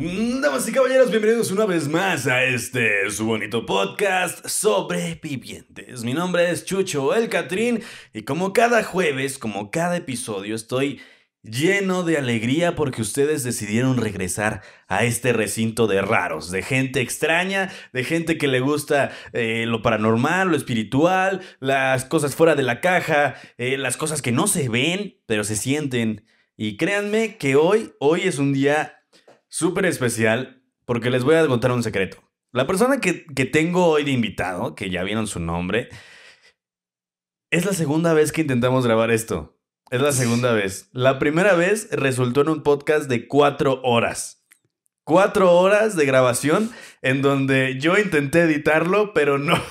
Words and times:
Damas 0.00 0.68
y 0.68 0.70
caballeros, 0.70 1.10
bienvenidos 1.10 1.50
una 1.50 1.66
vez 1.66 1.88
más 1.88 2.28
a 2.28 2.44
este 2.44 3.10
su 3.10 3.26
bonito 3.26 3.66
podcast 3.66 4.46
Sobrevivientes. 4.46 6.04
Mi 6.04 6.14
nombre 6.14 6.52
es 6.52 6.64
Chucho 6.64 7.16
El 7.16 7.28
Catrín 7.28 7.82
y 8.14 8.22
como 8.22 8.52
cada 8.52 8.84
jueves, 8.84 9.38
como 9.38 9.72
cada 9.72 9.96
episodio, 9.96 10.54
estoy 10.54 11.00
lleno 11.42 12.04
de 12.04 12.16
alegría 12.16 12.76
porque 12.76 13.02
ustedes 13.02 13.42
decidieron 13.42 13.96
regresar 13.96 14.62
a 14.86 15.02
este 15.02 15.32
recinto 15.32 15.88
de 15.88 16.00
raros, 16.00 16.52
de 16.52 16.62
gente 16.62 17.00
extraña, 17.00 17.68
de 17.92 18.04
gente 18.04 18.38
que 18.38 18.46
le 18.46 18.60
gusta 18.60 19.10
eh, 19.32 19.64
lo 19.66 19.82
paranormal, 19.82 20.46
lo 20.46 20.56
espiritual, 20.56 21.40
las 21.58 22.04
cosas 22.04 22.36
fuera 22.36 22.54
de 22.54 22.62
la 22.62 22.80
caja, 22.80 23.34
eh, 23.56 23.76
las 23.76 23.96
cosas 23.96 24.22
que 24.22 24.30
no 24.30 24.46
se 24.46 24.68
ven, 24.68 25.16
pero 25.26 25.42
se 25.42 25.56
sienten. 25.56 26.24
Y 26.56 26.76
créanme 26.76 27.36
que 27.36 27.56
hoy, 27.56 27.94
hoy 27.98 28.22
es 28.22 28.38
un 28.38 28.52
día 28.52 28.97
súper 29.48 29.86
especial 29.86 30.62
porque 30.84 31.10
les 31.10 31.24
voy 31.24 31.36
a 31.36 31.46
contar 31.46 31.72
un 31.72 31.82
secreto. 31.82 32.22
La 32.52 32.66
persona 32.66 33.00
que, 33.00 33.26
que 33.26 33.44
tengo 33.44 33.86
hoy 33.86 34.04
de 34.04 34.12
invitado, 34.12 34.74
que 34.74 34.88
ya 34.88 35.02
vieron 35.02 35.26
su 35.26 35.40
nombre, 35.40 35.88
es 37.50 37.66
la 37.66 37.72
segunda 37.72 38.14
vez 38.14 38.32
que 38.32 38.42
intentamos 38.42 38.86
grabar 38.86 39.10
esto. 39.10 39.58
Es 39.90 40.02
la 40.02 40.12
segunda 40.12 40.52
vez. 40.52 40.90
La 40.92 41.18
primera 41.18 41.54
vez 41.54 41.88
resultó 41.90 42.42
en 42.42 42.50
un 42.50 42.62
podcast 42.62 43.08
de 43.08 43.26
cuatro 43.26 43.80
horas. 43.82 44.46
Cuatro 45.04 45.56
horas 45.56 45.96
de 45.96 46.04
grabación 46.04 46.70
en 47.00 47.22
donde 47.22 47.78
yo 47.78 47.96
intenté 47.96 48.40
editarlo, 48.42 49.14
pero 49.14 49.38
no. 49.38 49.54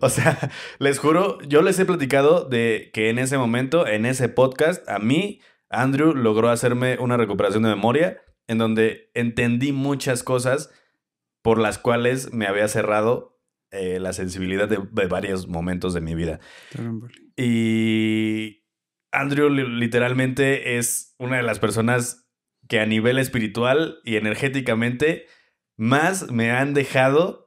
O 0.00 0.08
sea, 0.08 0.38
les 0.78 0.98
juro, 0.98 1.38
yo 1.42 1.60
les 1.60 1.78
he 1.78 1.84
platicado 1.84 2.46
de 2.48 2.90
que 2.94 3.10
en 3.10 3.18
ese 3.18 3.36
momento, 3.36 3.86
en 3.86 4.06
ese 4.06 4.30
podcast, 4.30 4.88
a 4.88 4.98
mí, 4.98 5.42
Andrew 5.68 6.14
logró 6.14 6.48
hacerme 6.48 6.96
una 6.98 7.18
recuperación 7.18 7.62
de 7.62 7.68
memoria 7.68 8.22
en 8.48 8.58
donde 8.58 9.10
entendí 9.14 9.72
muchas 9.72 10.22
cosas 10.22 10.70
por 11.42 11.58
las 11.58 11.78
cuales 11.78 12.32
me 12.32 12.46
había 12.46 12.68
cerrado 12.68 13.40
eh, 13.70 13.98
la 14.00 14.12
sensibilidad 14.12 14.68
de, 14.68 14.78
de 14.90 15.06
varios 15.06 15.48
momentos 15.48 15.94
de 15.94 16.00
mi 16.00 16.14
vida. 16.14 16.40
Y 17.36 18.64
Andrew 19.12 19.48
li- 19.50 19.68
literalmente 19.78 20.78
es 20.78 21.14
una 21.18 21.36
de 21.36 21.42
las 21.42 21.58
personas 21.58 22.28
que 22.68 22.80
a 22.80 22.86
nivel 22.86 23.18
espiritual 23.18 23.98
y 24.04 24.16
energéticamente 24.16 25.26
más 25.76 26.30
me 26.30 26.50
han 26.50 26.74
dejado 26.74 27.46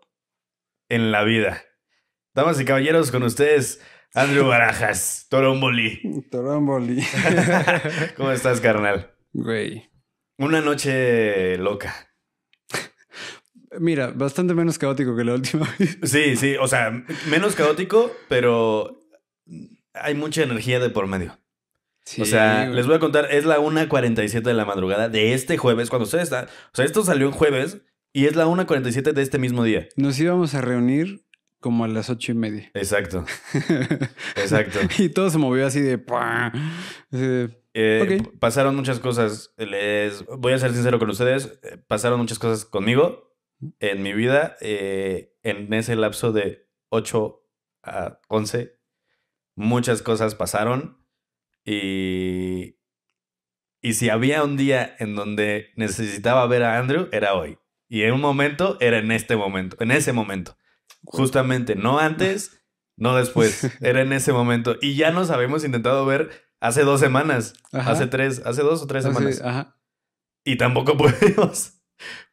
en 0.89 1.11
la 1.11 1.23
vida. 1.23 1.61
Damas 2.33 2.59
y 2.61 2.65
caballeros, 2.65 3.11
con 3.11 3.23
ustedes, 3.23 3.81
Andrew 4.13 4.47
Barajas, 4.47 5.27
Toromboli. 5.29 6.01
Toromboli. 6.31 7.03
¿Cómo 8.15 8.31
estás, 8.31 8.61
carnal? 8.61 9.11
Güey. 9.33 9.89
Una 10.39 10.61
noche 10.61 11.57
loca. 11.57 11.93
Mira, 13.79 14.11
bastante 14.15 14.53
menos 14.55 14.79
caótico 14.79 15.15
que 15.15 15.23
la 15.23 15.35
última 15.35 15.69
vez. 15.79 15.97
Sí, 16.03 16.35
sí, 16.35 16.55
o 16.59 16.67
sea, 16.67 17.03
menos 17.29 17.55
caótico, 17.55 18.11
pero 18.27 18.99
hay 19.93 20.15
mucha 20.15 20.41
energía 20.43 20.79
de 20.79 20.89
por 20.89 21.05
medio. 21.07 21.37
Sí, 22.05 22.23
o 22.23 22.25
sea, 22.25 22.63
güey. 22.65 22.75
les 22.75 22.87
voy 22.87 22.95
a 22.95 22.99
contar, 22.99 23.27
es 23.31 23.45
la 23.45 23.59
1.47 23.59 24.41
de 24.41 24.53
la 24.55 24.65
madrugada 24.65 25.09
de 25.09 25.33
este 25.35 25.57
jueves, 25.57 25.89
cuando 25.91 26.05
ustedes 26.05 26.23
están... 26.23 26.45
O 26.45 26.49
sea, 26.73 26.85
esto 26.85 27.03
salió 27.05 27.27
en 27.27 27.33
jueves 27.33 27.81
y 28.11 28.25
es 28.25 28.35
la 28.35 28.47
1.47 28.47 29.13
de 29.13 29.21
este 29.21 29.37
mismo 29.37 29.63
día. 29.63 29.87
Nos 29.95 30.19
íbamos 30.19 30.55
a 30.55 30.61
reunir 30.61 31.23
como 31.59 31.83
a 31.85 31.87
las 31.87 32.09
ocho 32.09 32.31
y 32.31 32.35
media. 32.35 32.71
Exacto, 32.73 33.25
exacto. 34.35 34.79
y 34.97 35.09
todo 35.09 35.29
se 35.29 35.37
movió 35.37 35.67
así 35.67 35.81
de... 35.81 36.01
Así 37.11 37.21
de- 37.21 37.58
Eh. 37.73 38.23
Pasaron 38.39 38.75
muchas 38.75 38.99
cosas, 38.99 39.53
les 39.57 40.25
voy 40.25 40.53
a 40.53 40.57
ser 40.57 40.73
sincero 40.73 40.99
con 40.99 41.09
ustedes, 41.09 41.59
eh, 41.63 41.77
pasaron 41.87 42.19
muchas 42.19 42.39
cosas 42.39 42.65
conmigo 42.65 43.35
en 43.79 44.01
mi 44.01 44.13
vida 44.13 44.57
eh, 44.61 45.35
en 45.43 45.71
ese 45.73 45.95
lapso 45.95 46.31
de 46.31 46.67
8 46.89 47.43
a 47.83 48.19
11. 48.27 48.77
Muchas 49.55 50.01
cosas 50.01 50.35
pasaron 50.35 51.05
y, 51.65 52.77
y 53.81 53.93
si 53.93 54.09
había 54.09 54.43
un 54.43 54.57
día 54.57 54.95
en 54.99 55.15
donde 55.15 55.71
necesitaba 55.75 56.47
ver 56.47 56.63
a 56.63 56.79
Andrew, 56.79 57.09
era 57.11 57.35
hoy. 57.35 57.59
Y 57.87 58.03
en 58.03 58.13
un 58.13 58.21
momento, 58.21 58.77
era 58.79 58.99
en 58.99 59.11
este 59.11 59.35
momento, 59.35 59.75
en 59.79 59.91
ese 59.91 60.13
momento. 60.13 60.57
Justamente, 61.03 61.75
no 61.75 61.99
antes, 61.99 62.63
no 62.95 63.15
después, 63.15 63.63
era 63.81 64.01
en 64.01 64.13
ese 64.13 64.31
momento. 64.31 64.77
Y 64.81 64.95
ya 64.95 65.11
nos 65.11 65.29
habíamos 65.29 65.65
intentado 65.65 66.05
ver 66.05 66.48
hace 66.59 66.83
dos 66.83 66.99
semanas, 66.99 67.53
Ajá. 67.71 67.91
hace 67.91 68.07
tres, 68.07 68.41
hace 68.45 68.61
dos 68.61 68.81
o 68.81 68.87
tres 68.87 69.03
semanas. 69.03 69.41
ajá. 69.41 69.75
Y 70.45 70.57
tampoco 70.57 70.97
pudimos. 70.97 71.73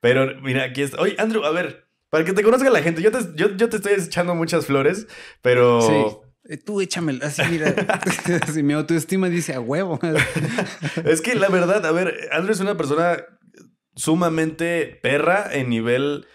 Pero 0.01 0.41
mira, 0.41 0.65
aquí 0.65 0.83
está. 0.83 1.01
Oye, 1.01 1.17
Andrew, 1.19 1.45
a 1.45 1.51
ver, 1.51 1.89
para 2.11 2.25
que 2.25 2.33
te 2.33 2.43
conozca 2.43 2.71
la 2.71 2.83
gente, 2.83 3.03
yo 3.03 3.11
te, 3.11 3.19
yo, 3.35 3.57
yo 3.57 3.69
te 3.69 3.77
estoy 3.77 3.95
echando 3.95 4.35
muchas 4.35 4.67
flores, 4.67 5.07
pero... 5.43 5.81
Sí. 5.83 6.17
Eh, 6.49 6.57
Tú 6.59 6.81
échame 6.81 7.19
así, 7.23 7.43
mira. 7.51 7.75
así, 8.43 8.63
mi 8.63 8.73
autoestima 8.75 9.29
dice 9.29 9.55
a 9.55 9.61
huevo. 9.61 9.99
es 11.05 11.21
que 11.21 11.35
la 11.35 11.49
verdad, 11.49 11.85
a 11.85 11.91
ver, 11.91 12.29
Andrew 12.31 12.53
es 12.53 12.61
una 12.61 12.77
persona 12.77 13.17
sumamente 13.97 14.99
perra 15.03 15.49
en 15.53 15.69
nivel 15.69 16.27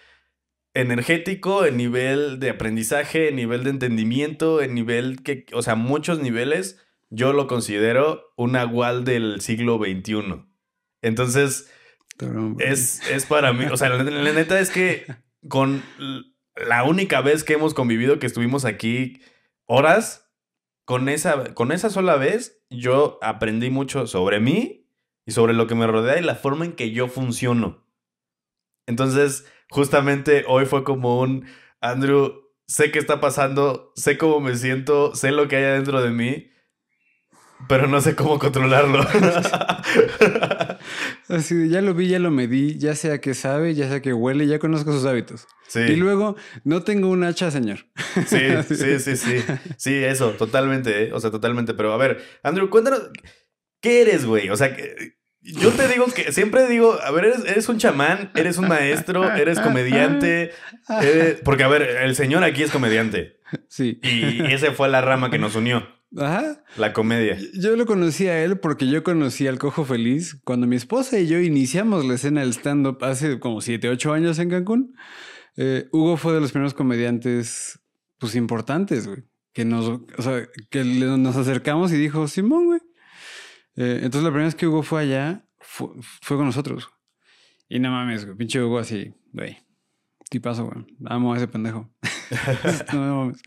energético, 0.74 1.66
en 1.66 1.78
nivel 1.78 2.40
de 2.40 2.50
aprendizaje, 2.50 3.30
en 3.30 3.36
nivel 3.36 3.64
de 3.64 3.70
entendimiento, 3.70 4.62
en 4.62 4.74
nivel 4.74 5.22
que, 5.24 5.46
o 5.54 5.62
sea, 5.62 5.76
muchos 5.76 6.20
niveles, 6.20 6.80
yo 7.12 7.34
lo 7.34 7.46
considero 7.46 8.34
un 8.36 8.56
agual 8.56 9.04
del 9.04 9.42
siglo 9.42 9.78
XXI. 9.78 10.44
Entonces, 11.04 11.72
es, 12.60 13.08
es 13.10 13.26
para 13.28 13.54
mí, 13.54 13.66
o 13.66 13.78
sea, 13.78 13.90
la, 13.90 14.04
la 14.04 14.34
neta 14.34 14.60
es 14.60 14.72
que 14.72 15.06
con 15.48 15.84
la 16.56 16.84
única 16.84 17.22
vez 17.22 17.44
que 17.44 17.54
hemos 17.54 17.74
convivido, 17.74 18.18
que 18.18 18.28
estuvimos 18.28 18.66
aquí 18.66 19.22
horas, 19.66 20.32
con 20.86 21.10
esa, 21.10 21.54
con 21.54 21.72
esa 21.72 21.90
sola 21.90 22.16
vez, 22.16 22.64
yo 22.70 23.20
aprendí 23.22 23.70
mucho 23.70 24.08
sobre 24.08 24.40
mí 24.40 24.90
y 25.26 25.32
sobre 25.32 25.54
lo 25.54 25.68
que 25.68 25.76
me 25.76 25.88
rodea 25.88 26.20
y 26.20 26.24
la 26.24 26.36
forma 26.36 26.66
en 26.66 26.74
que 26.74 26.92
yo 26.92 27.08
funciono. 27.08 27.86
Entonces, 28.88 29.46
justamente 29.70 30.44
hoy 30.48 30.66
fue 30.66 30.84
como 30.84 31.20
un, 31.22 31.46
Andrew, 31.80 32.50
sé 32.68 32.92
qué 32.92 33.00
está 33.00 33.22
pasando, 33.22 33.94
sé 33.96 34.18
cómo 34.18 34.40
me 34.40 34.56
siento, 34.56 35.16
sé 35.16 35.32
lo 35.32 35.48
que 35.48 35.58
hay 35.58 35.64
adentro 35.64 36.02
de 36.02 36.12
mí, 36.12 36.51
pero 37.68 37.88
no 37.88 38.02
sé 38.02 38.16
cómo 38.16 38.40
controlarlo. 38.40 39.02
Así 41.30 41.70
ya 41.70 41.82
lo 41.82 41.94
vi, 41.94 42.08
ya 42.08 42.20
lo 42.20 42.32
medí, 42.32 42.78
ya 42.78 42.96
sé 42.96 43.12
a 43.12 43.22
qué 43.22 43.34
sabe, 43.34 43.74
ya 43.76 43.88
sé 43.88 43.96
a 43.96 44.02
qué 44.02 44.14
huele, 44.14 44.48
ya 44.48 44.60
conozco 44.60 44.92
sus 44.92 45.06
hábitos. 45.06 45.48
sí. 45.68 45.80
Y 45.80 45.96
luego, 45.96 46.36
no 46.64 46.84
tengo 46.84 47.10
un 47.10 47.24
hacha, 47.24 47.52
señor. 47.52 47.80
Sí, 48.28 48.40
sí, 48.68 49.00
sí, 49.00 49.16
sí. 49.16 49.44
Sí, 49.78 49.96
eso, 50.04 50.32
totalmente, 50.32 51.04
¿eh? 51.06 51.14
O 51.14 51.20
sea, 51.20 51.32
totalmente. 51.32 51.74
Pero 51.74 51.94
a 51.94 51.98
ver, 51.98 52.22
Andrew, 52.44 52.70
cuéntanos, 52.70 53.10
¿qué 53.82 54.02
eres, 54.02 54.26
güey? 54.26 54.50
O 54.50 54.58
sea, 54.58 54.76
que- 54.76 55.20
yo 55.44 55.72
te 55.72 55.88
digo 55.88 56.06
que 56.14 56.32
siempre 56.32 56.68
digo, 56.68 57.00
a 57.02 57.10
ver, 57.10 57.26
eres, 57.26 57.46
eres 57.46 57.68
un 57.68 57.80
chamán, 57.80 58.32
eres 58.36 58.60
un 58.60 58.68
maestro, 58.68 59.34
eres 59.34 59.60
comediante. 59.60 60.52
eres- 61.02 61.42
Porque, 61.44 61.64
a 61.64 61.68
ver, 61.68 61.82
el 61.82 62.16
señor 62.16 62.44
aquí 62.44 62.62
es 62.62 62.70
comediante. 62.70 63.40
Sí. 63.68 64.00
Y 64.04 64.44
esa 64.54 64.72
fue 64.72 64.88
la 64.88 65.02
rama 65.02 65.32
que 65.32 65.40
nos 65.40 65.56
unió, 65.56 65.88
Ajá. 66.18 66.64
la 66.78 66.92
comedia. 66.94 67.38
Yo 67.54 67.76
lo 67.76 67.86
conocí 67.86 68.28
a 68.28 68.44
él 68.44 68.60
porque 68.60 68.88
yo 68.88 69.04
conocí 69.04 69.48
al 69.48 69.58
Cojo 69.60 69.86
Feliz 69.86 70.40
cuando 70.44 70.68
mi 70.68 70.76
esposa 70.76 71.20
y 71.20 71.28
yo 71.28 71.40
iniciamos 71.40 72.06
la 72.06 72.16
escena 72.16 72.42
del 72.42 72.50
stand-up 72.54 72.98
hace 73.04 73.40
como 73.40 73.62
7, 73.62 73.88
8 73.90 74.14
años 74.14 74.38
en 74.40 74.50
Cancún. 74.50 74.94
Eh, 75.58 75.88
Hugo 75.92 76.18
fue 76.18 76.34
de 76.34 76.42
los 76.42 76.52
primeros 76.52 76.74
comediantes, 76.74 77.80
pues 78.18 78.36
importantes, 78.36 79.08
güey. 79.08 79.24
Que 79.54 79.66
nos, 79.66 79.86
o 79.88 80.22
sea, 80.22 80.48
que 80.70 80.84
le- 80.84 81.18
nos 81.18 81.36
acercamos 81.36 81.92
y 81.92 81.98
dijo, 81.98 82.28
Simón, 82.28 82.66
güey. 82.66 82.80
Eh, 83.76 84.00
entonces 84.04 84.24
la 84.24 84.30
primera 84.30 84.46
vez 84.46 84.56
que 84.56 84.68
Hugo 84.68 84.84
fue 84.84 85.02
allá, 85.02 85.46
fue, 85.60 85.90
fue 86.22 86.38
con 86.38 86.46
nosotros. 86.46 86.90
Y 87.70 87.80
no 87.80 87.90
mames, 87.92 88.26
güey. 88.26 88.38
Pinche 88.38 88.62
Hugo 88.62 88.80
así, 88.80 89.14
güey. 89.34 89.58
Tipazo, 90.30 90.66
güey. 90.66 90.86
Amo 91.06 91.34
a 91.34 91.38
ese 91.38 91.48
pendejo. 91.48 91.90
no 92.94 93.16
mames. 93.18 93.42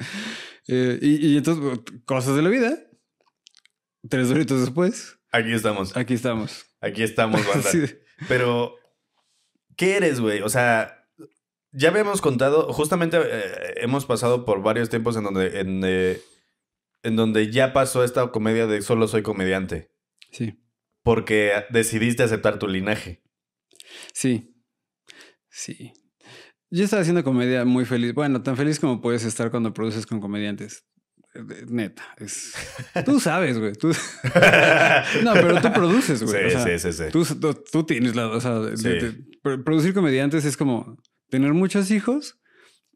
Eh, 0.69 0.99
y, 1.01 1.27
y 1.29 1.37
entonces, 1.37 1.81
cosas 2.05 2.37
de 2.37 2.43
la 2.43 2.49
vida. 2.49 2.79
Tres 4.09 4.31
horitos 4.31 4.61
después, 4.61 5.19
Aquí 5.31 5.53
estamos, 5.53 5.97
aquí 5.97 6.15
estamos. 6.15 6.67
aquí 6.81 7.03
estamos, 7.03 7.45
banda. 7.49 7.71
Pero 8.29 8.77
¿qué 9.77 9.97
eres, 9.97 10.21
güey? 10.21 10.43
O 10.43 10.49
sea, 10.49 11.09
ya 11.73 11.89
habíamos 11.89 12.21
contado, 12.21 12.73
justamente 12.73 13.19
eh, 13.21 13.75
hemos 13.79 14.07
pasado 14.07 14.45
por 14.45 14.63
varios 14.63 14.91
tiempos 14.91 15.17
en 15.17 15.25
donde, 15.25 15.61
en, 15.61 15.83
eh, 15.85 16.21
en 17.03 17.17
donde 17.17 17.51
ya 17.51 17.73
pasó 17.73 18.05
esta 18.05 18.31
comedia 18.31 18.67
de 18.67 18.83
solo 18.83 19.09
soy 19.09 19.23
comediante. 19.23 19.91
Sí. 20.31 20.61
Porque 21.03 21.65
decidiste 21.71 22.23
aceptar 22.23 22.59
tu 22.59 22.69
linaje. 22.69 23.23
Sí. 24.13 24.55
Sí. 25.49 25.93
Yo 26.71 26.85
estaba 26.85 27.03
haciendo 27.03 27.23
comedia 27.23 27.65
muy 27.65 27.85
feliz. 27.85 28.15
Bueno, 28.15 28.43
tan 28.43 28.57
feliz 28.57 28.81
como 28.81 29.01
puedes 29.01 29.25
estar 29.25 29.51
cuando 29.51 29.73
produces 29.73 30.07
con 30.07 30.21
comediantes. 30.21 30.85
Eh, 31.35 31.65
Neta, 31.69 32.03
es... 32.19 32.55
Tú 33.05 33.21
sabes, 33.21 33.59
güey. 33.59 33.73
Tú... 33.75 33.89
no, 35.23 35.33
pero 35.35 35.61
tú 35.61 35.73
produces, 35.73 36.19
Sí, 36.21 36.25
güey. 36.25 36.47
o 36.47 36.51
sea, 36.51 36.65
sí, 36.79 36.79
sí, 36.79 36.93
sí. 36.93 37.05
Tú, 37.13 37.25
tú- 37.25 37.63
tú 37.71 37.85
tienes 37.85 38.17
la... 38.17 38.29
O 38.29 38.41
sea, 38.41 38.61
Sí. 38.77 38.89
de- 38.89 39.13
pro- 39.43 39.63
producir 39.63 39.95
comediantes 39.95 40.45
es 40.45 40.57
como 40.57 40.97
tener 41.31 41.53
muchos 41.53 41.91
hijos, 41.91 42.39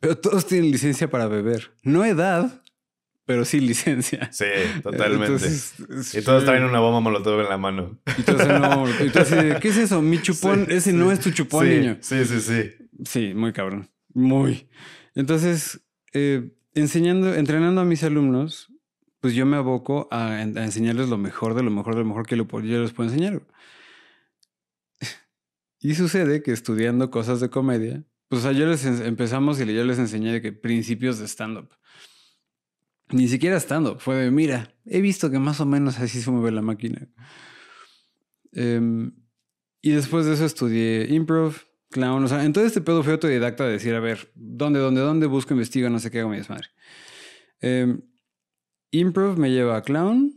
pero 0.01 0.17
todos 0.17 0.47
tienen 0.47 0.71
licencia 0.71 1.09
para 1.11 1.27
beber. 1.27 1.73
No 1.83 2.05
edad, 2.05 2.63
pero 3.27 3.45
sí 3.45 3.61
licencia. 3.61 4.31
Sí, 4.33 4.45
totalmente. 4.83 5.27
Entonces, 5.27 5.75
es- 5.91 6.15
y 6.15 6.23
todos 6.23 6.45
traen 6.45 6.65
una 6.65 6.81
bomba 6.81 7.01
molotov 7.01 7.41
en 7.41 7.49
la 7.49 7.59
mano. 7.59 8.01
Y 8.07 8.31
así, 8.31 8.49
no, 8.49 9.05
y 9.05 9.11
tú 9.11 9.19
así 9.21 9.35
de, 9.35 9.59
¿qué 9.61 9.69
es 9.69 9.77
eso? 9.77 10.01
Mi 10.03 10.21
chupón, 10.23 10.67
Sí, 10.69 10.75
ese 10.75 10.91
sí. 10.91 10.97
no 10.97 11.13
es 11.13 11.21
tu 11.21 11.31
chupón, 11.31 11.67
sí, 11.67 11.75
niño. 11.75 11.99
Sí, 12.01 12.25
sí, 12.25 12.41
sí. 12.41 12.71
Sí, 13.05 13.35
muy 13.35 13.53
cabrón. 13.53 13.91
Muy. 14.15 14.69
Entonces, 15.15 15.81
eh, 16.13 16.53
enseñando, 16.75 17.35
entrenando 17.35 17.81
a 17.81 17.85
mis 17.85 18.03
alumnos, 18.03 18.73
pues 19.21 19.35
yo 19.35 19.47
me 19.47 19.57
aboco 19.57 20.09
a, 20.11 20.43
en- 20.43 20.57
a 20.59 20.65
enseñarles 20.65 21.09
lo 21.09 21.19
mejor 21.19 21.55
de 21.55 21.63
lo 21.63 21.71
mejor 21.71 21.95
de 21.95 22.01
lo 22.03 22.07
mejor 22.09 22.27
que 22.27 22.37
lo, 22.37 22.47
yo 22.63 22.83
les 22.83 22.93
puedo 22.93 23.09
enseñar. 23.11 23.43
Y 25.81 25.95
sucede 25.95 26.43
que 26.43 26.53
estudiando 26.53 27.11
cosas 27.11 27.41
de 27.41 27.51
comedia, 27.51 28.05
pues 28.29 28.43
yo 28.43 28.67
les 28.67 28.85
empezamos 28.85 29.61
y 29.61 29.75
yo 29.75 29.85
les 29.85 29.99
enseñé 29.99 30.33
de 30.33 30.43
que 30.43 30.53
principios 30.53 31.19
de 31.19 31.27
stand-up. 31.29 31.71
Ni 33.11 33.27
siquiera 33.29 33.57
stand-up, 33.59 34.01
fue 34.01 34.17
de, 34.17 34.31
mira, 34.31 34.75
he 34.85 35.01
visto 35.01 35.31
que 35.31 35.39
más 35.39 35.61
o 35.61 35.67
menos 35.67 35.99
así 35.99 36.21
se 36.21 36.31
mueve 36.31 36.51
la 36.53 36.63
máquina. 36.63 37.09
Em, 38.53 39.13
y 39.83 39.93
después 39.93 40.27
de 40.27 40.35
eso 40.35 40.45
estudié 40.45 41.07
improv, 41.15 41.57
clown, 41.91 42.25
o 42.25 42.29
sea, 42.29 42.45
en 42.45 42.53
todo 42.53 42.65
este 42.65 42.81
pedo 42.81 43.03
fui 43.03 43.13
autodidacta 43.13 43.65
de 43.65 43.73
decir, 43.73 43.95
a 43.95 44.01
ver, 44.01 44.31
¿dónde, 44.35 44.79
dónde, 44.81 45.01
dónde 45.01 45.27
busco, 45.27 45.55
investigo, 45.55 45.89
no 45.91 45.99
sé 45.99 46.11
qué 46.11 46.21
hago 46.21 46.29
mi 46.31 46.37
desmadre? 46.37 46.69
Em, 47.61 48.03
improv 48.91 49.39
me 49.39 49.51
lleva 49.51 49.77
a 49.77 49.83
clown. 49.83 50.37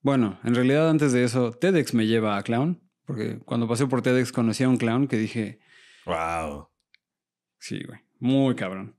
Bueno, 0.00 0.38
en 0.44 0.54
realidad 0.54 0.88
antes 0.90 1.12
de 1.12 1.24
eso, 1.24 1.52
TEDx 1.52 1.94
me 1.94 2.06
lleva 2.06 2.36
a 2.36 2.42
clown, 2.42 2.80
porque 3.06 3.38
cuando 3.44 3.66
pasé 3.68 3.86
por 3.86 4.02
TEDx 4.02 4.32
conocí 4.32 4.62
a 4.64 4.68
un 4.68 4.76
clown 4.76 5.06
que 5.08 5.16
dije, 5.16 5.60
Wow. 6.06 6.68
sí, 7.58 7.80
güey, 7.86 8.00
muy 8.18 8.54
cabrón. 8.54 8.96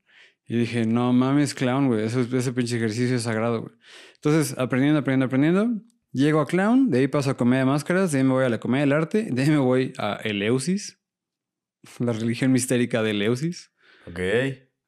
Y 0.47 0.57
dije, 0.57 0.85
no 0.85 1.11
mames, 1.13 1.53
clown, 1.55 1.87
güey, 1.87 2.05
eso, 2.05 2.21
es- 2.21 2.31
ese 2.33 2.53
pinche 2.53 2.77
ejercicio 2.77 3.15
es 3.15 3.23
sagrado, 3.23 3.61
güey. 3.61 3.73
Entonces, 4.15 4.55
aprendiendo, 4.57 4.99
aprendiendo, 4.99 5.25
aprendiendo, 5.25 5.81
llego 6.11 6.39
a 6.39 6.45
clown, 6.47 6.89
de 6.89 6.99
ahí 6.99 7.07
paso 7.07 7.31
a 7.31 7.37
comedia 7.37 7.59
de 7.61 7.65
máscaras, 7.71 8.11
de 8.11 8.19
ahí 8.19 8.23
me 8.23 8.31
voy 8.33 8.45
a 8.45 8.49
la 8.49 8.59
comedia 8.59 8.81
del 8.85 8.93
arte, 8.93 9.27
de 9.31 9.41
ahí 9.43 9.49
me 9.49 9.57
voy 9.57 9.93
a 9.97 10.15
Eleusis, 10.23 10.99
la 11.99 12.13
religión 12.13 12.51
mistérica 12.51 13.03
de 13.03 13.11
Eleusis. 13.11 13.71
Ok. 14.07 14.19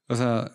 O 0.09 0.15
sea, 0.15 0.51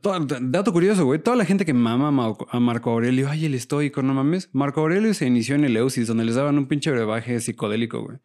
todo- 0.00 0.18
dato 0.40 0.72
curioso, 0.72 1.04
güey. 1.04 1.18
Toda 1.20 1.36
la 1.36 1.44
gente 1.44 1.66
que 1.66 1.74
mama 1.74 2.08
a 2.50 2.60
Marco 2.60 2.90
Aurelio, 2.90 3.28
ay, 3.28 3.44
el 3.44 3.54
estoico, 3.54 4.00
no 4.02 4.14
mames. 4.14 4.48
Marco 4.54 4.80
Aurelio 4.80 5.12
se 5.12 5.26
inició 5.26 5.56
en 5.56 5.64
Eleusis, 5.64 6.06
donde 6.06 6.24
les 6.24 6.36
daban 6.36 6.56
un 6.56 6.68
pinche 6.68 6.90
brebaje 6.90 7.38
psicodélico, 7.40 8.00
güey. 8.02 8.18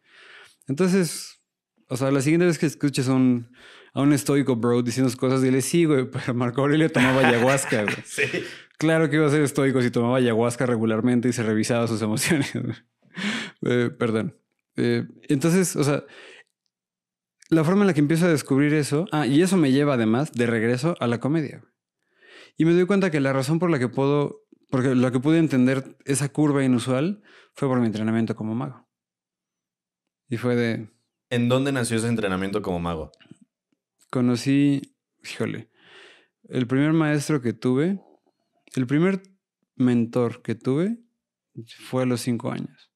Entonces, 0.68 1.42
o 1.88 1.96
sea, 1.96 2.10
la 2.10 2.22
siguiente 2.22 2.46
vez 2.46 2.58
que 2.58 2.66
escuches 2.66 3.08
a 3.08 3.14
un, 3.14 3.50
a 3.92 4.00
un 4.00 4.12
estoico 4.14 4.56
bro 4.56 4.80
diciendo 4.82 5.12
cosas, 5.18 5.42
dile, 5.42 5.60
sí, 5.60 5.84
güey, 5.84 6.04
pero 6.10 6.32
Marco 6.34 6.62
Aurelio 6.62 6.90
tomaba 6.90 7.26
ayahuasca, 7.28 7.82
güey. 7.82 7.96
Sí. 8.06 8.22
Claro 8.78 9.10
que 9.10 9.16
iba 9.16 9.26
a 9.26 9.30
ser 9.30 9.42
estoico 9.42 9.82
si 9.82 9.90
tomaba 9.90 10.16
ayahuasca 10.16 10.64
regularmente 10.64 11.28
y 11.28 11.34
se 11.34 11.42
revisaba 11.42 11.86
sus 11.86 12.00
emociones. 12.00 12.50
Eh, 13.62 13.90
perdón. 13.98 14.34
Eh, 14.76 15.04
entonces, 15.28 15.76
o 15.76 15.84
sea, 15.84 16.04
la 17.50 17.64
forma 17.64 17.82
en 17.82 17.88
la 17.88 17.94
que 17.94 18.00
empiezo 18.00 18.26
a 18.26 18.30
descubrir 18.30 18.72
eso, 18.74 19.06
ah, 19.12 19.26
y 19.26 19.42
eso 19.42 19.56
me 19.56 19.72
lleva 19.72 19.94
además 19.94 20.32
de 20.32 20.46
regreso 20.46 20.96
a 21.00 21.06
la 21.06 21.20
comedia. 21.20 21.62
Y 22.56 22.64
me 22.64 22.72
doy 22.72 22.86
cuenta 22.86 23.10
que 23.10 23.20
la 23.20 23.32
razón 23.32 23.58
por 23.58 23.70
la 23.70 23.78
que 23.78 23.88
puedo, 23.88 24.46
porque 24.70 24.94
lo 24.94 25.12
que 25.12 25.20
pude 25.20 25.38
entender 25.38 25.96
esa 26.04 26.28
curva 26.28 26.64
inusual 26.64 27.22
fue 27.54 27.68
por 27.68 27.80
mi 27.80 27.86
entrenamiento 27.86 28.34
como 28.36 28.54
mago. 28.54 28.88
Y 30.28 30.36
fue 30.36 30.54
de, 30.54 30.88
¿En 31.28 31.48
dónde 31.48 31.72
nació 31.72 31.96
ese 31.96 32.08
entrenamiento 32.08 32.62
como 32.62 32.80
mago? 32.80 33.12
conocí, 34.10 34.96
híjole, 35.22 35.70
el 36.48 36.66
primer 36.66 36.92
maestro 36.92 37.40
que 37.40 37.52
tuve, 37.52 38.00
el 38.74 38.86
primer 38.86 39.22
mentor 39.76 40.42
que 40.42 40.56
tuve 40.56 40.98
fue 41.78 42.02
a 42.02 42.06
los 42.06 42.20
cinco 42.20 42.50
años. 42.50 42.90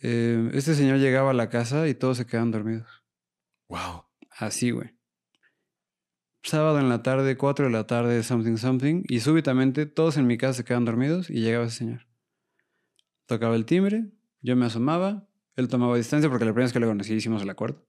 Eh, 0.00 0.50
este 0.54 0.74
señor 0.74 0.98
llegaba 0.98 1.30
a 1.30 1.34
la 1.34 1.50
casa 1.50 1.86
y 1.88 1.94
todos 1.94 2.16
se 2.16 2.26
quedaban 2.26 2.50
dormidos. 2.50 3.03
Wow. 3.68 4.04
Así, 4.30 4.70
güey. 4.70 4.90
Sábado 6.42 6.78
en 6.78 6.88
la 6.88 7.02
tarde, 7.02 7.36
4 7.36 7.66
de 7.66 7.72
la 7.72 7.86
tarde, 7.86 8.22
something, 8.22 8.56
something. 8.56 9.02
Y 9.08 9.20
súbitamente 9.20 9.86
todos 9.86 10.16
en 10.18 10.26
mi 10.26 10.36
casa 10.36 10.54
se 10.54 10.64
quedaban 10.64 10.84
dormidos 10.84 11.30
y 11.30 11.40
llegaba 11.40 11.64
ese 11.64 11.78
señor. 11.78 12.06
Tocaba 13.26 13.56
el 13.56 13.64
timbre, 13.64 14.10
yo 14.42 14.54
me 14.54 14.66
asomaba, 14.66 15.26
él 15.56 15.68
tomaba 15.68 15.96
distancia 15.96 16.28
porque 16.28 16.44
la 16.44 16.50
primera 16.50 16.66
vez 16.66 16.72
que 16.74 16.80
lo 16.80 16.88
conocí 16.88 17.14
hicimos 17.14 17.42
el 17.42 17.48
acuerdo. 17.48 17.88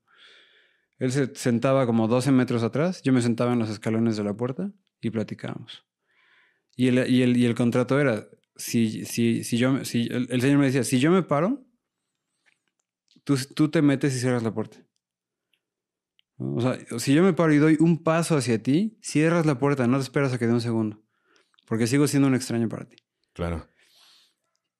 Él 0.99 1.11
se 1.11 1.35
sentaba 1.35 1.85
como 1.85 2.07
12 2.07 2.31
metros 2.31 2.63
atrás, 2.63 3.01
yo 3.03 3.11
me 3.11 3.21
sentaba 3.21 3.51
en 3.51 3.59
los 3.59 3.69
escalones 3.69 4.15
de 4.15 4.23
la 4.23 4.33
puerta 4.33 4.71
y 5.01 5.09
platicábamos. 5.09 5.85
Y 6.77 6.87
el, 6.87 7.09
y 7.09 7.23
el, 7.23 7.35
y 7.35 7.45
el 7.45 7.55
contrato 7.55 7.99
era, 7.99 8.27
si, 8.55 9.03
si, 9.03 9.43
si 9.43 9.57
yo, 9.57 9.83
si, 9.83 10.03
el, 10.03 10.27
el 10.29 10.41
señor 10.41 10.59
me 10.59 10.65
decía, 10.67 10.85
si 10.85 10.99
yo 10.99 11.11
me 11.11 11.23
paro, 11.23 11.65
tú, 13.25 13.37
tú 13.53 13.69
te 13.69 13.81
metes 13.81 14.15
y 14.15 14.19
cierras 14.19 14.43
la 14.43 14.53
puerta. 14.53 14.84
O 16.37 16.61
sea, 16.61 16.77
si 16.99 17.13
yo 17.13 17.23
me 17.23 17.33
paro 17.33 17.53
y 17.53 17.57
doy 17.57 17.77
un 17.79 18.03
paso 18.03 18.35
hacia 18.35 18.61
ti, 18.61 18.97
cierras 19.01 19.45
la 19.45 19.57
puerta, 19.57 19.87
no 19.87 19.97
te 19.97 20.03
esperas 20.03 20.33
a 20.33 20.37
que 20.37 20.47
dé 20.47 20.53
un 20.53 20.61
segundo. 20.61 21.01
Porque 21.67 21.87
sigo 21.87 22.07
siendo 22.07 22.27
un 22.27 22.35
extraño 22.35 22.67
para 22.67 22.87
ti. 22.87 22.97
Claro. 23.33 23.67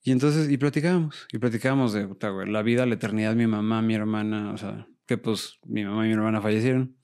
Y 0.04 0.12
entonces, 0.12 0.52
y 0.52 0.57
platicábamos. 0.57 1.28
Y 1.31 1.40
platicábamos 1.40 1.94
de 1.94 2.07
puta, 2.07 2.30
güey, 2.30 2.50
la 2.50 2.62
vida, 2.62 2.86
la 2.86 2.96
eternidad, 2.96 3.36
mi 3.36 3.48
mamá, 3.48 3.81
mi 3.81 3.96
hermana, 3.96 4.52
o 4.54 4.57
sea, 4.57 4.88
que 5.07 5.18
pues 5.18 5.57
mi 5.66 5.83
mamá 5.83 6.06
y 6.06 6.09
mi 6.09 6.14
hermana 6.14 6.42
fallecieron. 6.42 6.95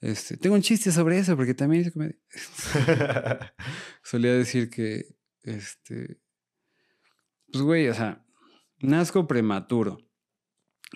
Este, 0.00 0.36
tengo 0.36 0.54
un 0.54 0.62
chiste 0.62 0.92
sobre 0.92 1.18
eso 1.18 1.36
porque 1.36 1.54
también 1.54 1.82
hice 1.82 1.92
comedia. 1.92 2.16
Solía 4.02 4.34
decir 4.34 4.70
que, 4.70 5.16
este, 5.42 6.20
pues 7.50 7.64
güey, 7.64 7.88
o 7.88 7.94
sea, 7.94 8.24
nazco 8.80 9.26
prematuro. 9.26 9.98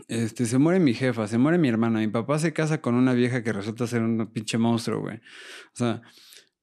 Este, 0.09 0.47
se 0.47 0.59
muere 0.59 0.81
mi 0.81 0.95
jefa, 0.95 1.29
se 1.29 1.39
muere 1.39 1.59
mi 1.59 1.69
hermana, 1.69 1.99
mi 1.99 2.09
papá 2.09 2.39
se 2.39 2.53
casa 2.53 2.81
con 2.81 2.95
una 2.95 3.13
vieja 3.13 3.43
que 3.43 3.53
resulta 3.53 3.87
ser 3.87 4.03
un 4.03 4.33
pinche 4.33 4.57
monstruo, 4.59 5.01
güey. 5.01 5.17
O 5.17 5.75
sea, 5.75 6.03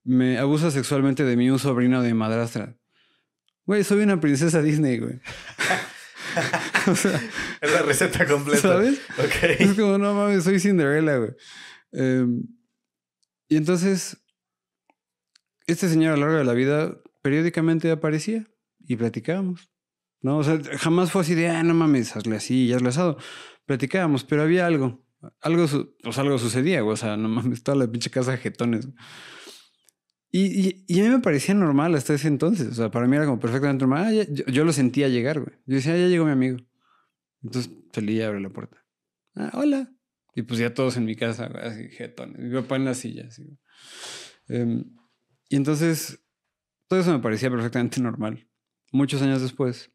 me 0.03 0.37
abusa 0.39 0.71
sexualmente 0.71 1.23
de 1.23 1.37
mí 1.37 1.49
un 1.49 1.59
sobrino 1.59 2.01
de 2.01 2.13
madrastra. 2.13 2.75
Güey, 3.65 3.83
soy 3.83 4.01
una 4.01 4.19
princesa 4.19 4.61
Disney, 4.61 4.97
güey. 4.97 5.19
o 6.87 6.95
sea, 6.95 7.21
es 7.61 7.71
la 7.71 7.81
receta 7.83 8.25
completa. 8.25 8.61
¿sabes? 8.61 8.99
Es 9.59 9.73
como, 9.75 9.99
no 9.99 10.13
mames, 10.15 10.43
soy 10.43 10.59
Cinderella, 10.59 11.17
güey. 11.17 11.31
Em, 11.91 12.43
y 13.47 13.57
entonces, 13.57 14.17
este 15.67 15.87
señor 15.87 16.13
a 16.13 16.17
lo 16.17 16.21
largo 16.21 16.37
de 16.39 16.45
la 16.45 16.53
vida 16.53 16.97
periódicamente 17.21 17.91
aparecía 17.91 18.47
y 18.79 18.95
platicábamos. 18.95 19.69
¿No? 20.21 20.37
O 20.37 20.43
sea, 20.43 20.59
jamás 20.77 21.11
fue 21.11 21.21
así 21.21 21.35
de, 21.35 21.47
ah, 21.47 21.63
no 21.63 21.73
mames, 21.73 22.15
hazle 22.15 22.35
así 22.35 22.65
y 22.65 22.73
hazle 22.73 22.89
asado. 22.89 23.17
Platicábamos, 23.65 24.23
pero 24.23 24.43
había 24.43 24.65
algo. 24.65 25.05
Algo, 25.41 25.65
pues 26.03 26.17
algo 26.17 26.37
sucedía, 26.37 26.81
güey. 26.81 26.93
O 26.93 26.97
sea, 26.97 27.17
no 27.17 27.29
mames, 27.29 27.63
toda 27.63 27.77
la 27.77 27.91
pinche 27.91 28.09
casa 28.09 28.37
jetones. 28.37 28.89
Y, 30.31 30.83
y, 30.87 30.99
a 30.99 31.03
mí 31.03 31.09
me 31.09 31.19
parecía 31.19 31.55
normal 31.55 31.95
hasta 31.95 32.13
ese 32.13 32.27
entonces. 32.27 32.67
O 32.67 32.73
sea, 32.73 32.91
para 32.91 33.07
mí 33.07 33.15
era 33.15 33.25
como 33.25 33.39
perfectamente 33.39 33.85
normal. 33.85 34.19
Ah, 34.19 34.43
yo, 34.51 34.65
lo 34.65 34.73
sentía 34.73 35.07
llegar, 35.07 35.39
güey. 35.39 35.55
Yo 35.65 35.75
decía, 35.75 35.93
ah, 35.93 35.97
ya 35.97 36.07
llegó 36.07 36.25
mi 36.25 36.31
amigo. 36.31 36.57
Entonces 37.41 37.71
salí 37.91 38.21
y 38.21 38.39
la 38.39 38.49
puerta. 38.49 38.85
Ah, 39.35 39.51
hola. 39.53 39.91
Y 40.35 40.43
pues 40.43 40.59
ya 40.59 40.73
todos 40.73 40.97
en 40.97 41.05
mi 41.05 41.15
casa, 41.15 41.47
güey, 41.47 41.63
así, 41.63 41.89
jetones. 41.89 42.39
Mi 42.39 42.53
papá 42.53 42.75
en 42.75 42.85
la 42.85 42.93
silla, 42.93 43.25
así. 43.27 43.43
güey. 43.43 43.57
Em, 44.49 44.85
y 45.49 45.55
entonces, 45.55 46.23
todo 46.87 46.99
eso 46.99 47.11
me 47.11 47.19
parecía 47.19 47.49
perfectamente 47.49 47.99
normal. 48.01 48.47
Muchos 48.91 49.21
años 49.21 49.41
después, 49.41 49.91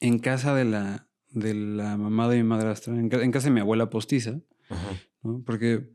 en 0.00 0.18
casa 0.18 0.54
de 0.54 0.64
la, 0.64 1.08
de 1.30 1.54
la 1.54 1.96
mamá 1.96 2.28
de 2.28 2.36
mi 2.36 2.42
madrastra, 2.44 2.94
en, 2.94 3.08
ca- 3.08 3.22
en 3.22 3.30
casa 3.32 3.48
de 3.48 3.54
mi 3.54 3.60
abuela 3.60 3.90
postiza, 3.90 4.40
Ajá. 4.68 4.90
¿no? 5.22 5.42
Porque 5.44 5.88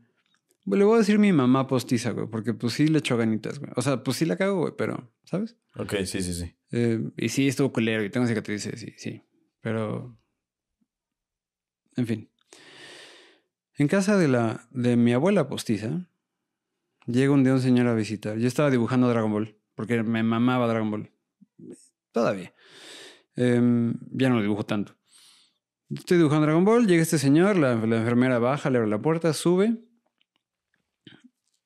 bueno, 0.64 0.82
le 0.82 0.84
voy 0.86 0.94
a 0.96 0.98
decir 0.98 1.18
mi 1.18 1.32
mamá 1.32 1.66
postiza, 1.66 2.10
güey, 2.12 2.26
porque 2.28 2.54
pues 2.54 2.74
sí 2.74 2.86
le 2.86 2.98
echo 3.00 3.16
ganitas, 3.16 3.58
güey. 3.58 3.72
O 3.76 3.82
sea, 3.82 4.02
pues 4.04 4.16
sí 4.16 4.24
la 4.26 4.36
cago, 4.36 4.60
güey, 4.60 4.72
pero, 4.78 5.12
¿sabes? 5.24 5.56
Ok, 5.76 5.94
sí, 6.04 6.22
sí, 6.22 6.34
sí. 6.34 6.54
Eh, 6.70 7.00
y 7.16 7.28
sí, 7.30 7.48
estuvo 7.48 7.72
culero 7.72 8.04
y 8.04 8.10
tengo 8.10 8.26
cicatrices, 8.26 8.78
sí, 8.80 8.94
sí. 8.96 9.22
Pero. 9.60 10.16
En 11.96 12.06
fin. 12.06 12.30
En 13.76 13.88
casa 13.88 14.16
de, 14.16 14.28
la, 14.28 14.68
de 14.70 14.96
mi 14.96 15.12
abuela 15.12 15.48
postiza, 15.48 16.08
llega 17.06 17.32
un 17.32 17.42
día 17.42 17.54
un 17.54 17.60
señor 17.60 17.86
a 17.88 17.94
visitar. 17.94 18.38
Yo 18.38 18.46
estaba 18.46 18.70
dibujando 18.70 19.08
Dragon 19.08 19.32
Ball, 19.32 19.58
porque 19.74 20.02
me 20.02 20.22
mamaba 20.22 20.66
Dragon 20.68 20.90
Ball. 20.90 21.10
Todavía. 22.12 22.54
Em, 23.36 23.94
ya 24.10 24.28
no 24.28 24.36
lo 24.36 24.42
dibujo 24.42 24.64
tanto. 24.64 24.94
Estoy 25.90 26.18
dibujando 26.18 26.46
Dragon 26.46 26.64
Ball, 26.64 26.86
llega 26.86 27.02
este 27.02 27.18
señor, 27.18 27.56
la, 27.56 27.74
la 27.74 27.98
enfermera 27.98 28.38
baja, 28.38 28.70
le 28.70 28.78
abre 28.78 28.90
la 28.90 29.02
puerta, 29.02 29.32
sube. 29.32 29.78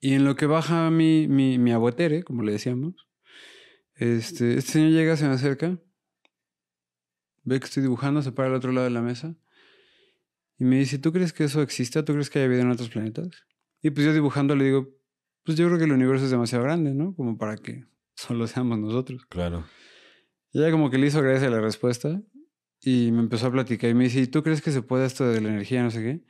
Y 0.00 0.14
en 0.14 0.24
lo 0.24 0.36
que 0.36 0.46
baja 0.46 0.90
mi, 0.90 1.28
mi, 1.28 1.58
mi 1.58 1.72
abuetere, 1.72 2.22
como 2.22 2.42
le 2.42 2.52
decíamos, 2.52 2.94
este, 3.94 4.58
este 4.58 4.72
señor 4.72 4.90
llega, 4.90 5.16
se 5.16 5.26
me 5.26 5.34
acerca, 5.34 5.78
ve 7.44 7.60
que 7.60 7.66
estoy 7.66 7.82
dibujando, 7.82 8.22
se 8.22 8.32
para 8.32 8.48
al 8.48 8.54
otro 8.54 8.72
lado 8.72 8.84
de 8.84 8.90
la 8.90 9.02
mesa 9.02 9.36
y 10.58 10.64
me 10.64 10.78
dice, 10.78 10.98
¿tú 10.98 11.12
crees 11.12 11.32
que 11.32 11.44
eso 11.44 11.62
exista? 11.62 12.04
¿Tú 12.04 12.12
crees 12.14 12.30
que 12.30 12.38
haya 12.38 12.48
vida 12.48 12.62
en 12.62 12.70
otros 12.70 12.88
planetas? 12.88 13.28
Y 13.82 13.90
pues 13.90 14.06
yo 14.06 14.12
dibujando 14.12 14.56
le 14.56 14.64
digo, 14.64 14.88
pues 15.44 15.56
yo 15.56 15.66
creo 15.66 15.78
que 15.78 15.84
el 15.84 15.92
universo 15.92 16.24
es 16.24 16.30
demasiado 16.30 16.64
grande, 16.64 16.94
¿no? 16.94 17.14
Como 17.14 17.36
para 17.36 17.56
que 17.56 17.84
solo 18.14 18.46
seamos 18.46 18.78
nosotros. 18.78 19.26
Claro. 19.26 19.66
Y 20.52 20.60
ella 20.60 20.70
como 20.70 20.90
que 20.90 20.98
le 20.98 21.06
hizo 21.06 21.20
gracia 21.22 21.50
la 21.50 21.60
respuesta 21.60 22.22
y 22.80 23.10
me 23.12 23.20
empezó 23.20 23.48
a 23.48 23.52
platicar 23.52 23.90
y 23.90 23.94
me 23.94 24.04
dice, 24.04 24.20
¿y 24.20 24.26
tú 24.26 24.42
crees 24.42 24.62
que 24.62 24.70
se 24.72 24.82
puede 24.82 25.06
esto 25.06 25.26
de 25.28 25.40
la 25.40 25.48
energía, 25.48 25.82
no 25.82 25.90
sé 25.90 26.00
qué? 26.02 26.24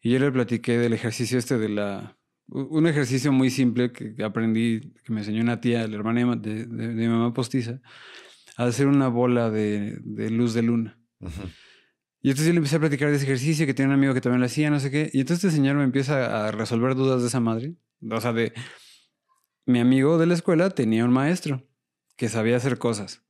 Y 0.00 0.12
yo 0.12 0.18
le 0.18 0.30
platiqué 0.30 0.78
del 0.78 0.92
ejercicio 0.92 1.38
este 1.38 1.58
de 1.58 1.68
la... 1.68 2.18
Un 2.48 2.86
ejercicio 2.86 3.32
muy 3.32 3.50
simple 3.50 3.90
que 3.90 4.14
aprendí, 4.22 4.92
que 5.02 5.12
me 5.12 5.20
enseñó 5.20 5.42
una 5.42 5.60
tía, 5.60 5.86
la 5.88 5.96
hermana 5.96 6.36
de, 6.36 6.64
de- 6.66 6.88
mi 6.88 7.08
mamá 7.08 7.34
postiza, 7.34 7.80
a 8.56 8.64
hacer 8.66 8.86
una 8.86 9.08
bola 9.08 9.50
de, 9.50 9.98
de 10.04 10.30
luz 10.30 10.54
de 10.54 10.62
luna. 10.62 11.00
Ujú. 11.18 11.42
Y 12.22 12.30
entonces 12.30 12.46
yo 12.46 12.52
le 12.52 12.58
empecé 12.58 12.76
a 12.76 12.80
platicar 12.80 13.10
de 13.10 13.16
ese 13.16 13.24
ejercicio, 13.24 13.66
que 13.66 13.74
tiene 13.74 13.88
un 13.88 13.98
amigo 13.98 14.14
que 14.14 14.20
también 14.20 14.40
lo 14.40 14.46
hacía, 14.46 14.70
no 14.70 14.78
sé 14.78 14.92
qué. 14.92 15.10
Y 15.12 15.20
entonces 15.20 15.44
este 15.44 15.56
señor 15.56 15.74
me 15.76 15.82
empieza 15.82 16.46
a 16.46 16.52
resolver 16.52 16.94
dudas 16.94 17.20
de 17.20 17.28
esa 17.28 17.40
madre. 17.40 17.74
O 18.08 18.20
sea, 18.20 18.32
de... 18.32 18.52
Mi 19.64 19.80
amigo 19.80 20.16
de 20.16 20.26
la 20.26 20.34
escuela 20.34 20.70
tenía 20.70 21.04
un 21.04 21.12
maestro 21.12 21.68
que 22.16 22.28
sabía 22.28 22.56
hacer 22.56 22.78
cosas. 22.78 23.25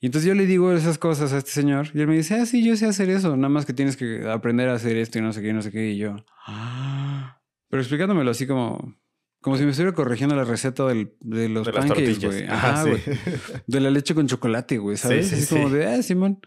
Y 0.00 0.06
entonces 0.06 0.28
yo 0.28 0.34
le 0.34 0.46
digo 0.46 0.72
esas 0.72 0.96
cosas 0.98 1.32
a 1.32 1.38
este 1.38 1.50
señor 1.50 1.88
y 1.92 2.00
él 2.00 2.06
me 2.06 2.16
dice, 2.16 2.34
ah, 2.36 2.46
sí, 2.46 2.64
yo 2.64 2.76
sé 2.76 2.86
hacer 2.86 3.10
eso, 3.10 3.36
nada 3.36 3.48
más 3.48 3.66
que 3.66 3.72
tienes 3.72 3.96
que 3.96 4.28
aprender 4.28 4.68
a 4.68 4.74
hacer 4.74 4.96
esto 4.96 5.18
y 5.18 5.22
no 5.22 5.32
sé 5.32 5.42
qué, 5.42 5.48
y 5.48 5.52
no 5.52 5.62
sé 5.62 5.72
qué. 5.72 5.90
Y 5.90 5.98
yo, 5.98 6.14
ah. 6.46 7.40
Pero 7.68 7.82
explicándomelo 7.82 8.30
así 8.30 8.46
como, 8.46 8.96
como 9.40 9.56
si 9.56 9.64
me 9.64 9.70
estuviera 9.70 9.94
corrigiendo 9.94 10.36
la 10.36 10.44
receta 10.44 10.86
del- 10.86 11.14
de 11.20 11.48
los 11.48 11.66
De 11.66 11.72
pancakes, 11.72 12.18
güey. 12.24 12.44
Ajá, 12.46 12.84
sí. 12.84 12.90
De 13.66 13.80
la 13.80 13.90
leche 13.90 14.14
con 14.14 14.26
chocolate, 14.28 14.78
güey, 14.78 14.96
¿sabes? 14.96 15.28
sí, 15.28 15.34
así 15.34 15.44
sí. 15.46 15.54
como 15.54 15.68
de, 15.70 15.86
ah, 15.86 16.02
Simón. 16.02 16.40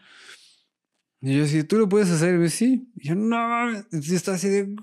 Y 1.19 1.37
yo 1.37 1.43
así, 1.43 1.63
¿tú 1.63 1.77
lo 1.77 1.87
puedes 1.87 2.09
hacer? 2.09 2.49
Sí. 2.49 2.89
Y 2.95 3.09
yo, 3.09 3.15
no 3.15 3.37
mames. 3.37 3.85
Y 3.91 4.15
está 4.15 4.33
así 4.33 4.47
de, 4.49 4.75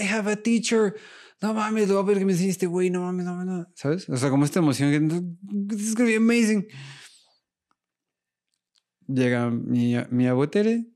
I 0.00 0.06
have 0.08 0.30
a 0.32 0.36
teacher. 0.36 0.94
No 1.42 1.52
mames, 1.52 1.88
lo 1.88 1.96
voy 1.96 2.04
a 2.04 2.06
ver 2.06 2.18
que 2.18 2.24
me 2.24 2.32
enseñe 2.32 2.48
este 2.50 2.66
güey. 2.66 2.88
No 2.88 3.00
mames, 3.02 3.26
no 3.26 3.34
mames, 3.34 3.46
no. 3.46 3.66
¿Sabes? 3.74 4.08
O 4.08 4.16
sea, 4.16 4.30
como 4.30 4.44
esta 4.46 4.60
emoción 4.60 4.90
que, 4.90 5.00
this 5.76 5.88
is 5.88 5.94
gonna 5.94 6.08
be 6.08 6.16
amazing. 6.16 6.66
Llega 9.08 9.50
mi, 9.50 9.96
mi 10.10 10.26
abuetere, 10.26 10.86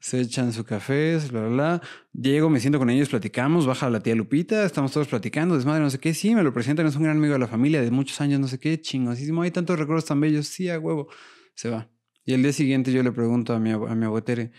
se 0.00 0.20
echan 0.20 0.52
su 0.52 0.64
café, 0.64 1.16
bla, 1.30 1.40
bla, 1.40 1.48
bla. 1.48 1.82
Llego, 2.12 2.50
me 2.50 2.60
siento 2.60 2.78
con 2.78 2.90
ellos, 2.90 3.08
platicamos, 3.08 3.66
baja 3.66 3.88
la 3.88 4.00
tía 4.00 4.14
Lupita, 4.14 4.64
estamos 4.64 4.92
todos 4.92 5.08
platicando, 5.08 5.54
desmadre, 5.54 5.82
no 5.82 5.90
sé 5.90 5.98
qué. 5.98 6.12
Sí, 6.14 6.34
me 6.34 6.42
lo 6.42 6.52
presentan, 6.52 6.86
es 6.86 6.96
un 6.96 7.04
gran 7.04 7.16
amigo 7.16 7.32
de 7.32 7.38
la 7.38 7.46
familia 7.46 7.80
de 7.80 7.90
muchos 7.90 8.20
años, 8.20 8.40
no 8.40 8.48
sé 8.48 8.58
qué, 8.58 8.80
chingosísimo. 8.80 9.42
Hay 9.42 9.50
tantos 9.50 9.78
recuerdos 9.78 10.04
tan 10.04 10.20
bellos, 10.20 10.48
sí, 10.48 10.68
a 10.68 10.78
huevo. 10.78 11.08
Se 11.54 11.70
va. 11.70 11.88
Y 12.24 12.34
el 12.34 12.42
día 12.42 12.52
siguiente 12.52 12.92
yo 12.92 13.02
le 13.02 13.12
pregunto 13.12 13.54
a 13.54 13.58
mi, 13.58 13.70
a 13.70 13.78
mi 13.78 14.04
abuetere, 14.04 14.52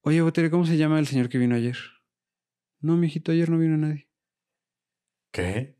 oye, 0.00 0.20
abuetere, 0.20 0.50
¿cómo 0.50 0.66
se 0.66 0.76
llama 0.76 0.98
el 0.98 1.06
señor 1.06 1.28
que 1.28 1.38
vino 1.38 1.54
ayer? 1.54 1.76
No, 2.80 2.96
mijito, 2.96 3.32
ayer 3.32 3.50
no 3.50 3.58
vino 3.58 3.76
nadie. 3.76 4.08
¿Qué? 5.32 5.76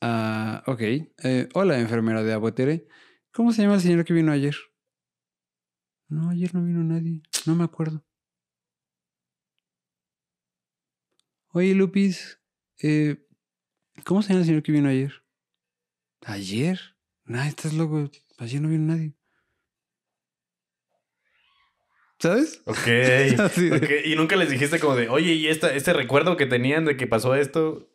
Ah, 0.00 0.62
ok. 0.66 0.80
Eh, 0.80 1.48
hola, 1.54 1.78
enfermera 1.78 2.22
de 2.22 2.32
abuetere. 2.32 2.88
¿Cómo 3.32 3.52
se 3.52 3.62
llama 3.62 3.74
el 3.76 3.80
señor 3.80 4.04
que 4.04 4.12
vino 4.12 4.32
ayer? 4.32 4.56
No, 6.08 6.30
ayer 6.30 6.54
no 6.54 6.64
vino 6.64 6.82
nadie. 6.82 7.22
No 7.46 7.54
me 7.54 7.64
acuerdo. 7.64 8.04
Oye, 11.52 11.74
Lupis, 11.74 12.40
eh, 12.82 13.26
¿cómo 14.04 14.22
se 14.22 14.28
llama 14.30 14.40
el 14.40 14.46
señor 14.46 14.62
que 14.62 14.72
vino 14.72 14.88
ayer? 14.88 15.12
¿Ayer? 16.22 16.80
Nah, 17.24 17.46
estás 17.46 17.72
loco. 17.72 18.10
Ayer 18.38 18.60
no 18.60 18.68
vino 18.68 18.92
nadie. 18.92 19.14
¿Sabes? 22.18 22.62
Ok. 22.66 22.76
Así 23.38 23.68
de- 23.70 23.76
ok. 23.76 24.06
Y 24.06 24.14
nunca 24.16 24.36
les 24.36 24.50
dijiste 24.50 24.78
como 24.78 24.94
de, 24.96 25.08
oye, 25.08 25.32
¿y 25.34 25.46
esta, 25.48 25.72
este 25.74 25.92
recuerdo 25.92 26.36
que 26.36 26.46
tenían 26.46 26.84
de 26.84 26.96
que 26.96 27.06
pasó 27.06 27.34
esto? 27.34 27.88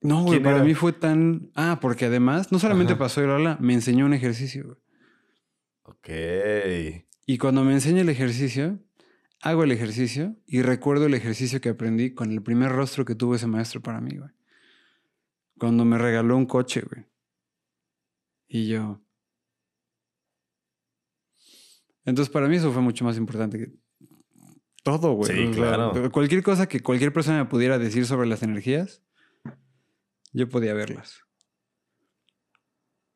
No, 0.00 0.22
güey, 0.22 0.34
¿Quién 0.34 0.42
para 0.44 0.56
era? 0.56 0.64
mí 0.64 0.74
fue 0.74 0.92
tan... 0.92 1.50
Ah, 1.54 1.78
porque 1.80 2.06
además, 2.06 2.52
no 2.52 2.58
solamente 2.58 2.92
Ajá. 2.92 3.00
pasó 3.00 3.22
el 3.22 3.30
hola, 3.30 3.56
me 3.60 3.74
enseñó 3.74 4.06
un 4.06 4.14
ejercicio, 4.14 4.64
güey. 4.64 4.76
Ok. 5.82 7.04
Y 7.26 7.38
cuando 7.38 7.64
me 7.64 7.72
enseña 7.72 8.02
el 8.02 8.08
ejercicio, 8.08 8.78
hago 9.40 9.64
el 9.64 9.72
ejercicio 9.72 10.36
y 10.46 10.62
recuerdo 10.62 11.06
el 11.06 11.14
ejercicio 11.14 11.60
que 11.60 11.70
aprendí 11.70 12.14
con 12.14 12.30
el 12.30 12.42
primer 12.42 12.70
rostro 12.72 13.04
que 13.04 13.14
tuvo 13.14 13.34
ese 13.34 13.46
maestro 13.46 13.80
para 13.80 14.00
mí, 14.00 14.16
güey. 14.16 14.30
Cuando 15.58 15.84
me 15.84 15.98
regaló 15.98 16.36
un 16.36 16.46
coche, 16.46 16.82
güey. 16.82 17.06
Y 18.46 18.68
yo... 18.68 19.02
Entonces 22.04 22.32
para 22.32 22.48
mí 22.48 22.56
eso 22.56 22.72
fue 22.72 22.80
mucho 22.80 23.04
más 23.04 23.18
importante 23.18 23.58
que 23.58 23.72
todo, 24.82 25.12
güey. 25.12 25.30
Sí, 25.30 25.50
claro. 25.52 26.10
cualquier 26.10 26.42
cosa 26.42 26.66
que 26.66 26.80
cualquier 26.80 27.12
persona 27.12 27.38
me 27.38 27.50
pudiera 27.50 27.78
decir 27.78 28.06
sobre 28.06 28.26
las 28.26 28.42
energías, 28.42 29.02
yo 30.32 30.48
podía 30.48 30.74
verlas. 30.74 31.20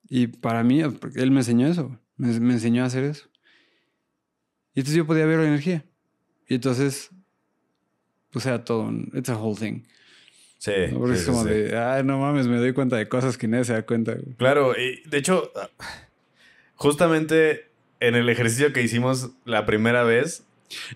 Y 0.09 0.27
para 0.27 0.63
mí, 0.63 0.83
porque 1.01 1.21
él 1.21 1.31
me 1.31 1.41
enseñó 1.41 1.67
eso, 1.67 1.99
me, 2.17 2.39
me 2.41 2.53
enseñó 2.55 2.83
a 2.83 2.87
hacer 2.87 3.05
eso. 3.05 3.29
Y 4.75 4.81
entonces 4.81 4.97
yo 4.97 5.07
podía 5.07 5.27
ver 5.27 5.39
la 5.39 5.47
energía. 5.49 5.85
Y 6.49 6.55
entonces, 6.57 7.11
pues 8.31 8.45
era 8.47 8.65
todo, 8.65 8.83
un- 8.83 9.11
it's 9.15 9.29
a 9.31 9.37
whole 9.37 9.59
thing. 9.59 9.83
Sí. 10.59 10.73
¿no? 10.93 10.99
Porque 11.01 11.17
sí, 11.17 11.21
es 11.23 11.27
como 11.27 11.43
sí. 11.45 11.49
de, 11.51 11.79
ay, 11.79 12.05
no 12.05 12.19
mames, 12.19 12.47
me 12.47 12.57
doy 12.59 12.73
cuenta 12.73 12.97
de 12.97 13.09
cosas 13.09 13.37
que 13.39 13.49
nadie 13.49 13.65
se 13.65 13.73
da 13.73 13.85
cuenta. 13.85 14.13
güey". 14.15 14.35
Claro, 14.37 14.75
y 14.79 15.03
de 15.09 15.19
hecho, 15.19 15.51
justamente 16.75 17.67
en 18.01 18.15
el 18.15 18.29
ejercicio 18.29 18.73
que 18.73 18.83
hicimos 18.83 19.31
la 19.45 19.65
primera 19.67 20.03
vez, 20.05 20.45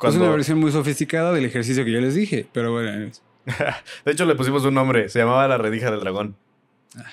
Es 0.03 0.15
una 0.15 0.31
versión 0.31 0.59
muy 0.59 0.73
sofisticada 0.73 1.33
del 1.33 1.45
ejercicio 1.45 1.85
que 1.85 1.93
yo 1.93 2.01
les 2.01 2.15
dije, 2.15 2.47
pero 2.53 2.73
bueno, 2.73 2.91
es 3.07 3.23
de 4.05 4.13
hecho 4.13 4.25
le 4.27 4.35
pusimos 4.35 4.65
un 4.65 4.75
nombre, 4.75 5.09
se 5.09 5.19
llamaba 5.21 5.47
la 5.49 5.59
rendija 5.59 5.91
del 5.91 6.01
dragón. 6.01 6.37
La 6.95 7.05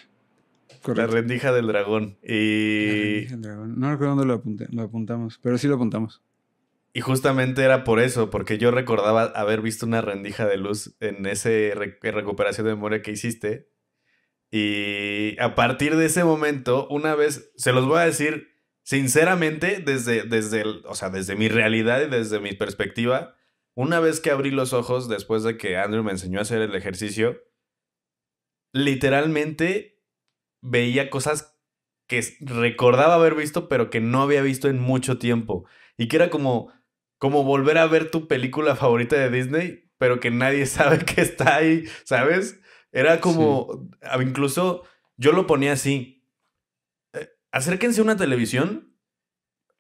correcto. 0.82 1.14
rendija 1.14 1.52
del 1.54 1.68
dragón. 1.68 2.18
La 2.24 2.34
Y, 2.34 2.90
rendija 3.22 3.32
del 3.32 3.42
dragón. 3.42 3.80
No 3.80 3.92
recuerdo 3.92 4.16
dónde 4.16 4.26
lo, 4.34 4.42
apunté- 4.44 4.68
lo 4.72 4.82
apuntamos, 4.84 5.40
pero 5.42 5.58
sí 5.58 5.68
lo 5.68 5.76
apuntamos. 5.76 6.22
y 6.94 7.02
justamente 7.02 7.64
era 7.64 7.84
por 7.84 8.00
eso, 8.00 8.30
porque 8.30 8.58
yo 8.58 8.70
recordaba 8.72 9.24
haber 9.24 9.62
visto 9.62 9.86
una 9.86 10.02
rendija 10.02 10.46
de 10.46 10.58
luz 10.58 10.96
en 11.00 11.26
ese 11.26 11.74
re- 11.76 11.98
recuperación 12.12 12.68
de 12.68 12.76
memoria 12.76 13.02
que 13.02 13.12
hiciste. 13.12 13.70
Y 14.52 15.36
a 15.40 15.56
partir 15.56 15.96
de 15.96 16.06
ese 16.06 16.24
momento, 16.24 16.88
una 16.90 17.16
vez, 17.16 17.52
se 17.56 17.72
los 17.74 17.88
voy 17.88 17.98
a 18.00 18.06
decir 18.06 18.50
sinceramente, 18.84 19.82
desde, 19.84 20.24
desde, 20.24 20.62
el- 20.62 20.84
o 20.86 20.94
sea, 20.96 21.10
desde 21.10 21.36
mi 21.36 21.48
realidad 21.48 22.02
y 22.02 22.10
desde 22.10 22.40
mi 22.40 22.54
perspectiva, 22.54 23.36
una 23.76 24.00
vez 24.00 24.20
que 24.20 24.32
abrí 24.32 24.52
los 24.52 24.74
ojos 24.74 25.08
después 25.10 25.44
de 25.44 25.58
que 25.58 25.78
Andrew 25.78 26.04
me 26.04 26.12
enseñó 26.12 26.40
a 26.40 26.44
hacer 26.44 26.62
el 26.62 26.76
ejercicio, 26.76 27.38
literalmente 28.74 30.02
veía 30.62 31.10
cosas 31.10 31.58
que 32.08 32.22
recordaba 32.42 33.16
haber 33.16 33.36
visto, 33.36 33.70
pero 33.70 33.90
que 33.90 34.00
no 34.02 34.22
había 34.22 34.42
visto 34.42 34.68
en 34.68 34.80
mucho 34.80 35.18
tiempo. 35.18 35.66
Y 35.98 36.08
que 36.08 36.18
era 36.18 36.30
como, 36.30 36.72
como 37.18 37.44
volver 37.44 37.78
a 37.78 37.88
ver 37.88 38.12
tu 38.12 38.28
película 38.28 38.76
favorita 38.76 39.16
de 39.16 39.30
Disney, 39.30 39.92
pero 39.98 40.20
que 40.20 40.32
nadie 40.32 40.66
sabe 40.68 41.00
que 41.00 41.22
está 41.22 41.56
ahí, 41.56 41.86
¿sabes? 42.04 42.60
Era 42.92 43.20
como, 43.22 43.90
a- 44.02 44.22
incluso 44.22 44.84
yo 45.18 45.32
lo 45.32 45.48
ponía 45.48 45.74
así. 45.74 46.28
eh, 47.14 47.30
acérquense 47.52 48.02
a 48.02 48.04
una 48.04 48.18
televisión, 48.18 48.96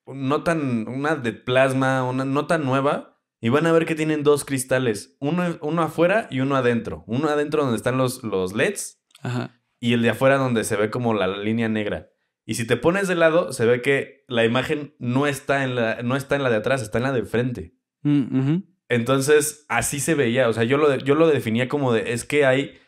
no 0.05 0.43
tan, 0.43 0.87
una 0.87 1.15
de 1.15 1.33
plasma, 1.33 2.03
una 2.03 2.25
no 2.25 2.47
tan 2.47 2.65
nueva, 2.65 3.12
y 3.43 3.49
van 3.49 3.67
a 3.67 3.73
ver 3.73 3.85
que 3.85 3.93
tienen 3.93 4.23
dos 4.23 4.45
cristales, 4.45 5.17
uno, 5.19 5.57
uno 5.59 5.81
afuera 5.81 6.29
y 6.31 6.39
uno 6.39 6.55
adentro. 6.55 7.03
Uno 7.07 7.27
adentro 7.27 7.63
donde 7.63 7.75
están 7.75 7.97
los, 7.97 8.23
los 8.23 8.53
LEDs 8.53 9.03
Ajá. 9.21 9.59
y 9.81 9.91
el 9.91 10.01
de 10.01 10.11
afuera 10.11 10.37
donde 10.37 10.63
se 10.63 10.77
ve 10.77 10.89
como 10.89 11.13
la 11.13 11.27
línea 11.27 11.67
negra. 11.67 12.07
Y 12.45 12.53
si 12.53 12.65
te 12.65 12.77
pones 12.77 13.09
de 13.09 13.15
lado, 13.15 13.51
se 13.51 13.65
ve 13.65 13.81
que 13.81 14.23
la 14.29 14.45
imagen 14.45 14.95
no 14.97 15.27
está 15.27 15.65
en 15.65 15.75
la, 15.75 16.01
no 16.03 16.15
está 16.15 16.37
en 16.37 16.43
la 16.43 16.51
de 16.51 16.55
atrás, 16.55 16.81
está 16.81 16.99
en 16.99 17.03
la 17.03 17.11
de 17.11 17.25
frente. 17.25 17.75
Mm. 18.03 18.59
Entonces, 18.87 19.65
así 19.67 19.99
se 19.99 20.15
veía. 20.15 20.47
O 20.47 20.53
sea, 20.53 20.63
yo 20.63 20.77
lo, 20.77 20.95
yo 20.95 21.13
lo 21.13 21.27
definía 21.27 21.67
como 21.67 21.91
de, 21.91 22.13
es 22.13 22.23
que 22.23 22.45
hay, 22.45 22.79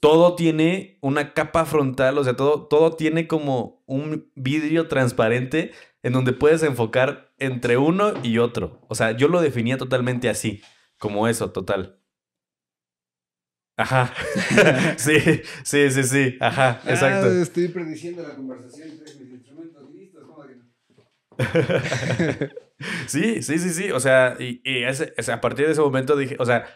todo 0.00 0.34
tiene 0.34 0.98
una 1.02 1.34
capa 1.34 1.66
frontal, 1.66 2.18
o 2.18 2.24
sea, 2.24 2.34
todo, 2.34 2.66
todo 2.66 2.96
tiene 2.96 3.28
como 3.28 3.84
un 3.86 4.32
vidrio 4.34 4.88
transparente 4.88 5.70
en 6.04 6.12
donde 6.12 6.32
puedes 6.32 6.62
enfocar 6.62 7.32
entre 7.38 7.76
uno 7.78 8.14
y 8.22 8.38
otro. 8.38 8.80
O 8.88 8.94
sea, 8.94 9.12
yo 9.12 9.28
lo 9.28 9.40
definía 9.42 9.78
totalmente 9.78 10.28
así. 10.28 10.62
como 10.98 11.28
eso, 11.28 11.50
total. 11.52 11.98
Ajá. 13.76 14.14
sí, 14.96 15.18
sí, 15.64 15.90
sí, 15.90 16.02
sí. 16.04 16.36
Ajá, 16.40 16.80
exacto. 16.86 17.26
Ah, 17.28 17.42
estoy 17.42 17.68
prediciendo 17.68 18.22
la 18.22 18.36
conversación 18.36 18.88
entre 18.90 19.14
mis 19.16 19.32
instrumentos 19.32 19.90
listos. 19.92 20.24
¿cómo 20.26 20.42
que 20.46 20.54
no? 20.54 20.64
sí, 23.08 23.42
sí, 23.42 23.58
sí, 23.58 23.70
sí. 23.70 23.90
O 23.90 24.00
sea, 24.00 24.36
y, 24.38 24.60
y 24.64 24.84
ese- 24.84 25.12
ese- 25.16 25.32
a 25.32 25.40
partir 25.40 25.66
de 25.66 25.72
ese 25.72 25.80
momento 25.80 26.16
dije, 26.16 26.36
o 26.38 26.44
sea, 26.46 26.66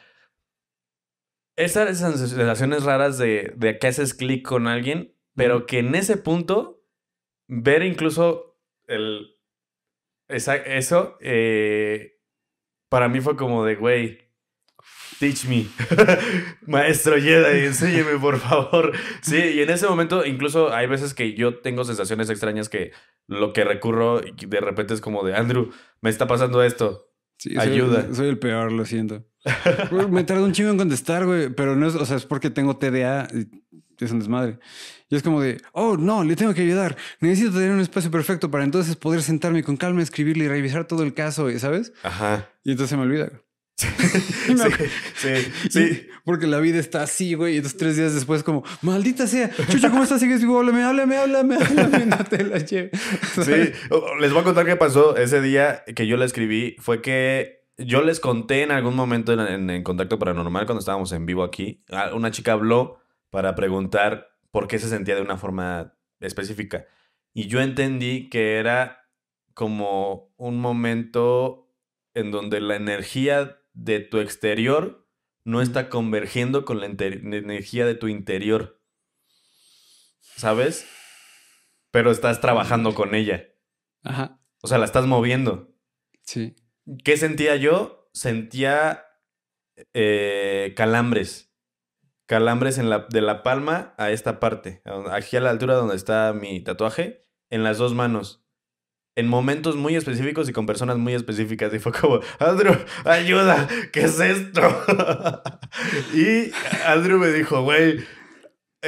esas, 1.57 1.91
esas 1.91 2.19
sensaciones 2.31 2.85
raras 2.85 3.19
de, 3.19 3.53
de 3.57 3.79
que 3.79 3.87
haces 3.89 4.15
clic 4.15 4.47
con 4.47 4.67
alguien, 4.67 5.15
pero 5.35 5.67
que 5.67 5.81
en 5.81 5.95
ese 5.95 6.17
punto, 6.17 6.83
ver 7.49 7.83
incluso 7.83 8.48
el, 8.89 9.37
esa- 10.29 10.57
eso, 10.57 11.17
eh, 11.21 12.19
para 12.91 13.09
mí 13.09 13.21
fue 13.21 13.37
como 13.37 13.65
de, 13.65 13.77
güey, 13.77 14.19
teach 15.21 15.47
me. 15.47 15.67
Maestro 16.67 17.17
Jedi, 17.21 17.67
enséñeme, 17.67 18.19
por 18.19 18.39
favor. 18.39 18.93
Sí, 19.23 19.37
y 19.37 19.61
en 19.63 19.71
ese 19.71 19.87
momento, 19.87 20.25
incluso 20.25 20.73
hay 20.73 20.87
veces 20.87 21.15
que 21.15 21.35
yo 21.35 21.59
tengo 21.61 21.85
sensaciones 21.85 22.31
extrañas 22.31 22.69
que 22.69 22.93
lo 23.27 23.53
que 23.53 23.65
recurro 23.65 24.21
de 24.21 24.61
repente 24.61 24.95
es 24.95 25.01
como 25.01 25.23
de, 25.25 25.35
Andrew, 25.35 25.71
me 26.01 26.11
está 26.11 26.27
pasando 26.27 26.63
esto. 26.63 27.13
Sí, 27.39 27.55
Ayuda. 27.59 28.09
Soy, 28.15 28.29
el 28.29 28.39
peor, 28.39 28.73
lo 28.73 28.85
siento. 28.85 29.25
Me 30.11 30.25
tardo 30.25 30.45
un 30.45 30.53
chingo 30.53 30.71
en 30.71 30.79
contestar, 30.79 31.25
güey. 31.25 31.51
Pero 31.51 31.77
no 31.77 31.87
es, 31.87 31.95
o 31.95 32.05
sea, 32.05 32.17
es 32.17 32.27
porque 32.27 32.51
tengo 32.51 32.77
TDA. 32.79 33.29
y 33.33 33.47
Es 34.01 34.11
un 34.13 34.19
desmadre. 34.21 34.59
Y 35.11 35.17
es 35.17 35.23
como 35.23 35.41
de, 35.41 35.61
oh, 35.73 35.97
no, 35.97 36.23
le 36.25 36.37
tengo 36.37 36.55
que 36.55 36.61
ayudar. 36.63 36.97
Necesito 37.21 37.53
tener 37.55 37.71
un 37.73 37.81
espacio 37.81 38.11
perfecto 38.11 38.51
para 38.51 38.65
entonces 38.65 38.95
poder 38.97 39.23
sentarme 39.23 39.63
con 39.63 39.77
calma, 39.77 40.03
escribirle 40.03 40.45
y 40.45 40.49
revisar 40.49 40.87
todo 40.87 41.03
el 41.03 41.15
caso, 41.15 41.49
¿sabes? 41.59 41.93
Ajá. 42.03 42.49
Y 42.65 42.71
entonces 42.73 42.91
se 42.91 42.97
me 42.97 43.03
olvida. 43.03 43.31
Sí, 44.49 44.55
sí, 45.17 45.31
sí. 45.71 46.07
Porque 46.25 46.47
la 46.47 46.59
vida 46.61 46.79
está 46.79 47.03
así, 47.03 47.35
güey. 47.35 47.55
Y 47.55 47.57
entonces 47.59 47.79
tres 47.79 47.97
días 47.97 48.15
después, 48.15 48.43
como, 48.43 48.65
maldita 48.83 49.27
sea, 49.27 49.51
Chucho, 49.71 49.91
¿cómo 49.91 50.03
estás? 50.03 50.21
Sigues 50.21 50.41
vivo, 50.41 50.59
háblame, 50.59 50.83
háblame, 50.85 51.17
háblame, 51.17 51.57
háblame, 51.57 52.07
no 52.07 52.19
te 52.25 52.45
la 52.45 52.59
lleves. 52.59 52.91
Sí, 53.35 53.53
les 54.21 54.33
voy 54.33 54.41
a 54.41 54.45
contar 54.45 54.67
qué 54.67 54.77
pasó 54.77 55.17
ese 55.17 55.41
día 55.41 55.83
que 55.97 56.07
yo 56.07 56.17
le 56.17 56.25
escribí. 56.25 56.77
Fue 56.81 57.01
que 57.03 57.65
yo 57.79 58.03
les 58.03 58.21
conté 58.21 58.63
en 58.63 58.73
algún 58.73 58.95
momento 58.97 59.33
en, 59.33 59.41
en- 59.41 59.71
en 59.71 59.83
Contacto 59.83 60.19
Paranormal, 60.19 60.67
cuando 60.67 60.81
estábamos 60.81 61.13
en 61.13 61.25
vivo 61.27 61.45
aquí, 61.45 61.83
a- 61.91 62.15
una 62.15 62.31
chica 62.31 62.53
habló 62.53 62.99
para 63.31 63.55
preguntar 63.55 64.29
por 64.51 64.69
qué 64.69 64.79
se 64.79 64.89
sentía 64.89 65.15
de 65.15 65.23
una 65.23 65.37
forma 65.37 65.99
específica. 66.21 66.87
Y 67.33 67.47
yo 67.47 67.61
entendí 67.61 68.29
que 68.31 68.57
era 68.57 69.05
como 69.55 70.33
un 70.37 70.61
momento 70.61 71.73
en 72.15 72.31
donde 72.31 72.61
la 72.61 72.77
energía 72.77 73.61
de 73.73 74.01
tu 74.01 74.19
exterior 74.19 75.09
no 75.45 75.63
está 75.63 75.89
convergiendo 75.89 76.65
con 76.65 76.81
la 76.81 76.87
energía 76.87 77.87
de 77.87 77.95
tu 77.95 78.09
interior. 78.09 78.83
¿Sabes? 80.21 80.87
Pero 81.91 82.11
estás 82.11 82.41
trabajando 82.41 82.95
con 82.95 83.15
ella. 83.15 83.47
Ajá, 84.03 84.41
O 84.63 84.69
sea, 84.69 84.79
la 84.79 84.85
estás 84.85 85.07
moviendo. 85.07 85.75
sí. 86.23 86.57
¿Qué 87.05 87.19
sentía 87.19 87.55
yo? 87.57 88.09
Sentía 88.15 89.05
eh, 89.93 90.73
calambres. 90.75 91.48
Calambres 92.29 92.77
en 92.77 92.91
la, 92.91 93.07
de 93.09 93.23
la 93.23 93.43
palma 93.43 93.95
a 93.97 94.11
esta 94.11 94.39
parte. 94.39 94.83
Aquí 95.11 95.39
a 95.39 95.41
la 95.41 95.49
altura 95.49 95.77
donde 95.77 95.97
está 95.97 96.35
mi 96.35 96.61
tatuaje. 96.61 97.23
En 97.49 97.65
las 97.65 97.79
dos 97.79 97.95
manos. 97.95 98.45
En 99.17 99.29
momentos 99.29 99.77
muy 99.77 99.97
específicos 99.97 100.47
y 100.47 100.53
con 100.53 100.67
personas 100.67 100.99
muy 100.99 101.15
específicas. 101.15 101.73
Y 101.73 101.79
fue 101.79 101.91
como, 101.93 102.21
Andrew, 102.39 102.77
ayuda, 103.07 103.67
¿qué 103.93 104.03
es 104.03 104.21
esto? 104.21 104.61
y 106.15 106.53
Andrew 106.85 107.19
me 107.19 107.29
dijo, 107.29 107.63
güey, 107.63 108.05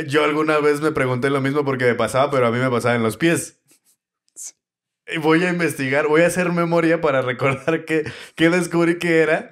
yo 0.07 0.23
alguna 0.23 0.59
vez 0.59 0.83
me 0.83 0.93
pregunté 0.93 1.31
lo 1.31 1.41
mismo 1.41 1.65
porque 1.65 1.87
me 1.87 1.95
pasaba, 1.95 2.31
pero 2.31 2.47
a 2.47 2.51
mí 2.51 2.59
me 2.59 2.69
pasaba 2.71 2.95
en 2.95 3.03
los 3.03 3.17
pies. 3.17 3.63
Voy 5.23 5.45
a 5.45 5.49
investigar, 5.49 6.09
voy 6.09 6.21
a 6.21 6.27
hacer 6.27 6.53
memoria 6.53 7.01
para 7.01 7.23
recordar 7.23 7.87
qué, 7.87 8.05
qué 8.35 8.51
descubrí 8.51 8.99
que 8.99 9.21
era. 9.21 9.51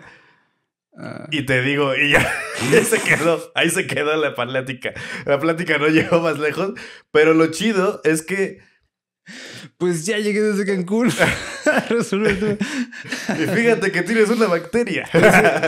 Ah, 1.01 1.29
Y 1.31 1.47
te 1.47 1.63
digo, 1.63 1.95
y 1.95 2.11
ya, 2.11 2.33
ahí 2.61 2.85
se 2.85 3.01
quedó, 3.01 3.53
ahí 3.55 3.71
se 3.71 3.87
quedó 3.87 4.17
la 4.17 4.35
plática. 4.35 4.93
La 5.27 5.39
plática 5.39 5.79
no 5.79 5.87
llegó 5.89 6.21
más 6.21 6.39
lejos, 6.39 6.73
pero 7.13 7.35
lo 7.35 7.47
chido 7.53 8.01
es 8.03 8.23
que, 8.23 8.59
pues 9.77 10.07
ya 10.07 10.19
llegué 10.19 10.41
desde 10.41 10.67
Cancún. 10.67 11.11
Y 13.39 13.47
fíjate 13.47 13.93
que 13.93 14.03
tienes 14.03 14.31
una 14.31 14.47
bacteria. 14.47 15.05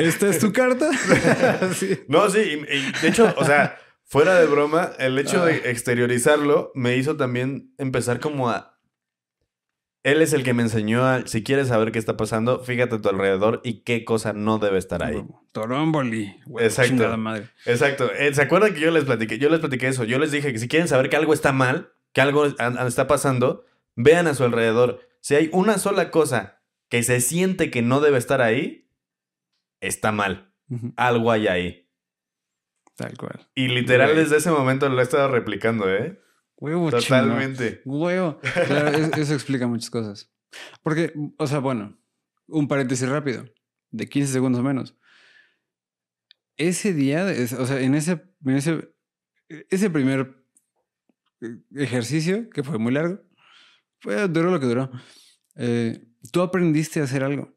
¿Esta 0.00 0.28
es 0.28 0.38
tu 0.38 0.52
carta? 0.52 0.90
Sí. 1.74 2.00
No, 2.08 2.28
sí, 2.30 2.38
y, 2.40 2.74
y 2.76 2.92
de 3.02 3.08
hecho, 3.08 3.32
o 3.36 3.44
sea, 3.44 3.78
fuera 4.06 4.38
de 4.40 4.46
broma, 4.46 4.92
el 4.98 5.18
hecho 5.18 5.44
de 5.44 5.70
exteriorizarlo 5.70 6.72
me 6.74 6.96
hizo 6.96 7.16
también 7.16 7.74
empezar 7.78 8.18
como 8.20 8.50
a... 8.50 8.79
Él 10.02 10.22
es 10.22 10.32
el 10.32 10.44
que 10.44 10.54
me 10.54 10.62
enseñó 10.62 11.04
a, 11.04 11.26
si 11.26 11.42
quieres 11.42 11.68
saber 11.68 11.92
qué 11.92 11.98
está 11.98 12.16
pasando, 12.16 12.60
fíjate 12.60 12.96
a 12.96 13.00
tu 13.00 13.08
alrededor 13.10 13.60
y 13.64 13.82
qué 13.82 14.04
cosa 14.04 14.32
no 14.32 14.58
debe 14.58 14.78
estar 14.78 15.02
ahí. 15.02 15.22
Toromboli. 15.52 16.36
güey, 16.46 16.64
Exacto. 16.64 17.16
madre. 17.18 17.48
Exacto. 17.66 18.10
Eh, 18.14 18.32
¿Se 18.32 18.40
acuerdan 18.42 18.72
que 18.72 18.80
yo 18.80 18.90
les 18.90 19.04
platiqué? 19.04 19.38
Yo 19.38 19.50
les 19.50 19.60
platiqué 19.60 19.88
eso. 19.88 20.04
Yo 20.04 20.18
les 20.18 20.32
dije 20.32 20.52
que 20.52 20.58
si 20.58 20.68
quieren 20.68 20.88
saber 20.88 21.10
que 21.10 21.16
algo 21.16 21.34
está 21.34 21.52
mal, 21.52 21.92
que 22.14 22.22
algo 22.22 22.46
está 22.46 23.06
pasando, 23.06 23.64
vean 23.94 24.26
a 24.26 24.34
su 24.34 24.44
alrededor. 24.44 25.06
Si 25.20 25.34
hay 25.34 25.50
una 25.52 25.76
sola 25.76 26.10
cosa 26.10 26.62
que 26.88 27.02
se 27.02 27.20
siente 27.20 27.70
que 27.70 27.82
no 27.82 28.00
debe 28.00 28.16
estar 28.16 28.40
ahí, 28.40 28.88
está 29.80 30.12
mal. 30.12 30.52
Algo 30.96 31.30
hay 31.30 31.46
ahí. 31.48 31.88
Tal 32.96 33.16
cual. 33.16 33.48
Y 33.54 33.68
literal 33.68 34.16
desde 34.16 34.36
ese 34.38 34.50
momento 34.50 34.88
lo 34.88 34.98
he 35.00 35.02
estado 35.02 35.28
replicando, 35.28 35.92
¿eh? 35.92 36.20
Huevo 36.61 36.90
Totalmente. 36.90 37.81
chingón. 37.83 38.01
Huevo. 38.03 38.40
Claro, 38.66 38.88
es- 38.96 39.16
eso 39.18 39.35
explica 39.35 39.66
muchas 39.66 39.90
cosas. 39.90 40.31
Porque, 40.83 41.12
o 41.38 41.46
sea, 41.46 41.59
bueno, 41.59 41.99
un 42.46 42.68
paréntesis 42.68 43.09
rápido, 43.09 43.44
de 43.90 44.09
15 44.09 44.33
segundos 44.33 44.62
menos. 44.62 44.96
Ese 46.57 46.92
día, 46.92 47.27
o 47.59 47.66
sea, 47.66 47.81
en 47.81 47.94
ese, 47.94 48.23
en 48.44 48.57
ese, 48.57 48.94
ese 49.70 49.88
primer 49.90 50.44
eh, 51.40 51.57
ejercicio, 51.77 52.51
que 52.51 52.62
fue 52.62 52.79
muy 52.79 52.92
largo, 52.92 53.23
fue, 54.01 54.29
duró 54.29 54.51
lo 54.51 54.61
que 54.61 54.66
duró, 54.66 54.90
eh, 55.57 56.05
tú 56.33 56.42
aprendiste 56.42 57.01
a 57.01 57.05
hacer 57.05 57.25
algo. 57.25 57.57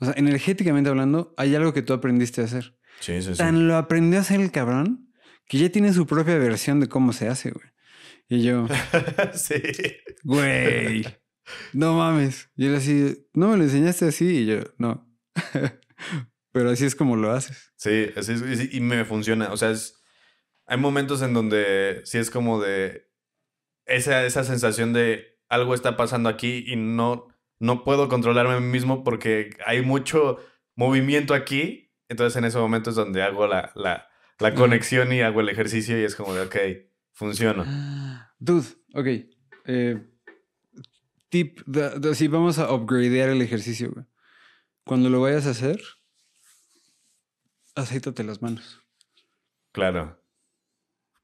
O 0.00 0.04
sea, 0.06 0.14
energéticamente 0.16 0.90
hablando, 0.90 1.32
hay 1.36 1.54
algo 1.54 1.72
que 1.72 1.82
tú 1.82 1.92
aprendiste 1.92 2.40
a 2.40 2.44
hacer. 2.44 2.76
Sí, 3.00 3.22
sí, 3.22 3.32
sí. 3.32 3.38
Tan 3.38 3.68
lo 3.68 3.76
aprendió 3.76 4.18
a 4.18 4.22
hacer 4.22 4.40
el 4.40 4.50
cabrón 4.50 5.12
que 5.46 5.58
ya 5.58 5.70
tiene 5.70 5.92
su 5.92 6.06
propia 6.06 6.36
versión 6.38 6.80
de 6.80 6.88
cómo 6.88 7.12
se 7.12 7.28
hace, 7.28 7.50
güey. 7.52 7.66
Y 8.28 8.42
yo, 8.42 8.66
sí. 9.34 9.62
güey, 10.22 11.04
no 11.72 11.94
mames. 11.94 12.50
Y 12.56 12.66
él 12.66 12.74
así, 12.76 13.28
no 13.34 13.48
me 13.48 13.56
lo 13.56 13.64
enseñaste 13.64 14.06
así. 14.06 14.38
Y 14.38 14.46
yo, 14.46 14.60
no. 14.78 15.06
Pero 16.52 16.70
así 16.70 16.84
es 16.86 16.94
como 16.94 17.16
lo 17.16 17.32
haces. 17.32 17.72
Sí, 17.76 18.10
así 18.16 18.32
es, 18.32 18.74
y 18.74 18.80
me 18.80 19.04
funciona. 19.04 19.52
O 19.52 19.56
sea, 19.56 19.70
es, 19.70 20.02
hay 20.66 20.78
momentos 20.78 21.20
en 21.22 21.34
donde 21.34 22.00
sí 22.04 22.18
es 22.18 22.30
como 22.30 22.62
de 22.62 23.10
esa, 23.86 24.24
esa 24.24 24.44
sensación 24.44 24.92
de 24.92 25.38
algo 25.48 25.74
está 25.74 25.96
pasando 25.96 26.28
aquí 26.28 26.64
y 26.66 26.76
no, 26.76 27.28
no 27.58 27.84
puedo 27.84 28.08
controlarme 28.08 28.54
a 28.54 28.60
mí 28.60 28.66
mismo 28.66 29.04
porque 29.04 29.50
hay 29.66 29.82
mucho 29.82 30.38
movimiento 30.76 31.34
aquí. 31.34 31.92
Entonces 32.08 32.36
en 32.36 32.44
ese 32.44 32.58
momento 32.58 32.90
es 32.90 32.96
donde 32.96 33.22
hago 33.22 33.46
la, 33.46 33.72
la, 33.74 34.08
la 34.38 34.54
conexión 34.54 35.12
y 35.12 35.20
hago 35.20 35.40
el 35.40 35.48
ejercicio 35.48 36.00
y 36.00 36.04
es 36.04 36.16
como 36.16 36.34
de, 36.34 36.42
ok, 36.42 36.56
funciona. 37.14 38.30
Dude, 38.38 38.66
ok. 38.94 39.06
eh, 39.66 40.06
tip, 41.30 41.60
da- 41.66 41.98
da- 41.98 42.14
sí, 42.14 42.28
vamos 42.28 42.58
a 42.58 42.72
upgradear 42.72 43.30
el 43.30 43.40
ejercicio, 43.42 43.90
güey. 43.92 44.04
Cuando 44.84 45.08
lo 45.08 45.20
vayas 45.22 45.46
a 45.46 45.50
hacer, 45.50 45.80
aceítate 47.74 48.22
las 48.24 48.42
manos. 48.42 48.80
Claro. 49.72 50.20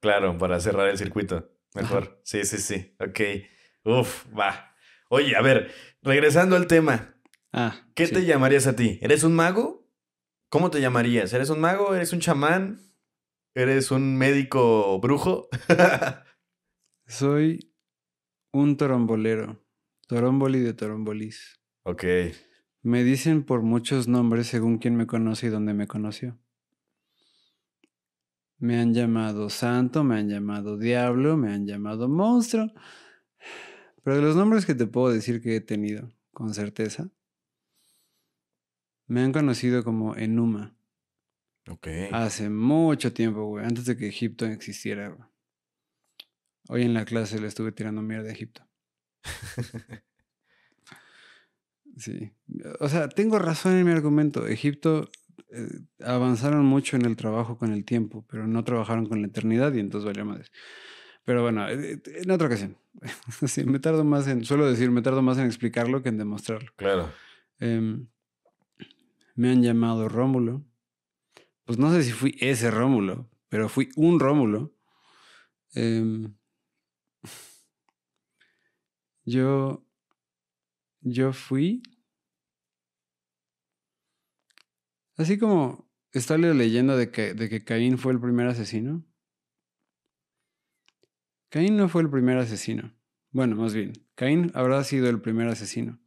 Claro, 0.00 0.36
para 0.38 0.58
cerrar 0.60 0.88
el 0.88 0.98
circuito. 0.98 1.52
Mejor. 1.74 2.20
Sí, 2.24 2.44
sí, 2.44 2.58
sí. 2.58 2.96
Ok. 2.98 3.20
Uf, 3.84 4.26
va. 4.36 4.74
Oye, 5.08 5.36
a 5.36 5.42
ver, 5.42 5.72
regresando 6.02 6.56
al 6.56 6.66
tema. 6.66 7.14
Ah, 7.52 7.86
¿Qué 7.94 8.06
sí. 8.06 8.14
te 8.14 8.24
llamarías 8.24 8.66
a 8.66 8.74
ti? 8.76 8.98
¿Eres 9.02 9.22
un 9.24 9.34
mago? 9.34 9.88
¿Cómo 10.48 10.70
te 10.70 10.80
llamarías? 10.80 11.32
¿Eres 11.32 11.50
un 11.50 11.60
mago? 11.60 11.94
¿Eres 11.94 12.12
un 12.12 12.20
chamán? 12.20 12.80
¿Eres 13.54 13.90
un 13.90 14.16
médico 14.16 15.00
brujo? 15.00 15.48
Soy 17.06 17.74
un 18.52 18.76
torombolero. 18.76 19.64
Toromboli 20.06 20.60
de 20.60 20.74
torombolis. 20.74 21.60
ok. 21.82 22.04
Me 22.82 23.04
dicen 23.04 23.44
por 23.44 23.62
muchos 23.62 24.08
nombres 24.08 24.46
según 24.46 24.78
quien 24.78 24.96
me 24.96 25.06
conoce 25.06 25.48
y 25.48 25.50
dónde 25.50 25.74
me 25.74 25.86
conoció. 25.86 26.38
Me 28.58 28.78
han 28.78 28.94
llamado 28.94 29.50
santo, 29.50 30.04
me 30.04 30.16
han 30.16 30.28
llamado 30.28 30.78
diablo, 30.78 31.36
me 31.36 31.52
han 31.52 31.66
llamado 31.66 32.08
monstruo. 32.08 32.72
Pero 34.02 34.16
de 34.16 34.22
los 34.22 34.36
nombres 34.36 34.64
que 34.64 34.74
te 34.74 34.86
puedo 34.86 35.12
decir 35.12 35.42
que 35.42 35.56
he 35.56 35.60
tenido 35.60 36.10
con 36.32 36.54
certeza, 36.54 37.10
Me 39.06 39.22
han 39.22 39.32
conocido 39.32 39.82
como 39.82 40.14
Enuma. 40.14 40.76
Ok. 41.70 41.88
Hace 42.12 42.50
mucho 42.50 43.12
tiempo, 43.12 43.46
güey. 43.46 43.64
Antes 43.64 43.84
de 43.86 43.96
que 43.96 44.08
Egipto 44.08 44.46
existiera, 44.46 45.08
güey. 45.08 45.28
Hoy 46.68 46.82
en 46.82 46.94
la 46.94 47.04
clase 47.04 47.40
le 47.40 47.48
estuve 47.48 47.72
tirando 47.72 48.02
mierda 48.02 48.28
a 48.28 48.32
Egipto. 48.32 48.66
Sí. 51.96 52.32
O 52.78 52.88
sea, 52.88 53.08
tengo 53.08 53.38
razón 53.38 53.74
en 53.74 53.84
mi 53.84 53.90
argumento. 53.90 54.46
Egipto 54.46 55.10
eh, 55.50 55.68
avanzaron 56.02 56.64
mucho 56.64 56.96
en 56.96 57.04
el 57.04 57.16
trabajo 57.16 57.58
con 57.58 57.72
el 57.72 57.84
tiempo, 57.84 58.24
pero 58.28 58.46
no 58.46 58.64
trabajaron 58.64 59.06
con 59.06 59.20
la 59.20 59.28
eternidad 59.28 59.74
y 59.74 59.80
entonces 59.80 60.06
valió 60.06 60.24
madres. 60.24 60.50
Pero 61.24 61.42
bueno, 61.42 61.68
eh, 61.68 62.00
en 62.06 62.30
otra 62.30 62.46
ocasión. 62.46 62.76
sí, 63.46 63.64
me 63.64 63.78
tardo 63.78 64.04
más 64.04 64.26
en, 64.28 64.44
suelo 64.44 64.66
decir, 64.66 64.90
me 64.90 65.02
tardo 65.02 65.20
más 65.20 65.38
en 65.38 65.46
explicarlo 65.46 66.02
que 66.02 66.08
en 66.08 66.18
demostrarlo. 66.18 66.72
Claro. 66.76 67.10
Em, 67.58 68.06
me 69.34 69.50
han 69.50 69.62
llamado 69.62 70.08
Rómulo. 70.08 70.64
Pues 71.70 71.78
no 71.78 71.92
sé 71.92 72.02
si 72.02 72.10
fui 72.10 72.36
ese 72.40 72.68
Rómulo, 72.68 73.30
pero 73.48 73.68
fui 73.68 73.90
un 73.94 74.18
Rómulo. 74.18 74.74
Em, 75.72 76.34
yo, 79.24 79.86
yo 81.00 81.32
fui. 81.32 81.80
Así 85.16 85.38
como 85.38 85.88
está 86.10 86.36
la 86.38 86.52
leyenda 86.54 86.96
de 86.96 87.12
que, 87.12 87.34
de 87.34 87.48
que 87.48 87.62
Caín 87.62 87.98
fue 87.98 88.14
el 88.14 88.20
primer 88.20 88.48
asesino. 88.48 89.06
Caín 91.50 91.76
no 91.76 91.88
fue 91.88 92.02
el 92.02 92.10
primer 92.10 92.38
asesino. 92.38 92.98
Bueno, 93.30 93.54
más 93.54 93.74
bien, 93.74 93.92
Caín 94.16 94.50
habrá 94.54 94.82
sido 94.82 95.08
el 95.08 95.20
primer 95.20 95.46
asesino. 95.46 96.00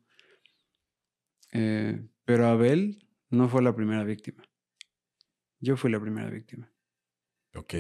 Eh, 1.54 2.06
pero 2.26 2.48
Abel 2.48 3.08
no 3.30 3.48
fue 3.48 3.64
la 3.64 3.74
primera 3.74 4.04
víctima. 4.04 4.44
Yo 5.64 5.78
fui 5.78 5.90
la 5.90 6.00
primera 6.00 6.30
víctima. 6.30 6.70
Ok. 7.56 7.74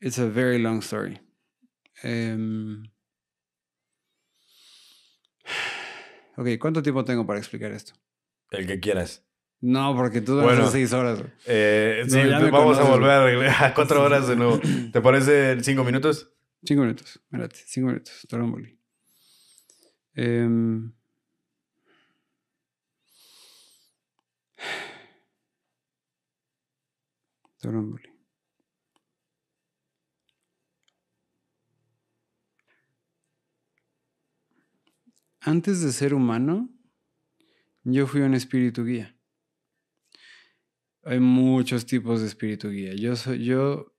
It's 0.00 0.18
a 0.18 0.26
very 0.28 0.58
long 0.58 0.80
story. 0.82 1.18
Em, 2.02 2.82
ok, 6.36 6.48
¿cuánto 6.60 6.82
tiempo 6.82 7.02
tengo 7.02 7.26
para 7.26 7.38
explicar 7.38 7.72
esto? 7.72 7.94
El 8.50 8.66
que 8.66 8.78
quieras. 8.78 9.24
No, 9.62 9.96
porque 9.96 10.20
tú 10.20 10.34
Bueno. 10.34 10.64
das 10.64 10.72
seis 10.72 10.92
horas. 10.92 11.22
Eh, 11.46 12.04
sí, 12.08 12.18
vamos 12.50 12.76
a 12.78 12.82
volver 12.84 13.48
a 13.48 13.72
cuatro 13.72 14.02
horas 14.02 14.28
de 14.28 14.36
nuevo. 14.36 14.60
¿Te 14.92 15.00
parece 15.00 15.62
cinco 15.64 15.82
minutos? 15.82 16.30
Cinco 16.62 16.82
minutos, 16.82 17.16
espérate, 17.24 17.56
cinco 17.66 17.86
minutos. 17.86 18.26
Toromboli. 18.28 18.78
Em, 20.14 20.92
Antes 35.40 35.82
de 35.82 35.92
ser 35.92 36.14
humano, 36.14 36.70
yo 37.82 38.06
fui 38.06 38.22
un 38.22 38.34
espíritu 38.34 38.84
guía. 38.84 39.14
Hay 41.02 41.20
muchos 41.20 41.84
tipos 41.84 42.22
de 42.22 42.28
espíritu 42.28 42.70
guía. 42.70 42.94
Yo 42.94 43.14
yo, 43.34 43.94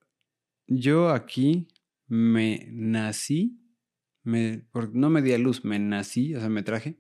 yo 0.66 1.10
aquí 1.10 1.68
me 2.08 2.68
nací, 2.72 3.60
me, 4.24 4.68
no 4.94 5.12
me 5.12 5.22
di 5.22 5.34
a 5.34 5.38
luz, 5.38 5.64
me 5.64 5.78
nací, 5.78 6.34
o 6.34 6.40
sea, 6.40 6.50
me 6.50 6.64
traje, 6.64 7.00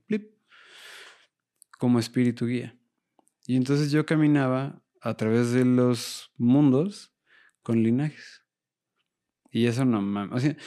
como 1.79 1.97
espíritu 1.97 2.45
guía. 2.45 2.79
Y 3.47 3.55
entonces 3.55 3.91
yo 3.91 4.05
caminaba 4.05 4.84
a 5.05 5.15
través 5.15 5.51
de 5.51 5.63
los 5.65 6.31
mundos 6.37 7.13
con 7.61 7.83
linajes. 7.83 8.41
Y 9.51 9.67
eso 9.67 9.85
no 9.85 10.01
mames. 10.01 10.35
O 10.35 10.39
sea, 10.39 10.57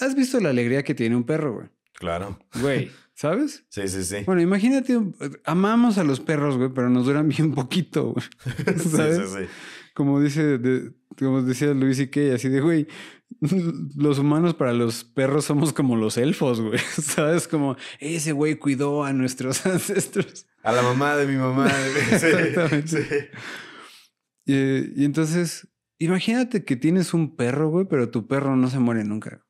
¿has 0.00 0.14
visto 0.14 0.40
la 0.40 0.50
alegría 0.50 0.82
que 0.82 0.94
tiene 0.94 1.16
un 1.16 1.24
perro, 1.24 1.54
güey? 1.54 1.68
Claro. 1.94 2.38
Güey, 2.60 2.90
¿sabes? 3.14 3.64
Sí, 3.70 3.86
sí, 3.88 4.04
sí. 4.04 4.16
Bueno, 4.26 4.42
imagínate, 4.42 4.98
amamos 5.44 5.96
a 5.98 6.04
los 6.04 6.18
perros, 6.20 6.56
güey, 6.56 6.70
pero 6.74 6.90
nos 6.90 7.06
duran 7.06 7.28
bien 7.28 7.54
poquito, 7.54 8.12
güey. 8.12 8.26
sí, 8.78 8.88
¿Sabes? 8.88 9.30
sí, 9.30 9.36
sí. 9.42 9.48
Como 9.94 10.20
dice, 10.20 10.58
de- 10.58 10.92
como 11.16 11.42
decía 11.42 11.72
Luis 11.72 12.00
y 12.00 12.08
que 12.08 12.32
así 12.32 12.48
de, 12.48 12.60
güey, 12.60 12.88
los 13.96 14.18
humanos 14.18 14.54
para 14.54 14.72
los 14.72 15.04
perros 15.04 15.44
somos 15.44 15.72
como 15.72 15.94
los 15.96 16.16
elfos, 16.16 16.60
güey. 16.60 16.78
¿Sabes? 17.00 17.46
Como 17.46 17.76
ese 18.00 18.32
güey 18.32 18.56
cuidó 18.56 19.04
a 19.04 19.12
nuestros 19.12 19.64
ancestros. 19.66 20.46
A 20.64 20.72
la 20.72 20.82
mamá 20.82 21.14
de 21.16 21.26
mi 21.28 21.36
mamá. 21.36 21.68
Exactamente. 22.10 22.88
sí. 22.88 23.26
Y, 24.44 25.00
y 25.00 25.04
entonces, 25.04 25.68
imagínate 25.98 26.64
que 26.64 26.76
tienes 26.76 27.14
un 27.14 27.36
perro, 27.36 27.70
güey, 27.70 27.86
pero 27.88 28.10
tu 28.10 28.26
perro 28.26 28.56
no 28.56 28.68
se 28.68 28.78
muere 28.78 29.04
nunca. 29.04 29.44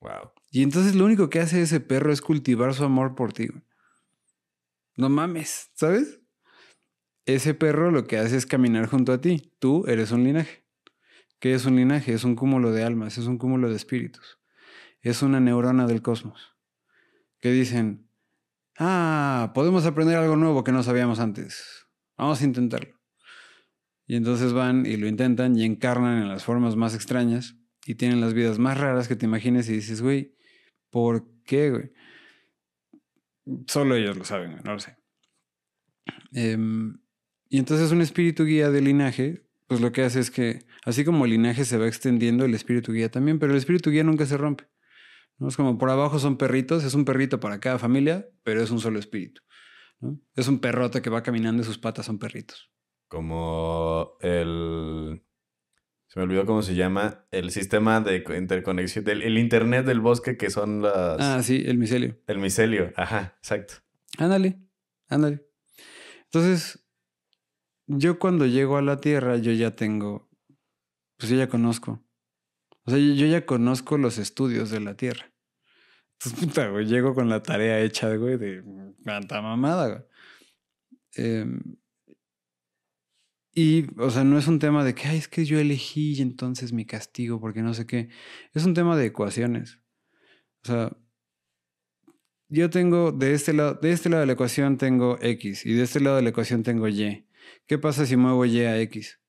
Wow. 0.00 0.32
Y 0.50 0.62
entonces 0.62 0.94
lo 0.94 1.04
único 1.04 1.30
que 1.30 1.40
hace 1.40 1.62
ese 1.62 1.80
perro 1.80 2.12
es 2.12 2.20
cultivar 2.20 2.74
su 2.74 2.84
amor 2.84 3.14
por 3.14 3.32
ti, 3.32 3.46
güey. 3.46 3.62
No 4.96 5.08
mames, 5.08 5.70
¿sabes? 5.74 6.20
Ese 7.24 7.54
perro 7.54 7.90
lo 7.90 8.06
que 8.06 8.18
hace 8.18 8.36
es 8.36 8.46
caminar 8.46 8.86
junto 8.86 9.12
a 9.12 9.20
ti. 9.20 9.54
Tú 9.58 9.84
eres 9.86 10.10
un 10.12 10.24
linaje. 10.24 10.66
¿Qué 11.38 11.54
es 11.54 11.64
un 11.64 11.76
linaje? 11.76 12.12
Es 12.12 12.24
un 12.24 12.36
cúmulo 12.36 12.72
de 12.72 12.84
almas, 12.84 13.16
es 13.16 13.26
un 13.26 13.38
cúmulo 13.38 13.70
de 13.70 13.76
espíritus. 13.76 14.38
Es 15.00 15.22
una 15.22 15.40
neurona 15.40 15.86
del 15.86 16.02
cosmos. 16.02 16.56
Que 17.40 17.50
dicen, 17.50 18.08
ah, 18.78 19.52
podemos 19.54 19.86
aprender 19.86 20.16
algo 20.16 20.36
nuevo 20.36 20.62
que 20.62 20.72
no 20.72 20.82
sabíamos 20.82 21.18
antes. 21.18 21.86
Vamos 22.16 22.42
a 22.42 22.44
intentarlo. 22.44 23.01
Y 24.12 24.16
entonces 24.16 24.52
van 24.52 24.84
y 24.84 24.98
lo 24.98 25.08
intentan 25.08 25.56
y 25.56 25.64
encarnan 25.64 26.20
en 26.20 26.28
las 26.28 26.44
formas 26.44 26.76
más 26.76 26.94
extrañas 26.94 27.56
y 27.86 27.94
tienen 27.94 28.20
las 28.20 28.34
vidas 28.34 28.58
más 28.58 28.76
raras 28.76 29.08
que 29.08 29.16
te 29.16 29.24
imagines 29.24 29.70
y 29.70 29.72
dices, 29.72 30.02
güey, 30.02 30.36
¿por 30.90 31.26
qué, 31.44 31.70
güey? 31.70 31.92
Solo 33.66 33.96
ellos 33.96 34.18
lo 34.18 34.24
saben, 34.24 34.58
no 34.64 34.74
lo 34.74 34.80
sé. 34.80 34.98
Em, 36.34 36.98
y 37.48 37.56
entonces 37.56 37.90
un 37.90 38.02
espíritu 38.02 38.44
guía 38.44 38.70
de 38.70 38.82
linaje, 38.82 39.46
pues 39.66 39.80
lo 39.80 39.92
que 39.92 40.02
hace 40.02 40.20
es 40.20 40.30
que, 40.30 40.58
así 40.84 41.06
como 41.06 41.24
el 41.24 41.30
linaje 41.30 41.64
se 41.64 41.78
va 41.78 41.88
extendiendo, 41.88 42.44
el 42.44 42.52
espíritu 42.52 42.92
guía 42.92 43.10
también, 43.10 43.38
pero 43.38 43.52
el 43.52 43.58
espíritu 43.58 43.90
guía 43.90 44.04
nunca 44.04 44.26
se 44.26 44.36
rompe. 44.36 44.64
¿no? 45.38 45.48
Es 45.48 45.56
como 45.56 45.78
por 45.78 45.88
abajo 45.88 46.18
son 46.18 46.36
perritos, 46.36 46.84
es 46.84 46.92
un 46.92 47.06
perrito 47.06 47.40
para 47.40 47.60
cada 47.60 47.78
familia, 47.78 48.28
pero 48.42 48.62
es 48.62 48.70
un 48.70 48.78
solo 48.78 48.98
espíritu. 48.98 49.40
¿no? 50.00 50.20
Es 50.36 50.48
un 50.48 50.58
perrote 50.58 51.00
que 51.00 51.08
va 51.08 51.22
caminando 51.22 51.62
y 51.62 51.64
sus 51.64 51.78
patas 51.78 52.04
son 52.04 52.18
perritos. 52.18 52.72
Como 53.12 54.16
el. 54.20 55.22
Se 56.06 56.18
me 56.18 56.22
olvidó 56.24 56.46
cómo 56.46 56.62
se 56.62 56.74
llama. 56.74 57.26
El 57.30 57.50
sistema 57.50 58.00
de 58.00 58.24
co- 58.24 58.34
interconexión. 58.34 59.04
Del, 59.04 59.20
el 59.20 59.36
internet 59.36 59.84
del 59.84 60.00
bosque 60.00 60.38
que 60.38 60.48
son 60.48 60.80
las. 60.80 61.20
Ah, 61.20 61.42
sí, 61.42 61.62
el 61.66 61.76
micelio. 61.76 62.18
El 62.26 62.38
micelio. 62.38 62.90
Ajá, 62.96 63.34
exacto. 63.36 63.74
Ándale, 64.16 64.58
ándale. 65.10 65.46
Entonces, 66.24 66.86
yo 67.86 68.18
cuando 68.18 68.46
llego 68.46 68.78
a 68.78 68.82
la 68.82 68.96
Tierra, 68.98 69.36
yo 69.36 69.52
ya 69.52 69.72
tengo, 69.72 70.30
pues 71.18 71.28
yo 71.30 71.36
ya 71.36 71.50
conozco. 71.50 72.02
O 72.86 72.90
sea, 72.92 72.98
yo 72.98 73.12
yo 73.12 73.26
ya 73.26 73.44
conozco 73.44 73.98
los 73.98 74.16
estudios 74.16 74.70
de 74.70 74.80
la 74.80 74.96
Tierra. 74.96 75.30
Entonces, 76.14 76.40
puta, 76.48 76.68
güey, 76.68 76.86
llego 76.86 77.14
con 77.14 77.28
la 77.28 77.42
tarea 77.42 77.78
hecha, 77.80 78.16
güey, 78.16 78.38
de 78.38 78.64
tanta 79.04 79.42
mamada, 79.42 79.88
güey. 79.88 80.02
Em, 81.14 81.60
y, 83.54 83.86
o 84.00 84.10
sea, 84.10 84.24
no 84.24 84.38
es 84.38 84.46
un 84.46 84.58
tema 84.58 84.84
de 84.84 84.94
que, 84.94 85.08
ay, 85.08 85.18
es 85.18 85.28
que 85.28 85.44
yo 85.44 85.58
elegí 85.58 86.14
y 86.14 86.22
entonces 86.22 86.72
mi 86.72 86.86
castigo, 86.86 87.40
porque 87.40 87.62
no 87.62 87.74
sé 87.74 87.86
qué. 87.86 88.08
Es 88.54 88.64
un 88.64 88.74
tema 88.74 88.96
de 88.96 89.06
ecuaciones. 89.06 89.78
O 90.64 90.66
sea, 90.66 90.96
yo 92.48 92.70
tengo 92.70 93.12
de 93.12 93.34
este 93.34 93.52
lado, 93.52 93.74
de 93.74 93.92
este 93.92 94.08
lado 94.08 94.20
de 94.20 94.26
la 94.26 94.32
ecuación 94.34 94.78
tengo 94.78 95.18
X 95.20 95.66
y 95.66 95.74
de 95.74 95.82
este 95.82 96.00
lado 96.00 96.16
de 96.16 96.22
la 96.22 96.30
ecuación 96.30 96.62
tengo 96.62 96.88
Y. 96.88 97.26
¿Qué 97.66 97.78
pasa 97.78 98.06
si 98.06 98.16
muevo 98.16 98.44
Y 98.44 98.60
a 98.60 98.80
X? 98.80 99.20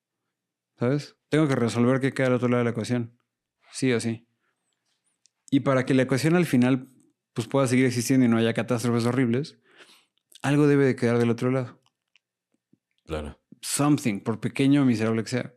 ¿Sabes? 0.77 1.15
Tengo 1.29 1.47
que 1.47 1.55
resolver 1.55 1.99
qué 1.99 2.13
queda 2.13 2.27
al 2.27 2.33
otro 2.33 2.47
lado 2.47 2.59
de 2.59 2.65
la 2.65 2.69
ecuación. 2.71 3.17
Sí 3.71 3.91
o 3.91 3.99
sí. 3.99 4.27
Y 5.49 5.61
para 5.61 5.85
que 5.85 5.93
la 5.93 6.03
ecuación 6.03 6.35
al 6.35 6.45
final 6.45 6.89
pues, 7.33 7.47
pueda 7.47 7.67
seguir 7.67 7.85
existiendo 7.85 8.25
y 8.25 8.29
no 8.29 8.37
haya 8.37 8.53
catástrofes 8.53 9.05
horribles, 9.05 9.59
algo 10.41 10.67
debe 10.67 10.85
de 10.85 10.95
quedar 10.95 11.17
del 11.17 11.29
otro 11.29 11.51
lado. 11.51 11.81
Claro. 13.05 13.39
Something, 13.65 14.19
por 14.19 14.39
pequeño 14.39 14.81
o 14.81 14.85
miserable 14.85 15.23
que 15.23 15.29
sea. 15.29 15.53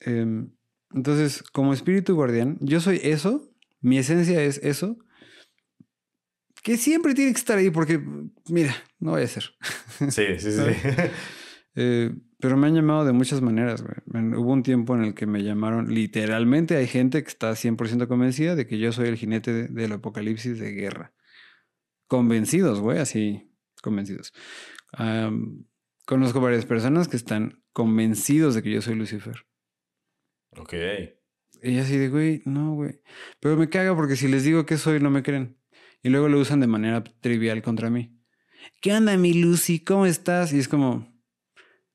Em, 0.00 0.50
entonces, 0.94 1.42
como 1.42 1.72
espíritu 1.72 2.14
guardián, 2.14 2.58
yo 2.60 2.80
soy 2.80 3.00
eso, 3.02 3.50
mi 3.80 3.98
esencia 3.98 4.42
es 4.42 4.58
eso, 4.62 4.96
que 6.62 6.76
siempre 6.76 7.14
tiene 7.14 7.32
que 7.32 7.38
estar 7.38 7.58
ahí 7.58 7.70
porque, 7.70 8.00
mira, 8.48 8.72
no 9.00 9.12
voy 9.12 9.22
a 9.22 9.26
ser. 9.26 9.44
Sí, 10.10 10.24
sí, 10.38 10.52
sí. 10.52 10.62
Eh, 11.74 12.14
pero 12.38 12.58
me 12.58 12.66
han 12.66 12.74
llamado 12.74 13.06
de 13.06 13.14
muchas 13.14 13.40
maneras, 13.40 13.82
güey. 13.82 13.94
Hubo 14.36 14.52
un 14.52 14.62
tiempo 14.62 14.94
en 14.94 15.04
el 15.04 15.14
que 15.14 15.24
me 15.24 15.42
llamaron, 15.42 15.88
literalmente 15.94 16.76
hay 16.76 16.86
gente 16.86 17.22
que 17.22 17.30
está 17.30 17.56
100% 17.56 18.08
convencida 18.08 18.54
de 18.54 18.66
que 18.66 18.78
yo 18.78 18.92
soy 18.92 19.08
el 19.08 19.16
jinete 19.16 19.54
de- 19.54 19.68
del 19.68 19.92
apocalipsis 19.92 20.58
de 20.58 20.72
guerra. 20.72 21.14
Convencidos, 22.08 22.78
güey, 22.80 22.98
así, 22.98 23.50
convencidos. 23.82 24.34
Am, 24.92 25.64
conozco 26.06 26.40
varias 26.40 26.66
personas 26.66 27.08
que 27.08 27.16
están 27.16 27.62
convencidos 27.72 28.54
de 28.54 28.62
que 28.62 28.70
yo 28.70 28.82
soy 28.82 28.94
Lucifer. 28.94 29.46
Ok. 30.56 30.74
Y 31.62 31.78
así 31.78 31.96
de, 31.96 32.08
güey, 32.08 32.42
no, 32.44 32.74
güey. 32.74 33.00
Pero 33.40 33.56
me 33.56 33.68
caga 33.68 33.94
porque 33.94 34.16
si 34.16 34.28
les 34.28 34.44
digo 34.44 34.66
que 34.66 34.76
soy, 34.76 35.00
no 35.00 35.10
me 35.10 35.22
creen. 35.22 35.58
Y 36.02 36.08
luego 36.08 36.28
lo 36.28 36.38
usan 36.40 36.60
de 36.60 36.66
manera 36.66 37.04
trivial 37.04 37.62
contra 37.62 37.88
mí. 37.88 38.18
¿Qué 38.80 38.92
onda, 38.92 39.16
mi 39.16 39.34
Lucy? 39.34 39.80
¿Cómo 39.80 40.06
estás? 40.06 40.52
Y 40.52 40.58
es 40.58 40.68
como, 40.68 41.12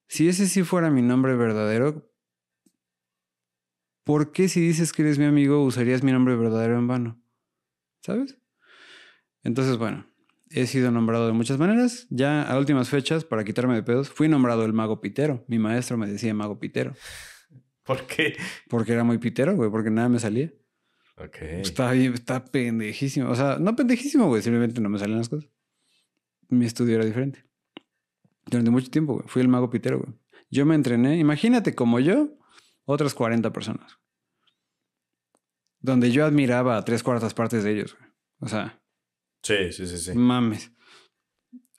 si 0.08 0.30
ese 0.30 0.48
sí 0.48 0.63
fuera 0.63 0.89
mi 0.89 1.02
nombre 1.02 1.36
verdadero, 1.36 2.10
¿por 4.04 4.32
qué 4.32 4.48
si 4.48 4.62
dices 4.62 4.93
que 4.93 5.02
eres 5.02 5.20
mi 5.20 5.26
amigo 5.26 5.63
usarías 5.63 6.04
mi 6.04 6.12
nombre 6.13 6.36
verdadero 6.36 6.78
en 6.78 6.88
vano? 6.88 7.22
¿Sabes? 8.02 8.38
Entonces, 9.43 9.78
bueno, 9.78 10.10
he 10.49 10.67
sido 10.67 10.91
nombrado 10.91 11.27
de 11.27 11.33
muchas 11.33 11.57
maneras. 11.57 12.07
Ya 12.10 12.43
a 12.43 12.57
últimas 12.57 12.89
fechas, 12.89 13.23
para 13.23 13.43
quitarme 13.43 13.75
de 13.75 13.83
pedos, 13.83 14.10
fui 14.10 14.27
nombrado 14.27 14.65
el 14.65 14.73
mago 14.73 15.01
pitero. 15.01 15.43
Mi 15.47 15.60
maestro 15.60 15.97
me 15.97 16.07
decía 16.07 16.33
mago 16.33 16.60
pitero. 16.60 16.93
¿Por 17.83 18.05
qué? 18.05 18.36
Porque 18.69 18.93
era 18.93 19.03
muy 19.03 19.17
pitero, 19.17 19.55
güey, 19.55 19.69
porque 19.69 19.89
nada 19.89 20.10
me 20.10 20.19
salía. 20.19 20.51
Ok. 21.17 21.38
Está 21.41 21.91
bien, 21.91 22.13
está 22.13 22.45
pendejísimo. 22.45 23.29
O 23.29 23.36
sea, 23.36 23.57
no 23.60 23.75
pendejísimo, 23.75 24.27
güey, 24.27 24.41
simplemente 24.41 24.81
no 24.81 24.89
me 24.89 24.99
salían 24.99 25.19
las 25.19 25.29
cosas. 25.29 25.49
Mi 26.49 26.65
estudio 26.65 26.95
era 26.95 27.05
diferente. 27.05 27.43
Durante 28.45 28.71
mucho 28.71 28.89
tiempo, 28.89 29.15
güey, 29.15 29.27
fui 29.27 29.41
el 29.41 29.47
mago 29.47 29.69
pitero, 29.69 29.99
güey. 29.99 30.13
Yo 30.49 30.65
me 30.65 30.75
entrené, 30.75 31.17
imagínate 31.17 31.75
como 31.75 31.99
yo, 31.99 32.38
otras 32.86 33.13
40 33.13 33.51
personas. 33.51 33.99
Donde 35.79 36.12
yo 36.12 36.25
admiraba 36.25 36.77
a 36.77 36.86
tres 36.86 37.03
cuartas 37.03 37.33
partes 37.33 37.63
de 37.63 37.71
ellos, 37.71 37.95
güey. 37.97 38.12
O 38.39 38.47
sea, 38.47 38.81
Sí, 39.43 39.71
sí, 39.71 39.88
sí, 39.88 39.97
sí. 39.97 40.13
mames. 40.13 40.71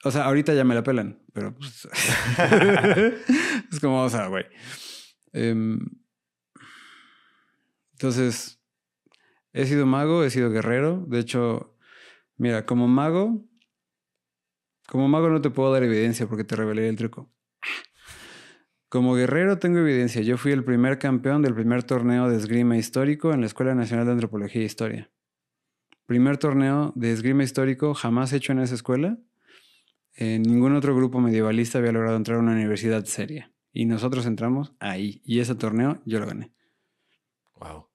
O 0.03 0.11
sea, 0.11 0.25
ahorita 0.25 0.53
ya 0.53 0.63
me 0.63 0.75
la 0.75 0.83
pelan, 0.83 1.21
pero 1.33 1.53
pues, 1.55 1.87
es 3.71 3.79
como, 3.81 4.03
o 4.03 4.09
sea, 4.09 4.27
güey. 4.27 4.45
Em, 5.33 5.79
entonces, 7.93 8.61
he 9.51 9.65
sido 9.65 9.85
mago, 9.85 10.23
he 10.23 10.29
sido 10.29 10.49
guerrero. 10.51 11.05
De 11.07 11.19
hecho, 11.19 11.77
mira, 12.37 12.65
como 12.65 12.87
mago, 12.87 13.45
como 14.87 15.07
mago 15.09 15.29
no 15.29 15.41
te 15.41 15.49
puedo 15.49 15.73
dar 15.73 15.83
evidencia 15.83 16.27
porque 16.27 16.45
te 16.45 16.55
revelé 16.55 16.87
el 16.87 16.95
truco. 16.95 17.29
Como 18.87 19.13
guerrero 19.13 19.59
tengo 19.59 19.79
evidencia. 19.79 20.21
Yo 20.21 20.37
fui 20.37 20.51
el 20.51 20.63
primer 20.63 20.97
campeón 20.97 21.41
del 21.41 21.53
primer 21.53 21.83
torneo 21.83 22.29
de 22.29 22.37
esgrima 22.37 22.77
histórico 22.77 23.33
en 23.33 23.41
la 23.41 23.47
Escuela 23.47 23.75
Nacional 23.75 24.05
de 24.05 24.13
Antropología 24.13 24.61
e 24.61 24.65
Historia. 24.65 25.11
Primer 26.09 26.39
torneo 26.39 26.91
de 26.95 27.11
esgrima 27.11 27.43
histórico 27.43 27.93
jamás 27.93 28.33
hecho 28.33 28.51
en 28.51 28.61
esa 28.61 28.73
escuela. 28.73 29.19
Eh, 30.15 30.39
ningún 30.39 30.75
otro 30.75 30.95
grupo 30.95 31.21
medievalista 31.21 31.77
había 31.77 31.91
logrado 31.91 32.17
entrar 32.17 32.37
a 32.37 32.41
una 32.41 32.53
universidad 32.53 33.05
seria. 33.05 33.53
Y 33.71 33.85
nosotros 33.85 34.25
entramos 34.25 34.73
ahí. 34.79 35.21
Y 35.23 35.39
ese 35.39 35.53
torneo 35.53 36.01
yo 36.05 36.19
lo 36.19 36.25
gané. 36.25 36.51
Wow. 37.59 37.89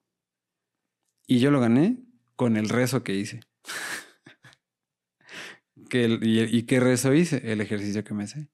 Y 1.26 1.40
yo 1.40 1.50
lo 1.50 1.58
gané 1.58 2.04
con 2.36 2.56
el 2.56 2.68
rezo 2.68 3.02
que 3.02 3.16
hice. 3.16 3.40
que 5.90 6.04
el- 6.04 6.22
y, 6.22 6.40
¿Y 6.42 6.62
qué 6.66 6.78
rezo 6.78 7.12
hice? 7.14 7.50
El 7.50 7.60
ejercicio 7.60 8.04
que 8.04 8.14
me 8.14 8.28
sé. 8.28 8.48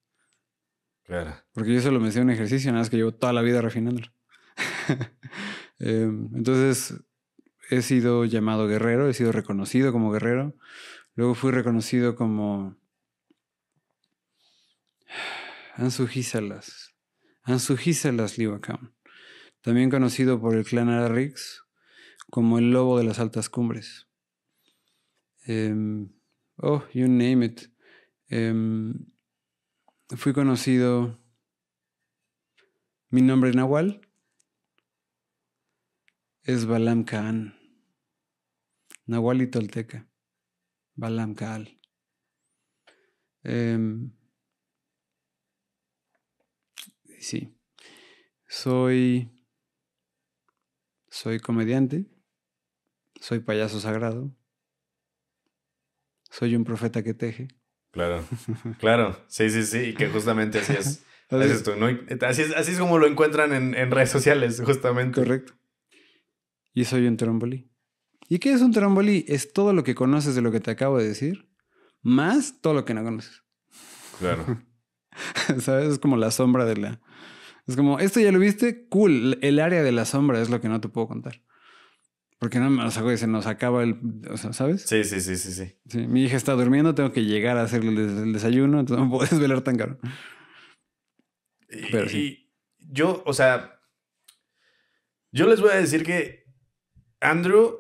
Claro. 1.05 1.35
Porque 1.53 1.75
yo 1.75 1.83
solo 1.83 2.01
me 2.01 2.11
sé 2.12 2.23
un 2.23 2.31
ejercicio, 2.31 2.70
nada 2.70 2.81
más 2.81 2.88
que 2.88 2.96
llevo 2.96 3.12
toda 3.12 3.35
la 3.35 3.42
vida 3.42 3.61
refinándolo. 3.61 4.07
Em, 5.83 6.29
entonces, 6.35 7.03
he 7.70 7.83
sido 7.83 8.24
llamado 8.24 8.66
guerrero, 8.66 9.09
he 9.09 9.14
sido 9.14 9.33
reconocido 9.33 9.92
como 9.92 10.11
guerrero. 10.11 10.56
Luego 11.14 11.35
fui 11.35 11.52
reconocido 11.52 12.16
como 12.16 12.76
Ansugisalas. 15.76 16.94
Ansugisalas 17.42 18.38
Liwakam. 18.38 18.92
También 19.62 19.88
conocido 19.88 20.40
por 20.40 20.56
el 20.56 20.64
clan 20.64 20.88
Ararix 20.88 21.62
como 22.30 22.59
el 22.59 22.70
lobo 22.70 22.98
de 22.98 23.04
las 23.04 23.18
altas 23.18 23.48
cumbres. 23.48 24.09
Em, 25.44 26.12
oh, 26.56 26.83
you 26.92 27.06
name 27.09 27.44
it. 27.44 27.62
Em, 28.28 29.06
fui 30.16 30.33
conocido. 30.33 31.18
Mi 33.11 33.22
nombre 33.22 33.52
nahual 33.52 34.00
es 36.44 36.66
Balam 36.66 37.04
Kaan. 37.04 37.60
Nahual 39.11 39.42
y 39.42 39.49
Tolteca. 39.49 40.09
Balam 40.94 41.35
Kaal. 41.35 41.81
Em, 43.42 44.12
sí. 47.18 47.53
Soy. 48.46 49.29
Soy 51.09 51.40
comediante. 51.40 52.07
Soy 53.20 53.40
payaso 53.40 53.81
sagrado. 53.81 54.33
Soy 56.31 56.55
un 56.55 56.62
profeta 56.62 57.03
que 57.03 57.12
teje. 57.12 57.49
Claro. 57.90 58.25
Claro. 58.79 59.25
Sí, 59.27 59.51
sí, 59.51 59.64
sí. 59.64 59.79
Y 59.88 59.94
que 59.94 60.09
justamente 60.09 60.61
así 60.61 60.75
es. 60.75 61.05
Así 61.31 61.49
es, 61.53 61.62
tú, 61.62 61.77
¿no? 61.77 61.87
así, 62.27 62.42
es 62.42 62.57
así 62.57 62.73
es 62.73 62.79
como 62.81 62.99
lo 62.99 63.07
encuentran 63.07 63.53
en, 63.53 63.77
en 63.77 63.92
redes 63.92 64.11
sociales, 64.11 64.61
justamente. 64.64 65.20
Correcto. 65.20 65.53
Y 66.75 66.85
soy 66.87 67.07
un 67.07 67.16
trombolí. 67.16 67.69
¿Y 68.31 68.38
qué 68.38 68.53
es 68.53 68.62
un 68.62 68.71
trombolí? 68.73 69.25
Es 69.29 69.53
todo 69.53 69.73
lo 69.75 69.83
que 69.85 69.95
conoces 69.95 70.35
de 70.37 70.40
lo 70.40 70.53
que 70.53 70.61
te 70.61 70.71
acabo 70.71 70.97
de 70.99 71.09
decir, 71.09 71.51
más 72.01 72.61
todo 72.62 72.73
lo 72.75 72.85
que 72.85 72.95
no 72.95 73.03
conoces. 73.05 73.43
Claro. 74.21 74.62
¿Sabes? 75.61 75.88
Es 75.95 75.99
como 75.99 76.16
la 76.16 76.31
sombra 76.31 76.64
de 76.64 76.77
la... 76.77 77.01
Es 77.66 77.75
como, 77.77 77.99
esto 77.99 78.21
ya 78.21 78.31
lo 78.33 78.38
viste, 78.38 78.87
cool. 78.88 79.38
El 79.43 79.59
área 79.59 79.83
de 79.83 79.93
la 79.93 80.05
sombra 80.05 80.40
es 80.40 80.49
lo 80.49 80.61
que 80.61 80.69
no 80.69 80.81
te 80.81 80.88
puedo 80.88 81.09
contar. 81.09 81.43
Porque 82.38 82.59
no, 82.61 82.87
o 82.87 82.90
sea, 82.90 83.03
güey, 83.03 83.19
se 83.19 83.27
nos 83.27 83.47
acaba 83.47 83.83
el... 83.83 83.99
O 84.31 84.37
sea, 84.37 84.53
¿sabes? 84.53 84.83
Sí, 84.83 85.03
sí, 85.05 85.21
sí, 85.21 85.37
sí, 85.37 85.53
sí. 85.53 85.75
Sí, 85.88 86.07
mi 86.07 86.23
hija 86.25 86.37
está 86.37 86.53
durmiendo, 86.53 86.95
tengo 86.95 87.12
que 87.12 87.25
llegar 87.25 87.59
a 87.59 87.62
hacerle 87.64 87.90
el, 87.90 87.97
des- 87.97 88.23
el 88.23 88.33
desayuno, 88.33 88.79
entonces 88.81 89.05
no 89.05 89.11
puedes 89.19 89.38
velar 89.40 89.61
tan 89.62 89.77
caro. 89.77 89.99
Y, 91.69 91.90
Pero 91.90 92.09
sí. 92.09 92.19
y 92.19 92.53
yo, 92.93 93.23
o 93.27 93.33
sea, 93.33 93.81
yo 95.33 95.47
les 95.49 95.61
voy 95.61 95.71
a 95.71 95.77
decir 95.77 96.05
que 96.05 96.45
Andrew 97.21 97.75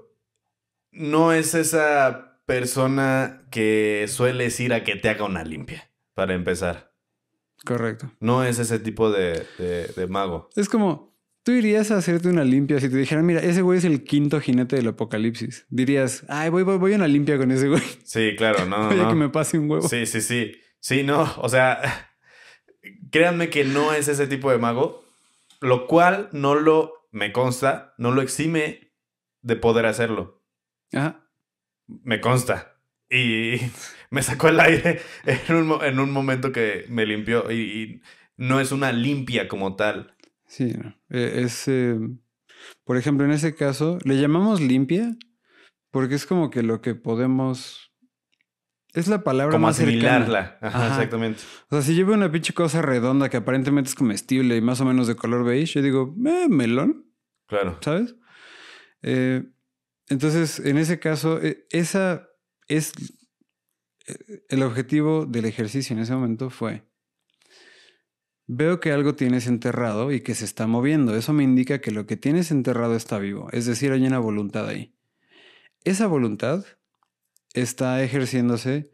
no 0.92 1.32
es 1.32 1.54
esa 1.54 2.40
persona 2.46 3.42
que 3.50 4.06
sueles 4.08 4.58
ir 4.60 4.72
a 4.74 4.82
que 4.84 4.96
te 4.96 5.08
haga 5.08 5.24
una 5.24 5.44
limpia, 5.44 5.90
para 6.14 6.34
empezar. 6.34 6.92
Correcto. 7.64 8.10
No 8.20 8.42
es 8.44 8.58
ese 8.58 8.78
tipo 8.78 9.10
de, 9.10 9.46
de- 9.58 9.86
de 9.94 10.06
mago. 10.08 10.48
Es 10.56 10.68
como, 10.68 11.14
tú 11.42 11.52
irías 11.52 11.90
a 11.90 11.98
hacerte 11.98 12.28
una 12.28 12.42
limpia 12.44 12.80
si 12.80 12.88
te 12.88 12.96
dijeran, 12.96 13.26
mira, 13.26 13.40
ese 13.40 13.62
güey 13.62 13.78
es 13.78 13.84
el 13.84 14.02
quinto 14.02 14.40
jinete 14.40 14.76
del 14.76 14.88
apocalipsis. 14.88 15.66
Dirías, 15.68 16.24
ay, 16.28 16.48
voy, 16.50 16.62
voy, 16.62 16.78
voy 16.78 16.92
a 16.94 16.96
una 16.96 17.06
limpia 17.08 17.36
con 17.38 17.50
ese 17.50 17.68
güey. 17.68 17.82
Sí, 18.04 18.34
claro, 18.36 18.64
no, 18.66 18.88
Oye, 18.88 18.96
no. 19.02 19.08
que 19.10 19.14
me 19.14 19.28
pase 19.28 19.58
un 19.58 19.70
huevo. 19.70 19.86
Sí, 19.88 20.06
sí, 20.06 20.20
sí. 20.20 20.52
Sí, 20.80 21.02
no, 21.02 21.30
o 21.36 21.48
sea, 21.48 22.08
créanme 23.10 23.50
que 23.50 23.64
no 23.64 23.92
es 23.92 24.08
ese 24.08 24.26
tipo 24.26 24.50
de 24.50 24.58
mago, 24.58 25.04
lo 25.60 25.86
cual 25.86 26.28
no 26.32 26.54
lo, 26.54 26.92
me 27.12 27.32
consta, 27.32 27.94
no 27.98 28.10
lo 28.12 28.22
exime 28.22 28.92
de 29.42 29.56
poder 29.56 29.86
hacerlo. 29.86 30.39
Ajá. 30.92 31.26
Me 31.86 32.20
consta. 32.20 32.76
Y 33.08 33.56
me 34.10 34.22
sacó 34.22 34.48
el 34.48 34.60
aire 34.60 35.00
en 35.24 35.56
un, 35.56 35.84
en 35.84 35.98
un 36.00 36.10
momento 36.12 36.52
que 36.52 36.86
me 36.88 37.06
limpió 37.06 37.50
y, 37.50 37.54
y 37.60 38.02
no 38.36 38.60
es 38.60 38.72
una 38.72 38.92
limpia 38.92 39.48
como 39.48 39.76
tal. 39.76 40.14
Sí, 40.46 40.72
no. 40.74 40.96
Eh, 41.10 41.42
es, 41.44 41.66
eh, 41.68 41.98
por 42.84 42.96
ejemplo, 42.96 43.24
en 43.24 43.32
ese 43.32 43.54
caso, 43.54 43.98
le 44.04 44.20
llamamos 44.20 44.60
limpia 44.60 45.16
porque 45.90 46.14
es 46.14 46.26
como 46.26 46.50
que 46.50 46.62
lo 46.62 46.80
que 46.80 46.94
podemos... 46.94 47.86
Es 48.92 49.06
la 49.06 49.22
palabra 49.22 49.52
Como 49.52 49.68
más 49.68 49.76
cercana. 49.76 49.98
asimilarla. 50.16 50.58
Ajá, 50.60 50.78
Ajá. 50.86 50.88
exactamente. 50.96 51.40
O 51.68 51.76
sea, 51.76 51.82
si 51.82 52.02
veo 52.02 52.14
una 52.14 52.32
pinche 52.32 52.52
cosa 52.52 52.82
redonda 52.82 53.28
que 53.28 53.36
aparentemente 53.36 53.88
es 53.88 53.94
comestible 53.94 54.56
y 54.56 54.60
más 54.60 54.80
o 54.80 54.84
menos 54.84 55.06
de 55.06 55.14
color 55.14 55.44
beige, 55.44 55.74
yo 55.74 55.82
digo, 55.82 56.14
eh, 56.26 56.48
melón. 56.48 57.06
Claro. 57.46 57.78
¿sabes? 57.82 58.16
Eh, 59.02 59.44
entonces, 60.10 60.58
en 60.58 60.76
ese 60.76 60.98
caso, 60.98 61.42
eh, 61.42 61.66
esa 61.70 62.28
es 62.68 62.92
eh, 64.06 64.44
el 64.50 64.62
objetivo 64.62 65.24
del 65.24 65.46
ejercicio 65.46 65.96
en 65.96 66.02
ese 66.02 66.12
momento 66.12 66.50
fue 66.50 66.84
veo 68.52 68.80
que 68.80 68.90
algo 68.90 69.14
tienes 69.14 69.46
enterrado 69.46 70.10
y 70.10 70.22
que 70.22 70.34
se 70.34 70.44
está 70.44 70.66
moviendo. 70.66 71.14
Eso 71.14 71.32
me 71.32 71.44
indica 71.44 71.80
que 71.80 71.92
lo 71.92 72.06
que 72.06 72.16
tienes 72.16 72.50
enterrado 72.50 72.96
está 72.96 73.20
vivo. 73.20 73.48
Es 73.52 73.64
decir, 73.66 73.92
hay 73.92 74.04
una 74.04 74.18
voluntad 74.18 74.66
ahí. 74.66 74.92
Esa 75.84 76.08
voluntad 76.08 76.64
está 77.54 78.02
ejerciéndose 78.02 78.92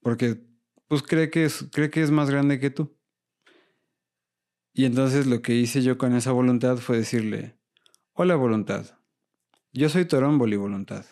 porque 0.00 0.40
pues 0.86 1.02
cree 1.02 1.30
que 1.30 1.44
es, 1.44 1.66
cree 1.72 1.90
que 1.90 2.00
es 2.00 2.12
más 2.12 2.30
grande 2.30 2.60
que 2.60 2.70
tú. 2.70 2.96
Y 4.72 4.84
entonces 4.84 5.26
lo 5.26 5.42
que 5.42 5.56
hice 5.56 5.82
yo 5.82 5.98
con 5.98 6.14
esa 6.14 6.30
voluntad 6.30 6.76
fue 6.76 6.98
decirle, 6.98 7.58
hola 8.12 8.36
voluntad, 8.36 8.86
yo 9.72 9.88
soy 9.88 10.04
Torómboli 10.04 10.56
voluntad. 10.56 11.04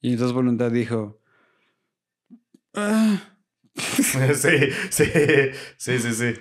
Y 0.00 0.12
entonces 0.12 0.34
voluntad 0.34 0.70
dijo, 0.70 1.20
"Ah, 2.74 3.36
sí, 3.74 4.72
sí, 4.90 5.04
sí, 5.76 5.98
sí, 5.98 6.12
sí. 6.14 6.34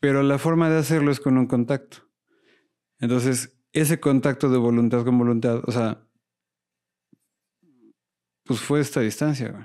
Pero 0.00 0.22
la 0.22 0.38
forma 0.38 0.70
de 0.70 0.78
hacerlo 0.78 1.10
es 1.10 1.20
con 1.20 1.38
un 1.38 1.46
contacto. 1.46 1.98
Entonces, 3.00 3.58
ese 3.72 4.00
contacto 4.00 4.48
de 4.48 4.58
voluntad 4.58 5.04
con 5.04 5.18
voluntad, 5.18 5.62
o 5.66 5.72
sea, 5.72 6.06
pues 8.44 8.60
fue 8.60 8.80
esta 8.80 9.00
distancia, 9.00 9.50
güey. 9.50 9.64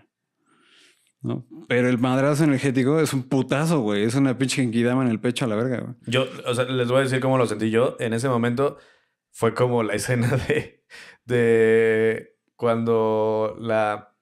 ¿No? 1.21 1.45
Pero 1.67 1.87
el 1.87 1.99
madrazo 1.99 2.43
energético 2.43 2.99
es 2.99 3.13
un 3.13 3.23
putazo, 3.23 3.81
güey. 3.81 4.03
Es 4.03 4.15
una 4.15 4.37
pinche 4.37 4.63
genkidama 4.63 5.03
en 5.03 5.11
el 5.11 5.19
pecho 5.19 5.45
a 5.45 5.47
la 5.47 5.55
verga, 5.55 5.81
güey. 5.81 5.95
Yo, 6.07 6.25
o 6.47 6.55
sea, 6.55 6.65
les 6.65 6.87
voy 6.87 6.97
a 6.97 7.03
decir 7.03 7.19
cómo 7.19 7.37
lo 7.37 7.45
sentí 7.45 7.69
yo. 7.69 7.95
En 7.99 8.13
ese 8.13 8.27
momento 8.27 8.77
fue 9.31 9.53
como 9.53 9.83
la 9.83 9.93
escena 9.93 10.27
de, 10.47 10.83
de 11.25 12.35
cuando 12.55 13.55
la, 13.59 14.15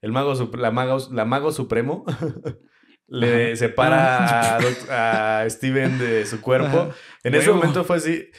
el 0.00 0.12
mago, 0.12 0.34
la, 0.54 0.70
mago, 0.70 0.98
la 1.10 1.24
mago 1.24 1.52
supremo 1.52 2.04
le 3.06 3.56
separa 3.56 4.58
a, 4.90 5.50
Steven 5.50 5.98
de 5.98 6.24
su 6.24 6.40
cuerpo. 6.40 6.78
Ajá. 6.78 6.96
En 7.22 7.34
ese 7.34 7.48
Huevo. 7.48 7.60
momento 7.60 7.84
fue 7.84 7.96
así. 7.96 8.30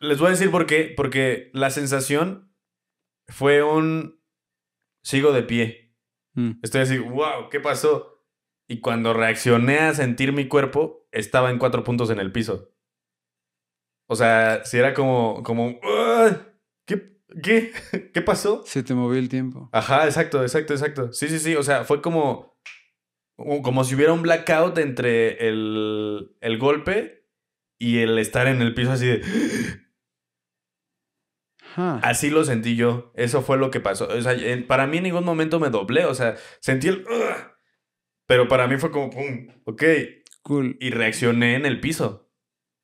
Les 0.00 0.18
voy 0.18 0.28
a 0.28 0.30
decir 0.30 0.50
por 0.50 0.66
qué. 0.66 0.92
Porque 0.96 1.50
la 1.52 1.70
sensación 1.70 2.50
fue 3.28 3.62
un 3.62 4.20
sigo 5.02 5.32
de 5.32 5.42
pie. 5.42 5.94
Mm. 6.34 6.52
Estoy 6.62 6.80
así, 6.80 6.98
wow, 6.98 7.50
¿qué 7.50 7.60
pasó? 7.60 8.24
Y 8.66 8.80
cuando 8.80 9.12
reaccioné 9.12 9.80
a 9.80 9.94
sentir 9.94 10.32
mi 10.32 10.48
cuerpo, 10.48 11.06
estaba 11.12 11.50
en 11.50 11.58
cuatro 11.58 11.84
puntos 11.84 12.08
en 12.10 12.18
el 12.18 12.32
piso. 12.32 12.71
O 14.12 14.16
sea, 14.16 14.64
si 14.64 14.76
era 14.78 14.94
como, 14.94 15.42
como, 15.42 15.78
"Ah, 15.82 16.36
¿qué, 16.86 17.18
qué, 17.42 17.72
qué 18.14 18.22
pasó? 18.22 18.62
Se 18.66 18.82
te 18.82 18.94
movió 18.94 19.18
el 19.18 19.28
tiempo. 19.28 19.68
Ajá, 19.72 20.04
exacto, 20.04 20.42
exacto, 20.42 20.74
exacto. 20.74 21.12
Sí, 21.12 21.28
sí, 21.28 21.38
sí. 21.38 21.56
O 21.56 21.62
sea, 21.62 21.84
fue 21.84 22.00
como, 22.02 22.56
como 23.36 23.84
si 23.84 23.94
hubiera 23.94 24.12
un 24.12 24.22
blackout 24.22 24.78
entre 24.78 25.48
el, 25.48 26.36
el 26.40 26.58
golpe 26.58 27.26
y 27.78 27.98
el 27.98 28.18
estar 28.18 28.46
en 28.46 28.62
el 28.62 28.74
piso 28.74 28.92
así 28.92 29.06
de... 29.06 29.22
Así 32.02 32.28
lo 32.28 32.44
sentí 32.44 32.76
yo. 32.76 33.12
Eso 33.14 33.40
fue 33.40 33.56
lo 33.56 33.70
que 33.70 33.80
pasó. 33.80 34.06
O 34.06 34.20
sea, 34.20 34.36
para 34.66 34.86
mí 34.86 34.98
en 34.98 35.04
ningún 35.04 35.24
momento 35.24 35.58
me 35.58 35.70
doblé. 35.70 36.04
O 36.04 36.14
sea, 36.14 36.36
sentí 36.60 36.88
el... 36.88 37.04
Pero 38.26 38.46
para 38.46 38.66
mí 38.66 38.76
fue 38.76 38.90
como, 38.90 39.10
pum, 39.10 39.48
ok. 39.64 39.82
Cool. 40.42 40.76
Y 40.80 40.90
reaccioné 40.90 41.54
en 41.54 41.64
el 41.66 41.80
piso. 41.80 42.21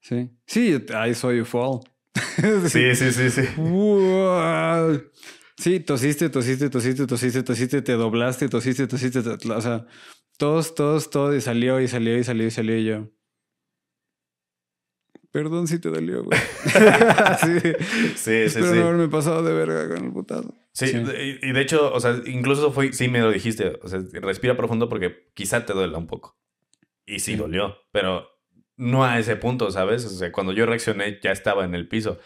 Sí. 0.08 0.30
Sí, 0.46 0.74
I 1.08 1.14
saw 1.14 1.32
you 1.32 1.44
fall. 1.44 1.80
Sí, 2.68 2.94
sí, 2.94 3.12
sí, 3.12 3.30
sí. 3.30 3.42
Wow. 3.58 5.02
Sí, 5.58 5.80
tosiste, 5.80 6.30
tosiste, 6.30 6.70
tosiste, 6.70 7.06
tosiste, 7.06 7.42
tosiste, 7.42 7.82
te 7.82 7.92
doblaste, 7.92 8.48
tosiste, 8.48 8.86
tosiste, 8.86 9.22
te- 9.22 9.52
o 9.52 9.60
sea, 9.60 9.86
todos, 10.38 10.74
todos, 10.74 11.10
todo 11.10 11.34
y 11.34 11.40
salió 11.40 11.80
y 11.80 11.88
salió 11.88 12.16
y 12.16 12.24
salió 12.24 12.46
y 12.46 12.50
salió 12.50 12.78
y 12.78 12.84
yo. 12.86 13.08
Perdón 15.30 15.66
si 15.68 15.78
te 15.78 15.90
dolió, 15.90 16.24
güey. 16.24 16.38
sí. 17.40 17.60
Sí, 17.60 18.14
sí, 18.16 18.30
Espero 18.32 18.72
sí. 18.72 18.78
no 18.78 18.86
haberme 18.86 19.08
pasado 19.08 19.42
de 19.42 19.52
verga 19.52 19.88
con 19.94 20.06
el 20.06 20.12
putazo. 20.12 20.54
Sí, 20.72 20.86
y 20.86 21.48
y 21.48 21.52
de 21.52 21.60
hecho, 21.60 21.92
o 21.92 22.00
sea, 22.00 22.16
incluso 22.26 22.72
fue, 22.72 22.92
sí 22.92 23.08
me 23.08 23.20
lo 23.20 23.30
dijiste, 23.30 23.78
o 23.82 23.88
sea, 23.88 24.00
respira 24.22 24.56
profundo 24.56 24.88
porque 24.88 25.28
quizá 25.34 25.66
te 25.66 25.72
duela 25.74 25.98
un 25.98 26.06
poco. 26.06 26.38
Y 27.04 27.18
sí, 27.20 27.32
Sí. 27.32 27.36
dolió, 27.36 27.76
pero 27.92 28.26
no 28.78 29.04
a 29.04 29.18
ese 29.18 29.36
punto, 29.36 29.70
¿sabes? 29.70 30.06
O 30.06 30.08
sea, 30.08 30.32
cuando 30.32 30.52
yo 30.54 30.64
reaccioné 30.64 31.20
ya 31.22 31.30
estaba 31.32 31.64
en 31.66 31.74
el 31.74 31.86
piso. 31.88 32.18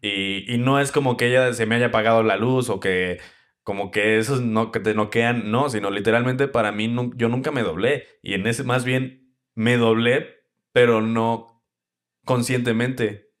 Y, 0.00 0.50
y 0.54 0.58
no 0.58 0.78
es 0.80 0.92
como 0.92 1.16
que 1.16 1.26
ella 1.28 1.52
se 1.52 1.66
me 1.66 1.74
haya 1.74 1.86
apagado 1.86 2.22
la 2.22 2.36
luz 2.36 2.70
o 2.70 2.78
que 2.80 3.18
como 3.64 3.90
que 3.90 4.18
esos 4.18 4.40
no 4.40 4.70
que 4.70 4.78
te 4.80 4.94
noquean, 4.94 5.50
no, 5.50 5.68
sino 5.70 5.90
literalmente 5.90 6.46
para 6.48 6.70
mí 6.70 6.94
yo 7.16 7.28
nunca 7.28 7.50
me 7.50 7.62
doblé 7.64 8.06
y 8.22 8.34
en 8.34 8.46
ese 8.46 8.62
más 8.62 8.84
bien 8.84 9.34
me 9.56 9.76
doblé, 9.76 10.36
pero 10.72 11.02
no 11.02 11.64
conscientemente. 12.24 13.32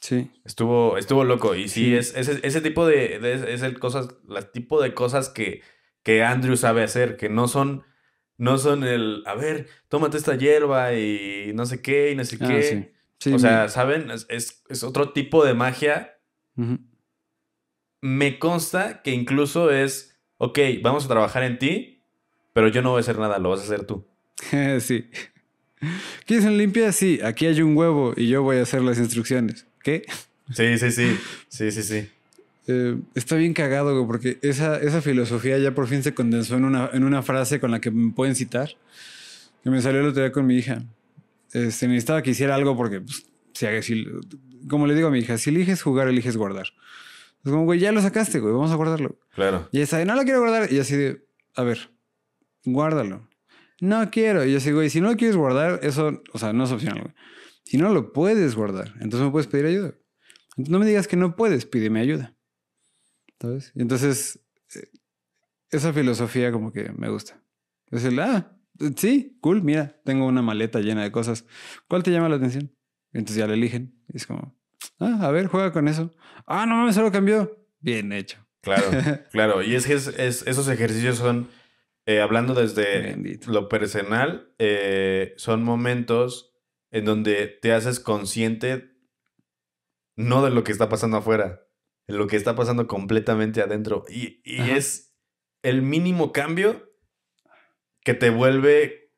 Sí. 0.00 0.30
Estuvo, 0.44 0.98
estuvo 0.98 1.24
loco. 1.24 1.54
Y 1.54 1.68
sí, 1.68 1.84
Sí. 1.86 1.94
es 1.96 2.16
ese, 2.16 2.40
ese 2.46 2.60
tipo 2.60 2.86
de, 2.86 3.18
de- 3.18 3.54
es 3.54 3.62
el 3.62 3.78
cosas, 3.78 4.08
las 4.26 4.52
tipo 4.52 4.80
de 4.82 4.94
cosas 4.94 5.28
que, 5.28 5.62
que 6.02 6.22
Andrew 6.22 6.56
sabe 6.56 6.82
hacer, 6.82 7.16
que 7.16 7.28
no 7.28 7.48
son, 7.48 7.84
no 8.38 8.58
son 8.58 8.84
el, 8.84 9.22
a 9.26 9.34
ver, 9.34 9.66
tómate 9.88 10.16
esta 10.18 10.36
hierba 10.36 10.94
y 10.94 11.52
no 11.54 11.66
sé 11.66 11.80
qué, 11.82 12.12
y 12.12 12.14
no 12.16 12.24
sé 12.24 12.36
Ah, 12.40 12.46
qué. 12.48 12.62
sí. 12.62 12.88
Sí, 13.18 13.32
o 13.32 13.38
sea, 13.38 13.68
¿saben? 13.70 14.10
Es, 14.10 14.26
es, 14.28 14.62
es 14.68 14.82
otro 14.84 15.12
tipo 15.12 15.42
de 15.44 15.54
magia. 15.54 16.18
Me 18.02 18.38
consta 18.38 19.02
que 19.02 19.10
incluso 19.12 19.70
es, 19.70 20.16
ok, 20.38 20.58
vamos 20.82 21.06
a 21.06 21.08
trabajar 21.08 21.42
en 21.42 21.58
ti, 21.58 22.02
pero 22.52 22.68
yo 22.68 22.82
no 22.82 22.90
voy 22.90 22.98
a 22.98 23.00
hacer 23.00 23.18
nada, 23.18 23.38
lo 23.38 23.50
vas 23.50 23.60
a 23.60 23.64
hacer 23.64 23.84
tú. 23.84 24.06
sí. 24.80 25.10
¿Quieres 26.26 26.44
una 26.46 26.56
limpia? 26.56 26.92
Sí, 26.92 27.20
aquí 27.22 27.46
hay 27.46 27.60
un 27.62 27.76
huevo 27.76 28.12
y 28.16 28.28
yo 28.28 28.42
voy 28.42 28.58
a 28.58 28.62
hacer 28.62 28.82
las 28.82 28.98
instrucciones. 28.98 29.66
¿Qué? 29.82 30.04
Sí, 30.52 30.78
sí, 30.78 30.90
sí. 30.92 31.18
Sí, 31.48 31.70
sí, 31.72 31.82
sí. 31.82 32.10
Eh, 32.68 32.98
está 33.14 33.36
bien 33.36 33.54
cagado, 33.54 33.94
güey, 33.94 34.06
porque 34.06 34.38
esa, 34.42 34.80
esa 34.80 35.00
filosofía 35.00 35.56
ya 35.58 35.74
por 35.74 35.86
fin 35.86 36.02
se 36.02 36.14
condensó 36.14 36.56
en 36.56 36.64
una, 36.64 36.90
en 36.92 37.04
una 37.04 37.22
frase 37.22 37.60
con 37.60 37.70
la 37.70 37.80
que 37.80 37.90
me 37.90 38.12
pueden 38.12 38.34
citar. 38.34 38.70
Que 39.62 39.70
me 39.70 39.80
salió 39.80 40.00
el 40.00 40.08
otro 40.08 40.22
día 40.22 40.32
con 40.32 40.46
mi 40.46 40.56
hija. 40.56 40.82
Este, 41.52 41.86
necesitaba 41.88 42.22
que 42.22 42.30
hiciera 42.30 42.54
algo 42.54 42.76
porque, 42.76 43.00
pues, 43.00 43.26
si, 43.54 43.66
si- 43.82 44.06
como 44.68 44.86
le 44.86 44.94
digo 44.94 45.08
a 45.08 45.10
mi 45.10 45.20
hija, 45.20 45.38
si 45.38 45.50
eliges 45.50 45.82
jugar, 45.82 46.08
eliges 46.08 46.36
guardar. 46.36 46.66
Es 47.44 47.52
como, 47.52 47.64
güey, 47.64 47.78
ya 47.78 47.92
lo 47.92 48.00
sacaste, 48.02 48.40
güey, 48.40 48.52
vamos 48.52 48.72
a 48.72 48.74
guardarlo. 48.74 49.16
Claro. 49.34 49.68
Y 49.70 49.78
ella 49.78 49.86
sabe, 49.86 50.04
no 50.04 50.16
lo 50.16 50.22
quiero 50.24 50.40
guardar. 50.40 50.72
Y 50.72 50.80
así 50.80 50.96
de, 50.96 51.24
a 51.54 51.62
ver, 51.62 51.90
guárdalo. 52.64 53.28
No 53.80 54.10
quiero. 54.10 54.44
Y 54.44 54.52
yo 54.52 54.58
así, 54.58 54.72
güey, 54.72 54.90
si 54.90 55.00
no 55.00 55.10
lo 55.10 55.16
quieres 55.16 55.36
guardar, 55.36 55.80
eso, 55.82 56.22
o 56.32 56.38
sea, 56.38 56.52
no 56.52 56.64
es 56.64 56.72
opcional, 56.72 57.02
güey. 57.02 57.14
Si 57.64 57.76
no 57.78 57.92
lo 57.92 58.12
puedes 58.12 58.54
guardar, 58.54 58.92
entonces 59.00 59.20
me 59.22 59.30
puedes 59.30 59.46
pedir 59.48 59.66
ayuda. 59.66 59.94
Entonces, 60.50 60.70
no 60.70 60.78
me 60.78 60.86
digas 60.86 61.06
que 61.08 61.16
no 61.16 61.36
puedes, 61.36 61.66
pídeme 61.66 62.00
ayuda. 62.00 62.32
¿Sabes? 63.40 63.72
Y 63.74 63.82
entonces, 63.82 64.40
eh, 64.74 64.88
esa 65.70 65.92
filosofía 65.92 66.52
como 66.52 66.72
que 66.72 66.90
me 66.92 67.08
gusta. 67.08 67.42
Es 67.90 68.04
el, 68.04 68.18
ah, 68.20 68.56
sí, 68.96 69.38
cool, 69.40 69.62
mira, 69.62 70.00
tengo 70.04 70.26
una 70.26 70.42
maleta 70.42 70.80
llena 70.80 71.02
de 71.02 71.12
cosas. 71.12 71.44
¿Cuál 71.88 72.02
te 72.02 72.10
llama 72.10 72.28
la 72.28 72.36
atención? 72.36 72.74
Y 73.12 73.18
entonces 73.18 73.36
ya 73.38 73.46
la 73.46 73.54
eligen. 73.54 74.02
Y 74.12 74.16
es 74.16 74.26
como, 74.26 74.56
ah, 74.98 75.18
a 75.22 75.30
ver, 75.30 75.46
juega 75.46 75.72
con 75.72 75.88
eso. 75.88 76.12
Ah, 76.46 76.66
no 76.66 76.76
mames, 76.76 76.94
solo 76.94 77.12
cambió. 77.12 77.66
Bien 77.80 78.12
hecho. 78.12 78.38
Claro, 78.62 78.90
claro. 79.32 79.62
Y 79.62 79.74
es 79.74 79.86
que 79.86 79.94
es- 79.94 80.08
es- 80.08 80.46
esos 80.46 80.68
ejercicios 80.68 81.16
son, 81.18 81.48
eh, 82.06 82.20
hablando 82.20 82.54
desde 82.54 83.02
Bendito. 83.02 83.52
lo 83.52 83.68
personal, 83.68 84.52
eh, 84.58 85.34
son 85.36 85.62
momentos 85.62 86.52
en 86.90 87.04
donde 87.04 87.46
te 87.60 87.72
haces 87.72 88.00
consciente 88.00 88.92
no 90.16 90.42
de 90.42 90.50
lo 90.50 90.64
que 90.64 90.72
está 90.72 90.88
pasando 90.88 91.18
afuera, 91.18 91.60
lo 92.08 92.26
que 92.26 92.36
está 92.36 92.54
pasando 92.54 92.86
completamente 92.86 93.60
adentro. 93.62 94.04
Y, 94.08 94.40
y 94.44 94.70
es 94.70 95.14
el 95.62 95.82
mínimo 95.82 96.32
cambio 96.32 96.90
que 98.04 98.14
te 98.14 98.30
vuelve 98.30 99.12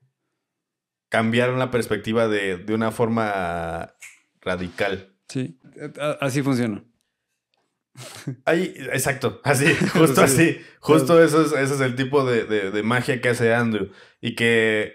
cambiar 1.10 1.52
una 1.52 1.70
perspectiva 1.70 2.28
de, 2.28 2.56
de 2.58 2.74
una 2.74 2.90
forma 2.90 3.94
radical. 4.40 5.14
Sí, 5.28 5.58
así 6.20 6.42
funciona. 6.42 6.84
Ahí, 8.44 8.74
exacto, 8.92 9.40
así, 9.44 9.66
justo 9.92 10.26
Sí. 10.26 10.42
así, 10.42 10.60
justo 10.80 11.22
eso 11.22 11.42
es, 11.42 11.52
ese 11.52 11.74
es 11.74 11.80
el 11.80 11.96
tipo 11.96 12.24
de, 12.24 12.44
de- 12.44 12.70
de 12.70 12.82
magia 12.82 13.20
que 13.20 13.28
hace 13.30 13.52
Andrew. 13.54 13.90
Y 14.20 14.34
que, 14.34 14.94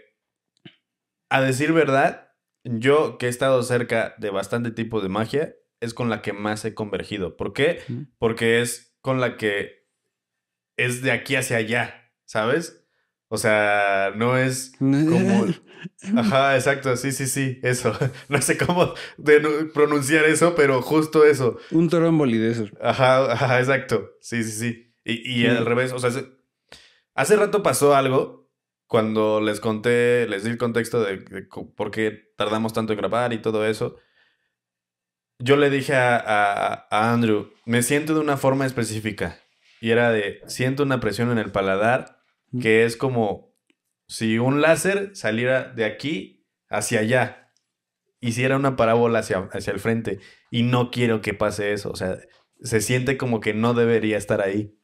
a 1.29 1.41
decir 1.41 1.73
verdad, 1.73 2.31
yo 2.63 3.17
que 3.17 3.25
he 3.25 3.29
estado 3.29 3.61
cerca 3.63 4.15
de 4.19 4.29
bastante 4.29 4.71
tipo 4.71 5.01
de 5.01 5.09
magia, 5.09 5.53
es 5.83 5.93
con 5.93 6.09
la 6.09 6.21
que 6.21 6.33
más 6.33 6.63
he 6.65 6.73
convergido. 6.73 7.35
¿Por 7.37 7.53
qué? 7.53 7.79
Porque 8.17 8.61
es 8.61 8.95
con 9.01 9.19
la 9.21 9.37
que 9.37 9.83
es 10.77 11.01
de 11.01 11.11
aquí 11.11 11.35
hacia 11.35 11.57
allá, 11.57 12.11
¿sabes? 12.25 12.85
O 13.27 13.37
sea, 13.37 14.11
no 14.15 14.37
es 14.37 14.73
como... 15.09 15.45
Ajá, 16.17 16.55
exacto, 16.55 16.95
sí, 16.95 17.11
sí, 17.11 17.27
sí, 17.27 17.59
eso. 17.61 17.91
No 18.29 18.41
sé 18.41 18.57
cómo 18.57 18.93
pronunciar 19.73 20.25
eso, 20.25 20.55
pero 20.55 20.81
justo 20.81 21.25
eso. 21.25 21.57
Un 21.71 21.89
toromboli 21.89 22.37
de 22.37 22.51
esos. 22.51 22.71
Ajá, 22.81 23.31
ajá, 23.33 23.59
exacto. 23.59 24.11
Sí, 24.21 24.43
sí, 24.43 24.51
sí. 24.51 24.93
Y, 25.03 25.41
y 25.41 25.45
al 25.47 25.65
revés, 25.65 25.91
o 25.91 25.99
sea, 25.99 26.11
se- 26.11 26.27
hace 27.15 27.35
rato 27.35 27.61
pasó 27.63 27.95
algo 27.95 28.49
cuando 28.87 29.41
les 29.41 29.59
conté, 29.59 30.27
les 30.27 30.43
di 30.43 30.51
el 30.51 30.57
contexto 30.57 31.01
de, 31.03 31.17
de 31.17 31.41
por 31.75 31.91
qué 31.91 32.31
tardamos 32.37 32.73
tanto 32.73 32.93
en 32.93 32.99
grabar 32.99 33.33
y 33.33 33.41
todo 33.41 33.65
eso. 33.65 33.97
Yo 35.43 35.57
le 35.57 35.69
dije 35.69 35.93
a, 35.95 36.15
a- 36.17 36.87
a 36.89 37.11
Andrew, 37.13 37.51
me 37.65 37.81
siento 37.83 38.13
de 38.13 38.19
una 38.21 38.37
forma 38.37 38.65
específica. 38.65 39.39
Y 39.81 39.91
era 39.91 40.11
de, 40.11 40.41
siento 40.47 40.83
una 40.83 40.99
presión 40.99 41.31
en 41.31 41.37
el 41.37 41.51
paladar 41.51 42.17
que 42.61 42.85
es 42.85 42.95
como 42.95 43.53
si 44.07 44.37
un 44.37 44.61
láser 44.61 45.15
saliera 45.15 45.63
de 45.63 45.85
aquí 45.85 46.45
hacia 46.69 46.99
allá. 47.01 47.51
Hiciera 48.21 48.55
una 48.55 48.75
parábola 48.77 49.19
hacia, 49.19 49.49
hacia 49.51 49.73
el 49.73 49.79
frente. 49.79 50.19
Y 50.51 50.63
no 50.63 50.91
quiero 50.91 51.19
que 51.21 51.33
pase 51.33 51.73
eso. 51.73 51.89
O 51.91 51.95
sea, 51.95 52.17
se 52.61 52.79
siente 52.79 53.17
como 53.17 53.39
que 53.41 53.53
no 53.53 53.73
debería 53.73 54.17
estar 54.17 54.39
ahí. 54.41 54.77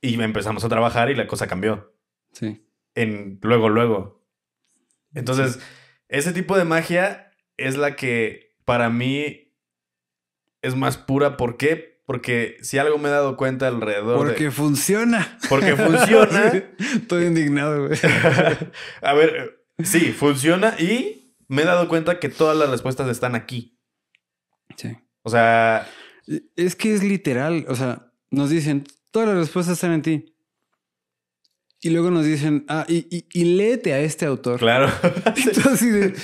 Y 0.00 0.20
empezamos 0.22 0.62
a 0.64 0.68
trabajar 0.68 1.10
y 1.10 1.14
la 1.16 1.26
cosa 1.26 1.46
cambió. 1.48 1.94
Sí. 2.32 2.64
en 2.94 3.38
luego, 3.42 3.68
luego. 3.68 4.24
Entonces, 5.14 5.58
ese 6.08 6.32
tipo 6.32 6.56
de 6.56 6.64
magia 6.64 7.30
es 7.56 7.76
la 7.76 7.96
que 7.96 8.51
para 8.64 8.90
mí 8.90 9.52
es 10.62 10.76
más 10.76 10.96
pura. 10.96 11.36
¿Por 11.36 11.56
qué? 11.56 12.00
Porque 12.06 12.56
si 12.62 12.78
algo 12.78 12.98
me 12.98 13.08
he 13.08 13.12
dado 13.12 13.36
cuenta 13.36 13.68
alrededor 13.68 14.18
Porque 14.18 14.44
de... 14.44 14.50
funciona. 14.50 15.38
Porque 15.48 15.76
funciona. 15.76 16.52
Estoy 16.78 17.26
indignado, 17.26 17.86
güey. 17.86 17.98
A 19.02 19.14
ver, 19.14 19.64
sí, 19.82 20.12
funciona 20.12 20.74
y 20.78 21.36
me 21.48 21.62
he 21.62 21.64
dado 21.64 21.88
cuenta 21.88 22.18
que 22.18 22.28
todas 22.28 22.56
las 22.56 22.70
respuestas 22.70 23.08
están 23.08 23.34
aquí. 23.34 23.78
Sí. 24.76 24.96
O 25.22 25.30
sea, 25.30 25.88
Es 26.56 26.74
que 26.76 26.92
es 26.94 27.02
literal. 27.04 27.64
O 27.68 27.74
sea, 27.76 28.10
nos 28.30 28.50
dicen, 28.50 28.84
todas 29.10 29.28
las 29.28 29.38
respuestas 29.38 29.74
están 29.74 29.92
en 29.92 30.02
ti. 30.02 30.34
Y 31.80 31.90
luego 31.90 32.10
nos 32.10 32.24
dicen, 32.24 32.64
ah, 32.68 32.84
y, 32.88 33.06
y, 33.10 33.26
y 33.32 33.56
léete 33.56 33.92
a 33.92 34.00
este 34.00 34.24
autor. 34.26 34.58
claro. 34.58 34.88
Entonces, 35.26 35.66
así 35.66 35.90
de, 35.90 36.14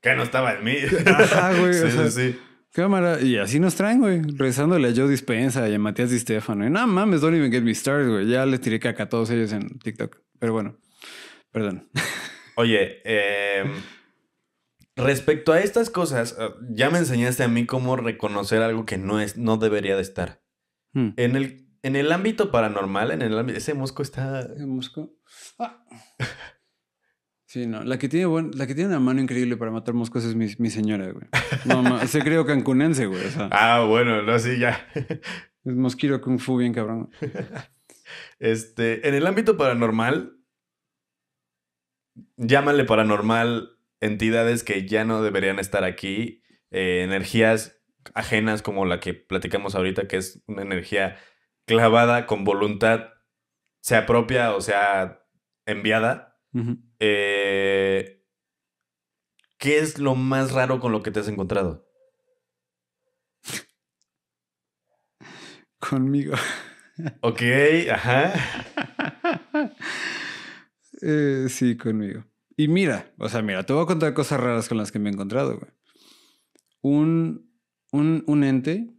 que 0.00 0.14
no 0.14 0.22
estaba 0.22 0.54
en 0.54 0.64
mí. 0.64 0.76
Ajá, 1.06 1.58
güey, 1.58 1.74
Sí, 1.74 1.82
o 1.84 1.90
sea, 1.90 2.10
sí, 2.10 2.32
sí. 2.32 2.38
cámara. 2.72 3.20
Y 3.20 3.36
así 3.38 3.58
nos 3.60 3.74
traen, 3.74 4.00
güey. 4.00 4.22
Rezándole 4.22 4.88
a 4.88 4.92
Joe 4.94 5.08
Dispensa 5.08 5.68
y 5.68 5.74
a 5.74 5.78
Matías 5.78 6.10
Di 6.10 6.18
Stefano. 6.18 6.66
Y 6.66 6.70
no 6.70 6.86
mames, 6.86 7.20
don't 7.20 7.36
even 7.36 7.50
get 7.50 7.62
me 7.62 7.74
started, 7.74 8.08
güey. 8.08 8.26
Ya 8.28 8.46
les 8.46 8.60
tiré 8.60 8.78
caca 8.78 9.04
a 9.04 9.08
todos 9.08 9.30
ellos 9.30 9.52
en 9.52 9.78
TikTok. 9.78 10.18
Pero 10.38 10.52
bueno, 10.52 10.76
perdón. 11.50 11.88
Oye, 12.56 13.02
eh, 13.04 13.64
respecto 14.96 15.52
a 15.52 15.60
estas 15.60 15.90
cosas, 15.90 16.36
eh, 16.38 16.48
ya 16.70 16.90
me 16.90 16.98
enseñaste 16.98 17.42
a 17.42 17.48
mí 17.48 17.66
cómo 17.66 17.96
reconocer 17.96 18.62
algo 18.62 18.86
que 18.86 18.98
no 18.98 19.20
es, 19.20 19.36
no 19.36 19.56
debería 19.58 19.96
de 19.96 20.02
estar. 20.02 20.42
Hmm. 20.92 21.10
En 21.16 21.36
el, 21.36 21.68
en 21.82 21.96
el 21.96 22.12
ámbito 22.12 22.50
paranormal, 22.50 23.10
en 23.10 23.22
el 23.22 23.38
ámbito, 23.38 23.58
ese 23.58 23.74
mosco 23.74 24.02
está. 24.02 24.40
¿El 24.40 24.66
mosco? 24.66 25.12
Ah. 25.58 25.84
Sí, 27.56 27.66
no. 27.66 27.82
La 27.84 27.96
que, 27.98 28.10
tiene 28.10 28.26
buen- 28.26 28.50
la 28.54 28.66
que 28.66 28.74
tiene 28.74 28.90
una 28.90 29.00
mano 29.00 29.18
increíble 29.18 29.56
para 29.56 29.70
matar 29.70 29.94
moscos 29.94 30.22
es 30.26 30.34
mi, 30.34 30.46
mi 30.58 30.68
señora, 30.68 31.10
güey. 31.10 31.24
No, 31.64 31.82
ma- 31.82 32.06
se 32.06 32.20
creo 32.20 32.44
cancunense, 32.44 33.06
güey. 33.06 33.24
O 33.24 33.30
sea, 33.30 33.48
Ah, 33.50 33.82
bueno, 33.88 34.20
no, 34.22 34.38
sí, 34.38 34.58
ya. 34.58 34.86
es 35.64 35.74
mosquito 35.74 36.20
kung 36.20 36.38
fu 36.38 36.58
bien 36.58 36.74
cabrón. 36.74 37.08
Este, 38.38 39.08
en 39.08 39.14
el 39.14 39.26
ámbito 39.26 39.56
paranormal, 39.56 40.36
llámale 42.36 42.84
paranormal 42.84 43.70
entidades 44.00 44.62
que 44.62 44.86
ya 44.86 45.06
no 45.06 45.22
deberían 45.22 45.58
estar 45.58 45.82
aquí, 45.84 46.42
eh, 46.70 47.02
energías 47.04 47.80
ajenas 48.14 48.60
como 48.60 48.84
la 48.84 49.00
que 49.00 49.14
platicamos 49.14 49.74
ahorita, 49.74 50.06
que 50.08 50.18
es 50.18 50.42
una 50.46 50.60
energía 50.60 51.16
clavada 51.66 52.26
con 52.26 52.44
voluntad, 52.44 53.08
sea 53.80 54.04
propia 54.04 54.54
o 54.54 54.60
sea 54.60 55.22
enviada. 55.64 56.38
Ujú. 56.52 56.78
Eh, 57.00 58.22
¿Qué 59.58 59.78
es 59.78 59.98
lo 59.98 60.14
más 60.14 60.52
raro 60.52 60.80
con 60.80 60.92
lo 60.92 61.02
que 61.02 61.10
te 61.10 61.20
has 61.20 61.28
encontrado? 61.28 61.86
Conmigo. 65.78 66.34
Ok, 67.20 67.42
ajá. 67.92 68.32
Eh, 71.02 71.48
sí, 71.50 71.76
conmigo. 71.76 72.24
Y 72.56 72.68
mira, 72.68 73.12
o 73.18 73.28
sea, 73.28 73.42
mira, 73.42 73.64
te 73.66 73.74
voy 73.74 73.82
a 73.82 73.86
contar 73.86 74.14
cosas 74.14 74.40
raras 74.40 74.66
con 74.66 74.78
las 74.78 74.90
que 74.90 74.98
me 74.98 75.10
he 75.10 75.12
encontrado, 75.12 75.58
güey. 75.58 75.70
Un, 76.80 77.50
un, 77.92 78.24
un 78.26 78.44
ente 78.44 78.94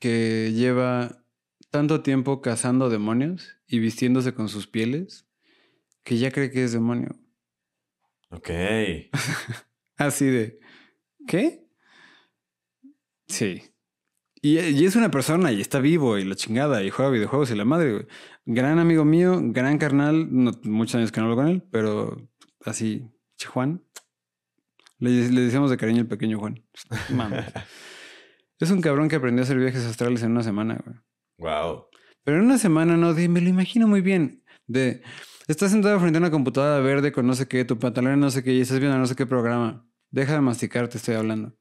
que 0.00 0.52
lleva 0.52 1.24
tanto 1.70 2.02
tiempo 2.02 2.40
cazando 2.42 2.90
demonios 2.90 3.56
y 3.68 3.78
vistiéndose 3.78 4.34
con 4.34 4.48
sus 4.48 4.66
pieles 4.66 5.28
que 6.04 6.18
ya 6.18 6.30
cree 6.30 6.50
que 6.50 6.62
es 6.62 6.72
demonio. 6.72 7.08
Ok. 8.30 8.50
Así 9.96 10.26
de, 10.26 10.58
¿qué? 11.26 11.66
Sí. 13.26 13.62
Y, 14.42 14.58
y 14.58 14.84
es 14.84 14.96
una 14.96 15.10
persona 15.10 15.50
y 15.52 15.60
está 15.60 15.80
vivo 15.80 16.18
y 16.18 16.24
la 16.24 16.34
chingada 16.34 16.82
y 16.82 16.90
juega 16.90 17.10
videojuegos 17.10 17.50
y 17.50 17.56
la 17.56 17.64
madre, 17.64 17.92
güey. 17.92 18.06
Gran 18.44 18.78
amigo 18.78 19.04
mío, 19.04 19.40
gran 19.42 19.78
carnal, 19.78 20.28
no, 20.30 20.52
muchos 20.64 20.96
años 20.96 21.10
que 21.10 21.20
no 21.20 21.26
hablo 21.26 21.36
con 21.36 21.48
él, 21.48 21.62
pero 21.70 22.16
así, 22.64 23.08
che, 23.36 23.48
Juan. 23.48 23.82
Le, 24.98 25.30
le 25.30 25.40
decíamos 25.40 25.70
de 25.70 25.76
cariño 25.76 26.02
el 26.02 26.08
pequeño 26.08 26.38
Juan. 26.38 26.62
Mames. 27.10 27.46
es 28.60 28.70
un 28.70 28.82
cabrón 28.82 29.08
que 29.08 29.16
aprendió 29.16 29.42
a 29.42 29.44
hacer 29.44 29.58
viajes 29.58 29.84
astrales 29.86 30.22
en 30.22 30.32
una 30.32 30.42
semana, 30.42 30.78
güey. 30.84 30.96
Wow. 31.38 31.86
Pero 32.22 32.38
en 32.38 32.44
una 32.44 32.58
semana 32.58 32.96
no, 32.96 33.14
de, 33.14 33.28
me 33.28 33.40
lo 33.40 33.48
imagino 33.48 33.86
muy 33.86 34.00
bien. 34.00 34.44
De, 34.66 35.02
estás 35.46 35.70
sentado 35.70 35.98
frente 36.00 36.18
a 36.18 36.20
una 36.20 36.30
computadora 36.30 36.80
verde 36.80 37.12
con 37.12 37.26
no 37.26 37.34
sé 37.34 37.46
qué, 37.48 37.64
tu 37.64 37.78
pantalón 37.78 38.20
no 38.20 38.30
sé 38.30 38.42
qué, 38.42 38.52
y 38.52 38.60
estás 38.60 38.78
viendo 38.80 38.98
no 38.98 39.06
sé 39.06 39.14
qué 39.14 39.26
programa. 39.26 39.86
Deja 40.10 40.34
de 40.34 40.40
masticar, 40.40 40.88
te 40.88 40.98
estoy 40.98 41.16
hablando. 41.16 41.56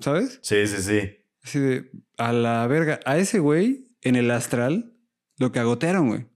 ¿Sabes? 0.00 0.38
Sí, 0.42 0.66
sí, 0.66 0.82
sí. 0.82 1.00
Así 1.42 1.58
de, 1.58 1.90
a 2.18 2.32
la 2.32 2.66
verga. 2.66 3.00
A 3.04 3.18
ese 3.18 3.38
güey, 3.38 3.88
en 4.02 4.16
el 4.16 4.30
astral, 4.30 4.94
lo 5.38 5.52
cagotearon, 5.52 6.08
güey. 6.08 6.26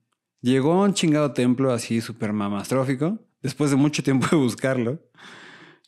Llegó 0.41 0.73
a 0.73 0.85
un 0.85 0.95
chingado 0.95 1.33
templo 1.33 1.73
así 1.73 2.01
súper 2.01 2.33
mamastrófico, 2.33 3.19
después 3.43 3.71
de 3.71 3.77
mucho 3.77 4.03
tiempo 4.03 4.27
de 4.31 4.37
buscarlo. 4.37 5.03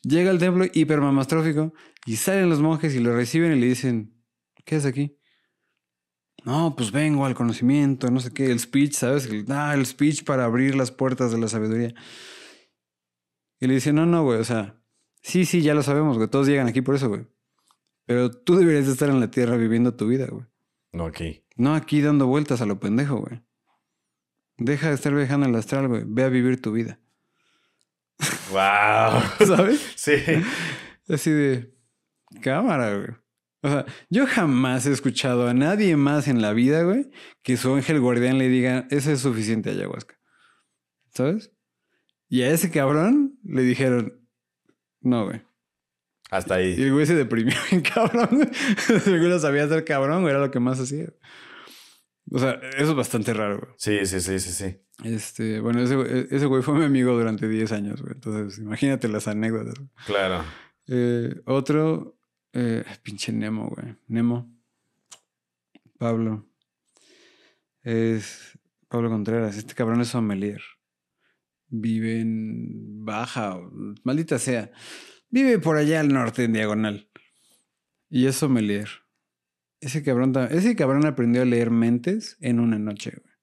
Llega 0.03 0.29
al 0.29 0.39
templo 0.39 0.65
hiper 0.71 1.01
mamastrófico 1.01 1.73
y 2.05 2.17
salen 2.17 2.49
los 2.49 2.59
monjes 2.59 2.93
y 2.95 2.99
lo 2.99 3.15
reciben 3.15 3.53
y 3.53 3.59
le 3.59 3.67
dicen, 3.67 4.13
¿qué 4.65 4.75
es 4.75 4.85
aquí? 4.85 5.17
No, 6.45 6.75
pues 6.75 6.91
vengo 6.91 7.25
al 7.25 7.35
conocimiento, 7.35 8.11
no 8.11 8.19
sé 8.19 8.33
qué, 8.33 8.51
el 8.51 8.59
speech, 8.59 8.93
¿sabes? 8.93 9.27
El, 9.27 9.45
ah, 9.49 9.73
el 9.73 9.85
speech 9.85 10.23
para 10.25 10.43
abrir 10.43 10.75
las 10.75 10.91
puertas 10.91 11.31
de 11.31 11.37
la 11.37 11.47
sabiduría. 11.47 11.93
Y 13.59 13.67
le 13.67 13.75
dicen, 13.75 13.95
no, 13.95 14.05
no, 14.05 14.23
güey, 14.23 14.39
o 14.39 14.43
sea, 14.43 14.81
sí, 15.21 15.45
sí, 15.45 15.61
ya 15.61 15.73
lo 15.73 15.83
sabemos, 15.83 16.17
güey, 16.17 16.29
todos 16.29 16.47
llegan 16.47 16.67
aquí 16.67 16.81
por 16.81 16.95
eso, 16.95 17.07
güey. 17.07 17.25
Pero 18.05 18.29
tú 18.29 18.57
deberías 18.57 18.85
de 18.87 18.91
estar 18.91 19.09
en 19.09 19.21
la 19.21 19.31
tierra 19.31 19.55
viviendo 19.55 19.95
tu 19.95 20.07
vida, 20.07 20.27
güey. 20.29 20.45
No 20.91 21.05
aquí. 21.05 21.45
No 21.55 21.75
aquí 21.75 22.01
dando 22.01 22.27
vueltas 22.27 22.61
a 22.61 22.65
lo 22.65 22.79
pendejo, 22.79 23.17
güey. 23.17 23.41
Deja 24.57 24.89
de 24.89 24.95
estar 24.95 25.13
viajando 25.15 25.45
en 25.45 25.53
el 25.53 25.59
astral, 25.59 25.87
güey. 25.87 26.03
Ve 26.05 26.23
a 26.23 26.29
vivir 26.29 26.61
tu 26.61 26.71
vida. 26.71 26.99
Wow. 28.51 29.21
¿Sabes? 29.47 29.93
Sí. 29.95 30.13
Así 31.07 31.31
de 31.31 31.73
cámara, 32.41 32.95
güey. 32.95 33.22
O 33.63 33.69
sea, 33.69 33.85
yo 34.09 34.27
jamás 34.27 34.85
he 34.85 34.91
escuchado 34.91 35.47
a 35.47 35.53
nadie 35.53 35.95
más 35.95 36.27
en 36.27 36.41
la 36.41 36.53
vida, 36.53 36.83
güey, 36.83 37.09
que 37.43 37.55
su 37.57 37.73
ángel 37.73 37.99
guardián 38.01 38.37
le 38.37 38.49
diga, 38.49 38.87
eso 38.91 39.09
es 39.11 39.21
suficiente 39.21 39.69
ayahuasca. 39.71 40.19
¿Sabes? 41.13 41.51
Y 42.29 42.41
a 42.41 42.49
ese 42.51 42.69
cabrón 42.71 43.39
le 43.43 43.61
dijeron, 43.63 44.19
no, 45.01 45.25
güey. 45.25 45.41
Hasta 46.29 46.59
Y 46.61 46.73
ahí. 46.73 46.81
el 46.83 46.93
güey 46.93 47.05
se 47.05 47.15
deprimió 47.15 47.55
bien 47.71 47.81
cabrón. 47.81 48.27
güey. 48.31 48.49
El 49.05 49.19
güey 49.19 49.29
no 49.29 49.39
sabía 49.39 49.67
ser 49.67 49.85
cabrón, 49.85 50.21
güey, 50.23 50.33
era 50.33 50.39
lo 50.43 50.51
que 50.51 50.59
más 50.59 50.79
hacía. 50.79 51.13
O 52.31 52.39
sea, 52.39 52.53
eso 52.77 52.91
es 52.91 52.95
bastante 52.95 53.33
raro, 53.33 53.59
güey. 53.59 53.71
Sí, 53.77 54.05
sí, 54.05 54.19
sí, 54.19 54.39
sí, 54.39 54.51
sí. 54.51 54.77
Este, 55.03 55.59
bueno, 55.59 55.81
ese, 55.81 55.95
güey- 55.95 56.27
ese 56.31 56.45
güey 56.47 56.63
fue 56.63 56.73
mi 56.79 56.85
amigo 56.85 57.13
durante 57.17 57.47
10 57.47 57.71
años, 57.73 58.01
güey. 58.01 58.13
Entonces, 58.15 58.59
imagínate 58.59 59.07
las 59.07 59.27
anécdotas. 59.27 59.75
güey. 59.75 59.89
Claro. 60.05 60.43
Eh, 60.87 61.35
otro, 61.45 62.17
eh, 62.53 62.83
pinche 63.01 63.31
Nemo, 63.31 63.69
güey. 63.69 63.95
Nemo. 64.07 64.51
Pablo. 65.97 66.49
Es 67.81 68.57
Pablo 68.87 69.09
Contreras. 69.09 69.57
Este 69.57 69.73
cabrón 69.73 70.01
es 70.01 70.09
sommelier. 70.09 70.61
Vive 71.67 72.21
en 72.21 73.03
Baja, 73.03 73.59
maldita 74.03 74.37
sea. 74.37 74.71
Vive 75.29 75.57
por 75.57 75.77
allá 75.77 75.99
al 75.99 76.09
norte, 76.09 76.43
en 76.43 76.53
diagonal. 76.53 77.09
Y 78.09 78.27
es 78.27 78.35
sommelier. 78.35 78.89
Ese 79.81 80.03
cabrón, 80.03 80.33
ese 80.51 80.75
cabrón 80.75 81.05
aprendió 81.05 81.41
a 81.41 81.45
leer 81.45 81.71
mentes 81.71 82.37
en 82.39 82.59
una 82.59 82.77
noche, 82.77 83.11
güey. 83.11 83.33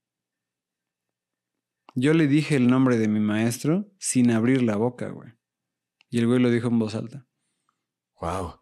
Yo 1.96 2.14
le 2.14 2.28
dije 2.28 2.54
el 2.54 2.68
nombre 2.68 2.96
de 2.96 3.08
mi 3.08 3.18
maestro 3.18 3.92
sin 3.98 4.30
abrir 4.30 4.62
la 4.62 4.76
boca, 4.76 5.08
güey. 5.08 5.32
Y 6.08 6.18
el 6.18 6.28
güey 6.28 6.38
lo 6.38 6.50
dijo 6.50 6.68
en 6.68 6.78
voz 6.78 6.94
alta. 6.94 7.26
Wow. 8.20 8.59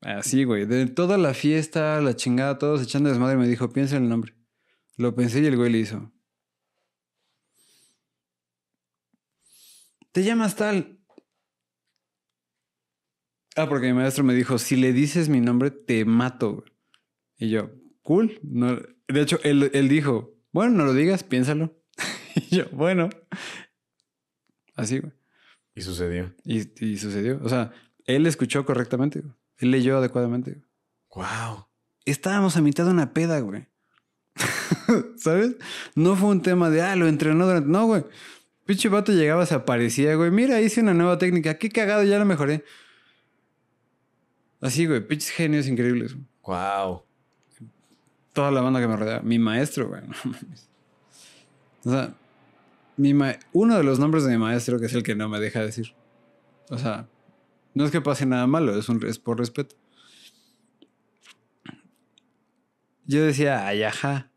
Así, 0.00 0.44
güey. 0.44 0.66
De 0.66 0.86
toda 0.86 1.18
la 1.18 1.34
fiesta, 1.34 2.00
la 2.00 2.14
chingada, 2.14 2.58
todos 2.58 2.82
echando 2.82 3.08
desmadre, 3.08 3.36
me 3.36 3.48
dijo, 3.48 3.70
piensa 3.70 3.96
en 3.96 4.04
el 4.04 4.08
nombre. 4.08 4.34
Lo 4.96 5.14
pensé 5.14 5.40
y 5.40 5.46
el 5.46 5.56
güey 5.56 5.70
le 5.70 5.78
hizo. 5.78 6.12
Te 10.12 10.22
llamas 10.24 10.56
tal. 10.56 10.98
Ah, 13.56 13.68
porque 13.68 13.86
mi 13.88 13.94
maestro 13.94 14.24
me 14.24 14.34
dijo, 14.34 14.58
si 14.58 14.76
le 14.76 14.92
dices 14.92 15.28
mi 15.28 15.40
nombre, 15.40 15.70
te 15.70 16.04
mato. 16.04 16.54
güey". 16.56 16.70
Y 17.38 17.50
yo, 17.50 17.70
cool. 18.02 18.38
No, 18.42 18.76
de 18.76 19.20
hecho, 19.20 19.38
él, 19.42 19.70
él 19.72 19.88
dijo, 19.88 20.34
bueno, 20.52 20.72
no 20.72 20.84
lo 20.84 20.94
digas, 20.94 21.24
piénsalo. 21.24 21.78
y 22.34 22.56
yo, 22.56 22.64
bueno. 22.72 23.08
Así, 24.74 24.98
güey. 24.98 25.12
Y 25.74 25.82
sucedió. 25.82 26.34
Y, 26.44 26.84
y 26.84 26.96
sucedió. 26.98 27.40
O 27.42 27.48
sea, 27.48 27.72
él 28.04 28.26
escuchó 28.26 28.64
correctamente. 28.64 29.20
güey. 29.20 29.34
Él 29.58 29.70
leyó 29.70 29.98
adecuadamente. 29.98 30.60
güey. 31.12 31.26
Wow. 31.26 31.66
Estábamos 32.04 32.56
a 32.56 32.60
mitad 32.60 32.84
de 32.84 32.90
una 32.90 33.12
peda, 33.12 33.40
güey. 33.40 33.66
¿Sabes? 35.16 35.56
No 35.94 36.14
fue 36.16 36.28
un 36.28 36.42
tema 36.42 36.70
de, 36.70 36.82
ah, 36.82 36.94
lo 36.96 37.06
entrenó 37.08 37.46
durante... 37.46 37.68
No, 37.68 37.86
güey. 37.86 38.04
Pinche 38.66 38.88
vato 38.88 39.12
llegaba, 39.12 39.46
se 39.46 39.54
aparecía, 39.54 40.14
güey. 40.16 40.30
Mira, 40.30 40.60
hice 40.60 40.80
una 40.80 40.92
nueva 40.94 41.18
técnica. 41.18 41.54
Qué 41.58 41.68
cagado, 41.70 42.02
ya 42.04 42.18
la 42.18 42.24
mejoré. 42.24 42.64
Así, 44.60 44.86
güey. 44.86 45.06
Pinches 45.06 45.30
genios 45.30 45.66
increíbles. 45.68 46.16
Wow. 46.44 47.02
Toda 48.32 48.50
la 48.50 48.60
banda 48.60 48.80
que 48.80 48.88
me 48.88 48.96
rodea. 48.96 49.20
Mi 49.20 49.38
maestro, 49.38 49.88
güey. 49.88 50.02
O 51.84 51.90
sea, 51.90 52.12
mi 52.96 53.14
ma- 53.14 53.38
uno 53.52 53.76
de 53.76 53.84
los 53.84 54.00
nombres 54.00 54.24
de 54.24 54.32
mi 54.32 54.38
maestro, 54.38 54.80
que 54.80 54.86
es 54.86 54.92
el 54.94 55.04
que 55.04 55.14
no 55.14 55.28
me 55.28 55.38
deja 55.38 55.60
decir. 55.60 55.94
O 56.68 56.78
sea, 56.78 57.06
no 57.76 57.84
es 57.84 57.90
que 57.90 58.00
pase 58.00 58.24
nada 58.24 58.46
malo, 58.46 58.78
es, 58.78 58.88
un, 58.88 59.04
es 59.04 59.18
por 59.18 59.38
respeto. 59.38 59.76
Yo 63.04 63.22
decía, 63.22 63.66
ay, 63.66 63.82
ajá. 63.82 64.32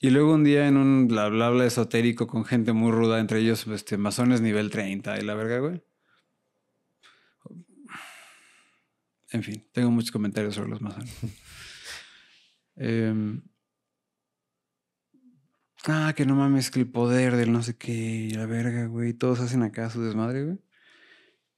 Y 0.00 0.10
luego 0.10 0.34
un 0.34 0.42
día 0.42 0.66
en 0.66 0.76
un 0.76 1.06
bla 1.06 1.28
bla 1.28 1.50
bla 1.50 1.64
esotérico 1.64 2.26
con 2.26 2.44
gente 2.44 2.72
muy 2.72 2.90
ruda, 2.90 3.20
entre 3.20 3.38
ellos 3.38 3.68
este, 3.68 3.96
masones 3.96 4.40
nivel 4.40 4.68
30 4.68 5.16
y 5.20 5.22
la 5.22 5.34
verga, 5.34 5.60
güey. 5.60 5.80
En 9.30 9.44
fin, 9.44 9.64
tengo 9.70 9.92
muchos 9.92 10.10
comentarios 10.10 10.56
sobre 10.56 10.70
los 10.70 10.80
masones. 10.80 11.16
Em, 12.76 13.42
ah, 15.86 16.12
que 16.16 16.26
no 16.26 16.34
mames, 16.34 16.72
que 16.72 16.80
el 16.80 16.90
poder 16.90 17.36
del 17.36 17.52
no 17.52 17.62
sé 17.62 17.76
qué, 17.76 17.92
y 17.92 18.30
la 18.30 18.46
verga, 18.46 18.86
güey. 18.86 19.14
Todos 19.14 19.38
hacen 19.38 19.62
acá 19.62 19.88
su 19.90 20.02
desmadre, 20.02 20.42
güey. 20.42 20.58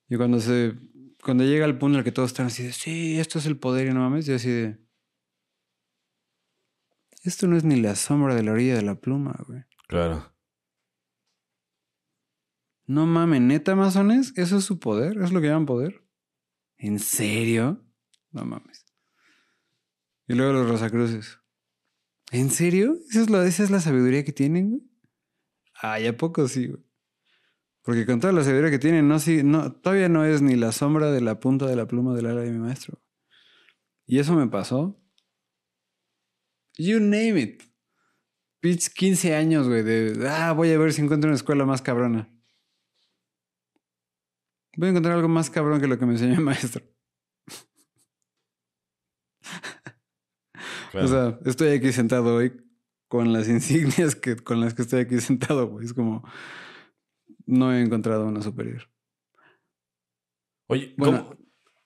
Y 0.09 0.17
cuando 0.17 0.41
se. 0.41 0.75
Cuando 1.23 1.45
llega 1.45 1.65
el 1.65 1.79
punto 1.79 1.95
en 1.95 1.99
el 2.01 2.05
que 2.05 2.13
todos 2.13 2.31
están 2.31 2.47
así 2.47 2.63
de, 2.63 2.73
sí, 2.73 3.19
esto 3.19 3.39
es 3.39 3.47
el 3.47 3.59
poder 3.59 3.89
y 3.89 3.93
no 3.93 4.01
mames, 4.01 4.27
yo 4.27 4.37
así 4.37 4.51
de. 4.51 4.79
Esto 7.25 7.49
no 7.49 7.57
es 7.57 7.65
ni 7.65 7.81
la 7.81 7.97
sombra 7.97 8.37
de 8.37 8.45
la 8.45 8.53
orilla 8.53 8.77
de 8.77 8.83
la 8.83 8.95
pluma, 8.95 9.37
güey. 9.49 9.65
Claro. 9.89 10.33
No 12.87 13.05
mames, 13.07 13.41
neta, 13.41 13.75
masones, 13.75 14.33
eso 14.37 14.59
es 14.59 14.65
su 14.65 14.79
poder, 14.79 15.19
es 15.19 15.33
lo 15.33 15.41
que 15.41 15.49
llaman 15.49 15.67
poder. 15.67 16.05
¿En 16.79 17.01
serio? 17.01 17.85
No 18.31 18.45
mames. 18.45 18.87
Y 20.29 20.35
luego 20.35 20.53
los 20.53 20.69
Rosacruces. 20.69 21.41
¿En 22.31 22.51
serio? 22.51 22.97
¿Esa 23.11 23.23
es, 23.23 23.31
la, 23.31 23.45
esa 23.45 23.65
es 23.65 23.71
la 23.71 23.81
sabiduría 23.81 24.25
que 24.25 24.33
tienen, 24.33 24.71
güey? 24.71 24.83
Ay, 25.75 26.07
¿a 26.07 26.17
poco 26.17 26.47
sí, 26.47 26.69
güey? 26.69 26.86
Porque 27.87 28.05
con 28.05 28.19
toda 28.19 28.33
la 28.33 28.43
sabiduría 28.43 28.73
que 28.73 28.81
tienen, 28.81 29.07
no, 29.07 29.21
sí, 29.21 29.45
no, 29.45 29.73
todavía 29.73 30.09
no 30.09 30.25
es 30.25 30.43
ni 30.43 30.57
la 30.57 30.73
sombra 30.73 31.13
de 31.13 31.21
la 31.21 31.39
punta 31.39 31.67
de 31.67 31.77
la 31.77 31.87
pluma 31.87 32.17
del 32.17 32.27
ala 32.27 32.41
de 32.41 32.51
mi 32.51 32.59
maestro. 32.59 33.01
Y 34.07 34.19
eso 34.19 34.35
me 34.35 34.49
pasó. 34.49 35.01
You 36.77 36.99
name 36.99 37.41
it. 37.41 37.63
Pitch 38.59 38.93
15 38.93 39.37
años, 39.37 39.69
güey, 39.69 39.85
de, 39.85 40.29
ah, 40.29 40.51
voy 40.53 40.73
a 40.73 40.79
ver 40.79 40.93
si 40.93 41.01
encuentro 41.01 41.29
una 41.29 41.37
escuela 41.37 41.65
más 41.65 41.81
cabrona. 41.81 42.29
Voy 44.77 44.89
a 44.89 44.91
encontrar 44.91 45.15
algo 45.15 45.29
más 45.29 45.49
cabrón 45.49 45.81
que 45.81 45.87
lo 45.87 45.97
que 45.97 46.07
me 46.07 46.15
enseñó 46.15 46.35
el 46.35 46.41
maestro. 46.41 46.83
claro. 50.91 51.07
O 51.07 51.09
sea, 51.09 51.39
estoy 51.45 51.69
aquí 51.69 51.93
sentado 51.93 52.35
hoy 52.35 52.53
con 53.07 53.33
las 53.33 53.49
insignias 53.49 54.17
que, 54.17 54.35
con 54.35 54.59
las 54.61 54.75
que 54.75 54.83
estoy 54.83 55.03
aquí 55.03 55.21
sentado, 55.21 55.69
güey. 55.69 55.87
Es 55.87 55.95
como, 55.95 56.25
no 57.47 57.73
he 57.73 57.81
encontrado 57.81 58.27
una 58.27 58.43
superior. 58.43 58.91
Oye, 60.67 60.95
bueno, 60.99 61.29
¿cómo? 61.29 61.39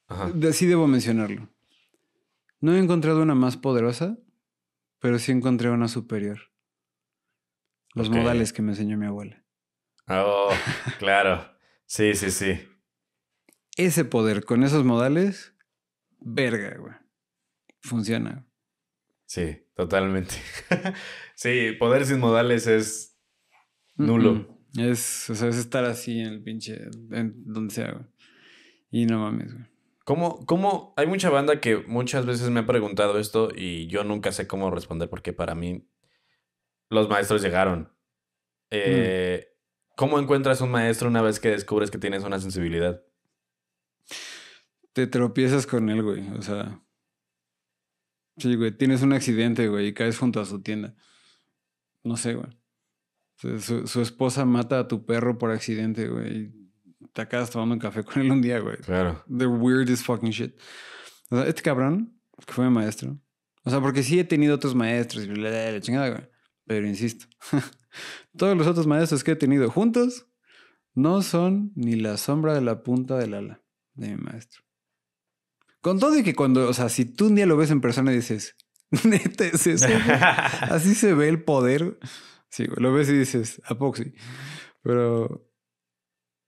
Ajá. 0.08 0.52
Sí 0.52 0.66
debo 0.66 0.86
mencionarlo. 0.86 1.48
No 2.61 2.74
he 2.74 2.78
encontrado 2.78 3.22
una 3.22 3.34
más 3.34 3.56
poderosa, 3.56 4.18
pero 4.98 5.18
sí 5.18 5.32
encontré 5.32 5.70
una 5.70 5.88
superior. 5.88 6.50
Los 7.94 8.11
modales 8.11 8.52
que 8.52 8.62
me 8.62 8.72
enseñó 8.72 8.96
mi 8.96 9.06
abuela. 9.06 9.44
Oh, 10.08 10.50
claro. 10.98 11.56
Sí, 11.86 12.14
sí, 12.14 12.30
sí. 12.30 12.61
Ese 13.76 14.04
poder 14.04 14.44
con 14.44 14.62
esos 14.62 14.84
modales, 14.84 15.54
verga, 16.20 16.76
güey. 16.78 16.94
Funciona. 17.80 18.46
Sí, 19.26 19.66
totalmente. 19.74 20.34
sí, 21.34 21.72
poder 21.78 22.04
sin 22.04 22.20
modales 22.20 22.66
es 22.66 23.18
nulo. 23.96 24.59
Es, 24.76 25.28
o 25.30 25.34
sea, 25.34 25.48
es 25.48 25.56
estar 25.56 25.84
así 25.84 26.20
en 26.20 26.28
el 26.28 26.42
pinche, 26.42 26.88
en 27.10 27.34
donde 27.44 27.74
sea, 27.74 27.92
güey. 27.92 28.04
Y 28.90 29.06
no 29.06 29.18
mames, 29.20 29.52
güey. 29.52 29.66
¿Cómo, 30.04 30.44
cómo? 30.46 30.92
Hay 30.96 31.06
mucha 31.06 31.30
banda 31.30 31.60
que 31.60 31.76
muchas 31.76 32.26
veces 32.26 32.50
me 32.50 32.60
ha 32.60 32.66
preguntado 32.66 33.18
esto 33.18 33.50
y 33.54 33.86
yo 33.86 34.02
nunca 34.02 34.32
sé 34.32 34.46
cómo 34.46 34.70
responder 34.70 35.08
porque 35.08 35.32
para 35.32 35.54
mí 35.54 35.86
los 36.88 37.08
maestros 37.08 37.42
llegaron. 37.42 37.92
Eh, 38.70 39.48
¿Cómo 39.96 40.18
encuentras 40.18 40.60
un 40.62 40.70
maestro 40.70 41.08
una 41.08 41.22
vez 41.22 41.38
que 41.38 41.50
descubres 41.50 41.90
que 41.90 41.98
tienes 41.98 42.24
una 42.24 42.40
sensibilidad? 42.40 43.04
Te 44.92 45.06
tropiezas 45.06 45.66
con 45.66 45.88
él, 45.90 46.02
güey. 46.02 46.28
O 46.30 46.42
sea. 46.42 46.82
Sí, 48.38 48.56
güey. 48.56 48.72
Tienes 48.72 49.02
un 49.02 49.12
accidente, 49.12 49.68
güey, 49.68 49.88
y 49.88 49.94
caes 49.94 50.18
junto 50.18 50.40
a 50.40 50.44
su 50.44 50.62
tienda. 50.62 50.94
No 52.02 52.16
sé, 52.16 52.34
güey. 52.34 52.59
Su, 53.41 53.86
su 53.86 54.03
esposa 54.03 54.45
mata 54.45 54.80
a 54.80 54.88
tu 54.88 55.07
perro 55.07 55.38
por 55.38 55.51
accidente, 55.51 56.09
güey. 56.09 56.53
Te 57.12 57.22
acabas 57.22 57.51
tomando 57.51 57.74
un 57.74 57.80
café 57.80 58.05
con 58.05 58.22
él 58.22 58.30
un 58.30 58.43
día, 58.43 58.61
güey. 58.61 58.76
Claro. 58.78 59.24
The 59.26 59.47
weirdest 59.47 60.05
fucking 60.05 60.30
shit. 60.30 60.55
O 61.30 61.36
sea, 61.36 61.47
este 61.47 61.62
cabrón, 61.62 62.20
que 62.47 62.53
fue 62.53 62.66
mi 62.66 62.74
maestro. 62.74 63.18
O 63.64 63.70
sea, 63.70 63.80
porque 63.80 64.03
sí 64.03 64.18
he 64.18 64.24
tenido 64.24 64.55
otros 64.55 64.74
maestros 64.74 65.24
y 65.24 65.28
bla, 65.28 65.49
bla, 65.49 65.51
bla, 65.51 65.72
la 65.72 65.80
chingada, 65.80 66.11
güey. 66.11 66.28
Pero 66.66 66.86
insisto, 66.86 67.26
todos 68.36 68.57
los 68.57 68.66
otros 68.66 68.86
maestros 68.86 69.24
que 69.24 69.32
he 69.32 69.36
tenido 69.36 69.70
juntos 69.70 70.26
no 70.95 71.22
son 71.22 71.72
ni 71.74 71.97
la 71.97 72.16
sombra 72.16 72.55
de 72.55 72.61
la 72.61 72.82
punta 72.82 73.16
del 73.16 73.34
ala 73.34 73.62
de 73.95 74.09
mi 74.09 74.16
maestro. 74.16 74.62
Con 75.80 75.99
todo 75.99 76.18
y 76.18 76.22
que 76.22 76.34
cuando, 76.34 76.68
o 76.68 76.74
sea, 76.74 76.88
si 76.88 77.07
tú 77.07 77.26
un 77.26 77.36
día 77.36 77.47
lo 77.47 77.57
ves 77.57 77.70
en 77.70 77.80
persona 77.80 78.12
y 78.12 78.16
dices, 78.16 78.57
neta, 79.05 79.47
es 79.47 79.66
eso. 79.66 79.86
Así 80.61 80.95
se 80.95 81.14
ve 81.14 81.28
el 81.28 81.43
poder. 81.43 81.99
Sí, 82.51 82.66
güey, 82.66 82.80
lo 82.80 82.92
ves 82.92 83.09
y 83.09 83.16
dices, 83.18 83.61
¿a? 83.64 84.12
Pero 84.82 85.51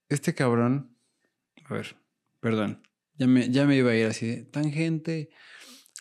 este 0.09 0.33
cabrón, 0.35 0.97
a 1.65 1.73
ver, 1.73 1.95
perdón, 2.39 2.83
ya 3.15 3.27
me, 3.27 3.49
ya 3.49 3.65
me 3.65 3.75
iba 3.77 3.91
a 3.91 3.95
ir 3.95 4.07
así 4.07 4.27
de 4.27 4.43
tangente. 4.45 5.29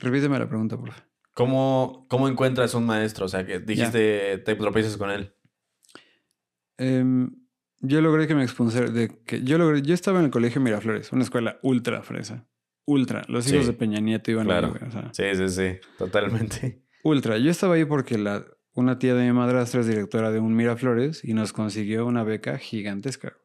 Repíteme 0.01 0.39
la 0.39 0.49
pregunta, 0.49 0.77
por 0.77 0.91
favor. 0.93 1.09
¿Cómo, 1.35 2.07
¿Cómo 2.11 2.29
encuentras 2.29 2.75
un 2.75 2.85
maestro? 2.85 3.27
O 3.27 3.29
sea, 3.29 3.47
que 3.47 3.59
dijiste, 3.61 4.39
te 4.39 4.55
tropiezas 4.57 4.97
con 4.97 5.11
él. 5.11 5.35
Em, 6.79 7.31
yo 7.81 8.01
logré 8.01 8.27
que 8.27 8.35
me 8.35 8.43
expulsara 8.43 8.91
de 8.91 9.23
que 9.25 9.43
yo 9.43 9.59
logré, 9.59 9.83
yo 9.83 9.95
estaba 9.95 10.19
en 10.19 10.27
el 10.27 10.31
colegio 10.31 10.61
Miraflores, 10.61 11.13
una 11.13 11.23
escuela 11.23 11.59
ultra 11.63 12.03
fresa. 12.03 12.49
Ultra. 12.87 13.23
Los 13.29 13.47
hijos 13.51 13.67
Sí. 13.67 13.73
de 13.73 13.79
Peña 13.79 14.01
Nieto 14.01 14.31
iban 14.33 14.47
Claro. 14.47 14.75
o 14.87 14.91
sea, 14.91 15.11
Sí, 15.13 15.25
sí, 15.37 15.49
sí. 15.49 15.79
Totalmente. 15.99 16.83
ultra. 17.05 17.39
Yo 17.39 17.51
estaba 17.51 17.75
ahí 17.75 17.85
porque 17.85 18.19
la, 18.19 18.45
una 18.75 18.99
tía 18.99 19.15
de 19.15 19.25
mi 19.25 19.33
madrastra 19.33 19.81
es 19.81 19.87
directora 19.87 20.31
de 20.31 20.41
un 20.41 20.55
Miraflores 20.55 21.25
y 21.25 21.35
nos 21.35 21.53
consiguió 21.53 22.07
una 22.07 22.25
beca 22.25 22.59
gigantesca. 22.59 23.37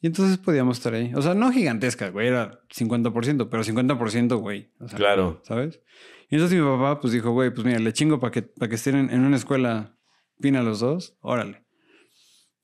Y 0.00 0.08
entonces 0.08 0.36
podíamos 0.38 0.78
estar 0.78 0.94
ahí. 0.94 1.12
O 1.14 1.22
sea, 1.22 1.34
no 1.34 1.50
gigantesca, 1.50 2.10
güey, 2.10 2.28
era 2.28 2.60
50%, 2.68 3.48
pero 3.48 3.64
50%, 3.64 4.38
güey. 4.38 4.72
O 4.78 4.88
sea, 4.88 4.98
Claro. 4.98 5.40
¿Sabes? 5.44 5.80
Y 6.28 6.34
entonces 6.34 6.58
mi 6.58 6.64
papá 6.64 7.00
pues 7.00 7.12
dijo, 7.12 7.30
güey, 7.30 7.50
pues 7.52 7.64
mira, 7.64 7.78
le 7.78 7.92
chingo 7.92 8.20
para 8.20 8.30
que, 8.30 8.42
para 8.42 8.68
que 8.68 8.74
estén 8.74 8.96
en, 8.96 9.10
en 9.10 9.20
una 9.20 9.36
escuela 9.36 9.96
fina 10.38 10.62
los 10.62 10.80
dos, 10.80 11.16
órale. 11.20 11.64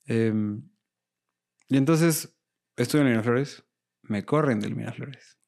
Em, 0.07 0.69
y 1.69 1.77
entonces 1.77 2.37
estuve 2.77 3.03
en 3.03 3.09
Miraflores, 3.09 3.65
me 4.03 4.25
corren 4.25 4.61
del 4.61 4.77
Miraflores. 4.77 5.39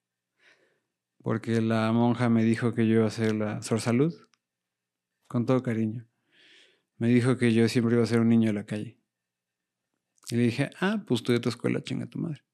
Porque 1.18 1.61
la 1.61 1.91
monja 1.93 2.29
me 2.29 2.45
dijo 2.45 2.75
que 2.75 2.87
yo 2.87 2.97
iba 2.97 3.07
a 3.07 3.11
ser 3.11 3.35
la 3.35 3.62
Sor 3.62 3.81
Salud, 3.81 4.14
con 5.27 5.47
todo 5.47 5.62
cariño. 5.62 6.07
Me 6.97 7.09
dijo 7.09 7.37
que 7.37 7.53
yo 7.53 7.69
siempre 7.69 7.95
iba 7.95 8.05
a 8.05 8.07
ser 8.07 8.21
un 8.21 8.29
niño 8.29 8.49
de 8.49 8.55
la 8.55 8.67
calle. 8.67 8.99
Y 10.31 10.37
le 10.37 10.43
dije, 10.43 10.71
ah, 10.81 11.03
pues 11.07 11.23
tú 11.23 11.33
de 11.33 11.41
tu 11.41 11.49
escuela, 11.49 11.83
chinga 11.83 12.07
tu 12.07 12.19
madre. 12.19 12.45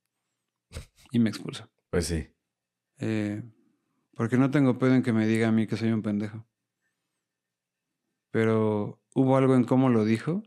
Y 1.13 1.19
me 1.19 1.31
expulsó. 1.31 1.71
Pues 1.91 2.07
sí. 2.07 2.29
Eh, 2.99 3.43
porque 4.15 4.37
no 4.37 4.51
tengo 4.51 4.79
pedo 4.79 4.95
en 4.95 5.03
que 5.03 5.13
me 5.13 5.27
diga 5.27 5.49
a 5.49 5.53
mí 5.53 5.67
que 5.67 5.77
soy 5.77 5.91
un 5.93 6.03
pendejo. 6.03 6.47
Pero 8.31 9.03
hubo 9.15 9.37
algo 9.37 9.55
en 9.55 9.65
cómo 9.65 9.89
lo 9.89 10.05
dijo 10.05 10.43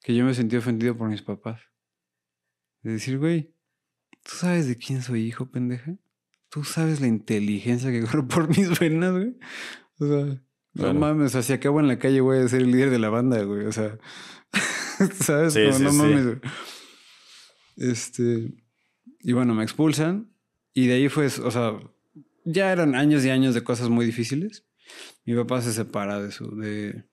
que 0.00 0.14
yo 0.14 0.24
me 0.24 0.34
sentí 0.34 0.56
ofendido 0.56 0.96
por 0.96 1.08
mis 1.08 1.22
papás. 1.22 1.60
De 2.82 2.92
decir, 2.92 3.18
güey, 3.18 3.54
¿tú 4.22 4.36
sabes 4.36 4.68
de 4.68 4.76
quién 4.76 5.02
soy 5.02 5.24
hijo, 5.24 5.50
pendeja? 5.50 5.98
¿Tú 6.48 6.64
sabes 6.64 7.00
la 7.00 7.08
inteligencia 7.08 7.90
que 7.90 8.02
corre 8.02 8.22
por 8.22 8.48
mis 8.48 8.78
venas, 8.78 9.12
güey? 9.12 9.36
O 9.98 10.06
sea, 10.06 10.42
Claro. 10.76 10.92
no 10.94 11.00
mames, 11.00 11.26
o 11.26 11.28
sea, 11.30 11.42
si 11.42 11.52
acabo 11.52 11.80
en 11.80 11.88
la 11.88 11.98
calle 11.98 12.20
voy 12.20 12.38
a 12.38 12.48
ser 12.48 12.62
el 12.62 12.70
líder 12.70 12.90
de 12.90 12.98
la 12.98 13.08
banda, 13.08 13.42
güey. 13.42 13.66
O 13.66 13.72
sea, 13.72 13.98
¿sabes? 15.22 15.54
Sí, 15.54 15.64
Como, 15.64 15.76
sí, 15.78 15.82
no 15.84 15.90
sí. 15.90 15.96
mames, 15.96 16.24
güey. 16.24 16.38
Este, 17.76 18.52
y 19.20 19.32
bueno, 19.32 19.54
me 19.54 19.62
expulsan 19.62 20.28
y 20.72 20.86
de 20.86 20.94
ahí 20.94 21.08
fue, 21.08 21.26
o 21.26 21.50
sea, 21.50 21.78
ya 22.44 22.72
eran 22.72 22.94
años 22.94 23.24
y 23.24 23.30
años 23.30 23.54
de 23.54 23.62
cosas 23.64 23.88
muy 23.88 24.06
difíciles. 24.06 24.64
Mi 25.24 25.34
papá 25.34 25.60
se 25.62 25.72
separa 25.72 26.22
de 26.22 26.30
su, 26.30 26.56
de, 26.56 27.04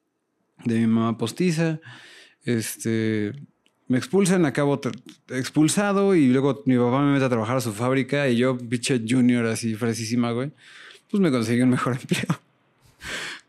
de 0.66 0.80
mi 0.80 0.88
mamá 0.88 1.18
postiza. 1.18 1.80
Este, 2.45 3.34
me 3.88 3.97
expulsan, 3.97 4.45
acabo 4.45 4.80
expulsado 5.30 6.16
y 6.16 6.28
luego 6.28 6.61
mi 6.66 6.78
papá 6.78 7.01
me 7.01 7.14
mete 7.14 7.26
a 7.26 7.30
trabajar 7.30 7.57
a 7.57 7.61
su 7.61 7.74
fábrica 7.74 8.28
y 8.30 8.38
yo, 8.38 8.57
pinche 8.57 9.01
junior 9.07 9.45
así, 9.47 9.76
fresísima, 9.76 10.32
güey, 10.32 10.51
pues 11.09 11.22
me 11.22 11.32
conseguí 11.32 11.61
un 11.61 11.70
mejor 11.70 11.93
empleo. 12.01 12.39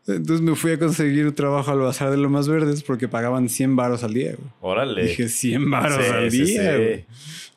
Entonces 0.07 0.41
me 0.41 0.55
fui 0.55 0.71
a 0.71 0.79
conseguir 0.79 1.25
un 1.25 1.33
trabajo 1.33 1.71
al 1.71 1.79
Bazar 1.79 2.11
de 2.11 2.17
Lomas 2.17 2.47
Verdes 2.47 2.83
porque 2.83 3.07
pagaban 3.07 3.49
100 3.49 3.75
varos 3.75 4.03
al 4.03 4.13
día, 4.13 4.35
güey. 4.37 4.49
Órale. 4.61 5.03
Dije, 5.07 5.27
100 5.29 5.69
varos 5.71 6.05
Sí, 6.05 6.11
al 6.11 6.31
sí, 6.31 6.41
día, 6.43 6.71
sí. 6.73 6.77
güey. 6.83 7.05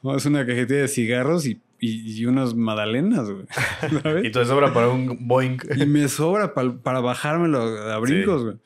No, 0.03 0.17
es 0.17 0.25
una 0.27 0.47
cajetilla 0.47 0.81
de 0.81 0.89
cigarros 0.89 1.45
y, 1.47 1.61
y, 1.79 2.21
y 2.21 2.25
unas 2.27 2.55
magdalenas, 2.55 3.29
güey. 3.31 3.45
¿Sabes? 4.03 4.25
Y 4.25 4.31
todo 4.31 4.45
sobra 4.47 4.73
para 4.73 4.89
un 4.89 5.29
Boeing. 5.29 5.59
Y 5.77 5.85
me 5.87 6.09
sobra 6.09 6.55
pal- 6.55 6.81
para 6.81 7.01
bajármelo 7.01 7.59
a 7.61 7.99
brincos, 7.99 8.45
güey. 8.45 8.57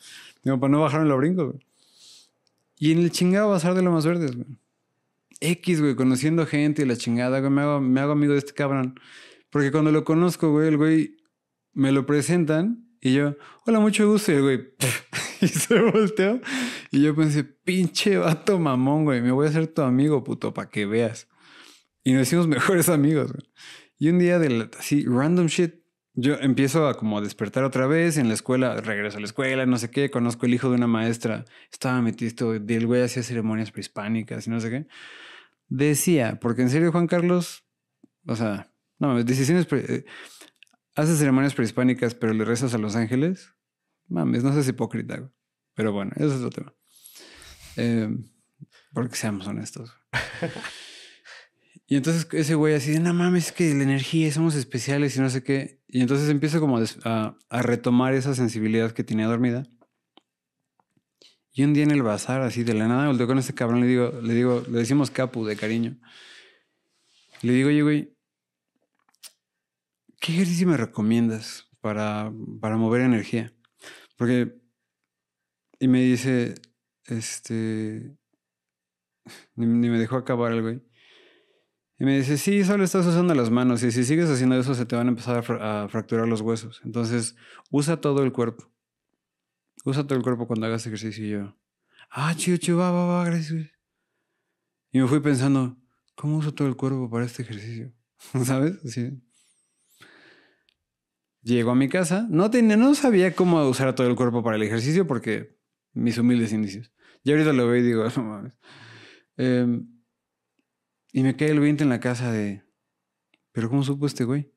Digo, 0.44 0.60
para 0.60 0.70
no 0.70 0.80
bajármelo 0.80 1.14
a 1.14 1.16
brincos, 1.16 1.46
güey. 1.52 1.66
Y 2.78 2.92
en 2.92 2.98
el 2.98 3.10
chingado 3.10 3.50
bazar 3.50 3.74
de 3.74 3.82
Lomas 3.82 4.06
Verdes, 4.06 4.36
güey. 4.36 4.46
X, 5.40 5.80
güey, 5.80 5.96
conociendo 5.96 6.46
gente 6.46 6.82
y 6.82 6.84
la 6.84 6.96
chingada, 6.96 7.40
güey. 7.40 7.50
Me 7.50 7.62
hago, 7.62 7.80
me 7.80 8.00
hago 8.00 8.12
amigo 8.12 8.32
de 8.32 8.38
este 8.38 8.52
cabrón. 8.52 9.00
Porque 9.50 9.72
cuando 9.72 9.90
lo 9.90 10.04
conozco, 10.04 10.52
güey, 10.52 10.68
el 10.68 10.76
güey 10.76 11.16
me 11.74 11.90
lo 11.90 12.06
presentan 12.06 12.86
y 13.02 13.12
yo, 13.14 13.36
hola, 13.66 13.80
mucho 13.80 14.08
gusto. 14.08 14.32
Y 14.32 14.36
el 14.36 14.42
güey, 14.42 14.60
y 15.42 15.48
se 15.48 15.78
volteó. 15.80 16.40
Y 16.90 17.02
yo 17.02 17.14
pensé, 17.14 17.44
pinche 17.44 18.16
vato 18.16 18.58
mamón, 18.58 19.04
güey. 19.04 19.20
Me 19.20 19.32
voy 19.32 19.46
a 19.46 19.50
hacer 19.50 19.66
tu 19.66 19.82
amigo, 19.82 20.22
puto, 20.24 20.54
para 20.54 20.70
que 20.70 20.86
veas. 20.86 21.28
Y 22.04 22.12
nos 22.12 22.22
hicimos 22.28 22.46
mejores 22.48 22.88
amigos, 22.88 23.32
güey. 23.32 23.44
Y 23.98 24.08
un 24.08 24.18
día 24.18 24.38
de 24.38 24.50
la- 24.50 24.70
así, 24.78 25.04
random 25.04 25.46
shit, 25.46 25.74
yo 26.14 26.34
empiezo 26.34 26.86
a 26.88 26.94
como 26.96 27.20
despertar 27.20 27.64
otra 27.64 27.86
vez 27.86 28.18
en 28.18 28.28
la 28.28 28.34
escuela, 28.34 28.80
regreso 28.80 29.16
a 29.16 29.20
la 29.20 29.26
escuela, 29.26 29.64
no 29.66 29.78
sé 29.78 29.90
qué, 29.90 30.10
conozco 30.10 30.44
el 30.46 30.54
hijo 30.54 30.68
de 30.68 30.74
una 30.76 30.86
maestra, 30.86 31.44
estaba 31.72 32.02
metido, 32.02 32.58
del 32.58 32.86
güey 32.86 33.02
hacía 33.02 33.22
ceremonias 33.22 33.70
prehispánicas 33.70 34.46
y 34.46 34.50
no 34.50 34.60
sé 34.60 34.70
qué. 34.70 34.86
Decía, 35.68 36.38
porque 36.40 36.62
en 36.62 36.70
serio 36.70 36.92
Juan 36.92 37.06
Carlos, 37.06 37.64
o 38.26 38.36
sea, 38.36 38.70
no, 38.98 39.22
decisiones, 39.24 39.64
pre- 39.66 40.04
eh, 40.96 41.00
hace 41.00 41.16
ceremonias 41.16 41.54
prehispánicas, 41.54 42.14
pero 42.14 42.32
le 42.32 42.44
rezas 42.44 42.74
a 42.74 42.78
los 42.78 42.96
ángeles. 42.96 43.52
Mames, 44.08 44.44
no 44.44 44.52
seas 44.52 44.68
hipócrita. 44.68 45.30
Pero 45.74 45.92
bueno, 45.92 46.12
ese 46.16 46.26
es 46.26 46.32
otro 46.32 46.50
tema. 46.50 46.74
Eh, 47.76 48.08
porque 48.92 49.16
seamos 49.16 49.46
honestos. 49.46 49.94
Y 51.86 51.96
entonces 51.96 52.26
ese 52.32 52.54
güey 52.54 52.74
así 52.74 52.98
no 52.98 53.12
mames, 53.12 53.46
es 53.46 53.52
que 53.52 53.74
la 53.74 53.82
energía, 53.82 54.30
somos 54.32 54.54
especiales 54.54 55.16
y 55.16 55.20
no 55.20 55.28
sé 55.30 55.42
qué. 55.42 55.82
Y 55.88 56.00
entonces 56.00 56.28
empiezo 56.30 56.60
como 56.60 56.78
a- 57.04 57.36
a 57.48 57.62
retomar 57.62 58.14
esa 58.14 58.34
sensibilidad 58.34 58.92
que 58.92 59.04
tenía 59.04 59.26
dormida. 59.26 59.64
Y 61.54 61.64
un 61.64 61.74
día 61.74 61.82
en 61.84 61.90
el 61.90 62.02
bazar, 62.02 62.40
así 62.40 62.64
de 62.64 62.72
la 62.72 62.88
nada, 62.88 63.08
volteo 63.08 63.26
con 63.26 63.38
este 63.38 63.52
cabrón, 63.52 63.80
le 63.82 63.86
digo, 63.86 64.20
le 64.22 64.32
digo, 64.34 64.64
le 64.70 64.78
decimos 64.78 65.10
Capu 65.10 65.44
de 65.44 65.56
cariño. 65.56 65.98
Le 67.42 67.52
digo, 67.52 67.68
oye, 67.68 67.82
güey, 67.82 68.16
¿qué 70.22 70.32
ejercicio 70.34 70.68
me 70.68 70.78
recomiendas 70.78 71.68
para, 71.80 72.32
para 72.60 72.76
mover 72.78 73.02
energía? 73.02 73.52
Porque, 74.16 74.54
y 75.80 75.88
me 75.88 76.00
dice, 76.02 76.54
este, 77.06 78.16
ni, 79.56 79.66
me 79.90 79.98
dejó 79.98 80.16
acabar 80.16 80.52
el 80.52 80.62
güey. 80.62 80.82
Y 81.98 82.04
me 82.04 82.16
dice, 82.18 82.36
sí, 82.38 82.64
solo 82.64 82.84
estás 82.84 83.06
usando 83.06 83.34
las 83.34 83.50
manos 83.50 83.82
y 83.82 83.92
si 83.92 84.04
sigues 84.04 84.30
haciendo 84.30 84.56
eso 84.56 84.74
se 84.74 84.86
te 84.86 84.96
van 84.96 85.06
a 85.06 85.10
empezar 85.10 85.38
a, 85.38 85.42
fra- 85.42 85.84
a 85.84 85.88
fracturar 85.88 86.26
los 86.26 86.40
huesos. 86.40 86.80
Entonces, 86.84 87.36
usa 87.70 88.00
todo 88.00 88.22
el 88.24 88.32
cuerpo. 88.32 88.72
Usa 89.84 90.06
todo 90.06 90.16
el 90.16 90.22
cuerpo 90.24 90.46
cuando 90.46 90.66
hagas 90.66 90.86
ejercicio 90.86 91.24
y 91.26 91.30
yo. 91.30 91.56
Ah, 92.10 92.34
chido, 92.36 92.56
chido, 92.56 92.78
va, 92.78 92.90
va, 92.92 93.06
va, 93.06 93.24
gracias. 93.24 93.52
güey". 93.52 93.70
Y 94.92 95.00
me 95.00 95.08
fui 95.08 95.20
pensando, 95.20 95.76
¿cómo 96.14 96.36
uso 96.38 96.54
todo 96.54 96.68
el 96.68 96.76
cuerpo 96.76 97.10
para 97.10 97.24
este 97.24 97.42
ejercicio? 97.42 97.92
¿Sabes? 98.44 98.84
Así. 98.84 99.20
Llego 101.42 101.72
a 101.72 101.74
mi 101.74 101.88
casa. 101.88 102.26
No, 102.30 102.50
tenía, 102.50 102.76
no 102.76 102.94
sabía 102.94 103.34
cómo 103.34 103.66
usar 103.68 103.94
todo 103.94 104.06
el 104.06 104.14
cuerpo 104.14 104.42
para 104.42 104.56
el 104.56 104.62
ejercicio 104.62 105.06
porque 105.06 105.58
mis 105.92 106.16
humildes 106.18 106.52
inicios. 106.52 106.92
Y 107.24 107.32
ahorita 107.32 107.52
lo 107.52 107.66
veo 107.66 107.76
y 107.76 107.82
digo, 107.82 108.04
no 108.16 108.22
mames. 108.22 108.52
Em, 109.36 109.88
y 111.12 111.22
me 111.22 111.36
cae 111.36 111.50
el 111.50 111.60
20 111.60 111.84
en 111.84 111.90
la 111.90 112.00
casa 112.00 112.32
de, 112.32 112.64
¿pero 113.52 113.68
cómo 113.68 113.82
supo 113.82 114.06
este 114.06 114.24
güey? 114.24 114.52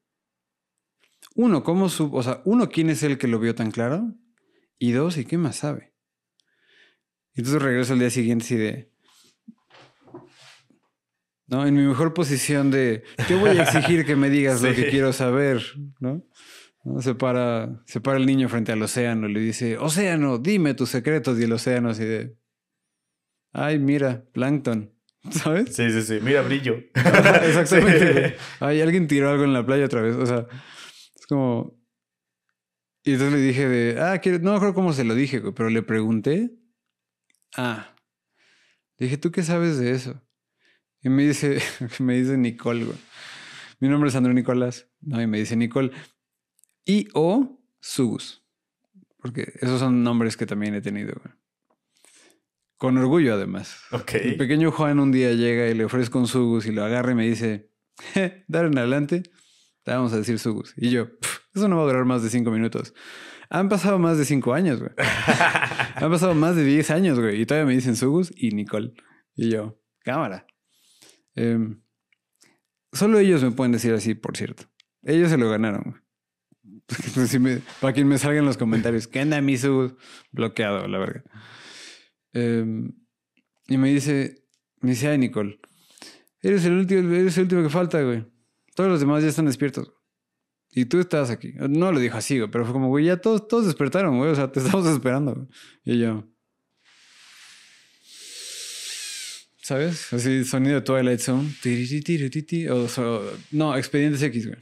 Uno, 1.36 1.64
¿cómo 1.64 1.90
supo? 1.90 2.18
O 2.18 2.24
sea, 2.24 2.42
uno, 2.46 2.70
¿quién 2.70 2.90
es 2.90 3.04
el 3.04 3.18
que 3.18 3.28
lo 3.28 3.40
vio 3.40 3.56
tan 3.56 3.72
claro? 3.72 4.14
Y 4.78 4.92
dos, 4.92 5.18
¿y 5.18 5.26
qué 5.26 5.38
más 5.38 5.58
sabe? 5.58 5.94
Y 7.34 7.42
entonces 7.42 7.62
regreso 7.62 7.94
al 7.94 8.00
día 8.00 8.10
siguiente 8.10 8.54
y 8.54 8.58
de... 8.58 8.92
¿No? 11.48 11.66
En 11.66 11.76
mi 11.76 11.84
mejor 11.84 12.14
posición 12.14 12.72
de... 12.72 13.04
Yo 13.30 13.40
voy 13.40 13.50
a 13.50 13.64
exigir 13.64 14.06
que 14.06 14.16
me 14.16 14.30
digas 14.30 14.62
lo 14.62 14.74
que 14.74 14.88
quiero 14.90 15.14
saber, 15.14 15.62
¿no? 16.00 16.24
¿No? 16.86 17.02
Se, 17.02 17.16
para, 17.16 17.84
se 17.88 18.00
para 18.00 18.18
el 18.18 18.26
niño 18.26 18.48
frente 18.48 18.72
al 18.72 18.82
océano 18.82 19.28
y 19.28 19.34
le 19.34 19.40
dice, 19.42 19.78
Océano, 19.78 20.38
dime 20.38 20.74
tus 20.76 20.90
secretos. 20.90 21.40
Y 21.40 21.44
el 21.44 21.52
océano 21.52 21.90
así 21.90 22.06
de... 22.06 22.38
Ay, 23.52 23.80
mira, 23.80 24.24
plancton. 24.32 24.94
¿Sabes? 25.32 25.76
Sí, 25.76 25.90
sí, 25.92 26.02
sí. 26.04 26.20
Mira, 26.22 26.42
brillo. 26.44 26.76
Exactamente. 26.96 28.30
Sí. 28.38 28.44
Ay, 28.60 28.82
alguien 28.82 29.08
tiró 29.08 29.30
algo 29.32 29.44
en 29.44 29.54
la 29.54 29.66
playa 29.66 29.86
otra 29.86 30.02
vez. 30.02 30.16
O 30.16 30.26
sea, 30.26 30.46
es 31.16 31.26
como. 31.28 31.76
Y 33.04 33.14
entonces 33.14 33.34
le 33.40 33.46
dije 33.46 33.68
de. 33.68 34.00
Ah, 34.02 34.20
quiero- 34.20 34.40
no 34.40 34.52
me 34.52 34.58
acuerdo 34.58 34.76
cómo 34.76 34.94
se 34.94 35.04
lo 35.04 35.16
dije, 35.16 35.42
pero 35.56 35.70
le 35.70 35.82
pregunté. 35.82 36.52
Ah. 37.58 37.96
Le 38.98 39.08
dije, 39.08 39.18
¿tú 39.18 39.32
qué 39.32 39.42
sabes 39.42 39.80
de 39.80 39.92
eso? 39.92 40.22
Y 41.02 41.10
me 41.10 41.24
dice, 41.26 41.60
me 42.00 42.16
dice 42.18 42.38
Nicole, 42.38 42.86
güey. 42.86 42.98
Mi 43.80 43.88
nombre 43.90 44.10
es 44.10 44.16
André 44.16 44.34
Nicolás. 44.34 44.88
No, 45.02 45.22
y 45.22 45.28
me 45.28 45.40
dice 45.40 45.56
Nicole. 45.56 45.92
Y 46.86 47.08
o 47.14 47.62
Sugus. 47.80 48.44
Porque 49.18 49.54
esos 49.62 49.80
son 49.80 50.04
nombres 50.04 50.38
que 50.38 50.46
también 50.46 50.76
he 50.76 50.82
tenido, 50.82 51.14
güey. 51.22 51.34
Con 52.78 52.98
orgullo, 52.98 53.34
además. 53.34 53.78
El 54.32 54.38
pequeño 54.38 54.72
Juan 54.72 55.00
un 55.00 55.12
día 55.12 55.32
llega 55.34 55.68
y 55.68 55.74
le 55.74 55.86
ofrezco 55.86 56.20
un 56.20 56.28
Sugus 56.28 56.66
y 56.68 56.72
lo 56.72 56.84
agarra 56.84 57.14
y 57.14 57.16
me 57.16 57.26
dice, 57.28 57.72
"Je, 58.14 58.44
dar 58.48 58.66
en 58.66 58.78
adelante, 58.78 59.24
te 59.84 59.92
vamos 59.92 60.14
a 60.14 60.18
decir 60.18 60.38
Sugus. 60.40 60.74
Y 60.78 60.92
yo, 60.92 61.18
"Pf, 61.20 61.40
eso 61.56 61.68
no 61.68 61.78
va 61.78 61.84
a 61.84 61.86
durar 61.86 62.06
más 62.06 62.22
de 62.22 62.30
cinco 62.30 62.52
minutos. 62.52 62.94
Han 63.50 63.70
pasado 63.70 63.98
más 63.98 64.18
de 64.18 64.26
cinco 64.26 64.54
años, 64.54 64.80
güey. 64.80 64.92
Han 65.96 66.12
pasado 66.12 66.36
más 66.36 66.56
de 66.56 66.64
diez 66.64 66.92
años, 66.92 67.20
güey. 67.20 67.42
Y 67.42 67.46
todavía 67.46 67.68
me 67.68 67.76
dicen 67.76 67.96
Sugus 67.96 68.32
y 68.36 68.52
Nicole. 68.52 68.94
Y 69.36 69.50
yo, 69.52 69.80
cámara. 70.00 70.46
Em, 71.36 71.82
solo 72.92 73.20
ellos 73.20 73.44
me 73.44 73.52
pueden 73.52 73.72
decir 73.72 73.94
así, 73.94 74.16
por 74.16 74.36
cierto. 74.36 74.66
Ellos 75.04 75.30
se 75.30 75.38
lo 75.38 75.50
ganaron, 75.50 75.84
güey. 75.86 76.05
si 77.28 77.40
me- 77.40 77.62
para 77.82 77.94
quien 77.94 78.08
me 78.08 78.18
salga 78.18 78.40
en 78.40 78.46
los 78.46 78.58
comentarios, 78.58 79.08
¿qué 79.08 79.20
anda 79.22 79.42
mi 79.42 79.58
Sugus? 79.58 79.94
Bloqueado, 80.32 80.88
la 80.88 80.98
verga. 81.00 81.24
Em, 82.34 82.92
y 83.68 83.78
me 83.78 83.90
dice, 83.94 84.44
me 84.82 84.92
dice, 84.92 85.08
ay, 85.08 85.18
Nicole, 85.18 85.60
eres 86.42 86.66
el 86.66 86.74
último, 86.74 87.14
eres 87.14 87.38
el 87.38 87.44
último 87.44 87.64
que 87.64 87.70
falta, 87.70 88.02
güey. 88.02 88.26
Todos 88.76 88.90
los 88.90 89.00
demás 89.00 89.24
ya 89.24 89.30
están 89.30 89.46
despiertos. 89.46 89.92
Y 90.78 90.86
tú 90.86 91.00
estás 91.00 91.30
aquí. 91.30 91.54
No 91.58 91.92
lo 91.94 92.00
dijo 92.00 92.18
así, 92.18 92.38
güey, 92.38 92.52
pero 92.52 92.66
fue 92.66 92.74
como, 92.74 92.90
güey, 92.90 93.06
ya 93.06 93.18
todos, 93.18 93.48
todos 93.48 93.66
despertaron, 93.66 94.18
güey. 94.18 94.32
O 94.32 94.36
sea, 94.36 94.52
te 94.52 94.60
estamos 94.66 94.86
esperando. 94.88 95.34
güey. 95.34 95.48
Y 95.86 96.00
yo. 96.00 96.28
¿Sabes? 99.62 100.14
Así, 100.14 100.44
sonido 100.44 100.76
de 100.76 100.82
Twilight 100.82 101.20
Zone. 101.20 101.50
O, 102.70 102.88
so- 102.88 103.24
no, 103.52 103.76
Expedientes 103.78 104.22
X, 104.22 104.48
güey. 104.48 104.60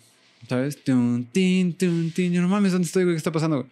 ¿Sabes? 0.48 0.84
Yo 0.84 0.94
no 0.94 2.48
mames, 2.48 2.72
¿dónde 2.72 2.86
estoy, 2.86 3.04
güey? 3.04 3.16
¿Qué 3.16 3.18
está 3.18 3.32
pasando? 3.32 3.68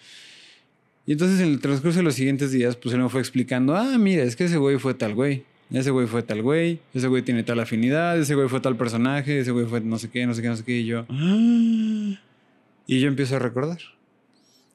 Y 1.05 1.13
entonces 1.13 1.39
en 1.39 1.49
el 1.49 1.59
transcurso 1.59 1.97
de 1.97 2.03
los 2.03 2.15
siguientes 2.15 2.51
días, 2.51 2.75
pues 2.75 2.93
él 2.93 3.01
me 3.01 3.09
fue 3.09 3.19
explicando, 3.19 3.75
ah, 3.75 3.97
mira, 3.97 4.23
es 4.23 4.35
que 4.35 4.45
ese 4.45 4.57
güey 4.57 4.77
fue 4.77 4.93
tal 4.93 5.15
güey, 5.15 5.43
ese 5.71 5.89
güey 5.89 6.07
fue 6.07 6.21
tal 6.21 6.41
güey, 6.41 6.79
ese 6.93 7.07
güey 7.07 7.23
tiene 7.23 7.43
tal 7.43 7.59
afinidad, 7.59 8.19
ese 8.19 8.35
güey 8.35 8.47
fue 8.47 8.59
tal 8.59 8.77
personaje, 8.77 9.39
ese 9.39 9.51
güey 9.51 9.65
fue 9.65 9.81
no 9.81 9.97
sé 9.97 10.09
qué, 10.09 10.25
no 10.27 10.33
sé 10.33 10.41
qué, 10.41 10.47
no 10.49 10.55
sé 10.55 10.63
qué, 10.63 10.79
y 10.79 10.85
yo, 10.85 11.05
y 11.09 12.99
yo 12.99 13.07
empiezo 13.07 13.35
a 13.35 13.39
recordar. 13.39 13.79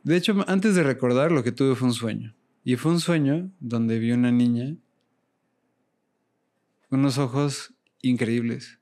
De 0.03 0.17
hecho, 0.17 0.45
antes 0.47 0.75
de 0.75 0.83
recordar, 0.83 1.33
lo 1.33 1.43
que 1.43 1.53
tuve 1.53 1.75
fue 1.75 1.89
un 1.89 1.95
sueño. 1.95 2.35
Y 2.65 2.77
fue 2.77 2.93
un 2.93 3.01
sueño 3.01 3.51
donde 3.61 3.99
vi 3.99 4.13
una 4.13 4.33
niña, 4.33 4.75
unos 6.91 7.19
ojos 7.19 7.75
increíbles. 8.03 8.79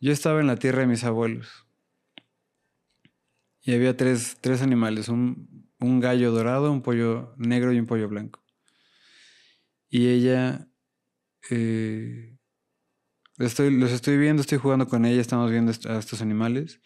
Yo 0.00 0.12
estaba 0.12 0.40
en 0.40 0.46
la 0.46 0.56
tierra 0.56 0.80
de 0.80 0.86
mis 0.88 1.04
abuelos. 1.04 1.61
Y 3.62 3.74
había 3.74 3.96
tres, 3.96 4.36
tres 4.40 4.62
animales, 4.62 5.08
un, 5.08 5.68
un 5.80 6.00
gallo 6.00 6.32
dorado, 6.32 6.72
un 6.72 6.82
pollo 6.82 7.34
negro 7.38 7.72
y 7.72 7.78
un 7.78 7.86
pollo 7.86 8.08
blanco. 8.08 8.42
Y 9.90 10.08
ella, 10.08 10.68
eh, 11.50 12.36
estoy, 13.38 13.70
los 13.78 13.92
estoy 13.92 14.16
viendo, 14.18 14.40
estoy 14.42 14.58
jugando 14.58 14.86
con 14.88 15.04
ella, 15.04 15.20
estamos 15.20 15.50
viendo 15.50 15.72
a 15.88 15.98
estos 15.98 16.22
animales. 16.22 16.80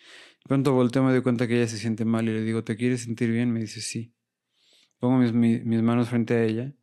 pronto 0.49 0.73
volteo, 0.73 1.03
me 1.05 1.13
doy 1.13 1.23
cuenta 1.23 1.47
que 1.49 1.57
ella 1.59 1.69
se 1.69 1.79
siente 1.79 2.05
mal 2.05 2.29
y 2.29 2.33
le 2.33 2.43
digo, 2.43 2.65
¿te 2.65 2.77
quieres 2.77 3.03
sentir 3.03 3.31
bien? 3.31 3.53
Me 3.53 3.61
dice, 3.61 3.81
sí. 3.81 4.15
Pongo 5.01 5.19
mis, 5.19 5.33
mi- 5.35 5.61
mis 5.61 5.83
manos 5.83 6.11
frente 6.11 6.35
a 6.37 6.45
ella 6.45 6.75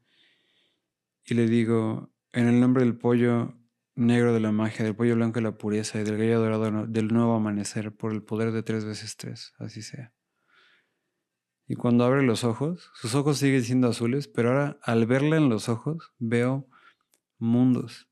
y 1.25 1.33
le 1.33 1.47
digo, 1.47 2.11
en 2.31 2.47
el 2.47 2.59
nombre 2.59 2.83
del 2.83 2.97
pollo 2.97 3.53
negro 3.95 4.33
de 4.33 4.39
la 4.39 4.51
magia, 4.51 4.83
del 4.85 4.95
pollo 4.95 5.15
blanco 5.15 5.39
de 5.39 5.43
la 5.43 5.57
pureza 5.57 5.99
y 5.99 6.03
del 6.03 6.17
gallo 6.17 6.39
dorado 6.39 6.87
del 6.87 7.07
nuevo 7.07 7.35
amanecer, 7.35 7.95
por 7.95 8.11
el 8.13 8.23
poder 8.23 8.51
de 8.51 8.63
tres 8.63 8.85
veces 8.85 9.17
tres, 9.17 9.53
así 9.59 9.81
sea. 9.81 10.13
Y 11.67 11.75
cuando 11.75 12.03
abre 12.03 12.23
los 12.23 12.43
ojos, 12.43 12.91
sus 12.95 13.15
ojos 13.15 13.37
siguen 13.37 13.63
siendo 13.63 13.87
azules, 13.87 14.27
pero 14.27 14.49
ahora 14.49 14.79
al 14.83 15.05
verla 15.05 15.37
en 15.37 15.49
los 15.49 15.69
ojos 15.69 16.13
veo 16.19 16.67
mundos, 17.37 18.09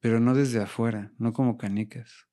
pero 0.00 0.20
no 0.20 0.34
desde 0.34 0.60
afuera, 0.60 1.12
no 1.18 1.32
como 1.32 1.56
canicas, 1.56 2.28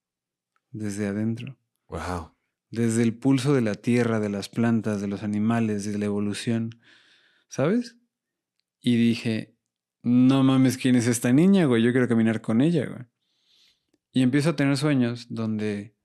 desde 0.72 1.08
adentro 1.08 1.58
Wow. 1.88 2.36
desde 2.70 3.02
el 3.02 3.18
pulso 3.18 3.54
de 3.54 3.62
la 3.62 3.76
tierra, 3.76 4.20
de 4.20 4.30
las 4.30 4.48
plantas, 4.50 5.02
de 5.02 5.08
los 5.08 5.24
animales, 5.24 5.92
de 5.92 5.98
la 5.98 6.06
evolución, 6.06 6.80
¿sabes? 7.48 7.98
Y 8.80 8.96
dije, 8.96 9.58
no 10.04 10.44
mames, 10.44 10.78
¿quién 10.78 10.96
es 10.96 11.08
esta 11.08 11.32
niña, 11.34 11.66
güey? 11.66 11.84
Yo 11.84 11.92
quiero 11.92 12.08
caminar 12.08 12.42
con 12.42 12.62
ella, 12.62 12.86
güey. 12.86 13.04
Y 14.12 14.24
empiezo 14.24 14.52
a 14.52 14.56
tener 14.56 14.76
sueños 14.78 15.28
donde 15.30 15.96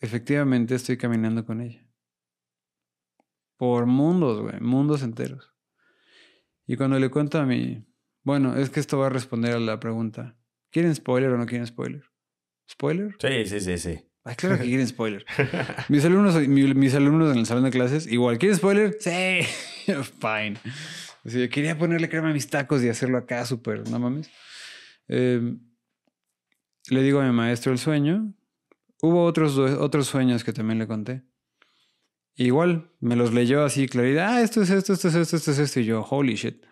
efectivamente 0.00 0.74
estoy 0.74 0.96
caminando 0.96 1.44
con 1.44 1.60
ella. 1.60 1.86
Por 3.56 3.86
mundos, 3.86 4.40
güey, 4.40 4.60
mundos 4.60 5.02
enteros. 5.02 5.52
Y 6.66 6.76
cuando 6.76 6.98
le 6.98 7.10
cuento 7.10 7.38
a 7.38 7.46
mi... 7.46 7.84
Bueno, 8.22 8.56
es 8.56 8.70
que 8.70 8.80
esto 8.80 8.98
va 8.98 9.06
a 9.06 9.10
responder 9.10 9.54
a 9.54 9.58
la 9.58 9.80
pregunta. 9.80 10.36
¿Quieren 10.70 10.94
spoiler 10.94 11.30
o 11.30 11.38
no 11.38 11.46
quieren 11.46 11.66
spoiler? 11.66 12.04
¿Spoiler? 12.70 13.16
Sí, 13.18 13.46
sí, 13.46 13.60
sí, 13.60 13.78
sí. 13.78 14.00
Ay, 14.24 14.36
claro 14.36 14.58
que 14.58 14.64
quieren 14.64 14.86
spoiler. 14.86 15.24
mis, 15.88 16.04
alumnos, 16.04 16.34
mi- 16.46 16.74
mis 16.74 16.94
alumnos 16.94 17.32
en 17.32 17.38
el 17.38 17.46
salón 17.46 17.64
de 17.64 17.70
clases, 17.70 18.06
igual, 18.06 18.38
¿quieren 18.38 18.58
spoiler? 18.58 18.96
Sí. 19.00 19.40
Fine. 20.20 20.58
Quería 21.50 21.76
ponerle 21.76 22.08
crema 22.08 22.30
a 22.30 22.32
mis 22.32 22.48
tacos 22.48 22.82
y 22.82 22.88
hacerlo 22.88 23.18
acá 23.18 23.44
súper, 23.44 23.88
no 23.88 23.98
mames. 23.98 24.30
Eh, 25.08 25.56
le 26.90 27.02
digo 27.02 27.20
a 27.20 27.24
mi 27.24 27.32
maestro 27.32 27.72
el 27.72 27.78
sueño. 27.78 28.34
Hubo 29.00 29.24
otros, 29.24 29.58
otros 29.58 30.06
sueños 30.06 30.42
que 30.44 30.52
también 30.52 30.78
le 30.78 30.86
conté. 30.86 31.22
Igual, 32.34 32.92
me 33.00 33.16
los 33.16 33.32
leyó 33.34 33.64
así, 33.64 33.88
claridad. 33.88 34.34
Ah, 34.34 34.42
esto 34.42 34.62
es 34.62 34.70
esto, 34.70 34.92
esto 34.92 35.08
es 35.08 35.14
esto, 35.14 35.36
esto 35.36 35.50
es 35.50 35.58
esto. 35.58 35.80
Y 35.80 35.84
yo, 35.84 36.02
holy 36.02 36.34
shit. 36.34 36.64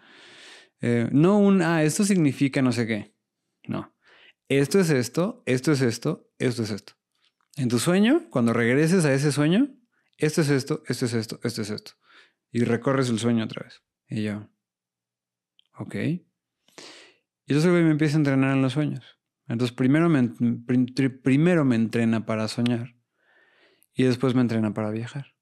Eh, 0.81 1.09
no 1.13 1.39
un, 1.39 1.63
ah, 1.63 1.83
esto 1.83 2.05
significa 2.05 2.63
no 2.63 2.73
sé 2.73 2.87
qué. 2.87 3.15
No. 3.67 3.95
Esto 4.49 4.79
es 4.79 4.91
esto, 4.91 5.43
esto 5.45 5.73
es 5.73 5.81
esto, 5.81 6.31
esto 6.39 6.63
es 6.63 6.71
esto. 6.71 6.93
En 7.57 7.69
tu 7.69 7.79
sueño, 7.79 8.29
cuando 8.31 8.53
regreses 8.53 9.05
a 9.05 9.13
ese 9.13 9.33
sueño, 9.33 9.75
esto 10.19 10.43
es 10.43 10.51
esto, 10.51 10.83
esto 10.87 11.07
es 11.07 11.15
esto, 11.15 11.41
esto 11.43 11.63
es 11.63 11.71
esto. 11.71 11.93
Y 12.53 12.63
recorres 12.65 13.11
el 13.11 13.19
sueño 13.19 13.45
otra 13.45 13.65
vez. 13.65 13.83
Y 14.09 14.23
yo, 14.23 14.49
ok. 15.79 15.95
Y 15.95 16.27
entonces 17.47 17.65
el 17.67 17.71
güey 17.73 17.85
me 17.85 17.91
empieza 17.91 18.17
a 18.17 18.19
entrenar 18.19 18.55
en 18.55 18.63
los 18.63 18.73
sueños. 18.73 19.05
Entonces 19.49 19.75
primero 19.77 20.09
me, 20.09 20.29
primero 21.23 21.65
me 21.65 21.77
entrena 21.77 22.27
para 22.27 22.49
soñar 22.49 22.97
y 23.95 24.05
después 24.05 24.35
me 24.35 24.41
entrena 24.41 24.75
para 24.75 24.91
viajar. 24.91 25.35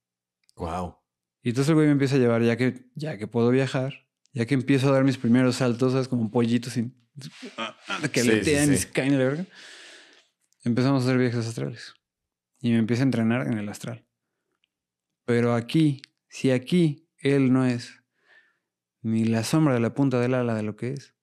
Wow. 0.57 0.97
Y 1.43 1.51
entonces 1.51 1.71
el 1.71 1.75
güey 1.75 1.87
me 1.87 1.93
empieza 1.93 2.17
a 2.17 2.19
llevar, 2.19 2.43
ya 2.43 2.57
que, 2.57 2.87
ya 2.95 3.19
que 3.19 3.27
puedo 3.27 3.51
viajar, 3.51 4.07
ya 4.33 4.47
que 4.47 4.55
empiezo 4.55 4.89
a 4.89 4.93
dar 4.93 5.05
mis 5.05 5.19
primeros 5.19 5.57
saltos, 5.57 5.93
¿sabes? 5.93 6.09
Como 6.09 6.23
un 6.23 6.31
pollito 6.31 6.71
sin... 6.71 6.95
que 8.13 8.23
Sí, 8.23 8.31
aletean 8.31 8.69
sí, 8.69 8.75
y 8.75 8.77
sí. 8.79 8.87
caen 8.93 9.19
la 9.19 9.25
verga. 9.25 9.47
Empezamos 10.65 11.03
a 11.03 11.07
hacer 11.07 11.19
viajes 11.19 11.47
astrales. 11.47 11.95
Y 12.61 12.71
me 12.71 12.79
empieza 12.79 13.03
a 13.03 13.05
entrenar 13.05 13.47
en 13.47 13.59
el 13.59 13.69
astral. 13.69 14.07
Pero 15.25 15.55
aquí, 15.55 16.03
si 16.29 16.51
aquí 16.51 17.09
él 17.19 17.53
no 17.53 17.67
es 17.67 18.04
ni 19.05 19.25
la 19.25 19.45
sombra 19.45 19.75
de 19.75 19.81
la 19.81 19.95
punta 19.95 20.19
del 20.19 20.35
ala 20.35 20.55
de 20.55 20.63
lo 20.63 20.77
que 20.77 20.95
es. 20.95 21.15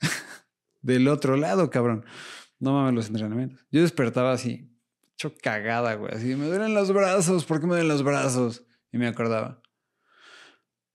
Del 0.82 1.08
otro 1.08 1.36
lado, 1.36 1.68
cabrón. 1.68 2.04
No 2.58 2.72
mames 2.72 2.94
los 2.94 3.06
entrenamientos. 3.08 3.66
Yo 3.70 3.82
despertaba 3.82 4.32
así, 4.32 4.70
hecho 5.12 5.34
cagada, 5.42 5.94
güey. 5.94 6.14
Así, 6.14 6.36
me 6.36 6.46
duelen 6.46 6.74
los 6.74 6.92
brazos, 6.92 7.44
¿por 7.44 7.60
qué 7.60 7.66
me 7.66 7.72
duelen 7.72 7.88
los 7.88 8.02
brazos? 8.02 8.66
Y 8.92 8.98
me 8.98 9.06
acordaba. 9.06 9.62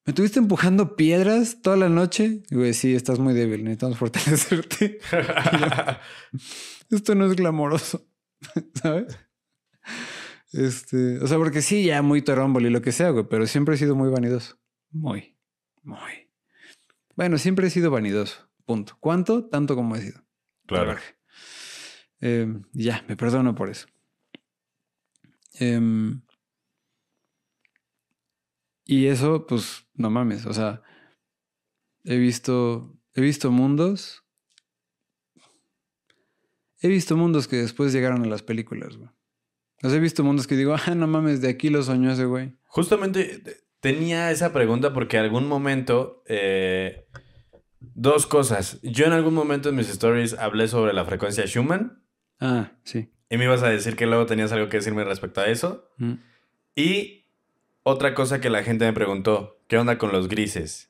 ¿Me 0.05 0.13
tuviste 0.13 0.37
empujando 0.37 0.95
piedras 0.95 1.61
toda 1.63 1.75
la 1.75 1.89
noche? 1.89 2.43
Y 2.51 2.55
güey, 2.55 2.73
sí, 2.73 2.93
estás 2.93 3.17
muy 3.17 3.33
débil, 3.33 3.63
necesitamos 3.63 3.97
fortalecerte. 3.97 4.99
Esto 6.91 7.15
no 7.15 7.25
es 7.25 7.35
glamoroso, 7.35 8.07
¿sabes? 8.75 9.17
Este, 10.53 11.19
o 11.19 11.27
sea, 11.27 11.37
porque 11.37 11.63
sí, 11.63 11.85
ya 11.85 12.03
muy 12.03 12.21
torómbolo 12.21 12.67
y 12.67 12.71
lo 12.71 12.83
que 12.83 12.91
sea, 12.91 13.09
güey, 13.09 13.25
pero 13.27 13.47
siempre 13.47 13.73
he 13.73 13.77
sido 13.79 13.95
muy 13.95 14.09
vanidoso. 14.09 14.57
Muy, 14.91 15.34
muy. 15.85 16.29
Bueno, 17.15 17.37
siempre 17.37 17.67
he 17.67 17.69
sido 17.69 17.91
vanidoso. 17.91 18.49
Punto. 18.65 18.97
¿Cuánto? 18.99 19.45
Tanto 19.45 19.75
como 19.75 19.95
he 19.95 20.01
sido. 20.01 20.23
Claro. 20.65 20.97
Eh, 22.21 22.47
ya, 22.73 23.05
me 23.07 23.15
perdono 23.15 23.55
por 23.55 23.69
eso. 23.69 23.87
Em, 25.53 26.21
y 28.83 29.05
eso, 29.07 29.45
pues, 29.47 29.87
no 29.93 30.09
mames. 30.09 30.45
O 30.45 30.53
sea, 30.53 30.81
he 32.03 32.17
visto. 32.17 32.97
He 33.13 33.21
visto 33.21 33.51
mundos. 33.51 34.23
He 36.81 36.87
visto 36.87 37.15
mundos 37.15 37.47
que 37.47 37.57
después 37.57 37.93
llegaron 37.93 38.23
a 38.23 38.27
las 38.27 38.43
películas, 38.43 38.97
güey. 38.97 39.09
O 39.81 39.89
sea, 39.89 39.97
he 39.97 40.01
visto 40.01 40.23
mundos 40.23 40.47
que 40.47 40.55
digo, 40.55 40.75
ah, 40.75 40.95
no 40.95 41.07
mames, 41.07 41.41
de 41.41 41.49
aquí 41.49 41.69
lo 41.69 41.81
soñó 41.83 42.11
ese 42.11 42.25
güey. 42.25 42.57
Justamente 42.65 43.64
tenía 43.93 44.31
esa 44.31 44.51
pregunta 44.53 44.93
porque 44.93 45.17
algún 45.17 45.47
momento. 45.47 46.23
eh, 46.27 47.05
dos 47.97 48.25
cosas. 48.25 48.79
Yo 48.81 49.05
en 49.05 49.13
algún 49.13 49.33
momento 49.33 49.69
en 49.69 49.75
mis 49.75 49.89
stories 49.89 50.33
hablé 50.33 50.67
sobre 50.67 50.91
la 50.93 51.05
frecuencia 51.05 51.45
Schumann. 51.45 52.01
Ah, 52.39 52.71
sí. 52.83 53.09
Y 53.29 53.37
me 53.37 53.45
ibas 53.45 53.63
a 53.63 53.69
decir 53.69 53.95
que 53.95 54.05
luego 54.05 54.25
tenías 54.25 54.51
algo 54.51 54.69
que 54.69 54.77
decirme 54.77 55.03
respecto 55.03 55.39
a 55.41 55.47
eso. 55.47 55.89
Mm. 55.97 56.13
Y 56.75 57.25
otra 57.83 58.13
cosa 58.13 58.41
que 58.41 58.49
la 58.49 58.63
gente 58.63 58.85
me 58.85 58.93
preguntó, 58.93 59.59
¿qué 59.67 59.77
onda 59.77 59.97
con 59.97 60.11
los 60.11 60.27
grises? 60.27 60.89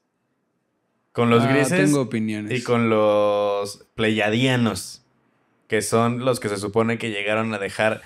Con 1.11 1.29
los 1.29 1.43
Ah, 1.43 1.47
grises 1.53 1.77
Tengo 1.85 2.01
opiniones. 2.01 2.57
y 2.59 2.63
con 2.63 2.89
los 2.89 3.85
pleiadianos, 3.95 5.05
que 5.67 5.81
son 5.81 6.25
los 6.25 6.39
que 6.39 6.49
se 6.49 6.57
supone 6.57 6.97
que 6.97 7.11
llegaron 7.11 7.53
a 7.53 7.59
dejar 7.59 8.01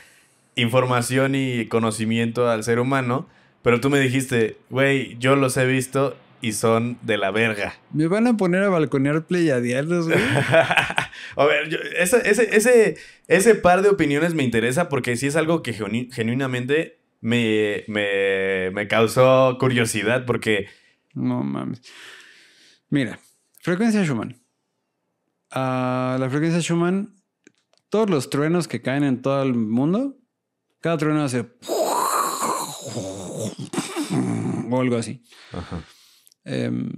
información 0.55 1.35
y 1.35 1.67
conocimiento 1.67 2.49
al 2.49 2.63
ser 2.63 2.79
humano, 2.79 3.27
pero 3.61 3.79
tú 3.81 3.89
me 3.89 3.99
dijiste, 3.99 4.57
güey, 4.69 5.17
yo 5.19 5.35
los 5.35 5.57
he 5.57 5.65
visto 5.65 6.15
y 6.41 6.53
son 6.53 6.97
de 7.01 7.17
la 7.17 7.31
verga. 7.31 7.73
Me 7.91 8.07
van 8.07 8.25
a 8.27 8.37
poner 8.37 8.63
a 8.63 8.69
balconear 8.69 9.25
pleiadianos, 9.27 10.07
güey. 10.07 10.19
a 11.35 11.45
ver, 11.45 11.69
yo- 11.69 11.77
ese, 11.97 12.29
ese, 12.29 12.55
ese, 12.55 12.97
ese 13.27 13.55
par 13.55 13.81
de 13.81 13.89
opiniones 13.89 14.33
me 14.33 14.43
interesa 14.43 14.87
porque 14.89 15.17
sí 15.17 15.27
es 15.27 15.35
algo 15.35 15.61
que 15.63 15.73
genu- 15.73 16.09
genuinamente 16.11 16.99
me, 17.21 17.83
me, 17.87 18.71
me 18.71 18.87
causó 18.87 19.57
curiosidad 19.59 20.25
porque... 20.25 20.67
No 21.13 21.43
mames. 21.43 21.81
Mira, 22.89 23.19
frecuencia 23.61 24.03
Schumann. 24.05 24.41
Ah, 25.51 26.15
la 26.19 26.29
frecuencia 26.29 26.61
Schumann, 26.61 27.15
todos 27.89 28.09
los 28.09 28.29
truenos 28.29 28.67
que 28.67 28.81
caen 28.81 29.03
en 29.03 29.21
todo 29.21 29.41
el 29.43 29.53
mundo, 29.55 30.15
cada 30.79 30.97
trueno 30.97 31.23
hace. 31.23 31.45
Algo 34.89 34.99
así. 34.99 35.23
Em, 36.43 36.91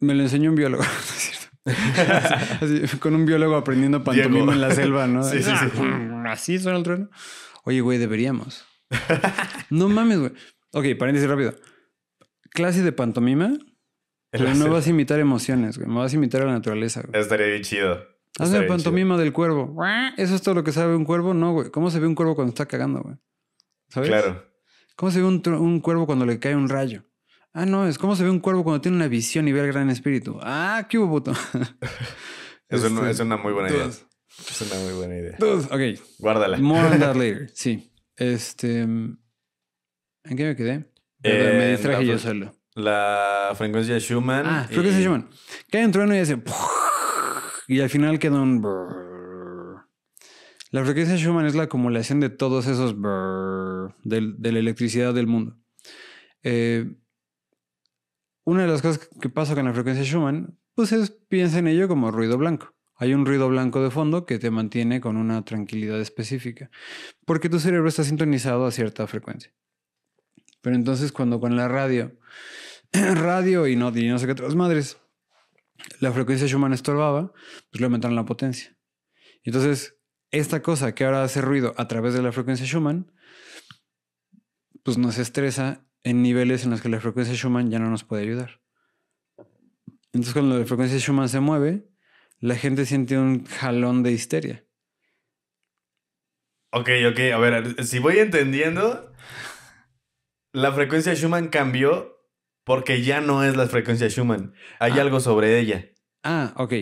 me 0.00 0.14
lo 0.14 0.22
enseñó 0.22 0.50
un 0.50 0.56
biólogo. 0.56 0.82
¿no 0.84 0.90
es 0.90 1.06
cierto? 1.06 1.44
Así, 2.60 2.98
con 2.98 3.14
un 3.14 3.26
biólogo 3.26 3.56
aprendiendo 3.56 4.04
pantomima 4.04 4.36
Diego. 4.36 4.52
en 4.52 4.60
la 4.60 4.70
selva, 4.74 5.06
¿no? 5.06 5.22
Sí, 5.22 5.42
sí, 5.42 5.50
sí. 5.50 5.80
Así 6.26 6.58
suena 6.58 6.78
el 6.78 6.84
trueno. 6.84 7.10
Oye, 7.64 7.80
güey, 7.80 7.98
deberíamos. 7.98 8.64
no 9.70 9.88
mames, 9.88 10.18
güey. 10.18 10.32
Ok, 10.72 10.98
paréntesis 10.98 11.28
rápido. 11.28 11.54
Clase 12.50 12.82
de 12.82 12.92
pantomima, 12.92 13.58
pero 14.30 14.54
no 14.54 14.68
vas 14.70 14.86
a 14.86 14.90
imitar 14.90 15.20
emociones, 15.20 15.78
güey. 15.78 15.88
Me 15.88 15.96
vas 15.96 16.12
a 16.12 16.16
imitar 16.16 16.42
a 16.42 16.46
la 16.46 16.52
naturaleza, 16.52 17.02
güey. 17.06 17.20
Estaría 17.20 17.46
bien 17.46 17.62
chido. 17.62 18.02
Hazme 18.38 18.58
bien 18.58 18.68
pantomima 18.68 19.16
del 19.16 19.32
cuervo. 19.32 19.76
¿Eso 20.16 20.34
es 20.34 20.42
todo 20.42 20.56
lo 20.56 20.64
que 20.64 20.72
sabe 20.72 20.96
un 20.96 21.04
cuervo? 21.04 21.34
No, 21.34 21.52
güey. 21.52 21.70
¿Cómo 21.70 21.90
se 21.90 22.00
ve 22.00 22.06
un 22.06 22.14
cuervo 22.14 22.34
cuando 22.34 22.50
está 22.50 22.66
cagando, 22.66 23.00
güey? 23.00 23.16
¿Sabes? 23.88 24.08
Claro. 24.08 24.44
¿Cómo 24.96 25.10
se 25.10 25.20
ve 25.20 25.26
un 25.26 25.80
cuervo 25.80 26.06
cuando 26.06 26.26
le 26.26 26.38
cae 26.38 26.56
un 26.56 26.68
rayo? 26.68 27.04
Ah, 27.56 27.64
no, 27.66 27.86
es 27.86 27.98
cómo 27.98 28.16
se 28.16 28.24
ve 28.24 28.30
un 28.30 28.40
cuervo 28.40 28.64
cuando 28.64 28.80
tiene 28.80 28.96
una 28.96 29.06
visión 29.08 29.46
y 29.46 29.52
ve 29.52 29.60
al 29.60 29.68
gran 29.68 29.88
espíritu. 29.88 30.38
Ah, 30.42 30.86
qué 30.90 30.98
hubo, 30.98 31.08
puto. 31.20 31.32
Es, 32.68 32.82
una, 32.82 33.00
Este, 33.02 33.10
es 33.10 33.20
una 33.20 33.36
muy 33.36 33.52
buena 33.52 33.70
idea. 33.70 33.86
Es 33.86 34.60
una 34.62 34.80
muy 34.82 34.92
buena 34.94 35.16
idea. 35.16 35.36
dudes. 35.38 35.66
Ok, 35.66 36.04
Guárdala. 36.18 36.58
more 36.58 36.88
on 36.88 36.98
that 36.98 37.14
later. 37.16 37.48
Sí. 37.54 37.92
Este. 38.16 38.80
¿En 38.80 39.18
qué 40.36 40.44
me 40.44 40.56
quedé? 40.56 40.90
Perdón, 41.22 41.58
me 41.58 41.70
distraje 41.70 42.06
yo 42.06 42.18
solo. 42.18 42.52
La 42.74 43.52
frecuencia 43.54 44.00
Schumann. 44.00 44.46
Ah, 44.46 44.66
y- 44.68 44.74
se 44.74 45.02
llaman. 45.02 45.28
Cae 45.70 45.84
un 45.86 45.92
trueno 45.92 46.16
y 46.16 46.18
hace. 46.18 46.42
Y 47.68 47.80
al 47.80 47.90
final 47.90 48.18
queda 48.18 48.40
un. 48.40 48.62
La 50.70 50.84
frecuencia 50.84 51.16
Schumann 51.16 51.46
es 51.46 51.54
la 51.54 51.64
acumulación 51.64 52.18
de 52.18 52.30
todos 52.30 52.66
esos 52.66 52.96
de, 54.02 54.52
la 54.52 54.58
electricidad 54.58 55.14
del 55.14 55.28
mundo. 55.28 55.56
Eh, 56.42 56.96
una 58.44 58.62
de 58.62 58.68
las 58.68 58.82
cosas 58.82 59.08
que 59.20 59.28
pasa 59.28 59.54
con 59.54 59.64
la 59.64 59.72
frecuencia 59.72 60.04
Schumann, 60.04 60.58
pues 60.74 60.92
es, 60.92 61.10
piensa 61.10 61.58
en 61.58 61.68
ello 61.68 61.88
como 61.88 62.10
ruido 62.10 62.38
blanco. 62.38 62.74
Hay 62.96 63.12
un 63.12 63.26
ruido 63.26 63.48
blanco 63.48 63.82
de 63.82 63.90
fondo 63.90 64.24
que 64.24 64.38
te 64.38 64.50
mantiene 64.50 65.00
con 65.00 65.16
una 65.16 65.44
tranquilidad 65.44 66.00
específica, 66.00 66.70
porque 67.26 67.48
tu 67.48 67.58
cerebro 67.58 67.88
está 67.88 68.04
sintonizado 68.04 68.66
a 68.66 68.70
cierta 68.70 69.06
frecuencia. 69.06 69.52
Pero 70.60 70.76
entonces 70.76 71.10
cuando 71.10 71.40
con 71.40 71.56
la 71.56 71.68
radio, 71.68 72.18
radio 72.92 73.66
y 73.66 73.76
no, 73.76 73.96
y 73.96 74.08
no 74.08 74.18
sé 74.18 74.26
qué 74.26 74.32
otras 74.32 74.54
madres, 74.54 74.98
la 76.00 76.12
frecuencia 76.12 76.46
Schumann 76.46 76.72
estorbaba, 76.72 77.32
pues 77.70 77.80
le 77.80 77.86
aumentaron 77.86 78.14
la 78.14 78.24
potencia. 78.24 78.76
Entonces, 79.42 79.98
esta 80.30 80.62
cosa 80.62 80.94
que 80.94 81.04
ahora 81.04 81.24
hace 81.24 81.40
ruido 81.40 81.74
a 81.76 81.88
través 81.88 82.14
de 82.14 82.22
la 82.22 82.32
frecuencia 82.32 82.66
Schumann, 82.66 83.12
pues 84.82 84.98
nos 84.98 85.18
estresa 85.18 85.86
en 86.04 86.22
niveles 86.22 86.64
en 86.64 86.70
los 86.70 86.80
que 86.80 86.88
la 86.88 87.00
frecuencia 87.00 87.34
Schumann 87.34 87.70
ya 87.70 87.78
no 87.80 87.90
nos 87.90 88.04
puede 88.04 88.22
ayudar. 88.22 88.60
Entonces, 90.12 90.32
cuando 90.32 90.58
la 90.58 90.64
frecuencia 90.64 90.98
Schumann 90.98 91.28
se 91.28 91.40
mueve, 91.40 91.88
la 92.38 92.54
gente 92.54 92.86
siente 92.86 93.18
un 93.18 93.44
jalón 93.46 94.02
de 94.04 94.12
histeria. 94.12 94.64
Ok, 96.72 96.88
ok, 97.10 97.18
a 97.32 97.38
ver, 97.38 97.84
si 97.84 97.98
voy 98.00 98.18
entendiendo, 98.18 99.12
la 100.52 100.72
frecuencia 100.72 101.14
Schumann 101.14 101.48
cambió 101.48 102.12
porque 102.64 103.02
ya 103.02 103.20
no 103.20 103.44
es 103.44 103.56
la 103.56 103.66
frecuencia 103.66 104.08
Schumann. 104.08 104.54
Hay 104.80 104.92
Ah. 104.92 105.00
algo 105.02 105.20
sobre 105.20 105.58
ella. 105.60 105.90
Ah, 106.22 106.52
ok. 106.56 106.72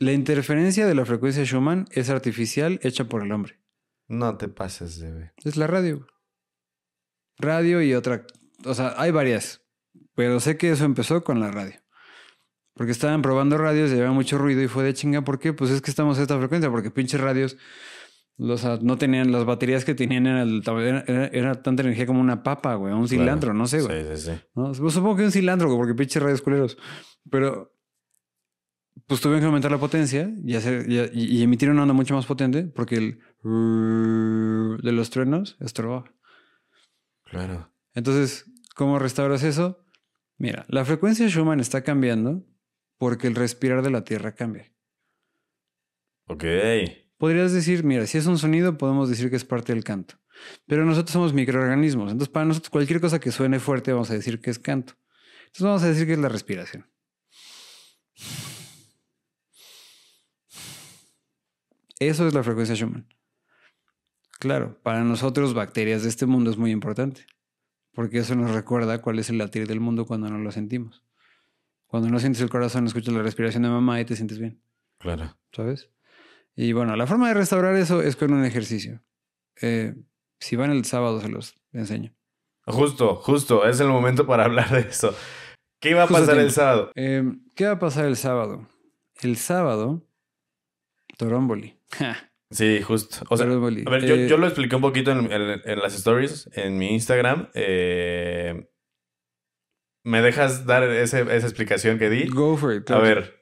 La 0.00 0.12
interferencia 0.12 0.86
de 0.86 0.94
la 0.94 1.04
frecuencia 1.04 1.44
Schumann 1.44 1.86
es 1.90 2.10
artificial 2.10 2.78
hecha 2.82 3.04
por 3.04 3.22
el 3.22 3.32
hombre. 3.32 3.60
No 4.08 4.36
te 4.36 4.48
pases 4.48 4.98
de. 5.00 5.32
Es 5.44 5.56
la 5.56 5.66
radio. 5.66 6.06
Radio 7.38 7.82
y 7.82 7.94
otra. 7.94 8.26
O 8.64 8.74
sea, 8.74 8.94
hay 8.96 9.10
varias. 9.10 9.62
Pero 10.14 10.40
sé 10.40 10.56
que 10.56 10.70
eso 10.70 10.84
empezó 10.84 11.24
con 11.24 11.40
la 11.40 11.50
radio. 11.50 11.74
Porque 12.74 12.92
estaban 12.92 13.22
probando 13.22 13.58
radios 13.58 13.90
y 13.90 13.94
había 13.94 14.10
mucho 14.10 14.38
ruido 14.38 14.62
y 14.62 14.68
fue 14.68 14.84
de 14.84 14.94
chinga. 14.94 15.22
¿Por 15.22 15.38
qué? 15.38 15.52
Pues 15.52 15.70
es 15.70 15.80
que 15.80 15.90
estamos 15.90 16.18
a 16.18 16.22
esta 16.22 16.38
frecuencia. 16.38 16.70
Porque 16.70 16.90
pinches 16.90 17.20
radios 17.20 17.56
los, 18.36 18.64
no 18.82 18.98
tenían 18.98 19.30
las 19.30 19.44
baterías 19.44 19.84
que 19.84 19.94
tenían. 19.94 20.26
Era, 20.26 21.04
era, 21.32 21.62
tanta 21.62 21.82
energía 21.82 22.06
como 22.06 22.20
una 22.20 22.42
papa, 22.42 22.74
güey. 22.74 22.92
Un 22.92 23.08
cilantro, 23.08 23.54
no 23.54 23.66
sé, 23.66 23.82
güey. 23.82 24.02
Sí, 24.02 24.08
sí, 24.16 24.30
sí. 24.32 24.40
¿no? 24.54 24.72
Pues 24.72 24.94
Supongo 24.94 25.16
que 25.16 25.24
un 25.24 25.32
cilantro, 25.32 25.68
güey, 25.68 25.78
porque 25.78 25.94
pinches 25.94 26.22
radios 26.22 26.42
culeros. 26.42 26.76
Pero 27.30 27.72
pues 29.06 29.20
tuvieron 29.20 29.40
que 29.40 29.46
aumentar 29.46 29.70
la 29.70 29.78
potencia 29.78 30.32
y, 30.44 30.54
hacer, 30.54 30.86
y, 30.88 31.38
y 31.38 31.42
emitir 31.42 31.68
una 31.68 31.82
onda 31.82 31.94
mucho 31.94 32.14
más 32.14 32.26
potente 32.26 32.64
porque 32.64 32.96
el 32.96 33.18
de 34.82 34.92
los 34.92 35.10
truenos 35.10 35.56
estorbaba. 35.60 36.04
Claro. 37.34 37.68
Entonces, 37.94 38.46
¿cómo 38.76 38.98
restauras 39.00 39.42
eso? 39.42 39.84
Mira, 40.38 40.64
la 40.68 40.84
frecuencia 40.84 41.28
Schumann 41.28 41.58
está 41.58 41.82
cambiando 41.82 42.46
porque 42.96 43.26
el 43.26 43.34
respirar 43.34 43.82
de 43.82 43.90
la 43.90 44.04
Tierra 44.04 44.36
cambia. 44.36 44.72
Ok. 46.26 46.44
Podrías 47.18 47.52
decir, 47.52 47.82
mira, 47.82 48.06
si 48.06 48.18
es 48.18 48.26
un 48.26 48.38
sonido, 48.38 48.78
podemos 48.78 49.08
decir 49.08 49.30
que 49.30 49.36
es 49.36 49.44
parte 49.44 49.74
del 49.74 49.82
canto. 49.82 50.14
Pero 50.66 50.84
nosotros 50.84 51.12
somos 51.12 51.32
microorganismos. 51.32 52.12
Entonces, 52.12 52.32
para 52.32 52.46
nosotros, 52.46 52.70
cualquier 52.70 53.00
cosa 53.00 53.18
que 53.18 53.32
suene 53.32 53.58
fuerte, 53.58 53.92
vamos 53.92 54.10
a 54.10 54.14
decir 54.14 54.40
que 54.40 54.50
es 54.50 54.58
canto. 54.58 54.94
Entonces, 55.46 55.62
vamos 55.62 55.82
a 55.82 55.88
decir 55.88 56.06
que 56.06 56.12
es 56.12 56.18
la 56.18 56.28
respiración. 56.28 56.86
Eso 61.98 62.28
es 62.28 62.34
la 62.34 62.42
frecuencia 62.42 62.76
Schumann. 62.76 63.08
Claro, 64.44 64.78
para 64.82 65.02
nosotros, 65.04 65.54
bacterias 65.54 66.02
de 66.02 66.10
este 66.10 66.26
mundo 66.26 66.50
es 66.50 66.58
muy 66.58 66.70
importante. 66.70 67.24
Porque 67.94 68.18
eso 68.18 68.34
nos 68.34 68.50
recuerda 68.50 69.00
cuál 69.00 69.18
es 69.18 69.30
el 69.30 69.38
latir 69.38 69.66
del 69.66 69.80
mundo 69.80 70.04
cuando 70.04 70.28
no 70.28 70.36
lo 70.36 70.52
sentimos. 70.52 71.02
Cuando 71.86 72.10
no 72.10 72.18
sientes 72.18 72.42
el 72.42 72.50
corazón, 72.50 72.86
escuchas 72.86 73.14
la 73.14 73.22
respiración 73.22 73.62
de 73.62 73.70
mamá 73.70 74.02
y 74.02 74.04
te 74.04 74.16
sientes 74.16 74.38
bien. 74.38 74.60
Claro. 74.98 75.34
¿sabes? 75.50 75.88
Y 76.54 76.74
bueno, 76.74 76.94
la 76.94 77.06
forma 77.06 77.28
de 77.28 77.32
restaurar 77.32 77.74
eso 77.76 78.02
es 78.02 78.16
con 78.16 78.34
un 78.34 78.44
ejercicio. 78.44 79.02
Eh, 79.62 79.94
si 80.38 80.56
van 80.56 80.70
el 80.70 80.84
sábado, 80.84 81.22
se 81.22 81.30
los 81.30 81.54
enseño. 81.72 82.14
Justo, 82.66 83.16
justo. 83.16 83.66
Es 83.66 83.80
el 83.80 83.88
momento 83.88 84.26
para 84.26 84.44
hablar 84.44 84.68
de 84.68 84.80
eso. 84.80 85.16
¿Qué 85.80 85.94
va 85.94 86.02
a 86.02 86.06
Justo 86.06 86.20
pasar 86.20 86.38
el 86.38 86.50
sábado? 86.50 86.92
Eh, 86.96 87.32
¿Qué 87.54 87.64
va 87.64 87.72
a 87.72 87.78
pasar 87.78 88.04
el 88.04 88.16
sábado? 88.16 88.68
El 89.22 89.38
sábado, 89.38 90.06
Toromboli. 91.16 91.78
Ja, 91.92 92.30
Sí, 92.54 92.80
justo. 92.82 93.16
O 93.28 93.36
sea, 93.36 93.46
a 93.46 93.90
ver, 93.90 94.06
yo, 94.06 94.14
Eh, 94.14 94.28
yo 94.28 94.36
lo 94.38 94.46
expliqué 94.46 94.76
un 94.76 94.82
poquito 94.82 95.10
en, 95.10 95.30
en- 95.32 95.60
en 95.64 95.78
las 95.80 95.94
stories, 95.94 96.48
en 96.54 96.78
mi 96.78 96.92
Instagram. 96.92 97.48
Eh, 97.54 98.68
¿Me 100.04 100.22
dejas 100.22 100.64
dar 100.66 100.84
ese- 100.84 101.22
esa 101.22 101.46
explicación 101.46 101.98
que 101.98 102.10
di? 102.10 102.28
Go 102.28 102.56
for 102.56 102.72
it. 102.74 102.88
A 102.90 102.98
ver, 102.98 103.40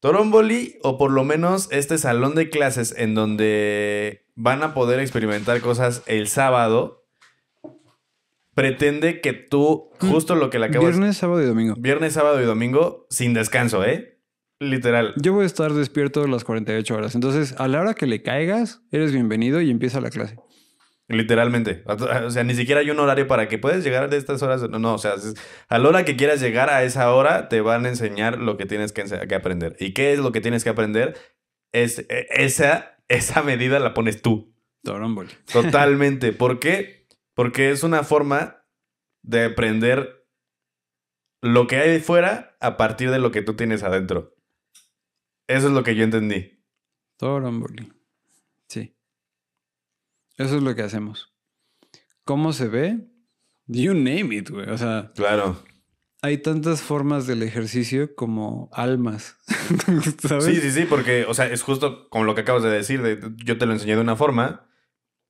Toromboli, 0.00 0.76
o 0.82 0.98
por 0.98 1.10
lo 1.10 1.24
menos 1.24 1.68
este 1.72 1.96
salón 1.98 2.34
de 2.34 2.50
clases 2.50 2.94
en 2.98 3.14
donde 3.14 4.26
van 4.34 4.62
a 4.62 4.74
poder 4.74 5.00
experimentar 5.00 5.60
cosas 5.60 6.02
el 6.06 6.28
sábado, 6.28 7.06
pretende 8.54 9.20
que 9.20 9.32
tú, 9.32 9.90
justo 10.00 10.34
lo 10.36 10.50
que 10.50 10.58
le 10.58 10.66
acabas... 10.66 10.90
Viernes, 10.90 11.16
sábado 11.16 11.42
y 11.42 11.46
domingo. 11.46 11.74
Viernes, 11.78 12.12
sábado 12.12 12.40
y 12.42 12.44
domingo, 12.44 13.06
sin 13.10 13.32
descanso, 13.34 13.84
¿eh? 13.84 14.13
Literal. 14.60 15.14
Yo 15.16 15.32
voy 15.32 15.44
a 15.44 15.46
estar 15.46 15.72
despierto 15.72 16.26
las 16.26 16.44
48 16.44 16.94
horas. 16.94 17.14
Entonces, 17.14 17.54
a 17.58 17.68
la 17.68 17.80
hora 17.80 17.94
que 17.94 18.06
le 18.06 18.22
caigas, 18.22 18.82
eres 18.90 19.12
bienvenido 19.12 19.60
y 19.60 19.70
empieza 19.70 20.00
la 20.00 20.10
clase. 20.10 20.36
Literalmente. 21.08 21.82
O 21.86 22.30
sea, 22.30 22.44
ni 22.44 22.54
siquiera 22.54 22.80
hay 22.80 22.90
un 22.90 22.98
horario 22.98 23.26
para 23.26 23.46
que 23.48 23.58
puedes 23.58 23.84
llegar 23.84 24.08
de 24.08 24.16
estas 24.16 24.42
horas. 24.42 24.62
No, 24.70 24.78
no, 24.78 24.94
o 24.94 24.98
sea, 24.98 25.14
a 25.68 25.78
la 25.78 25.88
hora 25.88 26.04
que 26.04 26.16
quieras 26.16 26.40
llegar 26.40 26.70
a 26.70 26.82
esa 26.82 27.12
hora, 27.12 27.48
te 27.48 27.60
van 27.60 27.84
a 27.84 27.90
enseñar 27.90 28.38
lo 28.38 28.56
que 28.56 28.64
tienes 28.64 28.92
que, 28.92 29.02
aprender. 29.34 29.76
¿Y 29.78 29.92
qué 29.92 30.12
es 30.14 30.18
lo 30.18 30.32
que 30.32 30.40
tienes 30.40 30.64
que 30.64 30.70
aprender? 30.70 31.16
Es, 31.72 31.98
eh, 32.08 32.26
esa, 32.30 32.96
esa 33.08 33.42
medida 33.42 33.80
la 33.80 33.92
pones 33.92 34.22
tú. 34.22 34.54
Totalmente. 35.52 36.32
¿Por 36.32 36.58
qué? 36.58 37.06
Porque 37.34 37.70
es 37.70 37.82
una 37.82 38.02
forma 38.02 38.64
de 39.22 39.44
aprender 39.44 40.26
lo 41.42 41.66
que 41.66 41.76
hay 41.76 42.00
fuera 42.00 42.56
a 42.60 42.78
partir 42.78 43.10
de 43.10 43.18
lo 43.18 43.30
que 43.30 43.42
tú 43.42 43.54
tienes 43.54 43.82
adentro. 43.82 44.33
Eso 45.46 45.66
es 45.68 45.72
lo 45.72 45.82
que 45.82 45.94
yo 45.94 46.04
entendí. 46.04 46.52
Toromboli. 47.18 47.92
Sí. 48.68 48.96
Eso 50.36 50.56
es 50.56 50.62
lo 50.62 50.74
que 50.74 50.82
hacemos. 50.82 51.32
¿Cómo 52.24 52.52
se 52.52 52.68
ve? 52.68 53.06
You 53.66 53.94
name 53.94 54.34
it, 54.34 54.50
güey. 54.50 54.68
O 54.68 54.78
sea, 54.78 55.12
Claro. 55.14 55.62
hay 56.22 56.38
tantas 56.38 56.82
formas 56.82 57.26
del 57.26 57.42
ejercicio 57.42 58.14
como 58.14 58.68
almas. 58.72 59.36
¿Sabes? 60.26 60.44
Sí, 60.44 60.56
sí, 60.60 60.70
sí, 60.70 60.86
porque, 60.88 61.24
o 61.28 61.34
sea, 61.34 61.46
es 61.46 61.62
justo 61.62 62.08
como 62.08 62.24
lo 62.24 62.34
que 62.34 62.40
acabas 62.42 62.62
de 62.62 62.70
decir. 62.70 63.02
de- 63.02 63.20
yo 63.44 63.58
te 63.58 63.66
lo 63.66 63.72
enseñé 63.74 63.94
de 63.96 64.00
una 64.00 64.16
forma 64.16 64.66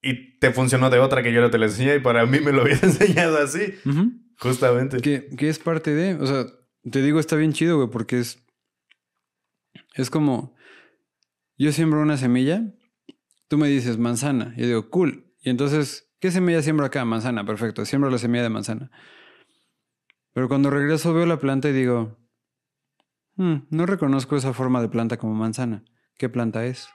y 0.01 0.39
te 0.39 0.53
funcionó 0.53 0.91
de 0.91 0.99
otra 1.01 1.23
que 1.23 1.33
yo 1.33 1.41
no 1.41 1.51
te 1.51 1.59
lo 1.59 1.65
enseñé 1.67 1.97
y 1.97 2.01
para 2.01 2.27
mí 2.27 2.39
me 2.41 2.53
lo 2.53 2.63
habías 2.63 2.83
enseñado 2.85 3.39
así. 3.39 3.75
Justamente. 4.39 4.99
que, 4.99 5.29
que 5.37 5.49
es 5.49 5.59
parte 5.59 5.93
de. 5.95 6.15
O 6.15 6.27
sea, 6.27 6.47
te 6.91 7.03
digo, 7.03 7.19
está 7.21 7.37
bien 7.37 7.53
chido, 7.53 7.77
güey, 7.77 7.91
porque 7.91 8.21
es. 8.21 8.44
Es 9.95 10.11
como. 10.11 10.55
Yo 11.57 11.73
siembro 11.73 12.03
una 12.03 12.17
semilla, 12.17 12.75
tú 13.49 13.59
me 13.59 13.69
dices 13.69 13.97
manzana. 13.97 14.55
Yo 14.57 14.67
digo, 14.67 14.91
cool. 14.91 15.33
Y 15.41 15.51
entonces, 15.51 16.13
¿qué 16.21 16.31
semilla 16.31 16.63
siembro 16.63 16.85
acá? 16.85 17.05
Manzana, 17.05 17.47
perfecto. 17.47 17.85
Siembro 17.85 18.11
la 18.11 18.19
semilla 18.19 18.43
de 18.43 18.51
manzana. 18.51 18.91
Pero 20.33 20.49
cuando 20.49 20.71
regreso 20.71 21.15
veo 21.15 21.27
la 21.27 21.39
planta 21.39 21.69
y 21.69 21.73
digo, 21.73 22.19
"Hmm, 23.37 23.67
no 23.71 23.87
reconozco 23.87 24.37
esa 24.37 24.53
forma 24.53 24.83
de 24.83 24.89
planta 24.89 25.17
como 25.17 25.35
manzana. 25.35 25.85
¿Qué 26.19 26.29
planta 26.29 26.67
es? 26.67 26.89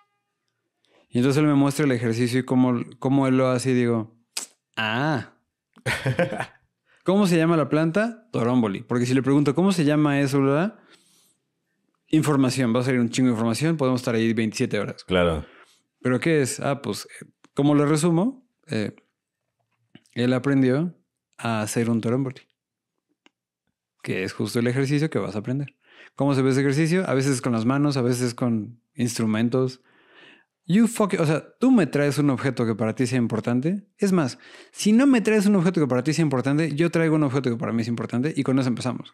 Y 1.10 1.20
entonces 1.20 1.42
él 1.42 1.48
me 1.48 1.56
muestra 1.56 1.86
el 1.86 1.92
ejercicio 1.94 2.40
y 2.40 2.44
cómo, 2.44 2.84
cómo 3.00 3.28
él 3.28 3.38
lo 3.38 3.48
hace 3.48 3.72
y 3.72 3.74
digo, 3.74 4.16
ah. 4.76 5.34
¿Cómo 7.04 7.26
se 7.28 7.38
llama 7.38 7.58
la 7.58 7.70
planta? 7.70 8.30
Toromboli. 8.32 8.84
Porque 8.84 9.06
si 9.06 9.14
le 9.14 9.24
pregunto, 9.24 9.56
¿cómo 9.56 9.72
se 9.72 9.86
llama 9.86 10.20
eso? 10.20 10.42
¿verdad? 10.42 10.78
Información. 12.10 12.76
Va 12.76 12.80
a 12.80 12.84
salir 12.84 13.00
un 13.00 13.10
chingo 13.10 13.28
de 13.28 13.34
información. 13.34 13.78
Podemos 13.78 14.02
estar 14.02 14.16
ahí 14.16 14.34
27 14.34 14.80
horas. 14.80 15.04
Claro. 15.04 15.46
¿Pero 16.02 16.20
qué 16.20 16.42
es? 16.42 16.60
Ah, 16.60 16.82
pues, 16.82 17.06
eh, 17.06 17.26
como 17.54 17.76
lo 17.76 17.86
resumo, 17.86 18.48
eh, 18.68 18.96
él 20.14 20.34
aprendió 20.34 20.96
a 21.38 21.62
hacer 21.62 21.90
un 21.90 22.02
toromboli. 22.02 22.42
Que 24.02 24.24
es 24.24 24.34
justo 24.34 24.60
el 24.60 24.68
ejercicio 24.68 25.10
que 25.10 25.20
vas 25.20 25.36
a 25.36 25.40
aprender. 25.40 25.76
¿Cómo 26.16 26.34
se 26.34 26.42
ve 26.42 26.50
ese 26.50 26.62
ejercicio? 26.62 27.08
A 27.08 27.14
veces 27.14 27.42
con 27.42 27.54
las 27.54 27.66
manos, 27.66 27.96
a 27.96 28.02
veces 28.02 28.34
con 28.34 28.82
instrumentos. 28.96 29.82
You 30.66 30.88
fuck 30.88 31.14
it. 31.14 31.20
O 31.20 31.26
sea, 31.26 31.58
tú 31.60 31.72
me 31.72 31.88
traes 31.88 32.18
un 32.18 32.30
objeto 32.30 32.66
que 32.66 32.76
para 32.76 32.96
ti 32.96 33.08
sea 33.08 33.18
importante. 33.18 33.88
Es 33.98 34.12
más, 34.12 34.38
si 34.72 34.92
no 34.92 35.08
me 35.08 35.22
traes 35.22 35.46
un 35.46 35.56
objeto 35.56 35.80
que 35.80 35.88
para 35.88 36.04
ti 36.04 36.14
sea 36.14 36.24
importante, 36.24 36.76
yo 36.76 36.92
traigo 36.92 37.16
un 37.16 37.24
objeto 37.24 37.50
que 37.50 37.56
para 37.58 37.74
mí 37.74 37.82
es 37.82 37.88
importante 37.88 38.34
y 38.36 38.44
con 38.44 38.60
eso 38.60 38.70
empezamos. 38.70 39.14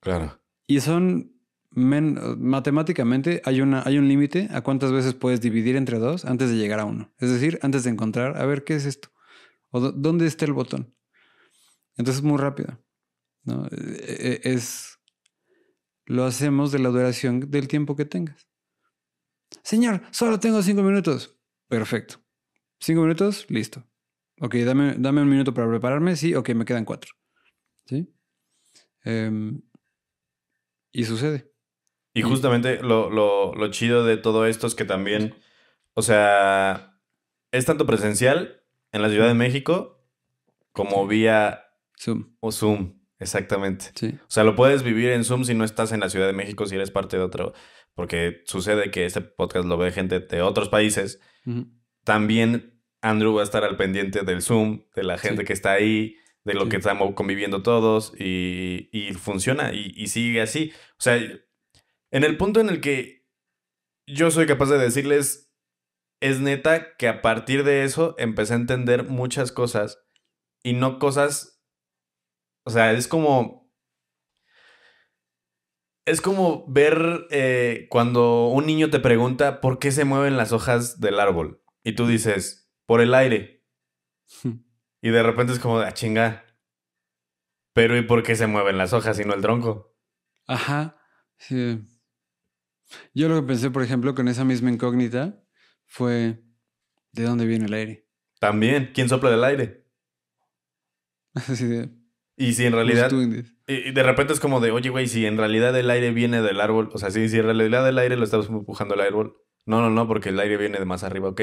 Claro. 0.00 0.40
Y 0.66 0.80
son 0.80 1.32
men- 1.72 2.18
matemáticamente 2.38 3.42
hay, 3.44 3.60
una, 3.60 3.82
hay 3.84 3.98
un 3.98 4.08
límite 4.08 4.48
a 4.52 4.62
cuántas 4.62 4.92
veces 4.92 5.14
puedes 5.14 5.40
dividir 5.40 5.76
entre 5.76 5.98
dos 5.98 6.24
antes 6.24 6.50
de 6.50 6.56
llegar 6.56 6.80
a 6.80 6.84
uno. 6.84 7.12
Es 7.18 7.30
decir, 7.30 7.58
antes 7.62 7.84
de 7.84 7.90
encontrar, 7.90 8.36
a 8.38 8.46
ver, 8.46 8.64
¿qué 8.64 8.74
es 8.74 8.86
esto? 8.86 9.10
¿O 9.70 9.80
dó- 9.80 9.92
dónde 9.92 10.26
está 10.26 10.44
el 10.44 10.52
botón? 10.52 10.94
Entonces 11.96 12.16
es 12.18 12.24
muy 12.24 12.38
rápido. 12.38 12.78
¿no? 13.44 13.66
E- 13.66 14.40
e- 14.44 14.52
Es, 14.52 14.98
lo 16.06 16.24
hacemos 16.24 16.72
de 16.72 16.78
la 16.78 16.88
duración 16.90 17.50
del 17.50 17.68
tiempo 17.68 17.96
que 17.96 18.04
tengas. 18.04 18.48
Señor, 19.62 20.02
solo 20.10 20.38
tengo 20.40 20.62
cinco 20.62 20.82
minutos. 20.82 21.36
Perfecto. 21.68 22.16
Cinco 22.80 23.02
minutos, 23.02 23.46
listo. 23.48 23.86
Ok, 24.40 24.54
dame, 24.56 24.94
dame 24.98 25.22
un 25.22 25.28
minuto 25.28 25.52
para 25.52 25.68
prepararme. 25.68 26.16
Sí, 26.16 26.34
ok, 26.34 26.50
me 26.50 26.64
quedan 26.64 26.84
cuatro. 26.84 27.12
¿Sí? 27.86 28.08
Em, 29.04 29.60
y 30.92 31.04
sucede. 31.04 31.49
Y 32.14 32.22
justamente 32.22 32.82
lo, 32.82 33.08
lo, 33.10 33.54
lo 33.54 33.70
chido 33.70 34.04
de 34.04 34.16
todo 34.16 34.46
esto 34.46 34.66
es 34.66 34.74
que 34.74 34.84
también, 34.84 35.34
o 35.94 36.02
sea, 36.02 36.98
es 37.52 37.64
tanto 37.66 37.86
presencial 37.86 38.62
en 38.92 39.02
la 39.02 39.08
Ciudad 39.10 39.28
de 39.28 39.34
México 39.34 40.04
como 40.72 41.06
vía 41.06 41.64
Zoom. 41.98 42.34
o 42.40 42.50
Zoom, 42.52 43.00
exactamente. 43.18 43.86
Sí. 43.94 44.14
O 44.22 44.30
sea, 44.30 44.42
lo 44.44 44.56
puedes 44.56 44.82
vivir 44.82 45.10
en 45.10 45.24
Zoom 45.24 45.44
si 45.44 45.54
no 45.54 45.64
estás 45.64 45.92
en 45.92 46.00
la 46.00 46.08
Ciudad 46.10 46.26
de 46.26 46.32
México, 46.32 46.66
si 46.66 46.74
eres 46.74 46.90
parte 46.90 47.16
de 47.16 47.22
otro, 47.22 47.52
porque 47.94 48.42
sucede 48.46 48.90
que 48.90 49.04
este 49.06 49.20
podcast 49.20 49.66
lo 49.66 49.76
ve 49.76 49.92
gente 49.92 50.18
de 50.20 50.42
otros 50.42 50.68
países. 50.68 51.20
También 52.04 52.80
Andrew 53.02 53.34
va 53.34 53.40
a 53.42 53.44
estar 53.44 53.64
al 53.64 53.76
pendiente 53.76 54.22
del 54.22 54.42
Zoom, 54.42 54.84
de 54.94 55.04
la 55.04 55.18
gente 55.18 55.42
Sí. 55.42 55.46
que 55.46 55.52
está 55.52 55.72
ahí, 55.72 56.16
de 56.44 56.54
lo 56.54 56.62
Sí. 56.64 56.70
que 56.70 56.76
estamos 56.78 57.14
conviviendo 57.14 57.62
todos 57.62 58.12
y, 58.18 58.88
y 58.92 59.12
funciona 59.14 59.72
y, 59.72 59.92
y 59.96 60.06
sigue 60.08 60.40
así. 60.40 60.72
O 60.98 61.00
sea, 61.02 61.18
en 62.10 62.24
el 62.24 62.36
punto 62.36 62.60
en 62.60 62.68
el 62.68 62.80
que 62.80 63.26
yo 64.06 64.30
soy 64.30 64.46
capaz 64.46 64.66
de 64.66 64.78
decirles, 64.78 65.52
es 66.20 66.40
neta 66.40 66.96
que 66.96 67.08
a 67.08 67.22
partir 67.22 67.64
de 67.64 67.84
eso 67.84 68.14
empecé 68.18 68.54
a 68.54 68.56
entender 68.56 69.04
muchas 69.04 69.52
cosas 69.52 70.02
y 70.62 70.74
no 70.74 70.98
cosas, 70.98 71.62
o 72.64 72.70
sea, 72.70 72.92
es 72.92 73.08
como... 73.08 73.60
Es 76.06 76.20
como 76.20 76.64
ver 76.66 77.26
eh, 77.30 77.86
cuando 77.88 78.48
un 78.48 78.66
niño 78.66 78.90
te 78.90 78.98
pregunta 78.98 79.60
por 79.60 79.78
qué 79.78 79.92
se 79.92 80.04
mueven 80.04 80.36
las 80.36 80.50
hojas 80.50 80.98
del 80.98 81.20
árbol. 81.20 81.62
Y 81.84 81.92
tú 81.94 82.06
dices, 82.06 82.70
por 82.86 83.00
el 83.00 83.14
aire. 83.14 83.64
Y 85.02 85.08
de 85.08 85.22
repente 85.22 85.54
es 85.54 85.58
como, 85.58 85.78
ah, 85.78 85.94
chinga. 85.94 86.44
Pero 87.72 87.96
¿y 87.96 88.02
por 88.02 88.22
qué 88.22 88.36
se 88.36 88.46
mueven 88.46 88.76
las 88.76 88.92
hojas 88.92 89.18
y 89.18 89.24
no 89.24 89.32
el 89.32 89.40
tronco? 89.40 89.96
Ajá. 90.46 91.00
Sí. 91.38 91.80
Yo 93.14 93.28
lo 93.28 93.40
que 93.40 93.46
pensé, 93.46 93.70
por 93.70 93.82
ejemplo, 93.82 94.14
con 94.14 94.28
esa 94.28 94.44
misma 94.44 94.70
incógnita 94.70 95.42
fue 95.86 96.42
¿de 97.12 97.22
dónde 97.24 97.46
viene 97.46 97.66
el 97.66 97.74
aire? 97.74 98.06
También, 98.38 98.90
¿quién 98.94 99.08
sopla 99.08 99.30
del 99.30 99.44
aire? 99.44 99.86
Así 101.34 101.66
de. 101.66 101.90
Y 102.36 102.54
si 102.54 102.64
en 102.64 102.74
"Who's 102.74 102.84
realidad... 102.84 103.10
doing 103.10 103.30
this?" 103.32 103.54
Y 103.66 103.88
y 103.88 103.92
de 103.92 104.02
repente 104.02 104.32
es 104.32 104.40
como 104.40 104.60
de, 104.60 104.70
oye, 104.72 104.88
güey, 104.88 105.06
si 105.06 105.26
en 105.26 105.36
realidad 105.36 105.76
el 105.78 105.90
aire 105.90 106.10
viene 106.10 106.42
del 106.42 106.60
árbol, 106.60 106.90
o 106.92 106.98
sea, 106.98 107.10
si, 107.10 107.28
si 107.28 107.36
en 107.38 107.44
realidad 107.44 107.88
el 107.88 107.98
aire 107.98 108.16
lo 108.16 108.24
estamos 108.24 108.48
empujando 108.48 108.94
al 108.94 109.00
árbol. 109.00 109.36
No, 109.66 109.80
no, 109.80 109.90
no, 109.90 110.08
porque 110.08 110.30
el 110.30 110.40
aire 110.40 110.56
viene 110.56 110.78
de 110.78 110.84
más 110.84 111.04
arriba, 111.04 111.28
ok. 111.28 111.40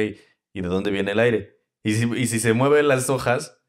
¿Y 0.54 0.62
de 0.62 0.68
dónde 0.68 0.92
viene 0.92 1.12
el 1.12 1.20
aire? 1.20 1.60
Y 1.84 1.94
si, 1.94 2.10
y 2.16 2.28
si 2.28 2.40
se 2.40 2.54
mueven 2.54 2.88
las 2.88 3.10
hojas, 3.10 3.62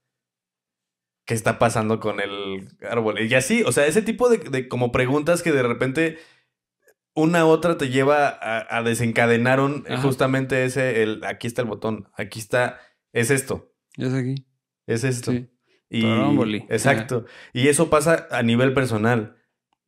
¿qué 1.26 1.34
está 1.34 1.58
pasando 1.58 2.00
con 2.00 2.18
el 2.20 2.68
árbol? 2.88 3.20
Y 3.20 3.32
así, 3.34 3.62
o 3.62 3.72
sea, 3.72 3.86
ese 3.86 4.02
tipo 4.02 4.28
de, 4.28 4.38
de 4.38 4.66
como 4.66 4.90
preguntas 4.90 5.42
que 5.42 5.52
de 5.52 5.62
repente 5.62 6.18
una 7.20 7.44
otra 7.46 7.76
te 7.78 7.88
lleva 7.88 8.28
a, 8.28 8.76
a 8.78 8.82
desencadenar 8.82 9.60
un, 9.60 9.84
justamente 10.02 10.64
ese, 10.64 11.02
el, 11.02 11.24
aquí 11.24 11.46
está 11.46 11.62
el 11.62 11.68
botón, 11.68 12.08
aquí 12.16 12.38
está, 12.38 12.80
es 13.12 13.30
esto, 13.30 13.72
Es 13.96 14.12
aquí. 14.14 14.46
es 14.86 15.04
esto. 15.04 15.32
Sí. 15.32 15.48
Y, 15.90 16.04
exacto. 16.68 17.24
Y 17.54 17.68
eso 17.68 17.88
pasa 17.88 18.26
a 18.30 18.42
nivel 18.42 18.74
personal. 18.74 19.36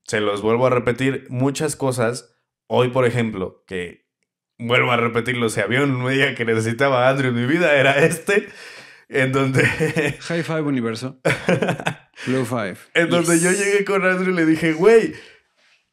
Se 0.05 0.21
los 0.21 0.41
vuelvo 0.41 0.67
a 0.67 0.71
repetir. 0.71 1.27
Muchas 1.29 1.77
cosas. 1.77 2.35
Hoy, 2.69 2.89
por 2.89 3.05
ejemplo, 3.05 3.65
que 3.67 4.07
vuelvo 4.59 4.93
a 4.93 4.97
repetirlo. 4.97 5.51
Si 5.51 5.61
había 5.61 5.83
un 5.83 6.09
día 6.09 6.35
que 6.35 6.47
necesitaba 6.47 7.07
a 7.07 7.11
Andrew 7.11 7.29
en 7.29 7.37
mi 7.37 7.47
vida, 7.47 7.75
era 7.75 7.99
este. 8.03 8.49
En 9.11 9.31
donde, 9.33 9.63
High 10.21 10.43
five 10.43 10.63
universo. 10.63 11.21
Low 12.29 12.45
five. 12.47 12.77
en 12.95 13.11
donde 13.11 13.35
Yes. 13.39 13.43
yo 13.43 13.51
llegué 13.53 13.85
con 13.85 14.05
Andrew 14.05 14.33
y 14.33 14.37
le 14.37 14.47
dije, 14.47 14.73
güey, 14.73 15.13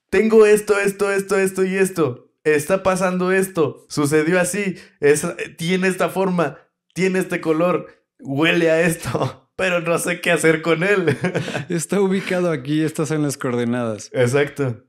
tengo 0.10 0.45
esto, 0.45 0.80
esto, 0.80 1.12
esto, 1.12 1.38
esto 1.38 1.66
y 1.66 1.76
esto. 1.76 2.32
Está 2.43 2.82
pasando 2.84 3.32
esto. 3.32 3.86
Sucedió 3.89 4.39
así. 4.39 4.76
Es, 4.99 5.26
tiene 5.58 5.88
esta 5.89 6.10
forma. 6.10 6.58
Tiene 6.93 7.20
este 7.20 7.41
color. 7.41 7.88
Huele 8.20 8.72
a 8.72 8.82
esto. 8.82 9.49
Pero 9.58 9.82
no 9.82 9.97
sé 9.97 10.22
qué 10.22 10.32
hacer 10.32 10.62
con 10.62 10.84
él. 10.84 11.18
Está 11.70 11.99
ubicado 11.99 12.51
aquí, 12.51 12.84
estas 12.84 13.10
son 13.10 13.24
las 13.24 13.38
coordenadas. 13.38 14.10
Exacto. 14.14 14.84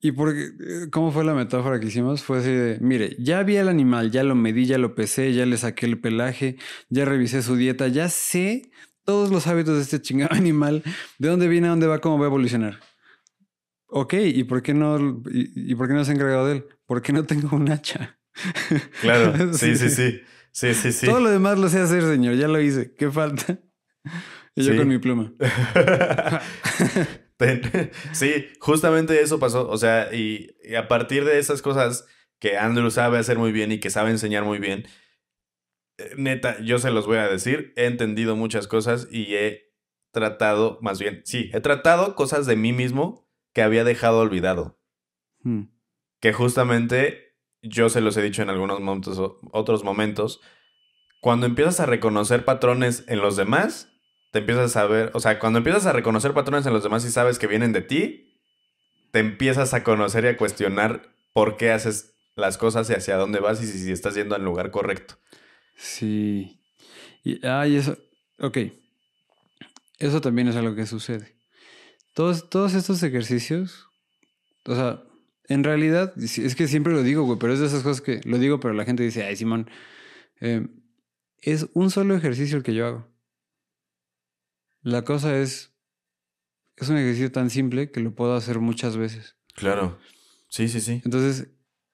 ¿Y 0.00 0.12
por 0.12 0.32
qué- 0.34 0.88
cómo 0.90 1.12
fue 1.12 1.22
la 1.22 1.34
metáfora 1.34 1.78
que 1.78 1.86
hicimos? 1.86 2.22
Fue 2.22 2.38
así 2.38 2.50
de, 2.50 2.78
mire, 2.80 3.14
ya 3.18 3.42
vi 3.42 3.58
al 3.58 3.68
animal, 3.68 4.10
ya 4.10 4.22
lo 4.24 4.34
medí, 4.34 4.64
ya 4.66 4.78
lo 4.78 4.94
pesé, 4.94 5.32
ya 5.34 5.44
le 5.46 5.56
saqué 5.58 5.84
el 5.86 6.00
pelaje, 6.00 6.56
ya 6.88 7.04
revisé 7.04 7.42
su 7.42 7.56
dieta, 7.56 7.88
ya 7.88 8.08
sé 8.08 8.70
todos 9.04 9.30
los 9.30 9.46
hábitos 9.46 9.76
de 9.76 9.82
este 9.82 10.00
chingado 10.00 10.34
animal, 10.34 10.82
de 11.18 11.28
dónde 11.28 11.46
viene, 11.48 11.66
a 11.66 11.70
dónde 11.70 11.86
va, 11.86 12.00
cómo 12.00 12.18
va 12.18 12.24
a 12.24 12.28
evolucionar. 12.28 12.80
Ok, 13.98 14.12
¿y 14.14 14.44
por 14.44 14.62
qué 14.62 14.74
no, 14.74 15.22
y, 15.32 15.72
y 15.72 15.74
por 15.74 15.88
qué 15.88 15.94
no 15.94 16.04
se 16.04 16.10
ha 16.10 16.14
encargado 16.14 16.46
de 16.46 16.56
él? 16.56 16.64
¿Por 16.84 17.00
qué 17.00 17.14
no 17.14 17.24
tengo 17.24 17.56
un 17.56 17.70
hacha? 17.70 18.18
Claro, 19.00 19.32
sí, 19.54 19.74
sí, 19.74 19.88
sí. 19.88 20.20
Sí, 20.52 20.74
sí, 20.74 20.92
sí. 20.92 21.06
Todo 21.06 21.20
lo 21.20 21.30
demás 21.30 21.58
lo 21.58 21.70
sé 21.70 21.80
hacer, 21.80 22.02
señor, 22.02 22.34
ya 22.34 22.46
lo 22.46 22.60
hice. 22.60 22.94
¿Qué 22.94 23.10
falta? 23.10 23.58
Y 24.54 24.62
yo 24.64 24.72
Sí. 24.72 24.78
con 24.78 24.88
mi 24.88 24.98
pluma. 24.98 25.32
Sí, 28.12 28.46
justamente 28.60 29.20
eso 29.20 29.38
pasó. 29.38 29.68
O 29.68 29.76
sea, 29.76 30.14
y, 30.14 30.56
y 30.64 30.74
a 30.76 30.88
partir 30.88 31.24
de 31.26 31.38
esas 31.38 31.60
cosas 31.60 32.06
que 32.38 32.56
Andrew 32.56 32.90
sabe 32.90 33.18
hacer 33.18 33.36
muy 33.38 33.52
bien 33.52 33.72
y 33.72 33.78
que 33.80 33.90
sabe 33.90 34.10
enseñar 34.10 34.44
muy 34.44 34.58
bien, 34.58 34.86
eh, 35.98 36.14
neta, 36.16 36.58
yo 36.62 36.78
se 36.78 36.90
los 36.90 37.06
voy 37.06 37.18
a 37.18 37.28
decir, 37.28 37.72
he 37.76 37.84
entendido 37.86 38.36
muchas 38.36 38.66
cosas 38.66 39.08
y 39.10 39.34
he 39.34 39.74
tratado, 40.12 40.78
más 40.80 40.98
bien, 40.98 41.20
sí, 41.24 41.50
he 41.52 41.60
tratado 41.60 42.14
cosas 42.14 42.46
de 42.46 42.56
mí 42.56 42.72
mismo 42.72 43.25
que 43.56 43.62
había 43.62 43.84
dejado 43.84 44.18
olvidado. 44.18 44.78
Hmm. 45.42 45.68
que 46.20 46.34
justamente 46.34 47.38
yo 47.62 47.88
se 47.88 48.02
los 48.02 48.14
he 48.18 48.22
dicho 48.22 48.42
en 48.42 48.50
algunos 48.50 48.80
momentos, 48.80 49.38
otros 49.50 49.82
momentos, 49.82 50.42
cuando 51.22 51.46
empiezas 51.46 51.80
a 51.80 51.86
reconocer 51.86 52.44
patrones 52.44 53.04
en 53.08 53.20
los 53.20 53.34
demás, 53.34 53.88
te 54.30 54.40
empiezas 54.40 54.66
a 54.66 54.68
saber, 54.68 55.10
o 55.14 55.20
sea, 55.20 55.38
cuando 55.38 55.56
empiezas 55.56 55.86
a 55.86 55.94
reconocer 55.94 56.34
patrones 56.34 56.66
en 56.66 56.74
los 56.74 56.82
demás 56.82 57.06
y 57.06 57.10
sabes 57.10 57.38
que 57.38 57.46
vienen 57.46 57.72
de 57.72 57.80
ti, 57.80 58.42
te 59.10 59.20
empiezas 59.20 59.72
a 59.72 59.82
conocer 59.82 60.24
y 60.24 60.28
a 60.28 60.36
cuestionar 60.36 61.14
por 61.32 61.56
qué 61.56 61.70
haces 61.70 62.14
las 62.34 62.58
cosas 62.58 62.90
y 62.90 62.92
hacia 62.92 63.16
dónde 63.16 63.40
vas 63.40 63.62
y 63.62 63.66
si, 63.66 63.78
si 63.78 63.90
estás 63.90 64.14
yendo 64.14 64.34
al 64.34 64.44
lugar 64.44 64.70
correcto. 64.70 65.14
Sí. 65.76 66.60
Y, 67.24 67.40
ah, 67.46 67.66
y 67.66 67.76
eso. 67.76 67.96
Ok. 68.38 68.58
Eso 69.98 70.20
también 70.20 70.48
es 70.48 70.56
algo 70.56 70.74
que 70.74 70.84
sucede. 70.84 71.35
Todos, 72.16 72.48
todos 72.48 72.72
estos 72.72 73.02
ejercicios. 73.02 73.88
O 74.64 74.74
sea, 74.74 75.02
en 75.48 75.62
realidad, 75.62 76.14
es 76.16 76.56
que 76.56 76.66
siempre 76.66 76.94
lo 76.94 77.02
digo, 77.02 77.24
güey, 77.24 77.38
pero 77.38 77.52
es 77.52 77.60
de 77.60 77.66
esas 77.66 77.82
cosas 77.82 78.00
que 78.00 78.22
lo 78.24 78.38
digo, 78.38 78.58
pero 78.58 78.72
la 78.72 78.86
gente 78.86 79.02
dice, 79.02 79.22
ay, 79.22 79.36
Simón, 79.36 79.68
eh, 80.40 80.66
es 81.42 81.68
un 81.74 81.90
solo 81.90 82.16
ejercicio 82.16 82.56
el 82.56 82.62
que 82.62 82.72
yo 82.72 82.86
hago. 82.86 83.06
La 84.80 85.02
cosa 85.02 85.36
es. 85.38 85.74
Es 86.76 86.88
un 86.88 86.96
ejercicio 86.96 87.30
tan 87.32 87.50
simple 87.50 87.90
que 87.90 88.00
lo 88.00 88.14
puedo 88.14 88.34
hacer 88.34 88.60
muchas 88.60 88.96
veces. 88.96 89.36
Claro. 89.54 89.98
Sí, 90.48 90.68
sí, 90.68 90.80
sí. 90.80 91.02
Entonces, 91.04 91.50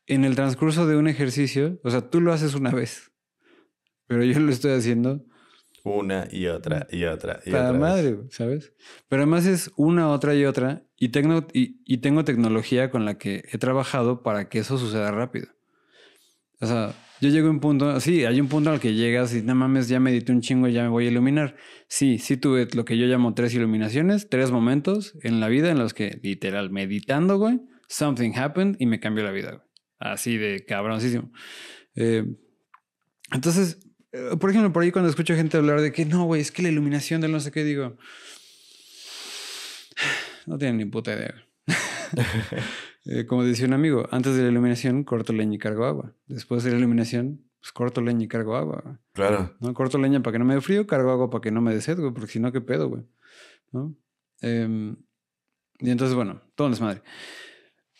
en 0.06 0.24
el 0.24 0.36
transcurso 0.36 0.86
de 0.86 0.96
un 0.96 1.08
ejercicio, 1.08 1.80
o 1.82 1.90
sea, 1.90 2.10
tú 2.10 2.20
lo 2.20 2.32
haces 2.32 2.54
una 2.54 2.70
vez, 2.70 3.10
pero 4.06 4.22
yo 4.22 4.38
lo 4.38 4.52
estoy 4.52 4.70
haciendo 4.70 5.26
Una 5.84 6.28
y 6.30 6.46
otra 6.46 6.86
y 6.90 7.04
otra 7.04 7.40
y 7.44 7.50
para 7.50 7.70
otra. 7.70 7.72
vez. 7.72 7.80
madre, 7.80 8.12
güey, 8.12 8.30
¿sabes? 8.30 8.72
Pero 9.08 9.22
además 9.22 9.46
es 9.46 9.70
una, 9.76 10.10
otra 10.10 10.34
y 10.34 10.44
otra, 10.44 10.84
y 10.96 11.08
tengo, 11.08 11.46
y, 11.52 11.82
y 11.84 11.98
tengo 11.98 12.24
tecnología 12.24 12.90
con 12.90 13.04
la 13.04 13.18
que 13.18 13.44
he 13.50 13.58
trabajado 13.58 14.22
para 14.22 14.48
que 14.48 14.60
eso 14.60 14.78
suceda 14.78 15.10
rápido. 15.10 15.48
O 16.60 16.66
sea, 16.66 16.94
yo 17.20 17.28
llego 17.28 17.48
a 17.48 17.50
un 17.50 17.60
punto, 17.60 18.00
sí, 18.00 18.24
hay 18.24 18.40
un 18.40 18.48
punto 18.48 18.70
al 18.70 18.80
que 18.80 18.94
llegas 18.94 19.32
y 19.32 19.42
no 19.42 19.54
mames, 19.54 19.88
ya 19.88 20.00
medité 20.00 20.32
un 20.32 20.40
chingo 20.40 20.66
y 20.66 20.72
ya 20.72 20.82
me 20.82 20.88
voy 20.88 21.06
a 21.06 21.08
iluminar. 21.08 21.56
Sí, 21.86 22.18
sí 22.18 22.36
tuve 22.36 22.66
lo 22.74 22.84
que 22.84 22.98
yo 22.98 23.06
llamo 23.06 23.32
tres 23.34 23.54
iluminaciones, 23.54 24.28
tres 24.28 24.50
momentos 24.50 25.16
en 25.22 25.38
la 25.38 25.46
vida 25.46 25.70
en 25.70 25.78
los 25.78 25.94
que, 25.94 26.18
literal, 26.22 26.70
meditando, 26.70 27.38
güey, 27.38 27.60
something 27.86 28.32
happened 28.36 28.76
y 28.80 28.86
me 28.86 28.98
cambió 28.98 29.22
la 29.22 29.30
vida, 29.30 29.52
güey. 29.52 29.66
Así 30.00 30.36
de 30.36 30.64
cabroncísimo. 30.64 31.30
Eh, 31.94 32.24
entonces, 33.32 33.78
por 34.38 34.50
ejemplo, 34.50 34.72
por 34.72 34.82
ahí 34.82 34.92
cuando 34.92 35.10
escucho 35.10 35.34
gente 35.34 35.56
hablar 35.56 35.80
de 35.80 35.92
que 35.92 36.04
no, 36.04 36.24
güey, 36.24 36.40
es 36.40 36.50
que 36.50 36.62
la 36.62 36.68
iluminación 36.68 37.20
del 37.20 37.32
no 37.32 37.40
sé 37.40 37.50
qué, 37.50 37.64
digo, 37.64 37.96
no 40.46 40.58
tienen 40.58 40.76
ni 40.78 40.84
puta 40.84 41.14
idea. 41.14 41.34
Eh, 43.04 43.26
como 43.26 43.42
decía 43.42 43.66
un 43.66 43.72
amigo, 43.72 44.06
antes 44.12 44.36
de 44.36 44.44
la 44.44 44.50
iluminación 44.50 45.02
corto 45.02 45.32
leña 45.32 45.56
y 45.56 45.58
cargo 45.58 45.86
agua. 45.86 46.14
Después 46.28 46.62
de 46.62 46.70
la 46.70 46.78
iluminación, 46.78 47.42
pues 47.58 47.72
corto 47.72 48.00
leña 48.00 48.24
y 48.24 48.28
cargo 48.28 48.56
agua. 48.56 49.00
Claro. 49.12 49.56
¿no? 49.60 49.74
Corto 49.74 49.98
leña 49.98 50.22
para 50.22 50.32
que 50.32 50.38
no 50.38 50.44
me 50.44 50.54
dé 50.54 50.60
frío, 50.60 50.86
cargo 50.86 51.10
agua 51.10 51.28
para 51.30 51.42
que 51.42 51.50
no 51.50 51.60
me 51.60 51.74
dé 51.74 51.80
sed, 51.80 51.98
güey, 51.98 52.12
porque 52.12 52.30
si 52.30 52.38
no, 52.38 52.52
¿qué 52.52 52.60
pedo, 52.60 52.88
güey? 52.88 53.04
¿No? 53.72 53.96
Em, 54.40 54.96
y 55.80 55.90
entonces, 55.90 56.14
bueno, 56.14 56.42
todo 56.54 56.66
un 56.66 56.72
desmadre. 56.72 57.02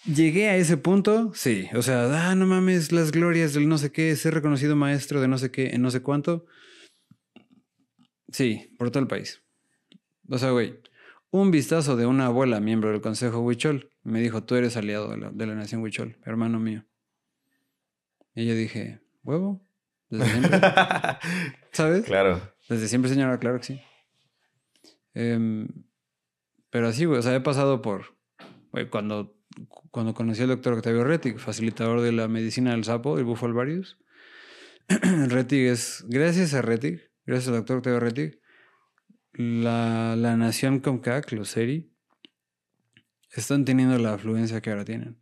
Llegué 0.05 0.49
a 0.49 0.57
ese 0.57 0.77
punto, 0.77 1.33
sí. 1.35 1.69
O 1.75 1.83
sea, 1.83 2.31
ah, 2.31 2.35
no 2.35 2.47
mames, 2.47 2.91
las 2.91 3.13
glorias 3.13 3.55
del 3.55 3.69
no 3.69 3.79
sé 3.79 3.93
qué, 3.93 4.15
ser 4.17 4.35
reconocido 4.35 4.75
maestro 4.75 5.21
de 5.21 5.29
no 5.29 5.39
sé 5.39 5.51
qué, 5.51 5.71
en 5.75 5.83
no 5.83 5.91
sé 5.91 6.03
cuánto. 6.03 6.47
Sí, 8.33 8.75
por 8.79 8.91
todo 8.91 9.03
el 9.03 9.09
país. 9.09 9.43
O 10.29 10.39
sea, 10.39 10.51
güey, 10.51 10.81
un 11.31 11.51
vistazo 11.51 11.97
de 11.97 12.07
una 12.07 12.27
abuela, 12.27 12.59
miembro 12.61 12.91
del 12.91 13.01
Consejo 13.01 13.41
Huichol, 13.41 13.91
me 14.03 14.21
dijo, 14.21 14.43
tú 14.43 14.57
eres 14.57 14.77
aliado 14.77 15.09
de 15.09 15.19
la, 15.19 15.31
de 15.31 15.47
la 15.47 15.55
nación 15.55 15.83
Huichol, 15.83 16.19
hermano 16.25 16.59
mío. 16.59 16.85
Y 18.35 18.47
yo 18.47 18.55
dije, 18.55 19.01
huevo, 19.23 19.63
desde 20.09 20.27
siempre. 20.31 20.61
¿Sabes? 21.73 22.05
claro. 22.05 22.41
Desde 22.69 22.89
siempre, 22.89 23.11
señora, 23.11 23.39
claro 23.39 23.59
que 23.59 23.65
sí. 23.65 23.81
Em, 25.15 25.69
pero 26.71 26.89
así, 26.89 27.05
güey, 27.05 27.19
o 27.19 27.23
sea, 27.23 27.35
he 27.35 27.41
pasado 27.41 27.83
por, 27.83 28.17
güey, 28.71 28.89
cuando, 28.89 29.37
cuando 29.91 30.15
conocí 30.15 30.43
al 30.43 30.49
doctor 30.49 30.75
Octavio 30.75 31.05
Rettig, 31.05 31.39
facilitador 31.39 32.01
de 32.01 32.13
la 32.13 32.29
medicina 32.29 32.73
del 32.73 32.85
sapo, 32.85 33.19
el 33.19 33.25
bufo 33.25 33.47
alvarius. 33.47 33.99
Rettig 34.89 35.69
es, 35.69 36.05
gracias 36.09 36.55
a 36.55 36.63
Rettig, 36.63 37.01
gracias 37.27 37.49
al 37.49 37.55
doctor 37.55 37.79
Octavio 37.79 38.01
Rettig, 38.01 38.41
la, 39.33 40.17
la 40.17 40.37
nación 40.37 40.81
Comcac, 40.81 41.33
los 41.33 41.51
SERI, 41.51 41.93
están 43.31 43.65
teniendo 43.65 43.99
la 43.99 44.15
afluencia 44.15 44.61
que 44.61 44.71
ahora 44.71 44.85
tienen. 44.85 45.19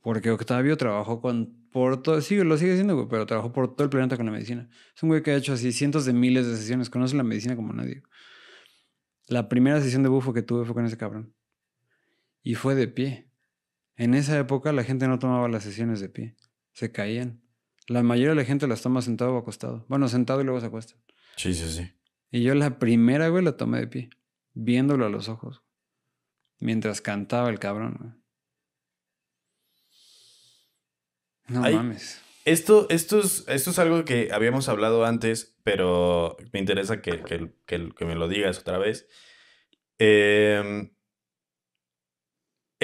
Porque 0.00 0.30
Octavio 0.30 0.76
trabajó 0.76 1.20
con, 1.20 1.68
por 1.70 2.02
todo, 2.02 2.20
sí, 2.20 2.36
lo 2.36 2.56
sigue 2.56 2.72
haciendo, 2.72 3.08
pero 3.08 3.26
trabajó 3.26 3.52
por 3.52 3.74
todo 3.74 3.84
el 3.84 3.90
planeta 3.90 4.16
con 4.16 4.26
la 4.26 4.32
medicina. 4.32 4.68
Es 4.94 5.02
un 5.02 5.08
güey 5.08 5.22
que 5.22 5.30
ha 5.30 5.36
hecho 5.36 5.54
así 5.54 5.72
cientos 5.72 6.04
de 6.04 6.12
miles 6.12 6.46
de 6.46 6.56
sesiones, 6.56 6.90
conoce 6.90 7.16
la 7.16 7.22
medicina 7.22 7.56
como 7.56 7.72
nadie. 7.72 8.02
La 9.28 9.48
primera 9.48 9.80
sesión 9.80 10.02
de 10.02 10.10
bufo 10.10 10.32
que 10.32 10.42
tuve 10.42 10.64
fue 10.64 10.74
con 10.74 10.84
ese 10.84 10.98
cabrón. 10.98 11.34
Y 12.42 12.54
fue 12.54 12.74
de 12.74 12.88
pie. 12.88 13.30
En 13.96 14.14
esa 14.14 14.38
época 14.38 14.72
la 14.72 14.84
gente 14.84 15.06
no 15.08 15.18
tomaba 15.18 15.48
las 15.48 15.62
sesiones 15.62 16.00
de 16.00 16.08
pie. 16.08 16.36
Se 16.72 16.90
caían. 16.92 17.40
La 17.86 18.02
mayoría 18.02 18.30
de 18.30 18.36
la 18.36 18.44
gente 18.44 18.66
las 18.66 18.82
toma 18.82 19.02
sentado 19.02 19.34
o 19.34 19.38
acostado. 19.38 19.84
Bueno, 19.88 20.08
sentado 20.08 20.40
y 20.40 20.44
luego 20.44 20.60
se 20.60 20.66
acuesta. 20.66 20.94
Sí, 21.36 21.54
sí, 21.54 21.68
sí. 21.70 21.92
Y 22.30 22.42
yo 22.42 22.54
la 22.54 22.78
primera, 22.78 23.28
güey, 23.28 23.44
la 23.44 23.56
tomé 23.56 23.78
de 23.80 23.86
pie. 23.86 24.10
Viéndolo 24.54 25.06
a 25.06 25.10
los 25.10 25.28
ojos. 25.28 25.62
Mientras 26.58 27.00
cantaba 27.00 27.50
el 27.50 27.58
cabrón, 27.58 27.96
güey. 28.00 28.12
No 31.48 31.62
Ay. 31.64 31.74
mames. 31.74 32.20
Esto, 32.44 32.86
esto, 32.90 33.20
es, 33.20 33.44
esto 33.48 33.70
es 33.70 33.78
algo 33.78 34.04
que 34.04 34.30
habíamos 34.32 34.68
hablado 34.68 35.04
antes, 35.04 35.56
pero 35.62 36.36
me 36.52 36.58
interesa 36.60 37.00
que, 37.00 37.22
que- 37.22 37.52
que- 37.66 37.90
que 37.94 38.04
me 38.04 38.14
lo 38.16 38.28
digas 38.28 38.58
otra 38.58 38.76
vez. 38.78 39.08
Eh, 39.98 40.90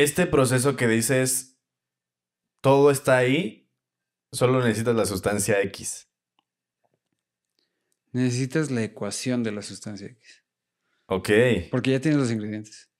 este 0.03 0.26
proceso 0.26 0.76
que 0.76 0.88
dices, 0.88 1.59
todo 2.61 2.90
está 2.90 3.16
ahí, 3.16 3.70
solo 4.32 4.62
necesitas 4.62 4.94
la 4.94 5.07
sustancia 5.07 5.61
X. 5.62 6.09
Necesitas 8.12 8.70
la 8.70 8.82
ecuación 8.82 9.42
de 9.42 9.53
la 9.53 9.62
sustancia 9.62 10.09
X. 10.09 10.44
Ok. 11.07 11.30
Porque 11.70 11.92
ya 11.92 12.01
tienes 12.01 12.20
los 12.20 12.30
ingredientes. 12.30 12.90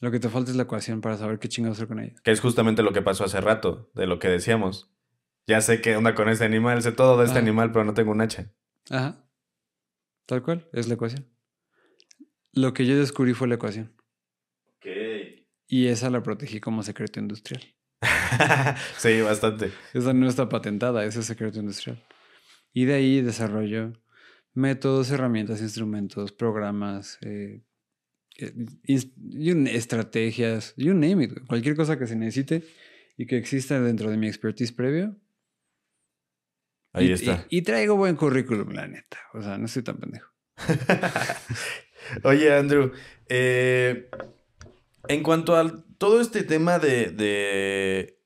Lo 0.00 0.10
que 0.10 0.20
te 0.20 0.28
falta 0.28 0.50
es 0.50 0.56
la 0.56 0.64
ecuación 0.64 1.00
para 1.00 1.16
saber 1.16 1.38
qué 1.38 1.48
chingados 1.48 1.78
hacer 1.78 1.88
con 1.88 2.00
ella. 2.00 2.14
Que 2.22 2.30
es 2.30 2.40
justamente 2.40 2.82
lo 2.82 2.92
que 2.92 3.02
pasó 3.02 3.24
hace 3.24 3.40
rato, 3.40 3.90
de 3.94 4.06
lo 4.06 4.18
que 4.18 4.28
decíamos. 4.28 4.92
Ya 5.46 5.60
sé 5.60 5.80
qué 5.80 5.96
onda 5.96 6.14
con 6.14 6.28
este 6.28 6.44
animal, 6.44 6.82
sé 6.82 6.92
todo 6.92 7.18
de 7.18 7.26
este 7.26 7.38
animal, 7.38 7.72
pero 7.72 7.84
no 7.84 7.94
tengo 7.94 8.10
un 8.10 8.20
hacha. 8.20 8.52
Ajá. 8.90 9.24
Tal 10.26 10.42
cual, 10.42 10.68
es 10.72 10.88
la 10.88 10.94
ecuación. 10.94 11.28
Lo 12.52 12.72
que 12.72 12.86
yo 12.86 12.96
descubrí 12.96 13.34
fue 13.34 13.48
la 13.48 13.56
ecuación. 13.56 13.94
Y 15.66 15.86
esa 15.86 16.10
la 16.10 16.22
protegí 16.22 16.60
como 16.60 16.82
secreto 16.82 17.20
industrial. 17.20 17.62
sí, 18.98 19.20
bastante. 19.22 19.70
Esa 19.94 20.12
no 20.12 20.28
está 20.28 20.48
patentada, 20.48 21.04
ese 21.04 21.20
es 21.20 21.26
secreto 21.26 21.60
industrial. 21.60 22.02
Y 22.72 22.84
de 22.84 22.94
ahí 22.94 23.20
desarrollo 23.22 23.92
métodos, 24.52 25.10
herramientas, 25.10 25.60
instrumentos, 25.60 26.32
programas, 26.32 27.18
eh, 27.22 27.62
eh, 28.38 28.52
estrategias, 29.72 30.74
you 30.76 30.92
name 30.94 31.24
it. 31.24 31.46
Cualquier 31.48 31.74
cosa 31.76 31.98
que 31.98 32.06
se 32.06 32.14
necesite 32.16 32.62
y 33.16 33.26
que 33.26 33.36
exista 33.36 33.80
dentro 33.80 34.10
de 34.10 34.16
mi 34.16 34.26
expertise 34.28 34.72
previo. 34.72 35.16
Ahí 36.92 37.08
Y- 37.08 37.12
está. 37.12 37.46
Y, 37.48 37.58
y 37.58 37.62
traigo 37.62 37.96
buen 37.96 38.16
currículum, 38.16 38.70
la 38.72 38.86
neta. 38.86 39.18
O 39.32 39.42
sea, 39.42 39.56
no 39.58 39.66
estoy 39.66 39.82
tan 39.82 39.98
pendejo. 39.98 40.30
Oye, 42.24 42.52
Andrew, 42.54 42.92
eh, 43.28 44.08
en 45.08 45.22
cuanto 45.22 45.56
a 45.56 45.84
todo 45.98 46.20
este 46.20 46.42
tema 46.44 46.78
de, 46.78 47.10
de 47.10 48.20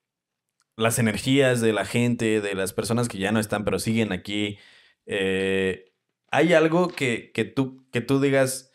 las 0.76 0.98
energías 0.98 1.60
de 1.60 1.72
la 1.72 1.84
gente, 1.84 2.40
de 2.40 2.54
las 2.54 2.72
personas 2.72 3.08
que 3.08 3.18
ya 3.18 3.32
no 3.32 3.40
están, 3.40 3.64
pero 3.64 3.78
siguen 3.78 4.12
aquí, 4.12 4.58
eh, 5.06 5.92
¿hay 6.30 6.52
algo 6.54 6.88
que, 6.88 7.32
que 7.32 7.44
tú, 7.44 7.88
que 7.90 8.00
tú 8.00 8.20
digas, 8.20 8.72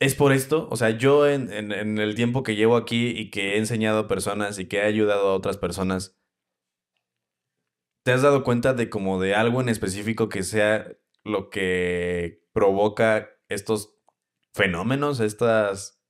es 0.00 0.14
por 0.14 0.32
esto? 0.32 0.68
O 0.70 0.76
sea, 0.76 0.90
yo 0.90 1.26
en, 1.28 1.52
en- 1.52 1.72
en 1.72 1.98
el 1.98 2.14
tiempo 2.14 2.42
que 2.42 2.56
llevo 2.56 2.76
aquí 2.76 3.08
y 3.08 3.30
que 3.30 3.54
he 3.54 3.58
enseñado 3.58 4.00
a 4.00 4.08
personas 4.08 4.58
y 4.58 4.66
que 4.66 4.78
he 4.78 4.82
ayudado 4.82 5.28
a 5.28 5.34
otras 5.34 5.56
personas, 5.56 6.18
¿te 8.04 8.12
has 8.12 8.22
dado 8.22 8.44
cuenta 8.44 8.74
de 8.74 8.90
como 8.90 9.20
de 9.20 9.34
algo 9.34 9.60
en 9.60 9.68
específico 9.68 10.28
que 10.28 10.42
sea 10.42 10.88
lo 11.24 11.48
que 11.50 12.42
provoca 12.52 13.30
estos 13.48 13.96
fenómenos, 14.52 15.20
estas 15.20 16.03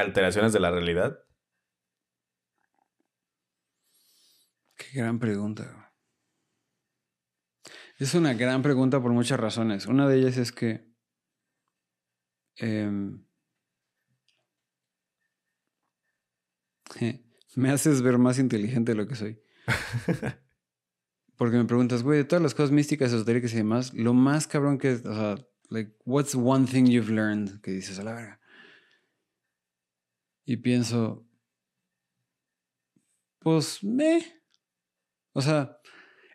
alteraciones 0.00 0.52
de 0.52 0.60
la 0.60 0.70
realidad? 0.70 1.18
Qué 4.76 4.98
gran 4.98 5.18
pregunta. 5.18 5.92
Es 7.98 8.14
una 8.14 8.32
gran 8.34 8.62
pregunta 8.62 9.02
por 9.02 9.12
muchas 9.12 9.40
razones. 9.40 9.86
Una 9.86 10.08
de 10.08 10.18
ellas 10.18 10.36
es 10.36 10.52
que 10.52 10.88
em, 12.56 13.24
me 17.56 17.70
haces 17.70 18.02
ver 18.02 18.18
más 18.18 18.38
inteligente 18.38 18.92
de 18.92 18.96
lo 18.96 19.08
que 19.08 19.16
soy. 19.16 19.42
Porque 21.36 21.56
me 21.56 21.64
preguntas, 21.64 22.02
güey, 22.02 22.18
de 22.18 22.24
todas 22.24 22.42
las 22.42 22.54
cosas 22.54 22.70
místicas, 22.70 23.12
esotéricas 23.12 23.52
y 23.52 23.56
demás, 23.56 23.92
lo 23.94 24.14
más 24.14 24.46
cabrón 24.46 24.78
que 24.78 24.92
es, 24.92 25.04
o 25.04 25.14
sea, 25.14 25.46
like, 25.70 25.92
what's 26.04 26.34
one 26.34 26.66
thing 26.66 26.86
you've 26.86 27.12
learned? 27.12 27.60
Que 27.60 27.72
dices, 27.72 27.98
a 27.98 28.04
la 28.04 28.12
verga. 28.12 28.40
Y 30.48 30.56
pienso, 30.56 31.28
pues, 33.38 33.84
me. 33.84 34.24
O 35.34 35.42
sea, 35.42 35.76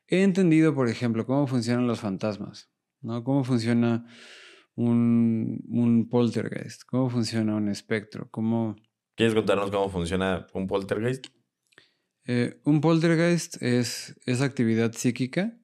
he 0.06 0.22
entendido, 0.22 0.76
por 0.76 0.88
ejemplo, 0.88 1.26
cómo 1.26 1.48
funcionan 1.48 1.88
los 1.88 1.99
fantasmas, 1.99 2.72
¿no? 3.02 3.23
Cómo 3.23 3.44
funciona 3.44 4.06
un, 4.76 5.64
un 5.68 6.10
poltergeist, 6.10 6.84
cómo 6.85 7.10
funciona 7.10 7.56
un 7.56 7.69
espectro, 7.69 8.30
cómo... 8.30 8.76
¿Quieres 9.15 9.34
contarnos 9.34 9.72
cómo 9.72 9.90
funciona 9.90 10.45
un 10.53 10.68
poltergeist? 10.68 11.26
Eh, 12.26 12.61
un 12.65 12.81
poltergeist 12.81 13.64
es, 13.64 14.15
es 14.27 14.41
actividad 14.41 14.91
psíquica 14.94 15.57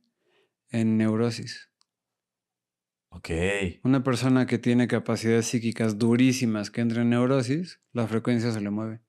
en 0.71 0.97
neurosis. 0.97 1.69
Ok. 3.10 3.30
Una 3.84 4.03
persona 4.03 4.45
que 4.45 4.60
tiene 4.60 4.88
capacidades 4.88 5.48
psíquicas 5.48 5.98
durísimas 5.98 6.72
que 6.72 6.81
entra 6.81 7.02
en 7.02 7.10
neurosis, 7.10 7.81
la 7.91 8.07
frecuencia 8.07 8.52
se 8.52 8.61
le 8.61 8.69
mueve. 8.69 9.02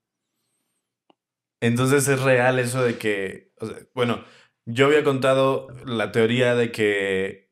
Entonces 1.59 2.07
es 2.07 2.21
real 2.21 2.57
eso 2.59 2.83
de 2.83 2.97
que, 2.97 3.53
o 3.59 3.67
sea, 3.67 3.77
bueno, 3.93 4.23
yo 4.65 4.87
había 4.87 5.03
contado 5.03 5.67
la 5.85 6.11
teoría 6.11 6.55
de 6.55 6.71
que 6.71 7.51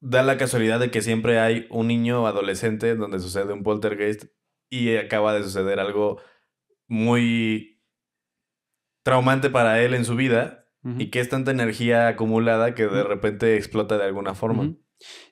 da 0.00 0.22
la 0.22 0.36
casualidad 0.38 0.78
de 0.78 0.90
que 0.90 1.02
siempre 1.02 1.40
hay 1.40 1.66
un 1.70 1.88
niño 1.88 2.22
o 2.22 2.26
adolescente 2.26 2.94
donde 2.94 3.18
sucede 3.18 3.52
un 3.52 3.64
poltergeist 3.64 4.26
y 4.70 4.96
acaba 4.96 5.34
de 5.34 5.42
suceder 5.42 5.80
algo 5.80 6.20
muy 6.86 7.82
traumante 9.02 9.50
para 9.50 9.82
él 9.82 9.94
en 9.94 10.04
su 10.04 10.14
vida 10.14 10.68
y 10.98 11.10
que 11.10 11.18
es 11.18 11.28
tanta 11.28 11.50
energía 11.50 12.06
acumulada 12.06 12.76
que 12.76 12.86
de 12.86 13.02
repente 13.02 13.56
explota 13.56 13.98
de 13.98 14.04
alguna 14.04 14.34
forma. 14.34 14.76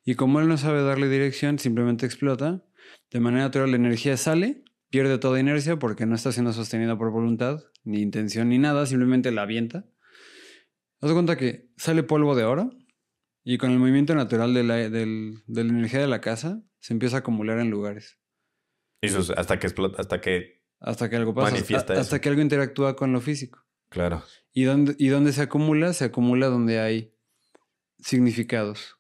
Y 0.05 0.15
como 0.15 0.41
él 0.41 0.49
no 0.49 0.57
sabe 0.59 0.83
darle 0.83 1.09
dirección, 1.09 1.59
simplemente 1.59 2.07
explota. 2.07 2.65
De 3.11 3.21
manera 3.21 3.45
natural, 3.45 3.71
la 3.71 3.77
energía 3.77 4.17
sale, 4.17 4.65
pierde 4.91 5.19
toda 5.19 5.41
inercia 5.41 5.79
porque 5.79 6.07
no 6.07 6.15
está 6.15 6.33
siendo 6.33 6.53
sostenida 6.53 6.97
por 6.99 7.11
voluntad, 7.11 7.63
ni 7.85 8.01
intención, 8.03 8.49
ni 8.49 8.59
nada, 8.59 8.87
simplemente 8.87 9.31
la 9.33 9.43
avienta. 9.43 9.87
Haz 11.01 11.13
cuenta 11.13 11.37
que 11.37 11.71
sale 11.77 12.03
polvo 12.03 12.35
de 12.35 12.45
oro 12.45 12.71
y 13.43 13.59
con 13.59 13.71
el 13.71 13.79
movimiento 13.79 14.15
natural 14.15 14.55
de 14.55 14.63
la, 14.65 14.77
del- 14.89 15.43
de 15.47 15.65
la 15.65 15.71
energía 15.71 16.01
de 16.01 16.09
la 16.09 16.21
casa 16.21 16.63
se 16.81 16.93
empieza 16.93 17.17
a 17.17 17.19
acumular 17.21 17.59
en 17.59 17.71
lugares. 17.71 18.19
Y 19.03 19.09
sus- 19.09 19.31
hasta 19.31 19.59
que 19.59 19.67
explota, 19.67 20.01
hasta 20.01 20.21
que 20.21 20.63
hasta 20.81 21.09
que 21.09 21.17
algo 21.17 21.35
pasa. 21.35 21.51
Manifiesta 21.53 21.95
hasta 21.95 22.17
eso. 22.17 22.21
que 22.21 22.29
algo 22.29 22.43
interactúa 22.43 22.95
con 22.97 23.13
lo 23.13 23.21
físico. 23.21 23.65
Claro. 23.89 24.23
¿Y 24.53 24.65
dónde, 24.65 24.95
¿Y 24.99 25.09
dónde 25.09 25.33
se 25.33 25.43
acumula? 25.43 25.93
Se 25.95 26.05
acumula 26.05 26.47
donde 26.49 26.79
hay 26.81 27.15
significados. 27.99 28.97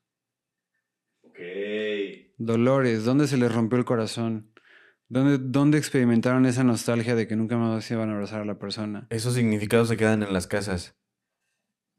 Dolores, 2.36 3.04
dónde 3.04 3.26
se 3.26 3.36
les 3.36 3.52
rompió 3.52 3.78
el 3.78 3.84
corazón, 3.84 4.52
dónde, 5.08 5.38
dónde 5.38 5.78
experimentaron 5.78 6.46
esa 6.46 6.64
nostalgia 6.64 7.14
de 7.14 7.26
que 7.26 7.36
nunca 7.36 7.56
más 7.56 7.84
se 7.84 7.94
iban 7.94 8.10
a 8.10 8.12
abrazar 8.12 8.40
a 8.40 8.44
la 8.44 8.58
persona. 8.58 9.06
Esos 9.10 9.34
significados 9.34 9.88
se 9.88 9.96
quedan 9.96 10.22
en 10.22 10.32
las 10.32 10.46
casas. 10.46 10.96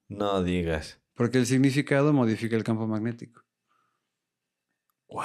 No 0.07 0.43
digas. 0.43 1.01
Porque 1.13 1.37
el 1.37 1.45
significado 1.45 2.13
modifica 2.13 2.55
el 2.55 2.63
campo 2.63 2.87
magnético. 2.87 3.43
Wow. 5.07 5.23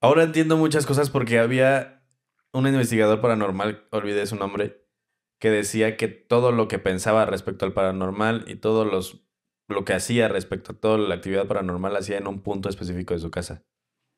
Ahora 0.00 0.22
entiendo 0.24 0.56
muchas 0.56 0.86
cosas 0.86 1.10
porque 1.10 1.38
había 1.38 2.04
un 2.52 2.66
investigador 2.66 3.20
paranormal, 3.20 3.86
olvidé 3.90 4.26
su 4.26 4.36
nombre, 4.36 4.86
que 5.38 5.50
decía 5.50 5.96
que 5.96 6.08
todo 6.08 6.52
lo 6.52 6.68
que 6.68 6.78
pensaba 6.78 7.24
respecto 7.26 7.64
al 7.64 7.72
paranormal 7.72 8.44
y 8.46 8.56
todo 8.56 8.84
los, 8.84 9.26
lo 9.68 9.84
que 9.84 9.94
hacía 9.94 10.28
respecto 10.28 10.72
a 10.72 10.76
toda 10.76 10.98
la 10.98 11.14
actividad 11.14 11.46
paranormal 11.46 11.96
hacía 11.96 12.18
en 12.18 12.26
un 12.26 12.42
punto 12.42 12.68
específico 12.68 13.14
de 13.14 13.20
su 13.20 13.30
casa. 13.30 13.64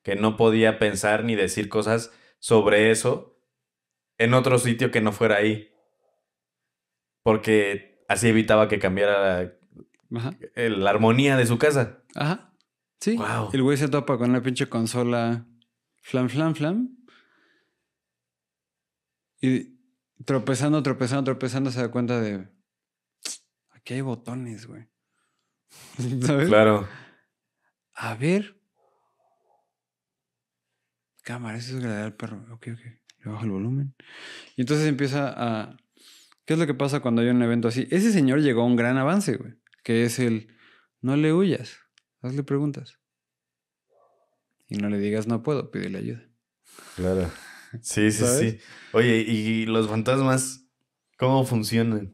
Que 0.03 0.17
no 0.17 0.37
podía 0.37 0.79
pensar 0.79 1.25
ni 1.25 1.35
decir 1.35 1.69
cosas 1.69 2.13
sobre 2.39 2.91
eso 2.91 3.41
en 4.19 4.35
otro 4.35 4.59
sitio 4.59 4.91
que 4.91 5.01
no 5.01 5.13
fuera 5.13 5.37
ahí. 5.37 5.71
Porque 7.23 8.05
así 8.09 8.29
evitaba 8.29 8.69
que 8.69 8.79
cambiara 8.79 9.43
la, 9.43 10.19
Ajá. 10.19 10.37
la 10.55 10.91
armonía 10.91 11.37
de 11.37 11.47
su 11.47 11.59
casa. 11.59 12.03
Ajá. 12.15 12.55
Sí. 13.01 13.17
Wow. 13.17 13.51
El 13.53 13.63
güey 13.63 13.77
se 13.77 13.89
topa 13.89 14.19
con 14.19 14.31
una 14.31 14.43
pinche 14.43 14.69
consola 14.69 15.47
flam, 16.03 16.29
flam, 16.29 16.55
flam. 16.55 16.99
Y 19.41 19.79
tropezando, 20.25 20.83
tropezando, 20.83 21.25
tropezando 21.25 21.71
se 21.71 21.81
da 21.81 21.91
cuenta 21.91 22.21
de... 22.21 22.49
Aquí 23.71 23.95
hay 23.95 24.01
botones, 24.01 24.67
güey. 24.67 24.87
¿Sabes? 26.27 26.49
Claro. 26.49 26.89
A 27.95 28.15
ver. 28.15 28.57
Cámara, 31.23 31.59
eso 31.59 31.77
es 31.77 31.83
agradar 31.83 32.05
al 32.05 32.17
perro. 32.17 32.45
Ok, 32.53 32.69
ok. 32.73 32.81
Le 33.25 33.31
bajo 33.31 33.45
el 33.45 33.51
volumen. 33.51 33.95
Y 34.57 34.63
entonces 34.63 34.87
empieza 34.87 35.33
a... 35.35 35.77
¿Qué 36.45 36.55
es 36.55 36.59
lo 36.59 36.67
que 36.67 36.75
pasa 36.75 37.01
cuando 37.01 37.23
hay 37.23 37.29
un 37.29 37.43
evento 37.43 37.69
así? 37.69 37.89
Ese 37.91 38.13
señor 38.13 38.41
llegó 38.41 38.63
a 38.63 38.67
un 38.67 38.77
gran 38.77 38.99
avance, 38.99 39.37
güey. 39.37 39.55
Que 39.83 40.05
es 40.05 40.19
el... 40.19 40.55
No 41.01 41.17
le 41.17 41.33
huyas. 41.33 41.79
Hazle 42.21 42.43
preguntas. 42.43 42.99
Y 44.69 44.77
no 44.77 44.89
le 44.89 44.99
digas 44.99 45.27
no 45.27 45.43
puedo, 45.43 45.71
pídele 45.71 45.99
ayuda. 45.99 46.29
Claro. 46.97 47.31
Sí, 47.83 48.13
sí, 48.13 48.25
¿Sabes? 48.25 48.39
sí. 48.39 48.59
Oye, 48.93 49.17
¿y 49.17 49.67
los 49.67 49.89
fantasmas 49.89 50.65
cómo 51.19 51.45
funcionan? 51.45 52.14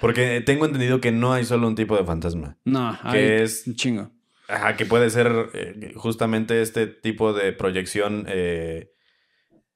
Porque 0.00 0.40
tengo 0.40 0.64
entendido 0.66 1.00
que 1.00 1.12
no 1.12 1.32
hay 1.32 1.44
solo 1.44 1.66
un 1.68 1.74
tipo 1.74 1.96
de 1.96 2.04
fantasma. 2.04 2.56
No, 2.64 2.96
Que 3.12 3.18
hay 3.18 3.42
es- 3.42 3.66
un 3.66 3.74
chingo. 3.74 4.10
Ajá, 4.48 4.76
que 4.76 4.86
puede 4.86 5.10
ser 5.10 5.50
eh, 5.54 5.92
justamente 5.96 6.62
este 6.62 6.86
tipo 6.86 7.32
de 7.34 7.52
proyección, 7.52 8.24
eh, 8.28 8.92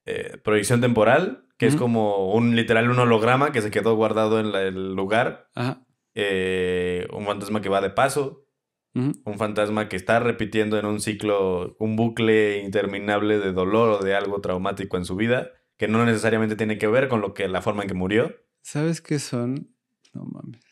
eh, 0.06 0.38
proyección 0.42 0.80
temporal, 0.80 1.44
que 1.58 1.66
es 1.66 1.76
como 1.76 2.32
un 2.32 2.56
literal 2.56 2.90
un 2.90 2.98
holograma 2.98 3.52
que 3.52 3.60
se 3.62 3.70
quedó 3.70 3.94
guardado 3.94 4.40
en 4.40 4.50
la- 4.52 4.62
el 4.62 4.94
lugar. 4.94 5.48
Ajá. 5.54 5.84
un 6.14 7.24
fantasma 7.24 7.60
que 7.62 7.68
va 7.70 7.80
de 7.80 7.90
paso. 7.90 8.44
Un 8.94 9.38
fantasma 9.38 9.88
que 9.88 9.96
está 9.96 10.20
repitiendo 10.20 10.78
en 10.78 10.84
un 10.84 11.00
ciclo, 11.00 11.74
un 11.78 11.96
bucle 11.96 12.58
interminable 12.62 13.38
de 13.38 13.52
dolor 13.52 13.88
o 14.00 14.04
de 14.04 14.14
algo 14.14 14.40
traumático 14.42 14.98
en 14.98 15.06
su 15.06 15.16
vida, 15.16 15.50
que 15.78 15.88
no 15.88 16.04
necesariamente 16.04 16.56
tiene 16.56 16.76
que 16.76 16.86
ver 16.88 17.08
con 17.08 17.22
lo 17.22 17.32
que 17.32 17.48
la 17.48 17.62
forma 17.62 17.82
en 17.82 17.88
que 17.88 17.94
murió. 17.94 18.36
¿Sabes 18.60 19.00
qué 19.00 19.18
son? 19.18 19.72
No 20.12 20.24
mames. 20.24 20.62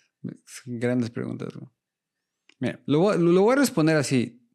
Grandes 0.67 1.11
preguntas, 1.11 1.55
güey. 1.55 1.71
Mira, 2.59 2.83
lo 2.87 3.01
voy, 3.01 3.53
a 3.53 3.57
responder 3.57 3.97
así. 3.97 4.47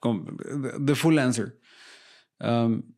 Con, 0.00 0.36
the 0.84 0.94
full 0.94 1.18
answer. 1.18 1.60
Um. 2.40 2.94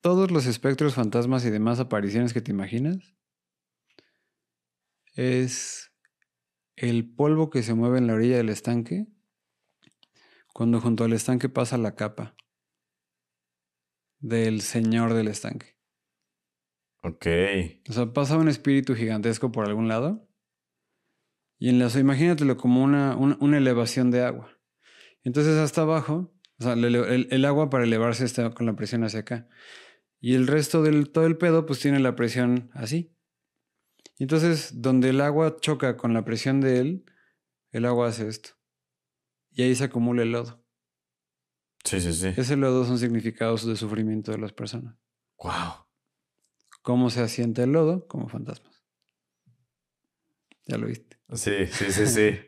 Todos 0.00 0.32
los 0.32 0.46
espectros, 0.46 0.94
fantasmas 0.94 1.44
y 1.44 1.50
demás 1.50 1.78
apariciones 1.78 2.32
que 2.32 2.40
te 2.40 2.50
imaginas 2.50 3.14
es 5.14 5.92
el 6.74 7.14
polvo 7.14 7.50
que 7.50 7.62
se 7.62 7.74
mueve 7.74 7.98
en 7.98 8.08
la 8.08 8.14
orilla 8.14 8.38
del 8.38 8.48
estanque 8.48 9.06
cuando 10.52 10.80
junto 10.80 11.04
al 11.04 11.12
estanque 11.12 11.48
pasa 11.48 11.78
la 11.78 11.94
capa 11.94 12.34
del 14.18 14.60
señor 14.60 15.14
del 15.14 15.28
estanque. 15.28 15.76
Ok. 17.02 17.26
O 17.88 17.92
sea, 17.92 18.12
pasa 18.12 18.36
un 18.38 18.48
espíritu 18.48 18.94
gigantesco 18.94 19.50
por 19.52 19.66
algún 19.66 19.88
lado. 19.88 20.28
Y 21.58 21.68
en 21.68 21.78
la, 21.78 21.86
o 21.86 21.90
sea, 21.90 22.00
imagínatelo 22.00 22.56
como 22.56 22.82
una, 22.82 23.16
una, 23.16 23.36
una 23.40 23.58
elevación 23.58 24.10
de 24.10 24.22
agua. 24.22 24.58
Entonces 25.24 25.56
hasta 25.58 25.82
abajo, 25.82 26.34
o 26.58 26.62
sea, 26.62 26.72
el, 26.74 26.84
el- 26.84 27.28
el 27.30 27.44
agua 27.44 27.70
para 27.70 27.84
elevarse 27.84 28.24
está 28.24 28.50
con 28.50 28.66
la 28.66 28.74
presión 28.76 29.04
hacia 29.04 29.20
acá. 29.20 29.48
Y 30.20 30.34
el 30.34 30.46
resto 30.46 30.82
del 30.82 31.10
todo 31.10 31.26
el 31.26 31.36
pedo, 31.36 31.66
pues 31.66 31.80
tiene 31.80 31.98
la 32.00 32.14
presión 32.14 32.70
así. 32.74 33.16
Y 34.18 34.24
entonces, 34.24 34.80
donde 34.82 35.08
el 35.10 35.20
agua 35.20 35.56
choca 35.60 35.96
con 35.96 36.14
la 36.14 36.24
presión 36.24 36.60
de 36.60 36.78
él, 36.78 37.04
el 37.72 37.84
agua 37.86 38.08
hace 38.08 38.28
esto. 38.28 38.50
Y 39.50 39.62
ahí 39.62 39.74
se 39.74 39.84
acumula 39.84 40.22
el 40.22 40.32
lodo. 40.32 40.64
Sí, 41.84 42.00
sí, 42.00 42.12
sí. 42.12 42.28
Ese 42.36 42.56
lodo 42.56 42.84
son 42.84 42.98
significados 42.98 43.66
de 43.66 43.74
sufrimiento 43.76 44.30
de 44.30 44.38
las 44.38 44.52
personas. 44.52 44.96
Wow. 45.38 45.81
¿Cómo 46.82 47.10
se 47.10 47.20
asienta 47.20 47.62
el 47.62 47.72
lodo? 47.72 48.06
Como 48.08 48.28
fantasmas. 48.28 48.84
Ya 50.66 50.76
lo 50.76 50.86
viste. 50.86 51.18
Sí, 51.32 51.66
sí, 51.66 51.92
sí, 51.92 52.06
sí. 52.06 52.40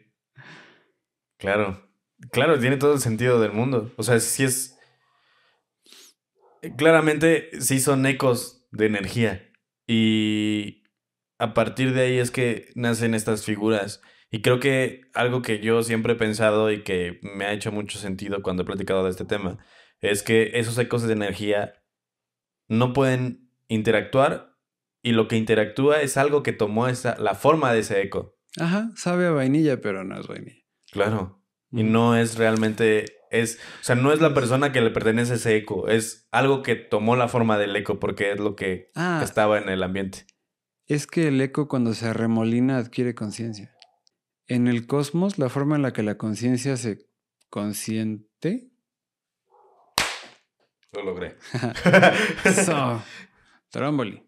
claro. 1.38 1.88
Claro, 2.30 2.58
tiene 2.58 2.76
todo 2.76 2.94
el 2.94 3.00
sentido 3.00 3.40
del 3.40 3.52
mundo. 3.52 3.92
O 3.96 4.02
sea, 4.02 4.18
sí 4.20 4.44
es. 4.44 4.78
Claramente 6.76 7.50
sí 7.60 7.80
son 7.80 8.06
ecos 8.06 8.66
de 8.70 8.86
energía. 8.86 9.52
Y 9.86 10.84
a 11.38 11.54
partir 11.54 11.92
de 11.92 12.02
ahí 12.02 12.18
es 12.18 12.30
que 12.30 12.70
nacen 12.74 13.14
estas 13.14 13.44
figuras. 13.44 14.00
Y 14.30 14.42
creo 14.42 14.58
que 14.58 15.10
algo 15.14 15.42
que 15.42 15.60
yo 15.60 15.82
siempre 15.82 16.14
he 16.14 16.16
pensado 16.16 16.72
y 16.72 16.82
que 16.82 17.20
me 17.22 17.44
ha 17.44 17.52
hecho 17.52 17.70
mucho 17.70 17.98
sentido 17.98 18.42
cuando 18.42 18.62
he 18.62 18.66
platicado 18.66 19.04
de 19.04 19.10
este 19.10 19.24
tema 19.24 19.64
es 20.00 20.22
que 20.22 20.50
esos 20.54 20.76
ecos 20.78 21.02
de 21.02 21.12
energía 21.12 21.74
no 22.68 22.92
pueden 22.92 23.43
interactuar 23.74 24.54
y 25.02 25.12
lo 25.12 25.28
que 25.28 25.36
interactúa 25.36 26.00
es 26.00 26.16
algo 26.16 26.42
que 26.42 26.52
tomó 26.52 26.88
esa, 26.88 27.16
la 27.18 27.34
forma 27.34 27.72
de 27.72 27.80
ese 27.80 28.00
eco. 28.00 28.36
Ajá, 28.58 28.90
sabe 28.96 29.26
a 29.26 29.30
vainilla, 29.32 29.80
pero 29.80 30.04
no 30.04 30.18
es 30.18 30.26
vainilla. 30.26 30.62
Claro. 30.90 31.42
Y 31.70 31.82
Ujú. 31.82 31.90
no 31.90 32.16
es 32.16 32.36
realmente, 32.38 33.04
es, 33.30 33.58
o 33.80 33.84
sea, 33.84 33.96
no 33.96 34.12
es 34.12 34.20
la 34.20 34.32
persona 34.32 34.70
que 34.72 34.80
le 34.80 34.90
pertenece 34.90 35.34
ese 35.34 35.56
eco, 35.56 35.88
es 35.88 36.28
algo 36.30 36.62
que 36.62 36.76
tomó 36.76 37.16
la 37.16 37.26
forma 37.28 37.58
del 37.58 37.74
eco 37.74 37.98
porque 37.98 38.30
es 38.32 38.38
lo 38.38 38.54
que 38.54 38.90
Ah, 38.94 39.20
estaba 39.24 39.58
en 39.58 39.68
el 39.68 39.82
ambiente. 39.82 40.24
es 40.86 41.06
que 41.08 41.28
el 41.28 41.40
eco 41.40 41.66
cuando 41.68 41.92
se 41.94 42.06
arremolina 42.06 42.76
adquiere 42.78 43.14
conciencia. 43.14 43.74
En 44.46 44.68
el 44.68 44.86
cosmos, 44.86 45.38
la 45.38 45.48
forma 45.48 45.74
en 45.76 45.82
la 45.82 45.92
que 45.92 46.02
la 46.02 46.16
conciencia 46.16 46.76
se 46.76 47.06
consiente. 47.50 48.70
Lo 50.92 51.02
logré. 51.02 51.36
Eso. 52.44 53.02
Trómboli. 53.74 54.22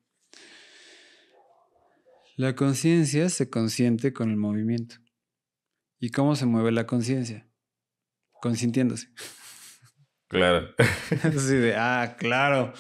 La 2.37 2.57
conciencia 2.57 3.29
se 3.29 3.49
consiente 3.49 4.13
con 4.13 4.31
el 4.31 4.37
movimiento. 4.37 4.97
¿Y 6.01 6.11
cómo 6.11 6.35
se 6.35 6.47
mueve 6.47 6.73
la 6.73 6.85
conciencia? 6.85 7.49
Consintiéndose. 8.43 9.07
Claro. 10.27 10.75
Así 11.23 11.55
de, 11.55 11.77
ah, 11.77 12.17
claro. 12.19 12.73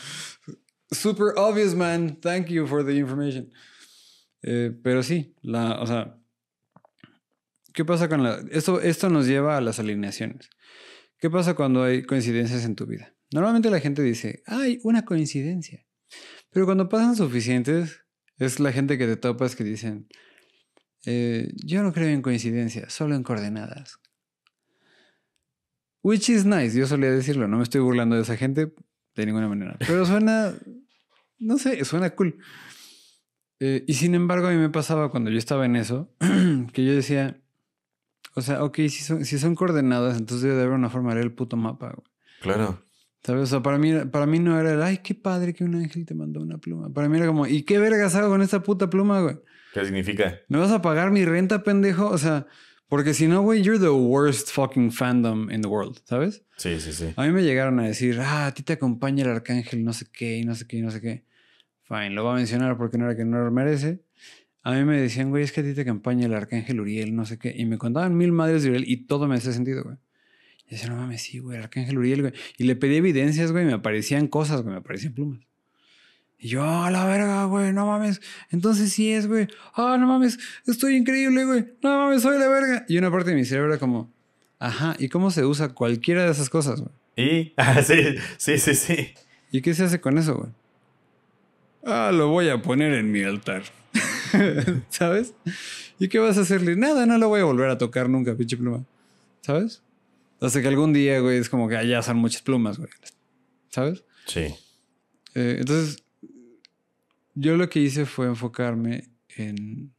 Super 0.90 1.34
obvious, 1.36 1.76
man. 1.76 2.18
Thank 2.20 2.48
you 2.48 2.66
for 2.66 2.84
the 2.84 2.96
information. 2.96 3.48
Eh, 4.42 4.72
pero 4.82 5.04
sí, 5.04 5.36
la, 5.42 5.80
o 5.80 5.86
sea, 5.86 6.18
¿qué 7.74 7.84
pasa 7.84 8.08
con 8.08 8.24
la... 8.24 8.42
Esto, 8.50 8.80
esto 8.80 9.08
nos 9.08 9.28
lleva 9.28 9.56
a 9.56 9.60
las 9.60 9.78
alineaciones. 9.78 10.50
¿Qué 11.20 11.30
pasa 11.30 11.54
cuando 11.54 11.84
hay 11.84 12.02
coincidencias 12.02 12.64
en 12.64 12.74
tu 12.74 12.86
vida? 12.86 13.14
Normalmente 13.30 13.70
la 13.70 13.78
gente 13.78 14.02
dice, 14.02 14.42
hay 14.46 14.80
una 14.82 15.04
coincidencia. 15.04 15.85
Pero 16.56 16.64
cuando 16.64 16.88
pasan 16.88 17.14
suficientes, 17.14 18.00
es 18.38 18.60
la 18.60 18.72
gente 18.72 18.96
que 18.96 19.06
te 19.06 19.18
topas 19.18 19.54
que 19.54 19.62
dicen, 19.62 20.08
eh, 21.04 21.52
yo 21.54 21.82
no 21.82 21.92
creo 21.92 22.08
en 22.08 22.22
coincidencias, 22.22 22.94
solo 22.94 23.14
en 23.14 23.22
coordenadas. 23.22 24.00
Which 26.00 26.30
is 26.30 26.46
nice, 26.46 26.74
yo 26.74 26.86
solía 26.86 27.10
decirlo, 27.10 27.46
no 27.46 27.58
me 27.58 27.62
estoy 27.62 27.82
burlando 27.82 28.16
de 28.16 28.22
esa 28.22 28.38
gente 28.38 28.72
de 29.14 29.26
ninguna 29.26 29.48
manera. 29.48 29.76
Pero 29.86 30.06
suena, 30.06 30.54
no 31.38 31.58
sé, 31.58 31.84
suena 31.84 32.14
cool. 32.14 32.38
Eh, 33.60 33.84
y 33.86 33.92
sin 33.92 34.14
embargo, 34.14 34.46
a 34.46 34.50
mí 34.50 34.56
me 34.56 34.70
pasaba 34.70 35.10
cuando 35.10 35.30
yo 35.30 35.36
estaba 35.36 35.66
en 35.66 35.76
eso, 35.76 36.10
que 36.72 36.86
yo 36.86 36.94
decía, 36.94 37.38
o 38.34 38.40
sea, 38.40 38.64
ok, 38.64 38.76
si 38.76 39.04
son, 39.04 39.26
si 39.26 39.38
son 39.38 39.56
coordenadas, 39.56 40.16
entonces 40.16 40.48
debe 40.48 40.62
haber 40.62 40.72
una 40.72 40.88
forma 40.88 41.14
de 41.14 41.20
el 41.20 41.34
puto 41.34 41.58
mapa. 41.58 42.02
Claro. 42.40 42.85
¿Sabes? 43.26 43.42
O 43.42 43.46
sea, 43.46 43.60
para 43.60 43.76
mí, 43.76 43.92
para 44.12 44.24
mí 44.24 44.38
no 44.38 44.56
era 44.60 44.74
el, 44.74 44.82
ay, 44.82 44.98
qué 44.98 45.12
padre 45.12 45.52
que 45.52 45.64
un 45.64 45.74
ángel 45.74 46.06
te 46.06 46.14
mandó 46.14 46.40
una 46.40 46.58
pluma. 46.58 46.92
Para 46.94 47.08
mí 47.08 47.16
era 47.16 47.26
como, 47.26 47.48
¿y 47.48 47.64
qué 47.64 47.80
vergas 47.80 48.14
hago 48.14 48.28
con 48.28 48.40
esta 48.40 48.62
puta 48.62 48.88
pluma, 48.88 49.20
güey? 49.20 49.36
¿Qué 49.74 49.84
significa? 49.84 50.38
¿Me 50.46 50.58
vas 50.58 50.70
a 50.70 50.80
pagar 50.80 51.10
mi 51.10 51.24
renta, 51.24 51.64
pendejo? 51.64 52.06
O 52.06 52.18
sea, 52.18 52.46
porque 52.88 53.14
si 53.14 53.26
no, 53.26 53.42
güey, 53.42 53.64
you're 53.64 53.80
the 53.80 53.90
worst 53.90 54.50
fucking 54.50 54.92
fandom 54.92 55.50
in 55.50 55.60
the 55.60 55.66
world, 55.66 55.98
¿sabes? 56.04 56.44
Sí, 56.56 56.78
sí, 56.78 56.92
sí. 56.92 57.14
A 57.16 57.24
mí 57.24 57.32
me 57.32 57.42
llegaron 57.42 57.80
a 57.80 57.88
decir, 57.88 58.20
ah, 58.20 58.46
a 58.46 58.54
ti 58.54 58.62
te 58.62 58.74
acompaña 58.74 59.24
el 59.24 59.30
arcángel, 59.30 59.84
no 59.84 59.92
sé 59.92 60.06
qué, 60.12 60.38
y 60.38 60.44
no 60.44 60.54
sé 60.54 60.68
qué, 60.68 60.76
y 60.76 60.82
no 60.82 60.92
sé 60.92 61.00
qué. 61.00 61.24
Fine, 61.82 62.10
lo 62.10 62.22
voy 62.22 62.34
a 62.34 62.36
mencionar 62.36 62.76
porque 62.76 62.96
no 62.96 63.06
era 63.06 63.16
que 63.16 63.24
no 63.24 63.44
lo 63.44 63.50
merece. 63.50 64.04
A 64.62 64.70
mí 64.70 64.84
me 64.84 65.00
decían, 65.00 65.30
güey, 65.30 65.42
es 65.42 65.50
que 65.50 65.62
a 65.62 65.64
ti 65.64 65.74
te 65.74 65.80
acompaña 65.80 66.26
el 66.26 66.34
arcángel 66.34 66.78
Uriel, 66.78 67.16
no 67.16 67.26
sé 67.26 67.40
qué. 67.40 67.52
Y 67.56 67.64
me 67.64 67.76
contaban 67.76 68.16
mil 68.16 68.30
madres 68.30 68.62
de 68.62 68.68
Uriel 68.68 68.84
y 68.86 69.08
todo 69.08 69.26
me 69.26 69.34
hacía 69.34 69.50
sentido, 69.50 69.82
güey. 69.82 69.96
Y 70.68 70.74
decía, 70.74 70.88
no 70.88 70.96
mames, 70.96 71.22
sí, 71.22 71.38
güey, 71.38 71.58
el 71.58 71.64
arcángel 71.64 71.98
Uriel, 71.98 72.22
güey. 72.22 72.32
Y 72.58 72.64
le 72.64 72.76
pedí 72.76 72.96
evidencias, 72.96 73.52
güey, 73.52 73.64
y 73.64 73.66
me 73.66 73.74
aparecían 73.74 74.26
cosas, 74.26 74.62
güey, 74.62 74.72
me 74.72 74.80
aparecían 74.80 75.12
plumas. 75.12 75.40
Y 76.38 76.48
yo, 76.48 76.62
a 76.64 76.90
la 76.90 77.04
verga, 77.06 77.44
güey, 77.44 77.72
no 77.72 77.86
mames. 77.86 78.20
Entonces 78.50 78.92
sí 78.92 79.12
es, 79.12 79.26
güey. 79.26 79.48
Ah, 79.74 79.96
no 79.98 80.06
mames, 80.06 80.38
estoy 80.66 80.96
increíble, 80.96 81.44
güey. 81.44 81.66
No 81.82 81.96
mames, 81.96 82.22
soy 82.22 82.38
la 82.38 82.48
verga. 82.48 82.84
Y 82.88 82.98
una 82.98 83.10
parte 83.10 83.30
de 83.30 83.36
mi 83.36 83.44
cerebro 83.44 83.70
era 83.70 83.78
como, 83.78 84.12
ajá, 84.58 84.96
¿y 84.98 85.08
cómo 85.08 85.30
se 85.30 85.44
usa 85.44 85.70
cualquiera 85.70 86.24
de 86.24 86.32
esas 86.32 86.50
cosas, 86.50 86.80
güey? 86.80 86.92
¿Y? 87.16 87.54
Ah, 87.56 87.82
sí, 87.82 88.16
sí, 88.36 88.58
sí, 88.58 88.74
sí. 88.74 89.14
¿Y 89.50 89.62
qué 89.62 89.72
se 89.72 89.84
hace 89.84 90.00
con 90.00 90.18
eso, 90.18 90.34
güey? 90.34 90.50
Ah, 91.84 92.10
lo 92.12 92.28
voy 92.28 92.48
a 92.48 92.60
poner 92.60 92.92
en 92.94 93.12
mi 93.12 93.22
altar. 93.22 93.62
¿Sabes? 94.90 95.34
¿Y 95.98 96.08
qué 96.08 96.18
vas 96.18 96.36
a 96.36 96.42
hacerle? 96.42 96.76
Nada, 96.76 97.06
no 97.06 97.16
lo 97.16 97.28
voy 97.28 97.40
a 97.40 97.44
volver 97.44 97.70
a 97.70 97.78
tocar 97.78 98.10
nunca, 98.10 98.34
pinche 98.34 98.56
pluma. 98.56 98.84
¿Sabes? 99.40 99.82
Hasta 100.40 100.60
que 100.60 100.68
algún 100.68 100.92
día, 100.92 101.20
güey, 101.20 101.38
es 101.38 101.48
como 101.48 101.68
que 101.68 101.76
allá 101.76 102.02
son 102.02 102.18
muchas 102.18 102.42
plumas, 102.42 102.78
güey. 102.78 102.90
¿Sabes? 103.70 104.04
Sí. 104.26 104.54
Eh, 105.34 105.56
entonces, 105.60 106.04
yo 107.34 107.56
lo 107.56 107.68
que 107.68 107.80
hice 107.80 108.06
fue 108.06 108.26
enfocarme 108.26 109.10
en... 109.28 109.94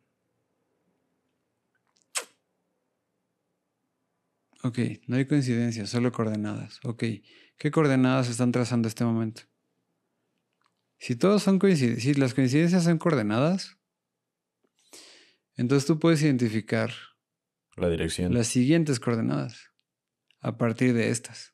Ok, 4.63 4.79
no 5.07 5.15
hay 5.17 5.25
coincidencias, 5.25 5.89
solo 5.89 6.11
coordenadas. 6.11 6.79
Ok, 6.83 7.03
¿qué 7.57 7.71
coordenadas 7.71 8.29
están 8.29 8.51
trazando 8.51 8.87
este 8.87 9.05
momento? 9.05 9.43
Si 10.97 11.15
todos 11.15 11.43
son 11.43 11.59
coincidencias, 11.59 12.15
si 12.15 12.19
las 12.19 12.33
coincidencias 12.33 12.83
son 12.83 12.97
coordenadas, 12.97 13.77
entonces 15.55 15.85
tú 15.85 15.99
puedes 15.99 16.21
identificar 16.23 16.91
La 17.75 17.87
dirección. 17.89 18.33
las 18.33 18.47
siguientes 18.47 18.99
coordenadas 18.99 19.71
a 20.41 20.57
partir 20.57 20.93
de 20.93 21.09
estas. 21.09 21.53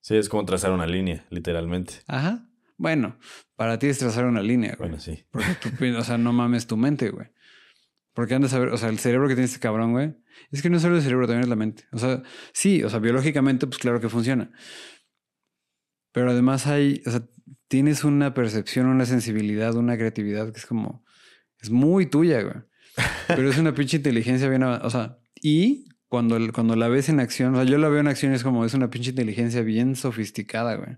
Sí, 0.00 0.16
es 0.16 0.28
como 0.28 0.44
trazar 0.44 0.72
una 0.72 0.86
línea, 0.86 1.26
literalmente. 1.30 1.94
Ajá. 2.06 2.48
Bueno, 2.76 3.18
para 3.56 3.78
ti 3.78 3.86
es 3.86 3.98
trazar 3.98 4.26
una 4.26 4.42
línea, 4.42 4.76
güey. 4.76 4.90
Bueno, 4.90 5.00
sí. 5.00 5.24
Porque 5.30 5.54
tú, 5.54 5.96
o 5.96 6.04
sea, 6.04 6.18
no 6.18 6.32
mames 6.32 6.66
tu 6.66 6.76
mente, 6.76 7.10
güey. 7.10 7.28
Porque 8.12 8.34
andas 8.34 8.54
a 8.54 8.58
ver, 8.58 8.68
o 8.68 8.76
sea, 8.78 8.88
el 8.88 8.98
cerebro 8.98 9.28
que 9.28 9.34
tiene 9.34 9.46
este 9.46 9.60
cabrón, 9.60 9.92
güey, 9.92 10.14
es 10.50 10.62
que 10.62 10.70
no 10.70 10.76
es 10.76 10.82
solo 10.82 10.96
el 10.96 11.02
cerebro, 11.02 11.26
también 11.26 11.42
es 11.42 11.48
la 11.48 11.56
mente. 11.56 11.84
O 11.92 11.98
sea, 11.98 12.22
sí, 12.52 12.82
o 12.82 12.88
sea, 12.88 12.98
biológicamente, 12.98 13.66
pues 13.66 13.78
claro 13.78 14.00
que 14.00 14.08
funciona. 14.08 14.50
Pero 16.12 16.30
además 16.30 16.66
hay, 16.66 17.02
o 17.04 17.10
sea, 17.10 17.28
tienes 17.68 18.04
una 18.04 18.32
percepción, 18.32 18.86
una 18.86 19.06
sensibilidad, 19.06 19.74
una 19.74 19.98
creatividad 19.98 20.52
que 20.52 20.58
es 20.58 20.66
como, 20.66 21.04
es 21.60 21.70
muy 21.70 22.06
tuya, 22.06 22.42
güey. 22.42 22.56
Pero 23.26 23.50
es 23.50 23.58
una 23.58 23.74
pinche 23.74 23.98
inteligencia 23.98 24.48
bien, 24.48 24.62
o 24.62 24.90
sea, 24.90 25.18
y 25.42 25.86
cuando, 26.08 26.36
el- 26.36 26.52
cuando 26.52 26.76
la 26.76 26.88
ves 26.88 27.08
en 27.08 27.20
acción, 27.20 27.54
o 27.54 27.56
sea, 27.56 27.64
yo 27.64 27.78
la 27.78 27.88
veo 27.88 28.00
en 28.00 28.08
acción 28.08 28.32
es 28.32 28.42
como, 28.42 28.64
es 28.64 28.74
una 28.74 28.90
pinche 28.90 29.10
inteligencia 29.10 29.62
bien 29.62 29.96
sofisticada, 29.96 30.76
güey. 30.76 30.96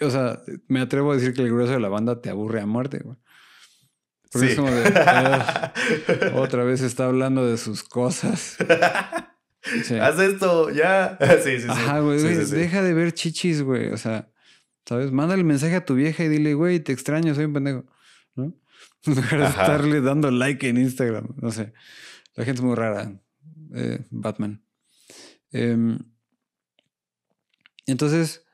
O 0.00 0.10
sea, 0.10 0.40
me 0.68 0.80
atrevo 0.80 1.12
a 1.12 1.16
decir 1.16 1.32
que 1.34 1.42
el 1.42 1.48
grueso 1.50 1.72
de 1.72 1.80
la 1.80 1.88
banda 1.88 2.20
te 2.20 2.30
aburre 2.30 2.60
a 2.60 2.66
muerte, 2.66 3.00
güey. 3.02 3.16
Porque 4.30 4.46
Sí. 4.48 4.52
es 4.52 4.58
como 4.58 4.70
de, 4.70 4.88
"Ugh, 4.88 6.36
otra 6.38 6.64
vez 6.64 6.80
está 6.80 7.06
hablando 7.06 7.46
de 7.46 7.56
sus 7.58 7.82
cosas. 7.82 8.56
Sí. 9.84 9.94
Haz 9.94 10.18
esto, 10.18 10.70
ya. 10.70 11.16
Sí, 11.44 11.52
sí, 11.52 11.60
sí. 11.60 11.66
Ajá, 11.68 12.00
güey, 12.00 12.18
Sí, 12.18 12.34
güey, 12.34 12.46
deja 12.46 12.82
de 12.82 12.94
ver 12.94 13.12
chichis, 13.12 13.62
güey. 13.62 13.90
O 13.92 13.96
sea, 13.96 14.28
¿sabes? 14.84 15.12
Mándale 15.12 15.44
mensaje 15.44 15.76
a 15.76 15.84
tu 15.84 15.94
vieja 15.94 16.24
y 16.24 16.28
dile, 16.28 16.54
güey, 16.54 16.80
te 16.80 16.90
extraño, 16.92 17.32
soy 17.36 17.44
un 17.44 17.52
pendejo. 17.52 17.84
¿No? 18.34 18.54
Lugar 19.06 19.38
de 19.38 19.46
estarle 19.46 20.00
dando 20.00 20.32
like 20.32 20.68
en 20.68 20.78
Instagram. 20.78 21.28
No 21.40 21.52
sé. 21.52 21.72
La 22.34 22.44
gente 22.44 22.58
es 22.60 22.64
muy 22.64 22.74
rara. 22.74 23.12
Eh, 23.74 24.04
Batman. 24.10 24.64
Em, 25.50 25.98
entonces, 27.86 28.44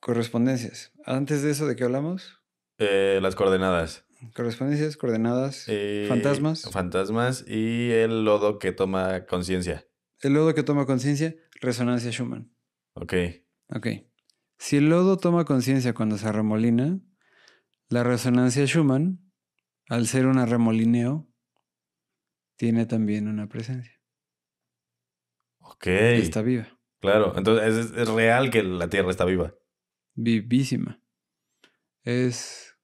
correspondencias. 0.00 0.92
Antes 1.04 1.42
de 1.42 1.50
eso, 1.50 1.66
¿de 1.66 1.76
qué 1.76 1.84
hablamos? 1.84 2.40
Eh, 2.78 3.18
las 3.22 3.34
coordenadas. 3.34 4.04
Correspondencias, 4.34 4.96
coordenadas, 4.96 5.64
Eh, 5.68 6.06
fantasmas. 6.08 6.62
Fantasmas 6.70 7.44
y 7.46 7.90
el 7.90 8.24
lodo 8.24 8.58
que 8.58 8.72
toma 8.72 9.26
conciencia. 9.26 9.86
El 10.20 10.34
lodo 10.34 10.54
que 10.54 10.64
toma 10.64 10.86
conciencia, 10.86 11.36
resonancia 11.60 12.10
Schumann. 12.10 12.52
Ok. 12.94 13.14
Ok. 13.74 13.86
Si 14.58 14.76
el 14.76 14.88
lodo 14.88 15.18
toma 15.18 15.44
conciencia 15.44 15.94
cuando 15.94 16.18
se 16.18 16.32
remolina, 16.32 16.98
la 17.88 18.02
resonancia 18.02 18.66
Schumann, 18.66 19.20
al 19.88 20.08
ser 20.08 20.26
un 20.26 20.44
remolineo, 20.44 21.27
tiene 22.58 22.84
también 22.86 23.28
una 23.28 23.48
presencia. 23.48 23.94
Ok. 25.60 25.86
Está 25.86 26.42
viva, 26.42 26.68
Claro. 27.00 27.32
Entonces 27.36 27.86
es, 27.86 27.92
es 27.96 28.08
real 28.08 28.50
que 28.50 28.62
la 28.62 28.88
Tierra 28.88 29.10
está 29.10 29.24
viva. 29.24 29.54
vivísima. 30.14 31.00
Es. 32.02 32.74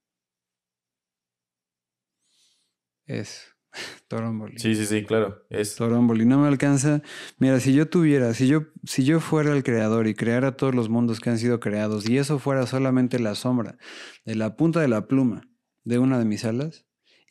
Es. 3.05 3.51
Toromboli. 4.07 4.57
Sí, 4.57 4.75
sí, 4.75 4.85
sí, 4.85 5.03
claro. 5.03 5.45
Es. 5.49 5.75
Toromboli. 5.75 6.25
No 6.25 6.39
me 6.39 6.47
alcanza. 6.47 7.01
Mira, 7.37 7.59
si 7.59 7.73
yo 7.73 7.89
tuviera, 7.89 8.33
si 8.33 8.47
yo, 8.47 8.67
si 8.83 9.03
yo 9.03 9.19
fuera 9.19 9.51
el 9.51 9.63
creador 9.63 10.07
y 10.07 10.15
creara 10.15 10.55
todos 10.55 10.73
los 10.73 10.87
mundos 10.87 11.19
que 11.19 11.29
han 11.29 11.37
sido 11.37 11.59
creados 11.59 12.07
y 12.09 12.17
eso 12.17 12.39
fuera 12.39 12.65
solamente 12.67 13.19
la 13.19 13.35
sombra 13.35 13.77
de 14.23 14.35
la 14.35 14.55
punta 14.55 14.79
de 14.79 14.87
la 14.87 15.07
pluma 15.07 15.41
de 15.83 15.99
una 15.99 16.17
de 16.19 16.25
mis 16.25 16.45
alas 16.45 16.84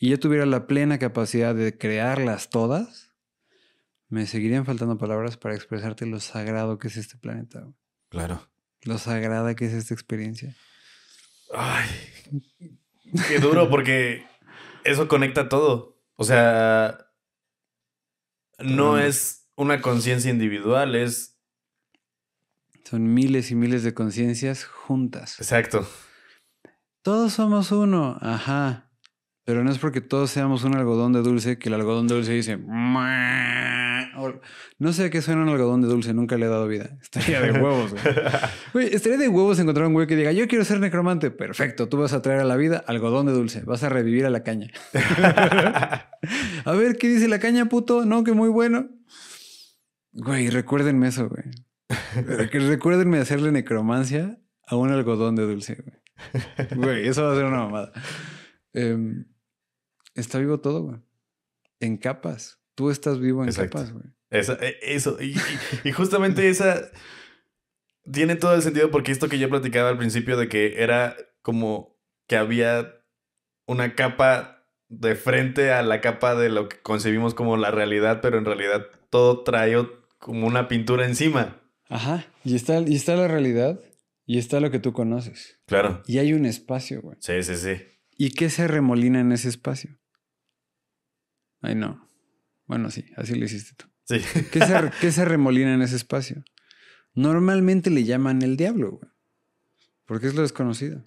y 0.05 0.10
yo 0.10 0.20
tuviera 0.20 0.44
la 0.44 0.66
plena 0.66 0.98
capacidad 0.98 1.55
de 1.55 1.78
crearlas 1.78 2.51
todas, 2.51 3.10
me 4.10 4.26
seguirían 4.26 4.66
faltando 4.66 4.98
palabras 4.98 5.39
para 5.39 5.55
expresarte 5.55 6.05
lo 6.05 6.20
sagrado 6.20 6.78
que 6.78 6.89
es 6.89 6.98
este 6.98 7.16
planeta. 7.16 7.66
Claro. 8.10 8.47
lo 8.82 8.98
sagrada 8.98 9.55
que 9.55 9.64
es 9.64 9.72
esta 9.72 9.94
experiencia. 9.94 10.55
Ay. 11.55 11.89
Qué 13.28 13.39
duro 13.39 13.70
porque 13.70 14.26
eso 14.85 15.09
conecta 15.09 15.48
todo. 15.48 15.98
O 16.16 16.24
sea, 16.24 17.10
no 18.59 18.98
es 18.98 19.48
una 19.56 19.81
conciencia 19.81 20.31
individual, 20.31 20.97
es. 20.97 21.40
Son 22.85 23.14
miles 23.14 23.51
y 23.51 23.55
miles 23.55 23.82
de 23.85 23.94
conciencias 23.94 24.66
juntas. 24.66 25.40
Exacto. 25.40 25.89
Todos 27.01 27.32
somos 27.32 27.72
uno, 27.72 28.18
ajá. 28.20 28.90
Pero 29.44 29.62
no 29.62 29.70
es 29.70 29.78
porque 29.78 30.00
todos 30.00 30.30
seamos 30.30 30.64
un 30.64 30.74
algodón 30.74 31.12
de 31.12 31.20
dulce 31.20 31.58
que 31.58 31.68
el 31.68 31.74
algodón 31.74 32.08
de 32.08 32.14
dulce 32.14 32.32
dice. 32.32 32.58
No 34.78 34.92
sé 34.92 35.04
a 35.04 35.10
qué 35.10 35.20
suena 35.20 35.42
un 35.42 35.48
algodón 35.50 35.82
de 35.82 35.88
dulce, 35.88 36.14
nunca 36.14 36.38
le 36.38 36.46
he 36.46 36.48
dado 36.48 36.66
vida. 36.66 36.96
Estaría 37.02 37.40
de 37.40 37.52
huevos, 37.52 37.92
güey. 37.92 38.02
Güey, 38.72 38.94
estaría 38.94 39.18
de 39.18 39.28
huevos 39.28 39.58
encontrar 39.58 39.86
un 39.86 39.92
güey 39.92 40.06
que 40.06 40.16
diga, 40.16 40.32
yo 40.32 40.48
quiero 40.48 40.64
ser 40.64 40.80
necromante. 40.80 41.30
Perfecto, 41.30 41.88
tú 41.88 41.98
vas 41.98 42.12
a 42.12 42.22
traer 42.22 42.40
a 42.40 42.44
la 42.44 42.56
vida 42.56 42.82
algodón 42.86 43.26
de 43.26 43.32
dulce, 43.32 43.62
vas 43.64 43.82
a 43.82 43.88
revivir 43.88 44.24
a 44.24 44.30
la 44.30 44.42
caña. 44.42 44.70
a 46.64 46.72
ver, 46.72 46.96
¿qué 46.96 47.08
dice 47.08 47.28
la 47.28 47.38
caña, 47.38 47.66
puto? 47.66 48.06
No, 48.06 48.24
que 48.24 48.32
muy 48.32 48.48
bueno. 48.48 48.88
Güey, 50.12 50.48
recuérdenme 50.48 51.08
eso, 51.08 51.28
güey. 51.28 51.44
Recuérdenme 52.50 53.18
hacerle 53.18 53.52
necromancia 53.52 54.38
a 54.66 54.76
un 54.76 54.90
algodón 54.90 55.36
de 55.36 55.42
dulce, 55.42 55.76
güey. 55.82 55.98
Güey, 56.76 57.08
eso 57.08 57.24
va 57.24 57.32
a 57.32 57.36
ser 57.36 57.44
una 57.44 57.58
mamada. 57.58 57.92
Em, 58.72 59.26
está 60.14 60.38
vivo 60.38 60.60
todo, 60.60 60.82
güey. 60.82 60.98
En 61.80 61.96
capas. 61.96 62.60
Tú 62.74 62.90
estás 62.90 63.20
vivo 63.20 63.42
en 63.42 63.48
Exacto. 63.48 63.78
capas, 63.78 63.92
güey. 63.92 64.04
Esa- 64.30 64.58
e- 64.60 64.78
eso. 64.82 65.16
Y, 65.20 65.36
y- 65.84 65.88
y 65.88 65.92
justamente 65.92 66.48
esa 66.48 66.90
tiene 68.10 68.36
todo 68.36 68.54
el 68.54 68.62
sentido 68.62 68.90
porque 68.90 69.12
esto 69.12 69.28
que 69.28 69.38
yo 69.38 69.48
platicaba 69.48 69.88
al 69.88 69.98
principio 69.98 70.36
de 70.36 70.48
que 70.48 70.82
era 70.82 71.16
como 71.42 71.96
que 72.26 72.36
había 72.36 72.94
una 73.66 73.94
capa 73.94 74.66
de 74.88 75.14
frente 75.14 75.72
a 75.72 75.82
la 75.82 76.00
capa 76.00 76.34
de 76.34 76.48
lo 76.50 76.68
que 76.68 76.78
concebimos 76.80 77.34
como 77.34 77.56
la 77.56 77.70
realidad, 77.70 78.20
pero 78.20 78.38
en 78.38 78.44
realidad 78.44 78.86
todo 79.10 79.42
trae 79.42 79.76
como 80.18 80.46
una 80.46 80.68
pintura 80.68 81.06
encima. 81.06 81.60
Ajá. 81.88 82.26
Y 82.44 82.54
está, 82.56 82.80
y 82.80 82.94
está 82.94 83.16
la 83.16 83.28
realidad 83.28 83.80
y 84.26 84.38
está 84.38 84.60
lo 84.60 84.70
que 84.70 84.78
tú 84.78 84.92
conoces. 84.92 85.58
Claro. 85.66 86.02
Y 86.06 86.18
hay 86.18 86.32
un 86.32 86.44
espacio, 86.46 87.00
güey. 87.02 87.16
Sí, 87.20 87.42
sí, 87.42 87.56
sí. 87.56 87.82
¿Y 88.16 88.30
qué 88.30 88.50
se 88.50 88.68
remolina 88.68 89.20
en 89.20 89.32
ese 89.32 89.48
espacio? 89.48 89.98
Ay, 91.64 91.74
no. 91.74 92.06
Bueno, 92.66 92.90
sí, 92.90 93.04
así 93.16 93.34
lo 93.34 93.44
hiciste 93.44 93.72
tú. 93.76 93.86
Sí. 94.04 94.20
¿Qué 94.52 94.60
se, 94.60 94.90
qué 95.00 95.10
se 95.12 95.24
remolina 95.24 95.74
en 95.74 95.82
ese 95.82 95.96
espacio? 95.96 96.44
Normalmente 97.14 97.90
le 97.90 98.04
llaman 98.04 98.42
el 98.42 98.56
diablo, 98.56 98.92
güey. 98.92 99.10
Porque 100.06 100.26
es 100.26 100.34
lo 100.34 100.42
desconocido. 100.42 101.02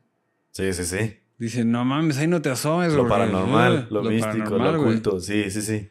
Sí, 0.51 0.73
sí, 0.73 0.83
sí. 0.85 1.19
Dicen, 1.37 1.71
no 1.71 1.85
mames, 1.85 2.17
ahí 2.17 2.27
no 2.27 2.41
te 2.41 2.49
asomes, 2.49 2.93
Lo 2.93 2.99
güey. 3.05 3.09
paranormal, 3.09 3.87
Uh, 3.91 3.93
lo, 3.93 4.03
místico, 4.03 4.31
paranormal, 4.31 4.73
lo 4.73 4.77
güey. 4.79 4.89
oculto. 4.91 5.19
Sí, 5.19 5.51
sí, 5.51 5.61
sí. 5.61 5.89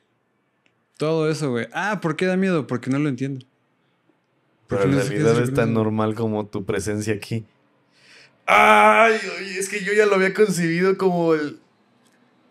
Todo 0.97 1.30
eso, 1.30 1.51
güey. 1.51 1.68
Ah, 1.72 2.01
¿por 2.01 2.16
qué 2.16 2.26
da 2.26 2.36
miedo? 2.36 2.66
Porque 2.66 2.90
no 2.90 2.98
lo 2.98 3.09
entiendo. 3.09 3.47
Pero 4.66 4.84
en 4.84 4.90
no 4.93 4.97
realidad 4.98 5.40
es 5.40 5.51
es 5.51 5.55
tan 5.55 5.72
normal 5.74 6.14
como 6.16 6.47
tu 6.47 6.64
presencia 6.64 7.14
aquí. 7.14 7.44
Ay, 8.47 9.14
oye, 9.38 9.59
es 9.59 9.68
que 9.68 9.84
yo 9.84 9.93
ya 9.93 10.06
lo 10.06 10.14
había 10.16 10.32
concebido 10.34 10.97
como 10.98 11.34
el. 11.34 11.59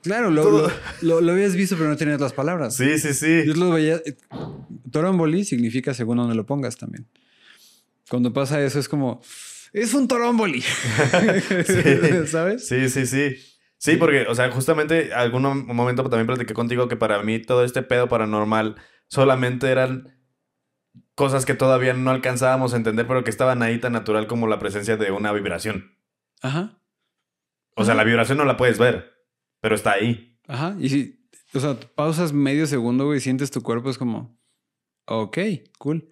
Claro, 0.05 0.31
lo, 0.31 0.49
lo, 0.49 0.71
lo- 1.01 1.21
lo 1.21 1.31
habías 1.33 1.55
visto, 1.55 1.75
pero 1.75 1.89
no 1.89 1.97
tenías 1.97 2.21
las 2.21 2.31
palabras. 2.33 2.75
Sí, 2.75 2.97
sí, 2.97 3.13
sí. 3.13 3.43
Yo 3.45 3.53
lo 3.55 3.71
veía. 3.71 3.95
eh, 4.05 4.15
Toromboli 4.91 5.43
significa 5.43 5.93
según 5.93 6.17
donde 6.17 6.35
lo 6.35 6.45
pongas 6.45 6.77
también. 6.77 7.07
Cuando 8.09 8.31
pasa 8.31 8.61
eso 8.63 8.79
es 8.79 8.87
como. 8.87 9.21
Es 9.73 9.93
un 9.93 10.07
toromboli. 10.07 10.61
¿Sabes? 12.27 12.67
Sí, 12.67 12.87
sí, 12.89 13.05
sí. 13.05 13.35
Sí, 13.77 13.97
porque, 13.97 14.25
o 14.29 14.33
sea, 14.35 14.49
justamente 14.51 15.13
algún 15.13 15.65
momento 15.67 16.03
también 16.03 16.27
platiqué 16.27 16.53
contigo 16.53 16.87
que 16.87 16.95
para 16.95 17.21
mí 17.23 17.39
todo 17.39 17.63
este 17.65 17.81
pedo 17.83 18.07
paranormal 18.07 18.75
solamente 19.07 19.67
eran 19.69 20.17
cosas 21.13 21.45
que 21.45 21.55
todavía 21.55 21.93
no 21.93 22.09
alcanzábamos 22.11 22.73
a 22.73 22.77
entender, 22.77 23.05
pero 23.07 23.23
que 23.23 23.29
estaban 23.29 23.61
ahí 23.63 23.79
tan 23.79 23.93
natural 23.93 24.27
como 24.27 24.47
la 24.47 24.59
presencia 24.59 24.97
de 24.97 25.11
una 25.11 25.31
vibración. 25.33 25.97
Ajá. 26.41 26.79
O 27.75 27.83
sea, 27.83 27.93
Ajá. 27.93 28.03
la 28.03 28.03
vibración 28.05 28.37
no 28.37 28.45
la 28.45 28.55
puedes 28.57 28.77
ver, 28.79 29.13
pero 29.65 29.73
está 29.73 29.93
ahí. 29.93 30.37
Ajá. 30.47 30.75
Y 30.79 30.89
si. 30.89 31.27
O 31.55 31.59
sea, 31.59 31.75
pausas 31.95 32.33
medio 32.33 32.67
segundo, 32.67 33.05
güey, 33.05 33.17
y 33.17 33.21
sientes 33.21 33.49
tu 33.49 33.63
cuerpo, 33.63 33.89
es 33.89 33.97
como. 33.97 34.39
Ok, 35.07 35.39
cool. 35.79 36.07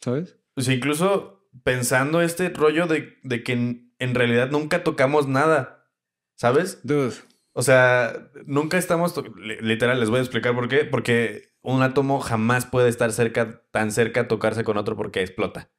¿Sabes? 0.00 0.36
O 0.56 0.62
sea, 0.62 0.74
incluso 0.74 1.48
pensando 1.62 2.20
este 2.22 2.48
rollo 2.48 2.88
de, 2.88 3.18
de 3.22 3.44
que 3.44 3.52
en, 3.52 3.94
en 4.00 4.16
realidad 4.16 4.50
nunca 4.50 4.82
tocamos 4.82 5.28
nada, 5.28 5.88
¿sabes? 6.34 6.80
Dude. 6.82 7.14
O 7.52 7.62
sea, 7.62 8.32
nunca 8.46 8.78
estamos, 8.78 9.14
literal, 9.60 10.00
les 10.00 10.10
voy 10.10 10.18
a 10.18 10.22
explicar 10.22 10.52
por 10.52 10.66
qué, 10.66 10.78
porque 10.84 11.54
un 11.62 11.82
átomo 11.82 12.18
jamás 12.18 12.66
puede 12.66 12.88
estar 12.88 13.12
cerca, 13.12 13.62
tan 13.70 13.92
cerca 13.92 14.22
a 14.22 14.28
tocarse 14.28 14.64
con 14.64 14.76
otro 14.76 14.96
porque 14.96 15.20
explota. 15.20 15.70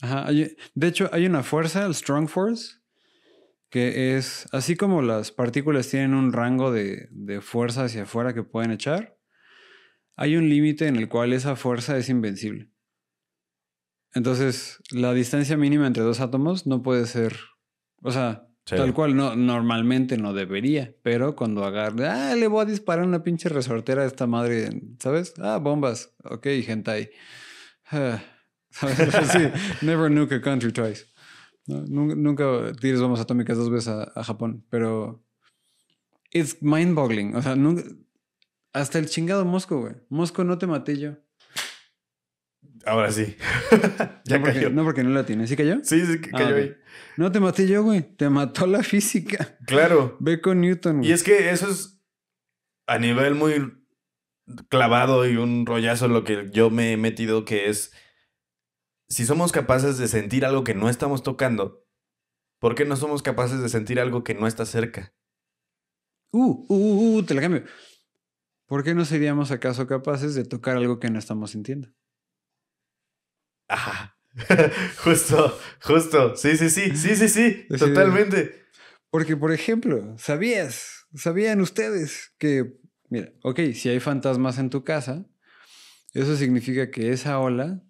Ajá. 0.00 0.30
de 0.32 0.88
hecho, 0.88 1.10
hay 1.12 1.26
una 1.26 1.42
fuerza, 1.42 1.84
el 1.84 1.94
Strong 1.94 2.28
Force, 2.28 2.79
que 3.70 4.16
es 4.16 4.48
así 4.52 4.76
como 4.76 5.00
las 5.00 5.32
partículas 5.32 5.88
tienen 5.88 6.14
un 6.14 6.32
rango 6.32 6.70
de, 6.72 7.08
de 7.10 7.40
fuerza 7.40 7.84
hacia 7.84 8.02
afuera 8.02 8.34
que 8.34 8.42
pueden 8.42 8.72
echar, 8.72 9.16
hay 10.16 10.36
un 10.36 10.48
límite 10.48 10.86
en 10.86 10.96
el 10.96 11.08
cual 11.08 11.32
esa 11.32 11.56
fuerza 11.56 11.96
es 11.96 12.08
invencible. 12.08 12.70
Entonces, 14.12 14.82
la 14.90 15.14
distancia 15.14 15.56
mínima 15.56 15.86
entre 15.86 16.02
dos 16.02 16.20
átomos 16.20 16.66
no 16.66 16.82
puede 16.82 17.06
ser, 17.06 17.36
o 18.02 18.10
sea, 18.10 18.46
Sí. 18.66 18.76
tal 18.76 18.92
cual 18.92 19.16
no, 19.16 19.34
normalmente 19.34 20.16
no 20.18 20.32
debería, 20.34 20.94
pero 21.02 21.34
cuando 21.34 21.64
agarre, 21.64 22.06
ah, 22.06 22.36
le 22.36 22.46
voy 22.46 22.62
a 22.62 22.66
disparar 22.66 23.04
una 23.06 23.22
pinche 23.24 23.48
resortera 23.48 24.02
a 24.02 24.06
esta 24.06 24.26
madre, 24.26 24.68
¿sabes? 25.00 25.32
Ah, 25.38 25.56
bombas, 25.58 26.14
ok, 26.22 26.46
hentai. 26.68 27.10
Ah, 27.90 28.22
¿sabes? 28.70 28.96
sí, 29.32 29.50
never 29.80 30.10
nuke 30.10 30.34
a 30.34 30.40
country 30.40 30.70
twice. 30.72 31.06
No, 31.66 31.82
nunca, 31.86 32.14
nunca 32.14 32.72
tires 32.80 33.00
bombas 33.00 33.20
atómicas 33.20 33.56
dos 33.56 33.70
veces 33.70 33.88
a, 33.88 34.12
a 34.14 34.24
Japón, 34.24 34.64
pero 34.70 35.24
it's 36.32 36.62
mind-boggling. 36.62 37.34
O 37.36 37.42
sea, 37.42 37.54
nunca, 37.56 37.82
hasta 38.72 38.98
el 38.98 39.08
chingado 39.08 39.44
Mosco, 39.44 39.80
güey. 39.80 39.94
Mosco 40.08 40.44
no 40.44 40.58
te 40.58 40.66
maté 40.66 40.98
yo. 40.98 41.16
Ahora 42.86 43.12
sí. 43.12 43.36
ya 44.24 44.38
no, 44.38 44.44
porque, 44.44 44.54
cayó. 44.54 44.70
no 44.70 44.84
porque 44.84 45.04
no 45.04 45.10
la 45.10 45.26
tiene. 45.26 45.46
¿Sí 45.46 45.56
cayó? 45.56 45.80
Sí, 45.82 46.04
sí, 46.06 46.18
Ah, 46.32 46.38
cayó 46.38 46.56
ahí. 46.56 46.74
No 47.16 47.30
te 47.30 47.40
maté 47.40 47.66
yo, 47.68 47.82
güey. 47.82 48.02
Te 48.16 48.30
mató 48.30 48.66
la 48.66 48.82
física. 48.82 49.58
Claro. 49.66 50.16
Ve 50.20 50.40
con 50.40 50.60
Newton, 50.60 50.98
güey. 50.98 51.10
Y 51.10 51.12
es 51.12 51.22
que 51.22 51.50
eso 51.50 51.68
es 51.68 52.00
a 52.86 52.98
nivel 52.98 53.34
muy 53.34 53.72
clavado 54.68 55.28
y 55.28 55.36
un 55.36 55.66
rollazo 55.66 56.08
lo 56.08 56.24
que 56.24 56.48
yo 56.52 56.70
me 56.70 56.92
he 56.92 56.96
metido 56.96 57.44
que 57.44 57.68
es 57.68 57.92
si 59.10 59.26
somos 59.26 59.50
capaces 59.50 59.98
de 59.98 60.06
sentir 60.06 60.44
algo 60.46 60.62
que 60.62 60.74
no 60.74 60.88
estamos 60.88 61.24
tocando, 61.24 61.84
¿por 62.60 62.76
qué 62.76 62.84
no 62.84 62.94
somos 62.96 63.22
capaces 63.22 63.60
de 63.60 63.68
sentir 63.68 63.98
algo 63.98 64.22
que 64.22 64.34
no 64.34 64.46
está 64.46 64.64
cerca? 64.64 65.12
Uh, 66.32 66.64
uh, 66.68 66.74
uh, 66.74 67.16
uh, 67.16 67.22
te 67.24 67.34
la 67.34 67.40
cambio. 67.40 67.64
¿Por 68.66 68.84
qué 68.84 68.94
no 68.94 69.04
seríamos 69.04 69.50
acaso 69.50 69.88
capaces 69.88 70.36
de 70.36 70.44
tocar 70.44 70.76
algo 70.76 71.00
que 71.00 71.10
no 71.10 71.18
estamos 71.18 71.50
sintiendo? 71.50 71.88
Ajá. 73.68 74.16
justo, 75.02 75.58
justo. 75.82 76.36
Sí, 76.36 76.56
sí, 76.56 76.70
sí, 76.70 76.96
sí, 76.96 77.16
sí, 77.16 77.28
sí, 77.28 77.66
Sí. 77.70 77.78
totalmente. 77.78 78.64
Porque, 79.10 79.36
por 79.36 79.52
ejemplo, 79.52 80.16
¿sabías? 80.18 81.08
¿Sabían 81.14 81.60
ustedes 81.60 82.32
que, 82.38 82.78
mira, 83.08 83.32
ok, 83.42 83.58
si 83.74 83.88
hay 83.88 83.98
fantasmas 83.98 84.58
en 84.58 84.70
tu 84.70 84.84
casa, 84.84 85.26
eso 86.14 86.36
significa 86.36 86.92
que 86.92 87.10
esa 87.10 87.40
ola 87.40 87.82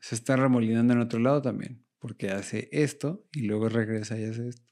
se 0.00 0.14
está 0.14 0.36
remolinando 0.36 0.92
en 0.94 1.00
otro 1.00 1.18
lado 1.18 1.42
también, 1.42 1.84
porque 1.98 2.30
hace 2.30 2.68
esto 2.72 3.26
y 3.32 3.42
luego 3.42 3.68
regresa 3.68 4.18
y 4.18 4.24
hace 4.24 4.48
esto. 4.48 4.66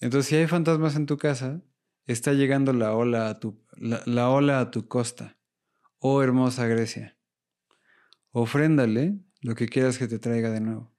Entonces, 0.00 0.28
si 0.28 0.36
hay 0.36 0.46
fantasmas 0.46 0.94
en 0.96 1.06
tu 1.06 1.16
casa, 1.18 1.60
está 2.06 2.32
llegando 2.32 2.72
la 2.72 2.94
ola 2.94 3.28
a 3.28 3.40
tu, 3.40 3.64
la, 3.76 4.00
la 4.06 4.30
ola 4.30 4.60
a 4.60 4.70
tu 4.70 4.86
costa. 4.88 5.36
Oh, 5.98 6.22
hermosa 6.22 6.66
Grecia. 6.66 7.18
Ofréndale 8.30 9.18
lo 9.40 9.54
que 9.56 9.68
quieras 9.68 9.98
que 9.98 10.06
te 10.06 10.18
traiga 10.20 10.50
de 10.50 10.60
nuevo. 10.60 10.94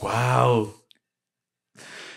Wow. 0.00 0.74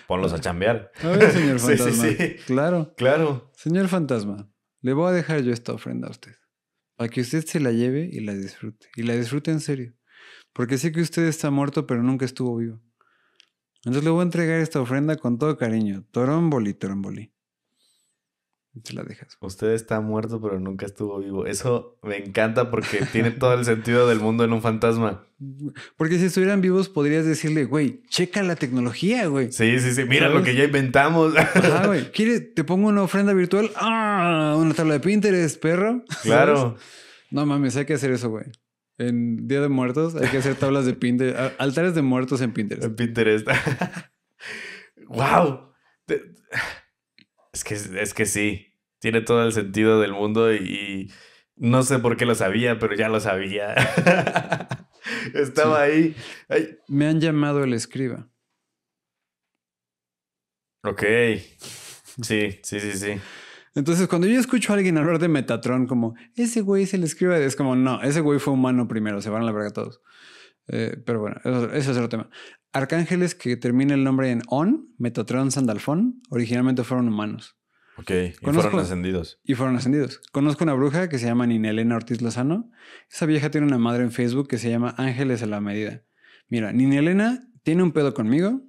Ponlos 0.07 0.34
a 0.34 0.40
chambear. 0.40 0.91
A 1.02 1.07
ver, 1.07 1.32
señor 1.34 1.60
Sí, 1.60 1.72
sí, 1.72 1.77
fantasma. 1.77 2.03
sí. 2.10 2.36
Claro. 2.45 2.94
Claro. 2.95 3.52
Señor 3.56 3.88
fantasma, 3.88 4.49
le 4.82 4.94
voy 4.94 5.10
a 5.10 5.14
dejar 5.14 5.41
yo 5.41 5.52
esta 5.52 5.73
ofrenda 5.73 6.07
a 6.07 6.11
usted. 6.11 6.36
Para 6.95 7.09
que 7.09 7.22
usted 7.22 7.45
se 7.45 7.59
la 7.59 7.72
lleve 7.72 8.09
y 8.11 8.22
la 8.22 8.34
disfrute. 8.34 8.88
Y 8.95 9.03
la 9.03 9.15
disfrute 9.15 9.51
en 9.51 9.59
serio. 9.59 9.93
Porque 10.53 10.77
sé 10.77 10.91
que 10.91 11.01
usted 11.01 11.26
está 11.26 11.51
muerto, 11.51 11.85
pero 11.85 12.01
nunca 12.01 12.26
estuvo 12.26 12.55
vivo. 12.55 12.81
Entonces 13.80 14.03
le 14.03 14.09
voy 14.09 14.22
a 14.22 14.23
entregar 14.23 14.61
esta 14.61 14.81
ofrenda 14.81 15.17
con 15.17 15.38
todo 15.38 15.57
cariño. 15.57 16.05
Toromboli, 16.11 16.73
toromboli. 16.73 17.35
Te 18.84 18.93
la 18.93 19.03
dejas. 19.03 19.38
Usted 19.39 19.72
está 19.72 20.02
muerto, 20.02 20.41
pero 20.41 20.60
nunca 20.60 20.85
estuvo 20.85 21.19
vivo. 21.19 21.45
Eso 21.45 21.97
me 22.03 22.18
encanta 22.18 22.69
porque 22.69 23.06
tiene 23.11 23.31
todo 23.31 23.53
el 23.53 23.64
sentido 23.64 24.07
del 24.07 24.19
mundo 24.19 24.43
en 24.43 24.52
un 24.52 24.61
fantasma. 24.61 25.26
Porque 25.95 26.19
si 26.19 26.26
estuvieran 26.26 26.60
vivos, 26.61 26.89
podrías 26.89 27.26
decirle, 27.26 27.65
güey, 27.65 28.03
checa 28.10 28.43
la 28.43 28.56
tecnología, 28.56 29.27
güey. 29.27 29.52
Sí, 29.52 29.80
sí, 29.80 29.93
sí. 29.93 30.03
Mira 30.03 30.27
¿Sabes? 30.27 30.38
lo 30.38 30.43
que 30.43 30.56
ya 30.56 30.65
inventamos. 30.65 31.35
Ajá, 31.38 31.88
güey. 31.88 32.11
¿Quieres? 32.11 32.53
Te 32.53 32.64
pongo 32.65 32.89
una 32.89 33.03
ofrenda 33.03 33.34
virtual. 33.34 33.72
¡Ah! 33.77 34.56
Una 34.57 34.73
tabla 34.73 34.95
de 34.95 34.99
Pinterest, 34.99 35.61
perro. 35.61 36.03
¿Sabes? 36.10 36.22
claro. 36.23 36.77
No 37.31 37.45
mames, 37.45 37.76
hay 37.77 37.85
que 37.85 37.93
hacer 37.93 38.11
eso, 38.11 38.30
güey. 38.30 38.45
En 38.97 39.47
Día 39.47 39.61
de 39.61 39.68
Muertos 39.68 40.15
hay 40.15 40.30
que 40.30 40.38
hacer 40.38 40.56
tablas 40.56 40.85
de 40.85 40.93
Pinterest, 40.93 41.38
altares 41.60 41.95
de 41.95 42.02
muertos 42.02 42.39
en 42.41 42.53
Pinterest. 42.53 42.85
En 42.85 42.95
Pinterest. 42.95 43.47
wow. 45.07 45.73
Es 47.56 47.64
que, 47.64 47.76
es 47.76 48.14
que 48.14 48.26
sí. 48.26 48.73
Tiene 48.99 49.22
todo 49.22 49.45
el 49.45 49.53
sentido 49.53 50.02
del 50.02 50.11
mundo 50.11 50.53
y, 50.53 50.57
y 50.57 51.11
no 51.56 51.84
sé 51.84 51.99
por 51.99 52.18
qué 52.18 52.26
lo 52.26 52.36
sabía, 52.36 52.80
pero 52.80 52.95
ya 52.95 53.07
lo 53.07 53.22
sabía. 53.22 53.73
Estaba 55.34 55.84
ahí. 55.84 56.14
Ay. 56.49 56.77
Me 56.90 57.07
han 57.07 57.22
llamado 57.22 57.64
el 57.64 57.72
escriba. 57.72 58.27
Ok. 60.84 61.03
Sí, 62.22 62.60
sí, 62.61 62.80
sí, 62.80 62.91
sí. 62.91 63.22
Entonces, 63.73 64.10
cuando 64.10 64.27
yo 64.27 64.38
escucho 64.38 64.73
a 64.73 64.76
alguien 64.76 64.98
hablar 64.98 65.19
de 65.19 65.30
Metatron 65.30 65.88
como, 65.88 66.15
ese 66.36 66.60
güey 66.60 66.84
es 66.84 66.94
el 66.94 67.03
escriba, 67.03 67.38
es 67.38 67.56
como, 67.56 67.76
no, 67.77 68.02
ese 68.02 68.19
güey 68.19 68.40
fue 68.40 68.53
humano 68.53 68.88
primero, 68.88 69.22
se 69.22 69.30
van 69.30 69.44
a 69.44 69.45
la 69.45 69.52
verga 69.53 69.72
todos. 69.72 70.02
Eh, 70.68 71.02
pero 71.06 71.22
bueno, 71.22 71.38
eso, 71.44 71.72
ese 71.72 71.91
es 71.91 71.98
otro 71.98 72.10
tema. 72.10 72.30
Arcángeles 72.76 73.35
que 73.35 73.57
termina 73.57 73.93
el 73.93 74.03
nombre 74.03 74.31
en 74.31 74.41
On, 74.47 74.93
Metatron, 74.97 75.52
Sandalfón, 75.52 76.22
originalmente 76.30 76.84
fueron 76.84 77.07
humanos 77.07 77.56
Ok. 77.97 78.11
Y 78.11 78.31
Conozco- 78.43 78.64
fueron 78.72 78.80
ascendidos. 78.81 79.39
y 79.45 79.56
fueron 79.56 79.77
ascendidos. 79.77 80.19
Conozco 80.34 80.65
una 80.65 80.73
bruja 80.73 81.07
que 81.07 81.18
se 81.18 81.27
llama 81.27 81.47
Nina 81.47 81.69
Elena 81.69 81.95
Ortiz 81.95 82.22
Lozano. 82.22 82.69
Esa 83.10 83.26
vieja 83.26 83.49
tiene 83.52 83.65
una 83.68 83.77
madre 83.77 84.03
en 84.03 84.11
Facebook 84.11 84.49
que 84.49 84.57
se 84.57 84.69
llama 84.69 84.93
Ángeles 84.97 85.41
a 85.43 85.45
la 85.45 85.61
Medida. 85.61 86.03
Mira, 86.49 86.73
Nina 86.73 86.97
Elena 86.99 87.47
tiene 87.64 87.84
un 87.84 87.93
pedo 87.93 88.14
conmigo. 88.14 88.61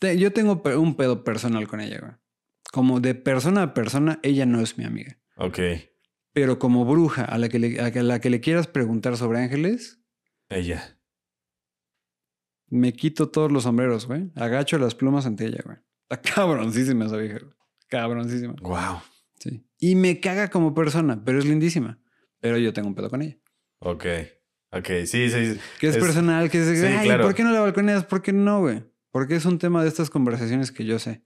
Yo 0.00 0.32
tengo 0.32 0.62
un 0.78 0.94
pedo 0.96 1.24
personal 1.24 1.66
con 1.66 1.80
ella, 1.80 1.98
güey. 2.00 2.12
Como 2.70 3.00
de 3.00 3.16
persona 3.16 3.62
a 3.64 3.74
persona, 3.74 4.20
ella 4.22 4.46
no 4.46 4.60
es 4.60 4.78
mi 4.78 4.84
amiga. 4.84 5.18
Ok. 5.36 5.58
Pero 6.32 6.58
como 6.60 6.84
bruja 6.84 7.24
a 7.24 7.38
la 7.38 7.48
que 7.48 7.58
le, 7.58 7.80
a 7.80 7.90
la 8.02 8.20
que 8.20 8.30
le 8.30 8.40
quieras 8.40 8.68
preguntar 8.68 9.16
sobre 9.16 9.40
ángeles, 9.40 10.00
Ella. 10.48 10.97
Me 12.70 12.92
quito 12.92 13.28
todos 13.30 13.50
los 13.52 13.64
sombreros, 13.64 14.06
güey. 14.06 14.30
Agacho 14.34 14.78
las 14.78 14.94
plumas 14.94 15.26
ante 15.26 15.46
ella, 15.46 15.60
güey. 15.64 15.78
Está 16.08 16.20
cabroncísima 16.34 17.06
esa 17.06 17.16
vieja, 17.16 17.38
güey. 17.40 17.52
Cabroncísima. 17.88 18.54
Wow. 18.60 19.00
Sí. 19.38 19.64
Y 19.78 19.94
me 19.94 20.20
caga 20.20 20.48
como 20.48 20.74
persona, 20.74 21.22
pero 21.24 21.38
es 21.38 21.44
lindísima. 21.46 21.98
Pero 22.40 22.58
yo 22.58 22.72
tengo 22.72 22.88
un 22.88 22.94
pedo 22.94 23.10
con 23.10 23.22
ella. 23.22 23.38
Ok. 23.80 24.04
Ok, 24.70 24.86
sí, 25.06 25.30
sí. 25.30 25.54
sí. 25.54 25.60
Que 25.80 25.88
es, 25.88 25.96
personal, 25.96 26.50
que 26.50 26.60
es, 26.60 26.78
Sí, 26.78 26.84
ay, 26.86 27.06
claro. 27.06 27.24
¿por 27.24 27.34
qué 27.34 27.42
no 27.42 27.52
la 27.52 27.60
balconeas? 27.60 28.04
¿Por 28.04 28.20
qué 28.20 28.32
no, 28.32 28.60
güey? 28.60 28.84
Porque 29.10 29.36
es 29.36 29.46
un 29.46 29.58
tema 29.58 29.82
de 29.82 29.88
estas 29.88 30.10
conversaciones 30.10 30.70
que 30.72 30.84
yo 30.84 30.98
sé. 30.98 31.24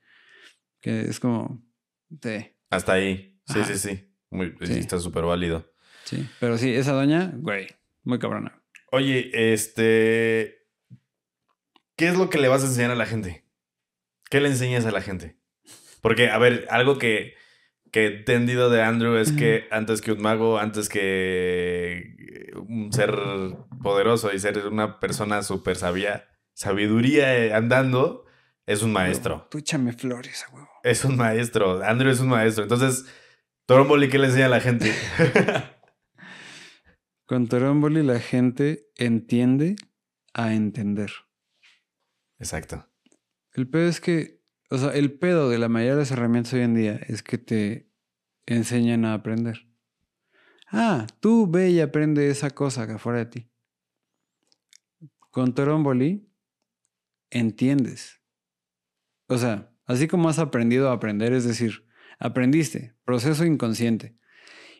Que 0.81 1.03
es 1.03 1.19
como, 1.19 1.65
sí, 2.23 2.55
Hasta 2.71 2.93
ahí. 2.93 3.41
Sí, 3.47 3.59
Ajá. 3.59 3.65
sí, 3.75 3.79
sí. 3.79 4.09
Muy, 4.31 4.55
Sí. 4.63 4.75
Está 4.75 4.99
súper 5.01 5.25
válido. 5.25 5.73
sí. 6.05 6.29
Pero 6.39 6.57
sí, 6.57 6.73
esa 6.73 6.93
doña, 6.93 7.33
güey, 7.37 7.67
muy 8.05 8.19
cabrona. 8.21 8.63
Oye, 8.93 9.53
este. 9.53 10.62
¿Qué 12.03 12.09
es 12.09 12.17
lo 12.17 12.31
que 12.31 12.39
le 12.39 12.49
vas 12.49 12.65
a 12.65 12.67
enseñar 12.67 12.91
a 12.91 12.97
la 12.97 13.07
gente? 13.07 13.45
¿Qué 14.29 14.41
le 14.41 14.49
enseñas 14.49 14.85
a 14.87 14.91
la 14.91 15.03
gente? 15.03 15.37
Porque, 16.01 16.31
a 16.31 16.39
ver, 16.39 16.67
algo 16.69 16.99
que, 16.99 17.35
que 17.93 18.07
he 18.07 18.19
entendido 18.19 18.71
de 18.71 18.83
Andrew 18.83 19.15
es 19.19 19.31
que 19.31 19.69
antes 19.71 20.01
que 20.01 20.11
un 20.11 20.21
mago, 20.21 20.59
antes 20.59 20.89
que 20.89 22.51
un 22.57 22.93
ser 22.93 23.17
poderoso 23.85 24.33
y 24.33 24.41
ser 24.41 24.67
una 24.67 24.99
persona 24.99 25.45
súper 25.45 25.77
sabia, 25.77 26.29
sabiduría 26.55 27.39
eh, 27.39 27.55
andando, 27.55 28.25
es 28.67 28.83
un 28.83 28.93
maestro. 28.93 29.47
Tú 29.49 29.59
échame 29.59 29.93
flores, 29.93 30.45
huevo. 30.53 30.71
Es 30.83 31.05
un 31.05 31.17
maestro. 31.17 31.85
Andrew 31.85 32.11
es 32.11 32.19
un 32.19 32.31
maestro. 32.31 32.65
Entonces, 32.65 33.07
Toromboli, 33.65 34.09
¿qué 34.09 34.19
le 34.19 34.27
enseña 34.27 34.47
a 34.47 34.49
la 34.49 34.61
gente? 34.61 34.93
Con 37.27 37.47
Toromboli 37.47 38.03
la 38.03 38.19
gente 38.19 38.89
entiende 38.97 39.77
a 40.35 40.53
entender. 40.53 41.13
Exacto. 42.43 42.89
El 43.53 43.69
pedo 43.69 43.87
es 43.89 44.01
que, 44.01 44.43
o 44.69 44.77
sea, 44.77 44.91
el 44.91 45.13
pedo 45.13 45.49
de 45.49 45.59
la 45.59 45.69
mayoría 45.69 45.93
de 45.93 46.01
las 46.01 46.11
herramientas 46.11 46.53
hoy 46.55 46.63
en 46.63 46.75
día 46.75 47.01
es 47.07 47.23
que 47.23 47.39
te 47.39 47.89
enseñan 48.47 49.05
a 49.05 49.15
aprender. 49.15 49.69
Ah, 50.67 51.07
tú 51.21 51.49
ve 51.49 51.71
y 51.71 51.79
aprende 51.79 52.29
esa 52.31 52.51
cosa 52.51 52.85
que 52.89 52.95
afuera 52.95 53.21
de 53.21 53.27
ti. 53.27 53.51
Con 55.31 55.55
Toromboli 55.55 56.29
entiendes. 57.31 58.21
O 59.29 59.39
sea, 59.39 59.73
así 59.85 60.09
como 60.09 60.29
has 60.29 60.41
aprendido 60.41 60.91
a 60.91 60.95
aprender, 60.95 61.33
es 61.33 61.45
decir, 61.45 61.87
aprendiste, 62.19 62.97
proceso 63.05 63.45
inconsciente. 63.45 64.17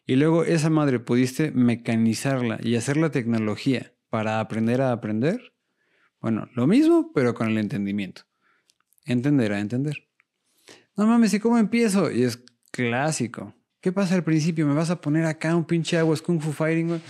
Y 0.05 0.17
luego 0.17 0.43
esa 0.43 0.69
madre 0.69 0.99
pudiste 0.99 1.53
mecanizarla 1.53 2.59
y 2.61 2.75
hacer 2.75 2.97
la 2.97 3.13
tecnología 3.13 3.95
para 4.11 4.41
aprender 4.41 4.83
a 4.83 4.91
aprender. 4.91 5.53
Bueno, 6.23 6.49
lo 6.55 6.67
mismo, 6.67 7.11
pero 7.13 7.35
con 7.35 7.49
el 7.49 7.59
entendimiento. 7.59 8.23
Entender 9.05 9.53
a 9.53 9.61
entender. 9.61 10.09
No 10.97 11.07
mames, 11.07 11.35
¿y 11.35 11.41
cómo 11.41 11.59
empiezo? 11.59 12.11
Y 12.11 12.23
es 12.23 12.43
clásico. 12.71 13.55
¿Qué 13.81 13.91
pasa 13.91 14.15
al 14.15 14.23
principio? 14.23 14.67
¿Me 14.67 14.75
vas 14.75 14.91
a 14.91 15.01
poner 15.01 15.25
acá 15.27 15.57
un 15.57 15.65
pinche 15.65 15.99
aguas 15.99 16.23
Kung 16.23 16.41
Fu 16.41 16.53
Fighting, 16.53 16.89
güey? 16.89 17.01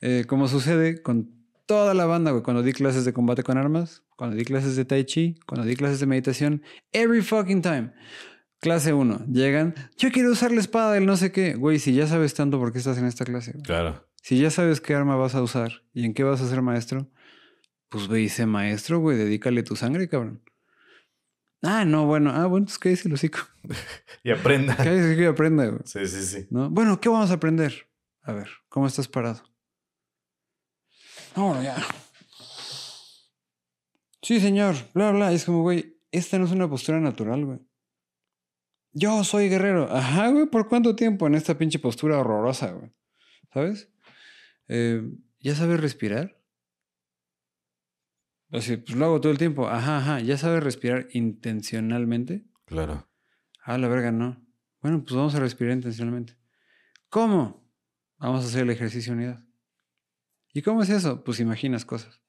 Eh, 0.00 0.24
como 0.28 0.46
sucede 0.46 1.02
con 1.02 1.32
toda 1.66 1.92
la 1.94 2.06
banda, 2.06 2.30
güey. 2.30 2.44
Cuando 2.44 2.62
di 2.62 2.72
clases 2.72 3.04
de 3.04 3.12
combate 3.12 3.42
con 3.42 3.58
armas, 3.58 4.04
cuando 4.16 4.36
di 4.36 4.44
clases 4.44 4.76
de 4.76 4.84
Tai 4.84 5.04
Chi, 5.04 5.34
cuando 5.44 5.66
di 5.66 5.74
clases 5.74 5.98
de 5.98 6.06
meditación. 6.06 6.62
Every 6.92 7.22
fucking 7.22 7.60
time. 7.60 7.92
Clase 8.60 8.92
1. 8.92 9.26
Llegan. 9.32 9.74
Yo 9.96 10.12
quiero 10.12 10.30
usar 10.30 10.52
la 10.52 10.60
espada 10.60 10.92
del 10.92 11.06
no 11.06 11.16
sé 11.16 11.32
qué. 11.32 11.54
Güey, 11.54 11.80
si 11.80 11.92
ya 11.92 12.06
sabes 12.06 12.34
tanto, 12.34 12.60
¿por 12.60 12.72
qué 12.72 12.78
estás 12.78 12.98
en 12.98 13.06
esta 13.06 13.24
clase? 13.24 13.52
güey? 13.52 13.64
Claro. 13.64 14.08
Si 14.22 14.38
ya 14.38 14.50
sabes 14.50 14.80
qué 14.80 14.94
arma 14.94 15.16
vas 15.16 15.34
a 15.34 15.42
usar 15.42 15.82
y 15.92 16.04
en 16.04 16.14
qué 16.14 16.22
vas 16.22 16.40
a 16.40 16.48
ser 16.48 16.62
maestro, 16.62 17.10
pues 17.88 18.08
ve 18.08 18.28
sé 18.28 18.46
maestro, 18.46 19.00
güey. 19.00 19.16
Dedícale 19.16 19.62
tu 19.62 19.76
sangre, 19.76 20.08
cabrón. 20.08 20.42
Ah, 21.62 21.84
no, 21.84 22.06
bueno. 22.06 22.30
Ah, 22.30 22.46
bueno, 22.46 22.66
pues 22.66 22.78
cállese 22.78 23.08
el 23.08 23.14
hocico. 23.14 23.40
Y 24.24 24.30
aprenda. 24.30 24.76
Cállese 24.76 25.20
y 25.20 25.24
aprenda, 25.24 25.66
güey. 25.66 25.80
Sí, 25.84 26.06
sí, 26.06 26.22
sí. 26.24 26.46
¿No? 26.50 26.70
Bueno, 26.70 27.00
¿qué 27.00 27.08
vamos 27.08 27.30
a 27.30 27.34
aprender? 27.34 27.88
A 28.22 28.32
ver, 28.32 28.48
¿cómo 28.68 28.86
estás 28.86 29.08
parado? 29.08 29.42
No, 31.36 31.62
ya. 31.62 31.76
Sí, 34.22 34.40
señor, 34.40 34.74
bla, 34.92 35.12
bla. 35.12 35.32
Es 35.32 35.44
como, 35.44 35.62
güey, 35.62 35.98
esta 36.10 36.38
no 36.38 36.44
es 36.44 36.50
una 36.50 36.68
postura 36.68 37.00
natural, 37.00 37.44
güey. 37.44 37.58
Yo 38.92 39.22
soy 39.24 39.48
guerrero. 39.48 39.88
Ajá, 39.90 40.28
güey, 40.28 40.46
¿por 40.46 40.68
cuánto 40.68 40.96
tiempo 40.96 41.26
en 41.26 41.34
esta 41.34 41.56
pinche 41.56 41.78
postura 41.78 42.18
horrorosa, 42.18 42.72
güey? 42.72 42.90
¿Sabes? 43.52 43.88
Eh, 44.66 45.02
¿Ya 45.40 45.54
sabes 45.54 45.80
respirar? 45.80 46.37
Así, 48.50 48.78
pues 48.78 48.96
lo 48.96 49.04
hago 49.04 49.20
todo 49.20 49.32
el 49.32 49.38
tiempo. 49.38 49.68
Ajá, 49.68 49.98
ajá. 49.98 50.20
¿Ya 50.20 50.38
sabes 50.38 50.62
respirar 50.62 51.08
intencionalmente? 51.12 52.46
Claro. 52.64 53.08
Ah, 53.62 53.76
la 53.76 53.88
verga, 53.88 54.10
no. 54.10 54.42
Bueno, 54.80 55.04
pues 55.04 55.14
vamos 55.16 55.34
a 55.34 55.40
respirar 55.40 55.74
intencionalmente. 55.74 56.38
¿Cómo? 57.10 57.70
Vamos 58.16 58.44
a 58.44 58.48
hacer 58.48 58.62
el 58.62 58.70
ejercicio 58.70 59.12
unidad. 59.12 59.44
¿Y 60.52 60.62
cómo 60.62 60.82
es 60.82 60.88
eso? 60.88 61.24
Pues 61.24 61.40
imaginas 61.40 61.84
cosas. 61.84 62.22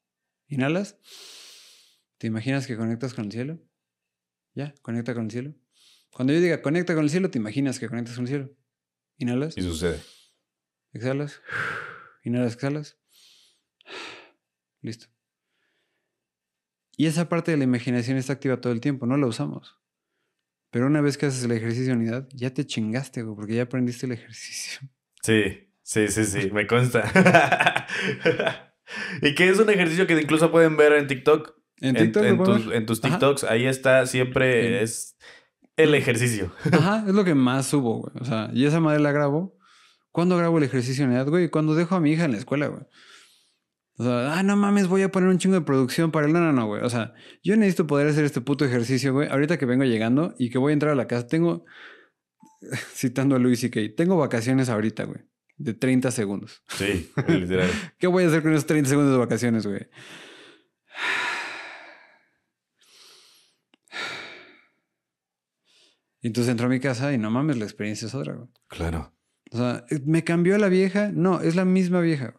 Inhalas. 0.48 0.98
¿Te 2.18 2.28
imaginas 2.28 2.68
que 2.68 2.76
conectas 2.76 3.14
con 3.14 3.26
el 3.26 3.32
cielo? 3.32 3.60
¿Ya? 4.54 4.76
Conecta 4.82 5.14
con 5.14 5.26
el 5.26 5.32
cielo. 5.32 5.56
Cuando 6.12 6.34
yo 6.34 6.42
diga 6.42 6.62
conecta 6.62 6.96
con 6.96 7.06
el 7.06 7.10
cielo, 7.10 7.32
te 7.32 7.38
imaginas 7.38 7.80
que 7.80 7.88
conectas 7.88 8.16
con 8.16 8.26
el 8.26 8.30
cielo. 8.30 8.50
Inhalas. 9.18 9.58
Y 9.58 9.62
sucede. 9.62 10.02
Exhalas. 10.92 11.42
Inhalas, 12.24 12.54
exhalas. 12.54 12.98
Listo. 14.82 15.08
Y 17.00 17.06
esa 17.06 17.30
parte 17.30 17.52
de 17.52 17.56
la 17.58 17.64
imaginación 17.64 18.18
está 18.18 18.34
activa 18.34 18.60
todo 18.60 18.74
el 18.74 18.82
tiempo, 18.82 19.06
no 19.06 19.16
la 19.16 19.26
usamos. 19.26 19.78
Pero 20.70 20.86
una 20.86 21.00
vez 21.00 21.18
que 21.18 21.28
haces 21.28 21.46
el 21.46 21.54
ejercicio 21.54 21.94
de 21.94 21.94
unidad, 21.94 22.28
ya 22.34 22.54
te 22.54 22.66
chingaste, 22.66 23.24
güey, 23.24 23.38
porque 23.38 23.56
ya 23.56 23.62
aprendiste 23.64 24.06
el 24.06 24.12
ejercicio. 24.12 24.82
Sí, 25.24 25.70
sí, 25.82 26.10
sí, 26.10 26.26
sí, 26.26 26.52
me 26.52 26.68
consta. 26.68 27.10
y 29.22 29.34
que 29.34 29.48
es 29.48 29.58
un 29.60 29.70
ejercicio 29.70 30.08
que 30.08 30.20
incluso 30.20 30.52
pueden 30.52 30.76
ver 30.76 30.92
en 30.92 31.08
TikTok. 31.08 31.56
En 31.78 31.96
TikTok 31.96 32.24
en, 32.26 32.44
tus, 32.44 32.74
en 32.74 32.86
tus 32.86 33.02
Ajá. 33.02 33.14
TikToks, 33.14 33.46
ahí 33.46 33.66
está, 33.66 34.06
siempre 34.06 34.84
es 34.84 35.16
el 35.78 35.96
ejercicio. 35.96 36.52
Ajá, 36.70 37.06
es 37.08 37.14
lo 37.14 37.24
que 37.24 37.34
más 37.34 37.68
subo, 37.68 38.00
güey. 38.00 38.14
O 38.20 38.26
sea, 38.26 38.50
y 38.54 38.66
esa 38.66 38.82
madre 38.82 39.00
la 39.00 39.14
grabo. 39.14 39.58
¿Cuándo 40.12 40.36
grabo 40.36 40.58
el 40.58 40.66
ejercicio 40.66 41.06
de 41.06 41.12
unidad, 41.12 41.30
güey? 41.30 41.48
Cuando 41.48 41.76
dejo 41.76 41.96
a 41.96 42.02
mi 42.02 42.12
hija 42.12 42.26
en 42.26 42.34
la 42.34 42.40
escuela, 42.40 42.68
güey. 42.68 42.84
O 44.00 44.04
sea, 44.06 44.40
ah, 44.40 44.44
no 44.44 44.56
mames, 44.56 44.88
voy 44.88 45.02
a 45.02 45.12
poner 45.12 45.28
un 45.28 45.40
chingo 45.40 45.56
de 45.56 45.62
producción 45.62 46.10
para 46.10 46.26
el. 46.26 46.32
No, 46.32 46.40
no, 46.40 46.54
no, 46.54 46.68
güey. 46.68 46.82
O 46.84 46.90
sea, 46.90 47.14
yo 47.44 47.58
necesito 47.58 47.86
poder 47.86 48.08
hacer 48.08 48.24
este 48.24 48.40
puto 48.40 48.64
ejercicio, 48.64 49.12
güey. 49.12 49.28
Ahorita 49.28 49.58
que 49.58 49.66
vengo 49.66 49.84
llegando 49.84 50.36
y 50.40 50.50
que 50.50 50.58
voy 50.58 50.72
a 50.72 50.74
entrar 50.74 50.94
a 50.94 50.96
la 50.96 51.06
casa, 51.06 51.28
tengo. 51.28 51.66
Citando 52.94 53.36
a 53.36 53.40
Luis 53.40 53.62
y 53.66 53.70
Kay, 53.70 53.94
tengo 53.96 54.16
vacaciones 54.16 54.70
ahorita, 54.70 55.04
güey. 55.04 55.20
De 55.58 55.74
30 55.74 56.12
segundos. 56.12 56.64
Sí, 56.70 57.12
literal. 57.28 57.70
¿Qué 58.00 58.08
voy 58.08 58.24
a 58.24 58.28
hacer 58.28 58.42
con 58.42 58.54
esos 58.54 58.66
30 58.66 58.90
segundos 58.90 59.12
de 59.12 59.20
vacaciones, 59.20 59.68
güey? 59.68 59.90
Y 66.22 66.28
entonces 66.28 66.50
entro 66.50 66.68
a 66.68 66.70
mi 66.70 66.80
casa 66.80 67.12
y 67.12 67.18
no 67.18 67.32
mames, 67.32 67.58
la 67.58 67.66
experiencia 67.66 68.08
es 68.08 68.16
otra, 68.16 68.34
güey. 68.36 68.48
Claro. 68.70 69.14
O 69.52 69.58
sea, 69.58 69.84
¿me 70.06 70.24
cambió 70.24 70.58
la 70.58 70.70
vieja? 70.70 71.12
No, 71.14 71.42
es 71.42 71.58
la 71.58 71.66
misma 71.66 72.00
vieja, 72.00 72.30
güey. 72.30 72.39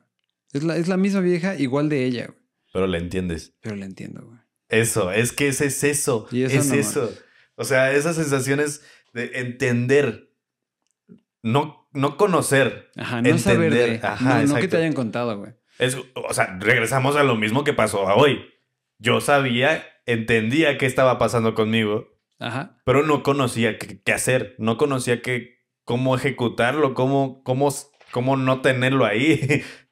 Es 0.53 0.63
la, 0.65 0.77
es 0.77 0.89
la 0.89 0.97
misma 0.97 1.21
vieja 1.21 1.57
igual 1.57 1.89
de 1.89 2.05
ella, 2.05 2.27
güey. 2.27 2.41
Pero 2.73 2.87
la 2.87 2.99
entiendes. 2.99 3.55
Pero 3.61 3.77
la 3.77 3.85
entiendo, 3.87 4.25
güey. 4.27 4.39
Eso, 4.69 5.11
es 5.11 5.33
que 5.33 5.49
ese 5.49 5.67
es 5.67 5.83
eso. 5.83 6.29
Y 6.31 6.45
eso 6.45 6.59
es 6.59 6.69
no 6.69 6.75
eso. 6.75 7.15
O 7.57 7.65
sea, 7.65 7.93
esas 7.93 8.17
sensaciones 8.17 8.83
de 9.13 9.33
entender. 9.35 10.33
No, 11.43 11.89
no 11.93 12.17
conocer. 12.17 12.91
Ajá, 12.97 13.23
no 13.23 13.39
saber 13.39 13.73
de... 13.73 13.81
Entender. 13.81 14.07
Ajá, 14.07 14.43
no, 14.43 14.55
no 14.55 14.61
que 14.61 14.69
te 14.69 14.77
hayan 14.77 14.93
contado, 14.93 15.37
güey. 15.39 15.53
Es, 15.79 15.97
o 16.15 16.35
sea, 16.35 16.59
regresamos 16.61 17.17
a 17.17 17.25
lo 17.25 17.37
mismo 17.37 17.65
que 17.65 17.73
pasó 17.73 18.07
a 18.09 18.15
hoy. 18.15 18.41
Yo 18.99 19.21
sabía, 19.21 19.85
entendía 20.07 20.79
qué 20.79 20.87
estaba 20.87 21.19
pasando 21.19 21.55
conmigo, 21.55 22.09
Ajá. 22.39 22.79
pero 22.85 23.05
no 23.05 23.23
conocía 23.23 23.79
qué, 23.79 24.01
qué 24.03 24.13
hacer. 24.13 24.55
No 24.59 24.77
conocía 24.77 25.23
qué, 25.23 25.59
cómo 25.85 26.15
ejecutarlo, 26.15 26.95
cómo, 26.95 27.43
cómo, 27.43 27.75
cómo 28.13 28.37
no 28.37 28.61
tenerlo 28.61 29.07
ahí. 29.07 29.65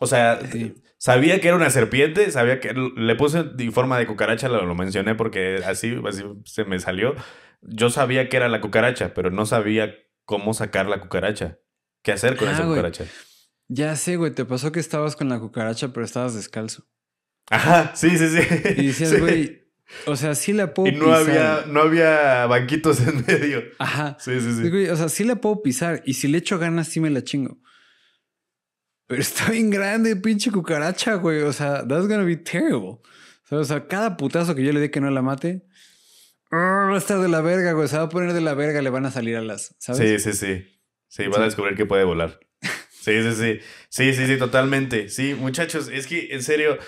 o 0.00 0.06
sea, 0.06 0.40
Sí. 0.50 0.74
sabía 0.98 1.40
que 1.40 1.46
era 1.48 1.56
una 1.56 1.70
serpiente, 1.70 2.30
sabía 2.32 2.58
que 2.58 2.72
le 2.74 3.14
puse 3.14 3.44
en 3.58 3.72
forma 3.72 3.98
de 3.98 4.06
cucaracha, 4.06 4.48
lo, 4.48 4.64
lo 4.66 4.74
mencioné 4.74 5.14
porque 5.14 5.60
así, 5.64 5.96
así 6.08 6.24
se 6.44 6.64
me 6.64 6.80
salió. 6.80 7.14
Yo 7.62 7.90
sabía 7.90 8.28
que 8.28 8.36
era 8.36 8.48
la 8.48 8.60
cucaracha, 8.60 9.14
pero 9.14 9.30
no 9.30 9.46
sabía 9.46 9.94
cómo 10.24 10.54
sacar 10.54 10.86
la 10.86 11.00
cucaracha. 11.00 11.58
¿Qué 12.02 12.12
hacer 12.12 12.36
con 12.36 12.48
Ah, 12.48 12.52
esa 12.52 12.62
güey. 12.64 12.76
cucaracha? 12.76 13.04
Ya 13.68 13.94
sé, 13.94 14.16
güey. 14.16 14.32
Te 14.32 14.44
pasó 14.44 14.72
que 14.72 14.80
estabas 14.80 15.14
con 15.14 15.28
la 15.28 15.38
cucaracha, 15.38 15.92
pero 15.92 16.04
estabas 16.04 16.34
descalzo. 16.34 16.86
Ajá, 17.50 17.92
sí, 17.94 18.16
sí, 18.16 18.28
sí. 18.28 18.42
Y 18.78 18.86
decías, 18.88 19.10
Sí. 19.10 19.18
güey, 19.20 19.60
o 20.06 20.16
sea, 20.16 20.34
sí 20.34 20.52
la 20.52 20.72
puedo 20.72 20.88
Y 20.88 20.92
no 20.92 21.04
pisar. 21.06 21.18
había, 21.20 21.64
no 21.66 21.80
había 21.82 22.46
banquitos 22.46 23.00
en 23.06 23.24
medio. 23.26 23.62
Ajá. 23.78 24.16
Sí, 24.20 24.40
sí, 24.40 24.52
Sí, 24.70 24.88
o 24.88 24.96
sea, 24.96 25.08
sí 25.08 25.24
la 25.24 25.36
puedo 25.36 25.62
pisar. 25.62 26.02
Y 26.06 26.14
si 26.14 26.28
le 26.28 26.38
echo 26.38 26.58
ganas, 26.58 26.88
sí 26.88 27.00
me 27.00 27.10
la 27.10 27.22
chingo. 27.22 27.58
Pero 29.10 29.22
está 29.22 29.50
bien 29.50 29.70
grande, 29.70 30.14
pinche 30.14 30.52
cucaracha, 30.52 31.14
güey. 31.14 31.42
O 31.42 31.52
sea, 31.52 31.84
that's 31.84 32.06
gonna 32.06 32.22
be 32.22 32.36
terrible. 32.36 33.00
O 33.50 33.64
sea, 33.64 33.88
cada 33.88 34.16
putazo 34.16 34.54
que 34.54 34.62
yo 34.62 34.72
le 34.72 34.78
dé 34.78 34.92
que 34.92 35.00
no 35.00 35.10
la 35.10 35.20
mate, 35.20 35.66
ah, 36.52 36.86
va 36.88 36.94
a 36.94 36.98
estar 36.98 37.18
de 37.18 37.28
la 37.28 37.40
verga, 37.40 37.72
güey. 37.72 37.88
Se 37.88 37.96
va 37.96 38.04
a 38.04 38.08
poner 38.08 38.32
de 38.34 38.40
la 38.40 38.54
verga, 38.54 38.80
le 38.80 38.88
van 38.88 39.06
a 39.06 39.10
salir 39.10 39.34
a 39.34 39.40
las, 39.40 39.74
¿sabes? 39.80 40.22
Sí, 40.22 40.30
sí, 40.30 40.38
sí. 40.38 40.80
Sí, 41.08 41.26
va 41.26 41.40
a 41.40 41.44
descubrir 41.44 41.76
que 41.76 41.86
puede 41.86 42.04
volar. 42.04 42.38
Sí, 42.90 43.20
sí, 43.22 43.32
sí. 43.32 43.60
Sí, 43.88 44.12
sí, 44.12 44.26
sí, 44.26 44.38
totalmente. 44.38 45.08
Sí, 45.08 45.34
muchachos, 45.34 45.88
es 45.88 46.06
que 46.06 46.28
en 46.32 46.42
serio, 46.44 46.78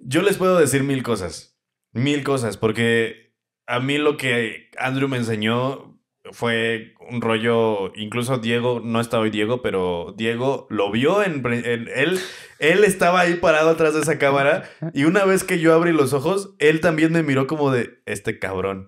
yo 0.00 0.20
les 0.20 0.36
puedo 0.36 0.58
decir 0.58 0.82
mil 0.82 1.02
cosas. 1.02 1.56
Mil 1.92 2.24
cosas, 2.24 2.58
porque 2.58 3.32
a 3.66 3.80
mí 3.80 3.96
lo 3.96 4.18
que 4.18 4.68
Andrew 4.76 5.08
me 5.08 5.16
enseñó 5.16 5.91
fue 6.30 6.94
un 7.10 7.20
rollo, 7.20 7.92
incluso 7.96 8.38
Diego, 8.38 8.80
no 8.84 9.00
está 9.00 9.18
hoy 9.18 9.30
Diego, 9.30 9.60
pero 9.60 10.14
Diego 10.16 10.66
lo 10.70 10.90
vio 10.92 11.22
en, 11.22 11.44
en- 11.44 11.88
él, 11.94 12.20
él 12.60 12.84
estaba 12.84 13.20
ahí 13.20 13.34
parado 13.34 13.70
atrás 13.70 13.94
de 13.94 14.00
esa 14.00 14.18
cámara 14.18 14.70
y 14.94 15.04
una 15.04 15.24
vez 15.24 15.42
que 15.42 15.58
yo 15.58 15.74
abrí 15.74 15.92
los 15.92 16.12
ojos, 16.12 16.54
él 16.60 16.80
también 16.80 17.12
me 17.12 17.22
miró 17.24 17.46
como 17.46 17.72
de 17.72 18.02
este 18.06 18.38
cabrón. 18.38 18.86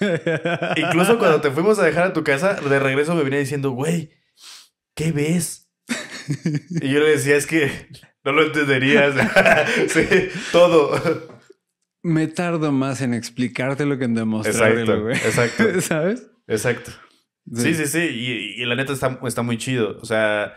Incluso 0.76 1.18
cuando 1.18 1.40
te 1.40 1.50
fuimos 1.50 1.78
a 1.78 1.84
dejar 1.84 2.04
a 2.08 2.12
tu 2.12 2.24
casa, 2.24 2.54
de 2.54 2.78
regreso 2.78 3.14
me 3.14 3.22
venía 3.22 3.38
diciendo, 3.38 3.70
güey, 3.70 4.10
¿qué 4.94 5.12
ves? 5.12 5.70
Y 6.80 6.88
yo 6.90 7.00
le 7.00 7.10
decía, 7.10 7.36
es 7.36 7.46
que 7.46 7.70
no 8.24 8.32
lo 8.32 8.42
entenderías. 8.44 9.14
sí, 9.88 10.06
todo. 10.52 10.92
Me 12.02 12.28
tardo 12.28 12.72
más 12.72 13.02
en 13.02 13.12
explicártelo 13.14 13.98
que 13.98 14.04
en 14.04 14.14
demostrártelo, 14.14 15.02
güey. 15.02 15.16
exacto. 15.16 15.80
¿Sabes? 15.80 16.30
Exacto. 16.50 16.90
Sí, 17.54 17.74
sí, 17.74 17.86
sí. 17.86 17.98
Y, 17.98 18.62
y 18.62 18.64
la 18.66 18.74
neta 18.76 18.92
está, 18.92 19.18
está 19.26 19.42
muy 19.42 19.56
chido. 19.58 19.98
O 20.00 20.04
sea, 20.04 20.54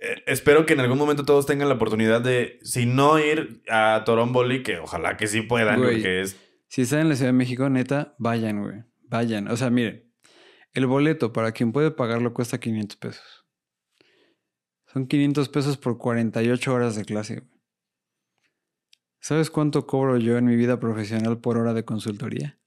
eh, 0.00 0.22
espero 0.26 0.66
que 0.66 0.74
en 0.74 0.80
algún 0.80 0.98
momento 0.98 1.24
todos 1.24 1.46
tengan 1.46 1.68
la 1.68 1.74
oportunidad 1.76 2.20
de, 2.20 2.58
si 2.62 2.86
no 2.86 3.18
ir 3.18 3.62
a 3.68 4.02
Toromboli, 4.04 4.62
que 4.62 4.78
ojalá 4.78 5.16
que 5.16 5.26
sí 5.26 5.42
puedan, 5.42 5.78
Güey. 5.80 5.94
porque 5.94 6.20
es. 6.20 6.36
Si 6.68 6.82
están 6.82 7.00
en 7.00 7.08
la 7.08 7.16
Ciudad 7.16 7.30
de 7.30 7.38
México, 7.38 7.68
neta, 7.70 8.14
vayan, 8.18 8.62
güey. 8.62 8.82
Vayan. 9.08 9.48
O 9.48 9.56
sea, 9.56 9.70
miren, 9.70 10.12
el 10.74 10.86
boleto 10.86 11.32
para 11.32 11.52
quien 11.52 11.72
puede 11.72 11.90
pagarlo 11.90 12.34
cuesta 12.34 12.58
500 12.58 12.96
pesos. 12.98 13.46
Son 14.92 15.06
500 15.06 15.48
pesos 15.48 15.76
por 15.76 15.98
48 15.98 16.74
horas 16.74 16.96
de 16.96 17.04
clase, 17.04 17.40
güey. 17.40 17.56
¿Sabes 19.20 19.50
cuánto 19.50 19.86
cobro 19.86 20.18
yo 20.18 20.36
en 20.38 20.44
mi 20.44 20.56
vida 20.56 20.78
profesional 20.78 21.40
por 21.40 21.58
hora 21.58 21.72
de 21.74 21.84
consultoría? 21.84 22.58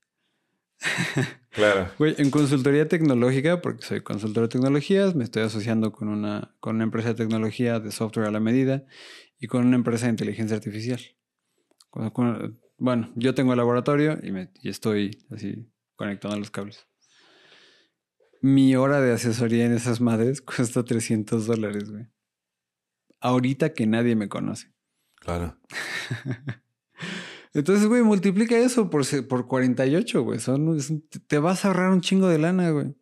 Claro. 1.51 1.89
Güey, 1.97 2.15
en 2.18 2.30
consultoría 2.31 2.88
tecnológica, 2.88 3.61
porque 3.61 3.84
soy 3.85 4.01
consultor 4.01 4.43
de 4.43 4.49
tecnologías, 4.49 5.15
me 5.15 5.23
estoy 5.23 5.43
asociando 5.43 5.91
con 5.91 6.07
una, 6.07 6.56
con 6.60 6.76
una 6.76 6.84
empresa 6.85 7.10
de 7.10 7.15
tecnología 7.15 7.80
de 7.80 7.91
software 7.91 8.27
a 8.27 8.31
la 8.31 8.39
medida 8.39 8.85
y 9.39 9.47
con 9.47 9.65
una 9.65 9.76
empresa 9.76 10.06
de 10.06 10.11
inteligencia 10.11 10.56
artificial. 10.56 11.01
Con- 11.89 12.10
con- 12.11 12.60
bueno, 12.77 13.11
yo 13.15 13.34
tengo 13.35 13.51
el 13.53 13.57
laboratorio 13.57 14.19
y, 14.23 14.31
me- 14.31 14.51
y 14.61 14.69
estoy 14.69 15.26
así 15.31 15.69
conectando 15.95 16.38
los 16.38 16.51
cables. 16.51 16.88
Mi 18.41 18.76
hora 18.77 19.01
de 19.01 19.11
asesoría 19.11 19.65
en 19.65 19.73
esas 19.73 19.99
madres 19.99 20.41
cuesta 20.41 20.84
300 20.85 21.45
dólares, 21.45 21.89
güey. 21.91 22.07
Ahorita 23.19 23.73
que 23.73 23.85
nadie 23.85 24.15
me 24.15 24.30
conoce. 24.30 24.72
Claro. 25.15 25.57
Entonces, 27.60 27.88
güey, 27.88 28.02
multiplica 28.02 28.57
eso 28.57 28.90
por, 28.90 29.06
por 29.27 29.48
48, 29.48 30.23
güey. 30.23 30.40
Son, 30.40 30.77
es 30.77 30.91
te 31.27 31.40
vas 31.40 31.64
a 31.64 31.69
ahorrar 31.69 31.91
un 31.91 32.02
chingo 32.02 32.27
de 32.27 32.40
lana, 32.40 32.72
güey. 32.72 32.95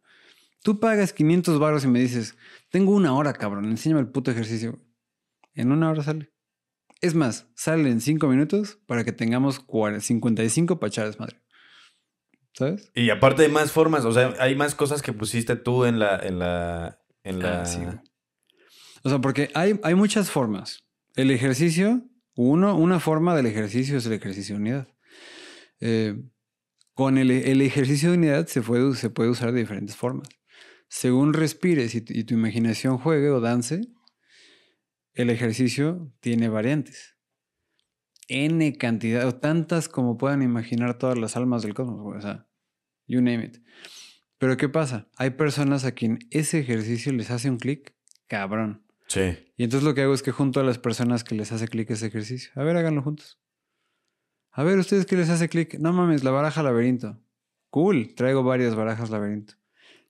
Tú 0.63 0.79
pagas 0.79 1.13
500 1.13 1.59
baros 1.59 1.83
y 1.83 1.87
me 1.87 1.99
dices, 1.99 2.37
tengo 2.69 2.93
una 2.93 3.13
hora, 3.13 3.33
cabrón, 3.33 3.65
enséñame 3.65 4.01
el 4.01 4.09
puto 4.09 4.31
ejercicio. 4.31 4.73
güey. 4.73 4.83
En 5.53 5.71
una 5.71 5.89
hora 5.89 6.03
sale. 6.03 6.31
Es 7.01 7.15
más, 7.15 7.47
sale 7.55 7.89
en 7.89 8.01
5 8.01 8.27
minutos 8.27 8.79
para 8.85 9.03
que 9.03 9.11
tengamos 9.11 9.59
40 9.59 10.01
55 10.01 10.79
para 10.79 10.87
echar 10.89 11.05
desmadre. 11.05 11.41
¿Sabes? 12.53 12.91
Y 12.95 13.11
aparte 13.11 13.43
hay 13.43 13.51
más 13.51 13.71
formas, 13.71 14.03
o 14.05 14.11
sea, 14.11 14.33
hay 14.39 14.55
más 14.55 14.73
cosas 14.73 15.03
que 15.03 15.13
pusiste 15.13 15.55
tú 15.55 15.85
en 15.85 15.99
la. 15.99 16.17
En 16.17 16.39
la, 16.39 16.99
en 17.23 17.39
la... 17.39 17.61
Ah, 17.61 17.65
sí, 17.65 17.79
güey. 17.79 17.99
O 19.03 19.09
sea, 19.09 19.19
porque 19.19 19.51
hay, 19.53 19.79
hay 19.83 19.93
muchas 19.93 20.31
formas. 20.31 20.83
El 21.15 21.29
ejercicio, 21.29 22.03
una 22.37 22.99
forma 22.99 23.35
del 23.35 23.47
ejercicio 23.47 23.97
es 23.97 24.05
el 24.05 24.13
ejercicio 24.13 24.55
de 24.55 24.61
unidad. 24.61 24.87
Eh, 25.79 26.21
con 26.93 27.17
el, 27.19 27.29
ejercicio 27.61 28.09
de 28.09 28.17
unidad 28.17 28.47
se 28.47 28.63
puede, 28.63 28.83
usar 29.29 29.51
de 29.51 29.59
diferentes 29.59 29.95
formas. 29.95 30.29
Según 30.89 31.33
respires 31.33 31.93
y, 31.93 32.01
tu- 32.01 32.33
imaginación 32.33 32.97
juegue 32.97 33.29
o 33.29 33.39
dance, 33.39 33.81
el 35.13 35.29
ejercicio 35.29 36.11
tiene 36.21 36.49
variantes. 36.49 37.15
N 38.29 38.75
cantidad, 38.77 39.27
o 39.27 39.35
tantas 39.35 39.89
como 39.89 40.17
puedan 40.17 40.41
imaginar 40.41 40.97
todas 40.97 41.17
las 41.17 41.37
almas 41.37 41.61
del 41.61 41.73
cosmos, 41.75 42.15
O 42.17 42.21
sea, 42.21 42.47
you 43.05 43.21
name 43.21 43.45
it. 43.45 43.57
Pero 44.39 44.57
¿qué 44.57 44.67
pasa? 44.67 45.07
Hay 45.17 45.31
personas 45.31 45.85
a 45.85 45.91
quien 45.91 46.19
ese 46.31 46.59
ejercicio 46.59 47.11
les 47.13 47.29
hace 47.29 47.49
un 47.49 47.57
clic 47.57 47.95
cabrón. 48.27 48.86
Sí. 49.07 49.51
Y 49.55 49.63
entonces 49.63 49.83
lo 49.83 49.95
que 49.95 50.01
hago 50.01 50.13
es 50.13 50.21
que 50.21 50.31
junto 50.31 50.59
a 50.59 50.63
las 50.63 50.77
personas 50.77 51.23
que 51.23 51.35
les 51.35 51.51
hace 51.51 51.67
clic 51.67 51.89
ese 51.89 52.07
ejercicio. 52.07 52.51
A 52.55 52.63
ver, 52.63 52.75
háganlo 52.77 53.01
juntos. 53.01 53.39
A 54.51 54.63
ver, 54.63 54.77
¿ustedes 54.77 55.05
qué 55.05 55.15
les 55.15 55.29
hace 55.29 55.49
clic? 55.49 55.79
No 55.79 55.93
mames, 55.93 56.23
la 56.23 56.31
baraja 56.31 56.63
laberinto. 56.63 57.19
Cool, 57.69 58.15
traigo 58.15 58.43
varias 58.43 58.75
barajas 58.75 59.09
laberinto. 59.09 59.53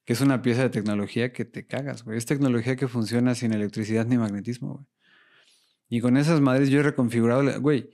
Que 0.06 0.14
es 0.14 0.22
una 0.22 0.42
pieza 0.42 0.64
de 0.64 0.70
tecnología 0.70 1.34
que 1.34 1.46
te 1.46 1.68
cagas, 1.68 2.04
güey. 2.04 2.18
Es 2.18 2.26
tecnología 2.26 2.76
que 2.76 2.88
funciona 2.88 3.36
sin 3.36 3.54
electricidad 3.54 4.06
ni 4.06 4.18
magnetismo, 4.18 4.74
güey. 4.74 4.86
Y 5.90 6.02
con 6.02 6.18
esas 6.18 6.42
madres 6.42 6.70
yo 6.70 6.80
he 6.80 6.84
reconfigurado, 6.84 7.62
güey, 7.62 7.92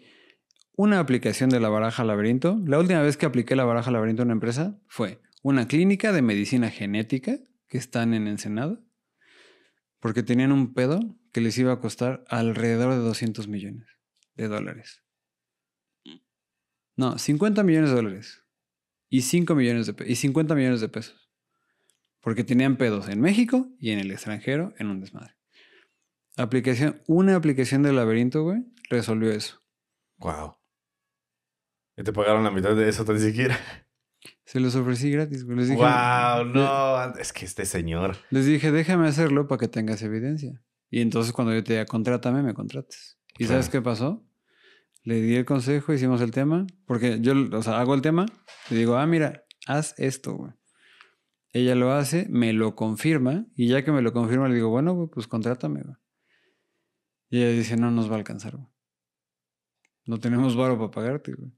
una 0.75 0.99
aplicación 0.99 1.49
de 1.49 1.59
la 1.59 1.69
baraja 1.69 2.03
laberinto. 2.03 2.59
La 2.65 2.79
última 2.79 3.01
vez 3.01 3.17
que 3.17 3.25
apliqué 3.25 3.55
la 3.55 3.65
baraja 3.65 3.91
laberinto 3.91 4.23
en 4.23 4.27
una 4.27 4.33
empresa 4.33 4.79
fue 4.87 5.21
una 5.41 5.67
clínica 5.67 6.11
de 6.11 6.21
medicina 6.21 6.69
genética 6.69 7.37
que 7.67 7.77
están 7.77 8.13
en 8.13 8.27
Ensenada 8.27 8.79
porque 10.03 10.21
tenían 10.21 10.51
un 10.51 10.73
pedo 10.73 10.99
que 11.31 11.39
les 11.39 11.57
iba 11.57 11.71
a 11.71 11.79
costar 11.79 12.25
alrededor 12.27 12.91
de 12.91 12.99
200 12.99 13.47
millones 13.47 13.87
de 14.35 14.49
dólares. 14.49 15.01
No, 16.97 17.17
50 17.17 17.63
millones 17.63 17.91
de 17.91 17.95
dólares. 17.95 18.43
Y 19.07 19.21
5 19.21 19.55
millones 19.55 19.87
de 19.87 19.95
y 20.05 20.17
50 20.17 20.55
millones 20.55 20.81
de 20.81 20.89
pesos. 20.89 21.31
Porque 22.19 22.43
tenían 22.43 22.75
pedos 22.75 23.07
en 23.07 23.21
México 23.21 23.69
y 23.79 23.91
en 23.91 23.99
el 23.99 24.11
extranjero 24.11 24.73
en 24.77 24.87
un 24.87 24.99
desmadre. 24.99 25.37
Aplicación, 26.35 27.01
una 27.07 27.37
aplicación 27.37 27.81
de 27.83 27.93
laberinto, 27.93 28.43
güey, 28.43 28.61
resolvió 28.89 29.31
eso. 29.31 29.61
Wow. 30.17 30.57
Y 31.95 32.03
te 32.03 32.11
pagaron 32.11 32.43
la 32.43 32.51
mitad 32.51 32.75
de 32.75 32.89
eso 32.89 33.05
tan 33.05 33.21
siquiera. 33.21 33.57
Se 34.45 34.59
los 34.59 34.75
ofrecí 34.75 35.09
gratis, 35.09 35.45
güey. 35.45 35.57
Les 35.57 35.69
dije, 35.69 35.81
Wow, 35.81 36.45
no. 36.45 37.15
Es 37.15 37.33
que 37.33 37.45
este 37.45 37.65
señor. 37.65 38.15
Les 38.29 38.45
dije, 38.45 38.71
déjame 38.71 39.07
hacerlo 39.07 39.47
para 39.47 39.59
que 39.59 39.67
tengas 39.67 40.01
evidencia. 40.01 40.61
Y 40.89 41.01
entonces 41.01 41.33
cuando 41.33 41.53
yo 41.53 41.63
te 41.63 41.73
diga, 41.73 41.85
contrátame, 41.85 42.43
me 42.43 42.53
contrates. 42.53 43.17
¿Y 43.37 43.45
sabes 43.45 43.69
qué 43.69 43.81
pasó? 43.81 44.23
Le 45.03 45.21
di 45.21 45.35
el 45.35 45.45
consejo, 45.45 45.91
hicimos 45.91 46.21
el 46.21 46.31
tema, 46.31 46.67
porque 46.85 47.19
yo, 47.19 47.33
o 47.51 47.61
sea, 47.63 47.79
hago 47.79 47.93
el 47.93 48.01
tema, 48.01 48.25
le 48.69 48.77
digo, 48.77 48.95
ah, 48.95 49.05
mira, 49.05 49.43
haz 49.65 49.95
esto, 49.97 50.35
güey. 50.35 50.51
Ella 51.51 51.75
lo 51.75 51.91
hace, 51.91 52.27
me 52.29 52.53
lo 52.53 52.75
confirma, 52.75 53.45
y 53.55 53.67
ya 53.67 53.83
que 53.83 53.91
me 53.91 54.01
lo 54.01 54.13
confirma, 54.13 54.47
le 54.47 54.55
digo, 54.55 54.69
bueno, 54.69 54.93
güey, 54.93 55.09
pues 55.09 55.27
contrátame, 55.27 55.81
güey. 55.81 55.95
Y 57.29 57.41
ella 57.41 57.57
dice, 57.57 57.75
no 57.75 57.91
nos 57.91 58.09
va 58.09 58.13
a 58.13 58.17
alcanzar, 58.19 58.55
güey. 58.55 58.69
No 60.05 60.19
tenemos 60.19 60.55
varo 60.55 60.77
para 60.77 60.91
pagarte, 60.91 61.33
güey. 61.33 61.51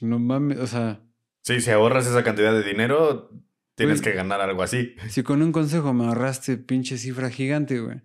No 0.00 0.18
mames, 0.18 0.58
o 0.58 0.66
sea, 0.66 1.02
Sí, 1.42 1.60
si 1.60 1.70
ahorras 1.70 2.06
esa 2.06 2.22
cantidad 2.24 2.52
de 2.52 2.62
dinero, 2.62 3.30
tienes 3.74 4.00
Güey. 4.00 4.10
que 4.12 4.16
ganar 4.16 4.40
algo 4.40 4.62
así. 4.62 4.94
Si 5.08 5.22
con 5.22 5.40
un 5.42 5.52
consejo 5.52 5.92
me 5.94 6.04
ahorraste 6.06 6.56
pinche 6.58 6.98
cifra 6.98 7.30
gigante, 7.30 7.80
güey. 7.80 8.02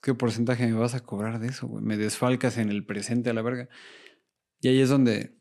¿Qué 0.00 0.14
porcentaje 0.14 0.66
me 0.66 0.74
vas 0.78 0.94
a 0.94 1.00
cobrar 1.00 1.38
de 1.38 1.48
eso, 1.48 1.66
güey? 1.66 1.82
Me 1.84 1.96
desfalcas 1.96 2.58
en 2.58 2.70
el 2.70 2.84
presente 2.84 3.30
a 3.30 3.32
la 3.34 3.42
verga. 3.42 3.68
Y 4.60 4.68
ahí 4.68 4.80
es 4.80 4.88
donde 4.88 5.38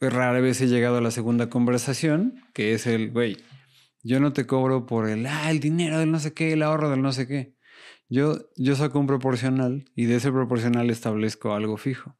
rara 0.00 0.40
vez 0.40 0.60
he 0.60 0.68
llegado 0.68 0.98
a 0.98 1.00
la 1.00 1.10
segunda 1.10 1.50
conversación, 1.50 2.42
que 2.52 2.72
es 2.74 2.86
el, 2.86 3.10
güey, 3.10 3.38
yo 4.02 4.20
no 4.20 4.32
te 4.32 4.46
cobro 4.46 4.86
por 4.86 5.08
el, 5.08 5.26
ah, 5.26 5.50
el 5.50 5.58
dinero 5.60 5.98
del 5.98 6.10
no 6.10 6.18
sé 6.20 6.32
qué, 6.34 6.52
el 6.52 6.62
ahorro 6.62 6.90
del 6.90 7.02
no 7.02 7.12
sé 7.12 7.26
qué. 7.26 7.54
Yo, 8.08 8.38
yo 8.56 8.74
saco 8.76 8.98
un 9.00 9.06
proporcional 9.06 9.90
y 9.94 10.04
de 10.06 10.16
ese 10.16 10.30
proporcional 10.32 10.88
establezco 10.90 11.54
algo 11.54 11.76
fijo. 11.76 12.16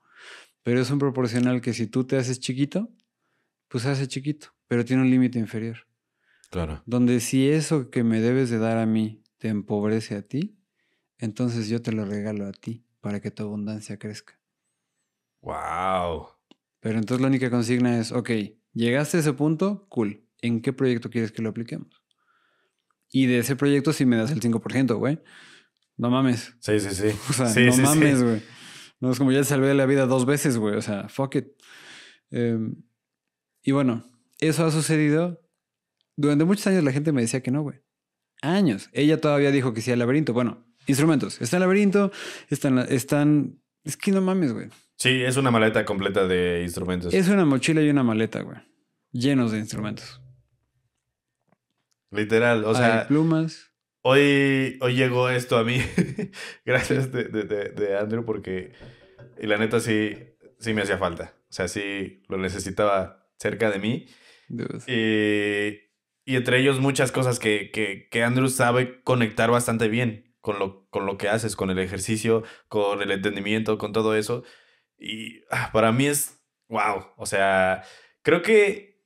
Pero 0.63 0.81
es 0.81 0.91
un 0.91 0.99
proporcional 0.99 1.61
que 1.61 1.73
si 1.73 1.87
tú 1.87 2.05
te 2.05 2.17
haces 2.17 2.41
chiquito, 2.41 2.91
pues 3.69 3.85
se 3.85 3.91
hace 3.91 4.09
chiquito, 4.09 4.49
pero 4.67 4.85
tiene 4.85 5.03
un 5.03 5.11
límite 5.11 5.39
inferior 5.39 5.87
Claro. 6.51 6.83
donde 6.87 7.21
si 7.21 7.49
eso 7.49 7.91
que 7.91 8.03
me 8.05 8.21
debes 8.21 8.51
de 8.51 8.59
dar 8.59 8.79
a 8.79 8.87
mí 8.87 9.23
te 9.39 9.49
empobrece 9.49 10.15
a 10.17 10.23
ti, 10.23 10.59
entonces 11.19 11.69
yo 11.69 11.83
te 11.83 11.93
lo 11.93 12.05
regalo 12.05 12.47
a 12.47 12.53
ti 12.53 12.85
para 13.01 13.21
que 13.21 13.31
tu 13.31 13.43
abundancia 13.45 13.99
crezca. 13.99 14.39
Wow. 15.41 16.29
Pero 16.81 16.99
entonces 16.99 17.21
la 17.21 17.29
única 17.29 17.51
consigna 17.51 17.99
es, 17.99 18.13
ok, 18.13 18.31
llegaste 18.73 19.17
a 19.19 19.21
ese 19.21 19.33
punto, 19.33 19.87
cool. 19.89 20.25
¿En 20.41 20.61
qué 20.63 20.73
proyecto 20.73 21.11
quieres 21.11 21.33
que 21.33 21.43
lo 21.43 21.49
apliquemos? 21.51 22.03
Y 23.11 23.27
de 23.27 23.39
ese 23.39 23.57
proyecto 23.57 23.93
sí 23.93 24.07
me 24.07 24.17
das 24.17 24.31
el 24.31 24.41
5%, 24.41 24.97
güey. 24.97 25.19
No 25.97 26.11
mames. 26.11 26.55
Sí, 26.61 26.79
sí, 26.79 26.91
sí. 26.95 27.09
O 27.31 27.33
sea, 27.33 27.47
sí, 27.47 27.65
no 27.67 27.73
sí, 27.73 27.79
sí. 27.79 27.83
mames, 27.83 28.23
güey. 28.23 28.43
No 29.01 29.11
es 29.11 29.19
como 29.19 29.33
ya 29.33 29.39
te 29.39 29.45
salvé 29.45 29.73
la 29.75 29.87
vida 29.87 30.07
dos 30.07 30.27
veces, 30.27 30.57
güey. 30.59 30.77
O 30.77 30.83
sea, 30.83 31.09
fuck 31.09 31.37
it. 31.37 31.47
Em, 32.31 32.77
y 33.69 33.73
bueno, 33.73 34.03
eso 34.41 34.65
ha 34.65 34.71
sucedido. 34.71 35.43
Durante 36.17 36.45
muchos 36.47 36.67
años 36.69 36.83
la 36.85 36.91
gente 36.93 37.13
me 37.13 37.21
decía 37.21 37.43
que 37.43 37.51
no, 37.51 37.61
güey. 37.61 37.83
Años. 38.41 38.89
Ella 38.95 39.21
todavía 39.21 39.51
dijo 39.51 39.75
que 39.75 39.83
sí 39.83 39.93
al 39.93 39.99
laberinto. 39.99 40.33
Bueno, 40.33 40.65
instrumentos. 40.87 41.39
Está 41.43 41.57
en 41.57 41.61
laberinto, 41.61 42.11
están, 42.49 42.79
están. 42.79 43.61
Es 43.85 43.99
que 43.99 44.11
no 44.11 44.23
mames, 44.23 44.55
güey. 44.55 44.69
Sí, 44.97 45.23
es 45.23 45.37
una 45.37 45.51
maleta 45.51 45.85
completa 45.85 46.27
de 46.27 46.63
instrumentos. 46.63 47.13
Es 47.13 47.29
una 47.29 47.45
mochila 47.45 47.83
y 47.83 47.91
una 47.91 48.03
maleta, 48.03 48.41
güey. 48.41 48.57
Llenos 49.13 49.53
de 49.53 49.59
instrumentos. 49.59 50.21
Literal, 52.11 52.65
o 52.65 52.71
Hay 52.71 52.77
sea, 52.77 53.07
plumas. 53.07 53.71
hoy, 54.03 54.79
hoy 54.81 54.95
llegó 54.95 55.29
esto 55.29 55.59
a 55.59 55.65
mí. 55.65 55.79
Gracias 56.65 57.13
de, 57.13 57.25
de- 57.25 57.43
de- 57.45 57.69
de 57.71 57.99
Andrew 57.99 58.25
porque, 58.25 58.73
y 59.41 59.47
la 59.47 59.59
neta 59.59 59.79
sí, 59.81 60.15
sí 60.59 60.73
me 60.73 60.83
hacía 60.83 60.97
falta. 60.97 61.35
O 61.51 61.53
sea, 61.53 61.69
sí 61.69 62.23
lo 62.29 62.39
necesitaba 62.39 63.18
cerca 63.39 63.71
de 63.71 63.79
mí. 63.79 64.07
Y, 64.87 65.89
y 66.25 66.37
entre 66.37 66.61
ellos 66.61 66.81
muchas 66.81 67.13
cosas 67.13 67.39
que, 67.39 67.71
que, 67.71 68.09
que 68.11 68.23
Andrew 68.23 68.49
sabe 68.49 69.03
conectar 69.03 69.51
bastante 69.51 69.89
bien 69.89 70.37
con 70.41 70.59
lo, 70.59 70.89
con 70.91 71.07
lo 71.07 71.19
que 71.19 71.29
haces, 71.29 71.57
con 71.57 71.71
el 71.71 71.79
ejercicio, 71.79 72.43
con 72.69 73.03
el 73.03 73.11
entendimiento, 73.11 73.79
con 73.79 73.93
todo 73.93 74.15
eso. 74.15 74.45
Y 74.99 75.43
ah, 75.51 75.71
para 75.73 75.93
mí 75.93 76.07
es, 76.07 76.43
wow, 76.69 77.07
o 77.17 77.27
sea, 77.27 77.83
creo 78.23 78.43
que 78.43 79.05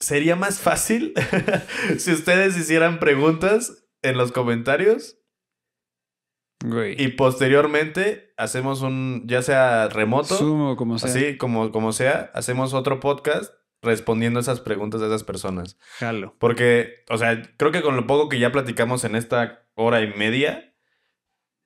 sería 0.00 0.36
más 0.36 0.60
fácil 0.60 1.14
si 1.98 2.12
ustedes 2.12 2.56
hicieran 2.56 2.98
preguntas 2.98 3.86
en 4.02 4.16
los 4.16 4.32
comentarios 4.32 5.21
Güey. 6.64 6.94
y 7.02 7.08
posteriormente 7.08 8.32
hacemos 8.36 8.82
un, 8.82 9.24
ya 9.26 9.42
sea 9.42 9.88
remoto. 9.88 10.36
Sumo 10.36 10.76
como 10.76 10.98
sea. 10.98 11.10
Así 11.10 11.36
como, 11.36 11.72
como 11.72 11.92
sea, 11.92 12.30
hacemos 12.34 12.72
otro 12.74 13.00
podcast 13.00 13.52
respondiendo 13.82 14.38
esas 14.38 14.60
preguntas 14.60 15.00
de 15.00 15.08
esas 15.08 15.24
personas. 15.24 15.76
Jalo. 15.98 16.36
Porque, 16.38 17.04
o 17.10 17.18
sea, 17.18 17.42
creo 17.56 17.72
que 17.72 17.82
con 17.82 17.96
lo 17.96 18.06
poco 18.06 18.28
que 18.28 18.38
ya 18.38 18.52
platicamos 18.52 19.02
en 19.04 19.16
esta 19.16 19.64
hora 19.74 20.02
y 20.02 20.12
media, 20.14 20.68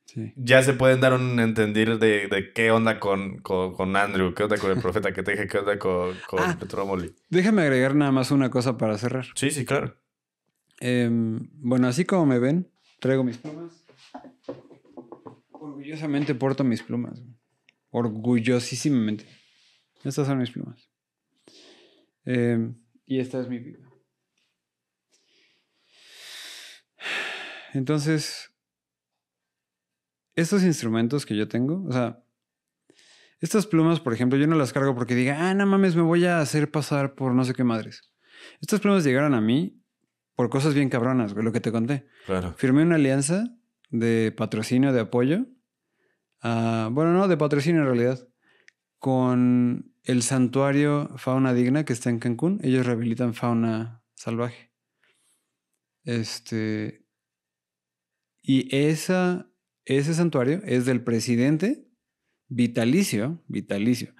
Sí. 0.06 0.32
ya 0.36 0.62
se 0.62 0.73
pueden 0.73 1.01
dar 1.01 1.12
un 1.14 1.40
entender 1.40 1.98
de, 1.98 2.28
de 2.28 2.52
qué 2.55 2.70
onda 2.70 3.01
con, 3.01 3.39
con, 3.40 3.74
con 3.74 3.97
Andrew, 3.97 4.32
qué 4.35 4.44
onda 4.44 4.56
con 4.56 4.70
el 4.70 4.81
profeta 4.81 5.12
que 5.12 5.23
te 5.24 5.32
dije, 5.32 5.48
qué 5.48 5.59
onda 5.59 5.78
con, 5.81 6.14
con 6.28 6.39
Ah. 6.40 6.56
Petromoli. 6.59 7.12
Déjame 7.28 7.62
agregar 7.62 7.94
nada 7.97 8.12
más 8.12 8.31
una 8.31 8.48
cosa 8.48 8.78
para 8.78 8.97
cerrar. 8.98 9.27
Sí, 9.35 9.51
sí, 9.51 9.64
claro. 9.66 9.97
Em, 10.78 11.48
bueno, 11.55 11.89
así 11.89 12.05
como 12.05 12.24
me 12.24 12.39
ven, 12.39 12.70
traigo 13.01 13.24
mis 13.24 13.36
plumas. 13.39 13.85
Orgullosamente 15.86 16.34
porto 16.34 16.64
mis 16.64 16.82
plumas. 16.82 17.22
Orgullosísimamente. 17.90 19.24
Estas 20.02 20.26
son 20.26 20.38
mis 20.38 20.50
plumas. 20.50 20.90
Em, 22.24 22.74
y 23.06 23.20
esta 23.20 23.40
es 23.40 23.48
mi 23.48 23.60
pipa. 23.60 23.88
Entonces, 27.72 28.50
estos 30.34 30.64
instrumentos 30.64 31.24
que 31.24 31.36
yo 31.36 31.46
tengo, 31.46 31.84
o 31.86 31.92
sea, 31.92 32.20
estas 33.40 33.64
plumas, 33.68 34.00
por 34.00 34.12
ejemplo, 34.12 34.36
yo 34.36 34.48
no 34.48 34.56
las 34.56 34.72
cargo 34.72 34.96
porque 34.96 35.14
diga, 35.14 35.48
ah, 35.48 35.54
no 35.54 35.66
mames, 35.66 35.94
me 35.94 36.02
voy 36.02 36.24
a 36.24 36.40
hacer 36.40 36.68
pasar 36.72 37.14
por 37.14 37.32
no 37.32 37.44
sé 37.44 37.54
qué 37.54 37.62
madres. 37.62 38.10
Estas 38.60 38.80
plumas 38.80 39.04
llegaron 39.04 39.34
a 39.34 39.40
mí 39.40 39.80
por 40.34 40.50
cosas 40.50 40.74
bien 40.74 40.88
cabronas, 40.88 41.32
güey, 41.32 41.44
lo 41.44 41.52
que 41.52 41.60
te 41.60 41.70
conté. 41.70 42.08
Claro. 42.26 42.54
Firmé 42.54 42.82
una 42.82 42.96
alianza 42.96 43.56
de 43.90 44.34
patrocinio, 44.36 44.92
de 44.92 45.00
apoyo. 45.00 45.46
A- 46.40 46.88
bueno, 46.92 47.12
no, 47.12 47.28
de 47.28 47.36
patrocinio 47.36 47.82
en 47.82 47.86
realidad. 47.86 48.28
Con 48.98 49.94
el 50.04 50.22
santuario 50.22 51.10
Fauna 51.16 51.52
Digna 51.52 51.84
que 51.84 51.92
está 51.92 52.10
en 52.10 52.18
Cancún. 52.18 52.60
Ellos 52.62 52.86
rehabilitan 52.86 53.34
fauna 53.34 54.02
salvaje. 54.14 54.72
Este. 56.04 57.04
Y 58.42 58.74
ese 58.76 60.14
santuario 60.14 60.60
es 60.64 60.86
del 60.86 61.02
presidente 61.02 61.88
vitalicio, 62.48 63.42
vitalicio, 63.48 64.14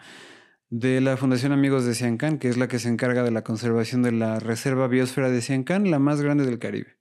de 0.69 1.01
la 1.01 1.17
Fundación 1.17 1.53
Amigos 1.53 1.85
de 1.85 1.95
Siancán, 1.95 2.39
que 2.39 2.49
es 2.49 2.57
la 2.57 2.67
que 2.67 2.81
se 2.81 2.89
encarga 2.89 3.23
de 3.23 3.31
la 3.31 3.45
conservación 3.45 4.03
de 4.03 4.11
la 4.11 4.41
Reserva 4.41 4.89
Biosfera 4.89 5.31
de 5.31 5.41
Siancán, 5.41 5.91
la 5.93 6.01
más 6.01 6.21
grande 6.21 6.45
del 6.45 6.59
Caribe. 6.59 6.99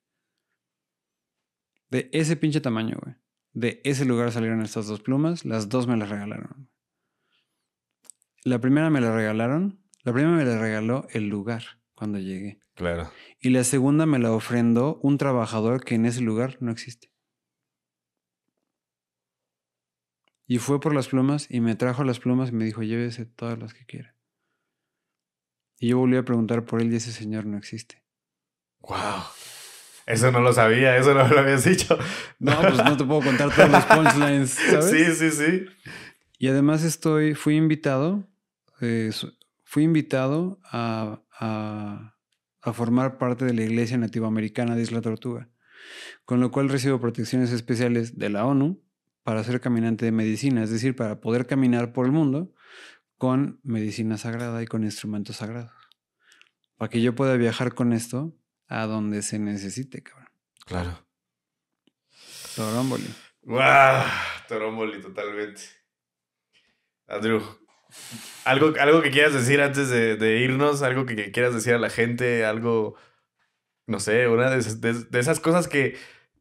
De 1.89 2.09
ese 2.13 2.35
pinche 2.35 2.61
tamaño, 2.61 2.99
güey. 3.03 3.15
De 3.56 3.80
ese 3.86 4.03
lugar 4.03 4.34
salieron 4.34 4.61
estas 4.61 4.86
dos 4.86 5.02
plumas. 5.02 5.45
Las 5.45 5.69
dos 5.69 5.88
me 5.88 5.95
las 5.95 6.10
regalaron. 6.10 6.69
La 8.44 8.60
primera 8.60 8.90
me 8.90 8.99
la 8.99 9.15
regalaron. 9.15 9.80
La 10.03 10.11
primera 10.11 10.36
me 10.36 10.44
la 10.44 10.60
regaló 10.60 11.07
el 11.11 11.30
lugar 11.30 11.64
cuando 11.95 12.19
llegué. 12.19 12.60
Claro. 12.76 13.10
Y 13.40 13.52
la 13.52 13.64
segunda 13.64 14.06
me 14.06 14.19
la 14.19 14.34
ofrendó 14.34 14.99
un 15.02 15.18
trabajador 15.18 15.86
que 15.86 15.95
en 15.95 16.06
ese 16.06 16.19
lugar 16.19 16.57
no 16.60 16.69
existe. 16.69 17.14
Y 20.48 20.57
fue 20.57 20.82
por 20.82 20.94
las 20.94 21.07
plumas 21.07 21.48
y 21.49 21.61
me 21.61 21.76
trajo 21.76 22.03
las 22.03 22.19
plumas 22.19 22.49
y 22.49 22.52
me 22.52 22.65
dijo, 22.65 22.84
llévese 22.84 23.26
todas 23.26 23.57
las 23.57 23.73
que 23.73 23.86
quiera. 23.86 24.18
Y 25.80 25.88
yo 25.88 25.98
volví 25.98 26.18
a 26.18 26.26
preguntar 26.26 26.65
por 26.65 26.82
él 26.82 26.91
y 26.91 26.98
ese 26.98 27.14
señor 27.14 27.45
no 27.45 27.57
existe. 27.57 28.03
Wow. 28.82 29.23
Eso 30.06 30.32
no 30.32 30.40
lo 30.40 30.53
sabía, 30.53 30.98
eso 30.98 31.14
no 31.15 31.23
me 31.27 31.32
lo 31.34 31.40
habías 31.40 31.64
dicho. 31.65 31.98
No, 32.40 32.60
pues 32.61 32.76
no 32.84 32.95
te 32.95 33.03
puedo 33.06 33.22
contar 33.22 33.53
todos 33.56 33.69
los 33.72 33.86
punchlines, 33.86 34.49
¿sabes? 34.69 34.90
Sí, 34.91 35.15
sí, 35.15 35.32
sí. 35.32 35.65
Y 36.38 36.48
además 36.48 36.84
estoy, 36.84 37.34
fui 37.34 37.56
invitado, 37.56 38.27
eh, 38.82 39.11
fui 39.64 39.84
invitado 39.84 40.60
a, 40.72 41.22
a- 41.40 42.11
a 42.61 42.73
formar 42.73 43.18
parte 43.18 43.45
de 43.45 43.53
la 43.53 43.61
Iglesia 43.64 43.98
Nativoamericana 43.98 44.76
de 44.76 44.82
Isla 44.82 45.02
Tortuga, 45.02 45.49
con 46.26 46.40
lo 46.40 46.49
cual 46.52 46.69
recibo 46.69 46.99
protecciones 46.99 47.52
especiales 47.52 48.18
de 48.18 48.30
la 48.30 48.45
ONU 48.45 48.82
para 49.23 49.44
ser 49.44 49.61
caminante 49.61 50.06
de 50.06 50.11
medicina, 50.11 50.64
es 50.64 50.69
decir, 50.72 50.95
para 50.95 51.19
poder 51.19 51.45
caminar 51.48 51.94
por 51.94 52.06
el 52.06 52.11
mundo 52.11 52.53
con 53.18 53.60
medicina 53.64 54.18
sagrada 54.18 54.61
y 54.61 54.65
con 54.68 54.84
instrumentos 54.84 55.38
sagrados, 55.38 55.72
para 56.77 56.90
que 56.90 57.02
yo 57.02 57.15
pueda 57.15 57.38
viajar 57.38 57.73
con 57.76 57.94
esto 57.94 58.36
a 58.67 58.85
donde 58.85 59.21
se 59.21 59.39
necesite, 59.39 60.01
cabrón. 60.03 60.29
Claro. 60.65 61.05
Torómboli. 62.55 63.07
Wow, 63.43 64.03
Toromboli, 64.47 65.01
totalmente. 65.01 65.61
Andrew, 67.07 67.41
¿algo, 68.45 68.73
algo 68.79 69.01
que 69.01 69.11
quieras 69.11 69.33
decir 69.33 69.61
antes 69.61 69.89
de, 69.89 70.15
de 70.15 70.39
irnos, 70.39 70.81
algo 70.81 71.05
que, 71.05 71.15
que 71.15 71.31
quieras 71.31 71.53
decir 71.53 71.73
a 71.73 71.77
la 71.79 71.89
gente, 71.89 72.43
algo, 72.45 72.95
no 73.85 73.99
sé, 73.99 74.27
una 74.27 74.49
de, 74.49 74.57
esas- 74.57 74.81
de- 74.81 74.93
de 75.03 75.19
esas 75.19 75.39
cosas 75.39 75.67
que 75.67 75.95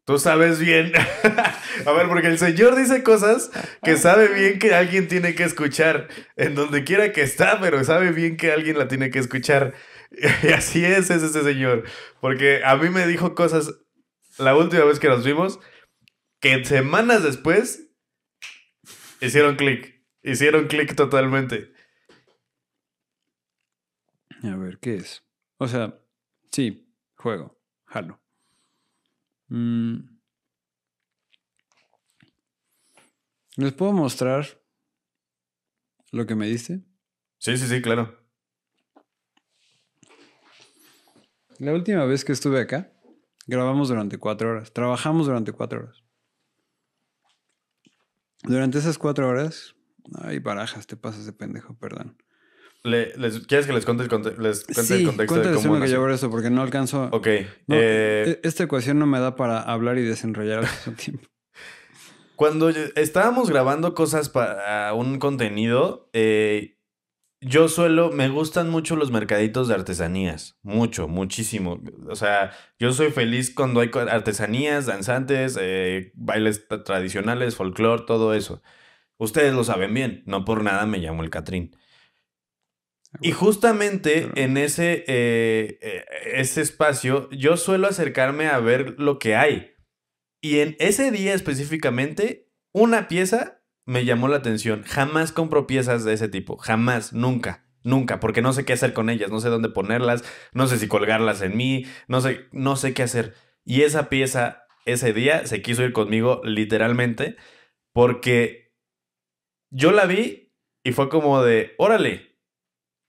tú 0.06 0.18
sabes 0.18 0.59
bien. 0.60 0.92
a 1.86 1.92
ver, 1.92 2.09
porque 2.09 2.28
el 2.28 2.38
Señor 2.38 2.74
dice 2.76 3.02
cosas 3.02 3.51
que 3.82 3.96
sabe 3.98 4.28
bien 4.28 4.59
que 4.59 4.74
alguien 4.74 5.06
tiene 5.09 5.34
que 5.34 5.44
escuchar, 5.44 6.09
en 6.36 6.55
donde 6.55 6.84
quiera 6.84 7.12
que 7.12 7.20
está, 7.22 7.60
pero 7.60 7.84
sabe 7.84 8.12
bien 8.12 8.36
que 8.38 8.52
alguien 8.52 8.78
la 8.78 8.88
tiene 8.88 9.10
que 9.10 9.18
escuchar. 9.18 9.74
Y 10.43 10.49
así 10.49 10.85
es, 10.85 11.11
es 11.11 11.23
ese 11.23 11.43
Señor. 11.43 11.85
Porque 12.20 12.62
a 12.65 12.77
mí 12.77 12.91
me 12.91 13.07
dijo 13.07 13.35
cosas 13.35 13.74
la 14.39 14.57
última 14.57 14.85
vez 14.85 14.99
que 14.99 15.09
nos 15.09 15.24
vimos 15.24 15.61
que 16.41 16.65
semanas 16.65 17.23
después 17.23 17.91
hicieron 19.20 19.57
clic. 19.57 20.03
Hicieron 20.23 20.66
clic 20.69 20.95
totalmente. 20.95 21.73
A 24.43 24.57
ver, 24.57 24.78
¿qué 24.78 24.97
es? 24.97 25.24
O 25.59 25.69
sea, 25.69 25.99
sí, 26.53 26.86
juego, 27.16 27.59
jalo. 27.86 28.20
Mm. 29.49 30.01
¿Les 33.57 33.73
puedo 33.73 33.93
mostrar 33.93 34.61
lo 36.11 36.27
que 36.27 36.35
me 36.35 36.47
diste? 36.47 36.82
Sí, 37.39 37.57
sí, 37.57 37.66
sí, 37.69 37.81
claro. 37.81 38.23
La 41.65 41.73
última 41.73 42.05
vez 42.05 42.27
que 42.27 42.32
estuve 42.32 42.61
acá, 42.61 42.93
grabamos 43.47 43.89
durante 43.89 44.19
cuatro 44.19 44.51
horas, 44.51 44.70
trabajamos 44.74 45.24
durante 45.27 45.53
cuatro 45.53 45.81
horas. 45.81 46.05
Durante 48.43 48.77
esas 48.77 48.99
cuatro 48.99 49.27
horas, 49.31 49.74
ay, 50.20 50.41
barajas, 50.41 50.86
te 50.86 50.99
pasas 50.99 51.24
de 51.24 51.32
pendejo, 51.32 51.74
perdón. 51.78 52.19
Le- 52.82 53.16
les- 53.16 53.47
¿Quieres 53.47 53.66
que 53.66 53.73
les 53.73 53.86
cuente 53.86 54.03
el, 54.03 54.11
conte- 54.11 54.36
les 54.36 54.65
cuente 54.65 54.93
el 54.95 54.99
Sí, 55.01 55.05
contexto 55.07 55.41
de 55.41 55.55
cómo 55.55 55.81
que 55.81 55.89
yo 55.89 56.07
eso 56.11 56.31
porque 56.31 56.51
no 56.51 56.61
alcanzo. 56.61 57.09
Ok. 57.12 57.28
No, 57.66 57.77
eh, 57.78 58.24
e- 58.27 58.41
esta 58.47 58.65
ecuación 58.65 58.99
no 58.99 59.07
me 59.07 59.19
da 59.19 59.35
para 59.35 59.62
hablar 59.62 59.97
y 59.97 60.03
desenrollar 60.03 60.59
al 60.59 60.70
mismo 60.70 60.93
tiempo. 61.03 61.28
Cuando 62.36 62.69
estábamos 62.69 63.49
grabando 63.49 63.95
cosas 63.95 64.28
para 64.28 64.93
un 64.93 65.19
contenido, 65.19 66.11
eh, 66.12 66.73
yo 67.46 67.68
suelo, 67.68 68.10
me 68.10 68.28
gustan 68.28 68.70
mucho 68.70 68.96
los 68.96 69.10
mercaditos 69.10 69.68
de 69.68 69.74
artesanías, 69.74 70.58
mucho, 70.62 71.08
muchísimo. 71.08 71.82
O 72.08 72.16
sea, 72.16 72.52
yo 72.78 72.92
soy 72.92 73.10
feliz 73.10 73.54
cuando 73.54 73.80
hay 73.80 73.90
artesanías, 74.10 74.86
danzantes, 74.86 75.58
eh, 75.60 76.12
bailes 76.14 76.68
tra- 76.68 76.82
tradicionales, 76.84 77.56
folclore, 77.56 78.04
todo 78.06 78.34
eso. 78.34 78.62
Ustedes 79.18 79.54
lo 79.54 79.64
saben 79.64 79.94
bien, 79.94 80.22
no 80.26 80.44
por 80.44 80.62
nada 80.64 80.86
me 80.86 80.98
llamo 80.98 81.22
el 81.22 81.30
Catrín. 81.30 81.76
Y 83.20 83.30
justamente 83.30 84.28
en 84.34 84.56
ese, 84.56 85.04
eh, 85.06 85.78
eh, 85.80 86.04
ese 86.34 86.62
espacio 86.62 87.30
yo 87.30 87.56
suelo 87.56 87.86
acercarme 87.86 88.48
a 88.48 88.58
ver 88.58 88.96
lo 88.98 89.18
que 89.18 89.36
hay. 89.36 89.72
Y 90.40 90.58
en 90.58 90.76
ese 90.80 91.10
día 91.10 91.34
específicamente, 91.34 92.50
una 92.72 93.06
pieza 93.06 93.64
me 93.86 94.05
llamó 94.05 94.28
la 94.28 94.36
atención. 94.36 94.82
Jamás 94.85 95.32
compro 95.32 95.66
piezas 95.66 96.05
de 96.05 96.12
ese 96.12 96.28
tipo. 96.28 96.56
Jamás, 96.56 97.12
nunca. 97.12 97.65
Nunca, 97.85 98.19
porque 98.19 98.40
no 98.40 98.55
sé 98.55 98.65
qué 98.65 98.73
hacer 98.73 98.94
con 98.94 99.11
ellas, 99.11 99.31
no 99.31 99.40
sé 99.40 99.51
dónde 99.51 99.69
ponerlas, 99.69 100.24
no 100.55 100.66
sé 100.66 100.78
si 100.78 100.89
colgarlas 100.89 101.43
en 101.43 101.55
mí, 101.55 101.85
no 102.09 102.23
sé, 102.23 102.47
no 102.51 102.77
sé 102.77 102.94
qué 102.94 103.02
hacer. 103.02 103.35
Y 103.62 103.82
esa 103.82 104.09
pieza, 104.09 104.65
ese 104.86 105.12
día, 105.12 105.47
se 105.47 105.61
quiso 105.61 105.82
ir 105.82 105.93
conmigo 105.93 106.40
literalmente, 106.44 107.36
porque 107.93 108.74
yo 109.70 109.93
la 109.93 110.06
vi 110.06 110.55
y 110.82 110.93
fue 110.93 111.11
como 111.11 111.43
de, 111.43 111.74
órale, 111.77 112.39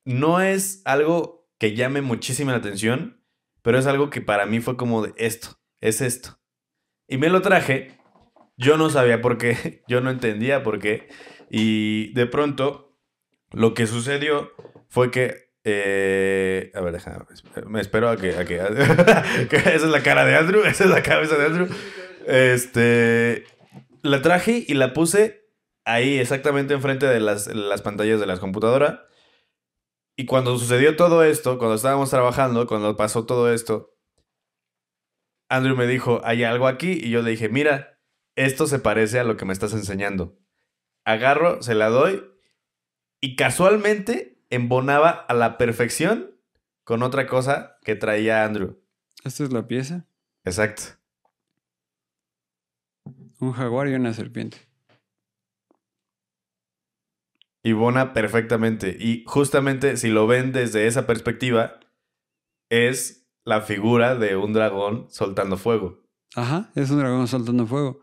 no 0.04 0.42
es 0.42 0.82
algo 0.84 1.50
que 1.58 1.74
llame 1.74 2.02
muchísima 2.02 2.52
la 2.52 2.58
atención, 2.58 3.24
pero 3.62 3.80
es 3.80 3.88
algo 3.88 4.10
que 4.10 4.20
para 4.20 4.46
mí 4.46 4.60
fue 4.60 4.76
como 4.76 5.02
de 5.04 5.14
esto, 5.16 5.58
es 5.80 6.02
esto. 6.02 6.38
Y 7.08 7.18
me 7.18 7.30
lo 7.30 7.42
traje, 7.42 7.95
yo 8.58 8.78
no 8.78 8.90
sabía 8.90 9.22
por 9.22 9.38
qué, 9.38 9.84
yo 9.88 10.02
no 10.02 10.10
entendía 10.10 10.64
por 10.64 10.80
qué, 10.80 11.08
y 11.50 12.14
de 12.14 12.26
pronto 12.26 12.86
lo 13.52 13.74
que 13.74 13.88
sucedió 13.88 14.52
fue 14.90 15.12
que. 15.12 15.46
Eh, 15.64 16.72
a 16.76 16.82
ver, 16.82 16.94
déjame. 16.94 17.26
Me 17.68 17.82
espero 17.82 18.10
a 18.10 18.18
que. 18.18 18.30
esa 18.30 19.74
es 19.74 19.84
la 19.84 20.04
cara 20.04 20.26
de 20.26 20.36
Andrew. 20.36 20.64
Esa 20.64 20.84
es 20.84 20.90
la 20.90 21.02
cabeza 21.02 21.38
de 21.38 21.46
Andrew. 21.46 21.68
Este. 22.28 23.46
La 24.04 24.22
traje 24.22 24.64
y 24.68 24.74
la 24.76 24.94
puse 24.94 25.50
ahí, 25.86 26.20
exactamente 26.20 26.74
enfrente 26.74 27.08
de 27.08 27.20
las, 27.20 27.48
las 27.48 27.82
pantallas 27.82 28.20
de 28.20 28.28
la 28.28 28.38
computadora. 28.38 29.08
Y 30.16 30.26
cuando 30.26 30.58
sucedió 30.58 30.96
todo 30.96 31.24
esto, 31.24 31.58
cuando 31.58 31.76
estábamos 31.76 32.10
trabajando, 32.10 32.68
cuando 32.68 32.96
pasó 32.96 33.26
todo 33.26 33.52
esto, 33.52 33.96
Andrew 35.50 35.76
me 35.76 35.88
dijo, 35.88 36.22
hay 36.24 36.44
algo 36.44 36.68
aquí. 36.68 37.00
Y 37.02 37.10
yo 37.10 37.22
le 37.22 37.32
dije, 37.32 37.50
mira, 37.50 37.95
esto 38.36 38.68
se 38.68 38.80
parece 38.80 39.20
a 39.20 39.24
lo 39.24 39.38
que 39.38 39.46
me 39.46 39.54
estás 39.54 39.74
enseñando. 39.74 40.38
Agarro, 41.04 41.62
se 41.62 41.76
la 41.76 41.90
doy 41.90 42.24
y 43.22 43.36
casualmente 43.36 44.44
embonaba 44.50 45.10
a 45.10 45.34
la 45.34 45.58
perfección 45.58 46.32
con 46.84 47.04
otra 47.04 47.28
cosa 47.28 47.78
que 47.84 47.96
traía 47.96 48.46
Andrew. 48.46 48.80
¿Esta 49.24 49.44
es 49.44 49.52
la 49.52 49.68
pieza? 49.68 50.06
Exacto. 50.44 51.00
Un 53.40 53.54
jaguar 53.54 53.88
y 53.88 53.96
una 53.96 54.14
serpiente. 54.14 54.58
Y 57.64 57.74
bona 57.74 58.14
perfectamente. 58.14 58.96
Y 59.00 59.24
justamente 59.26 59.98
si 59.98 60.10
lo 60.10 60.28
ven 60.28 60.52
desde 60.52 60.86
esa 60.86 61.08
perspectiva, 61.08 61.80
es 62.70 63.28
la 63.44 63.62
figura 63.62 64.16
de 64.16 64.36
un 64.36 64.54
dragón 64.54 65.08
soltando 65.10 65.58
fuego. 65.58 66.04
Ajá, 66.36 66.72
es 66.76 66.92
un 66.92 67.00
dragón 67.00 67.28
soltando 67.28 67.66
fuego. 67.66 68.02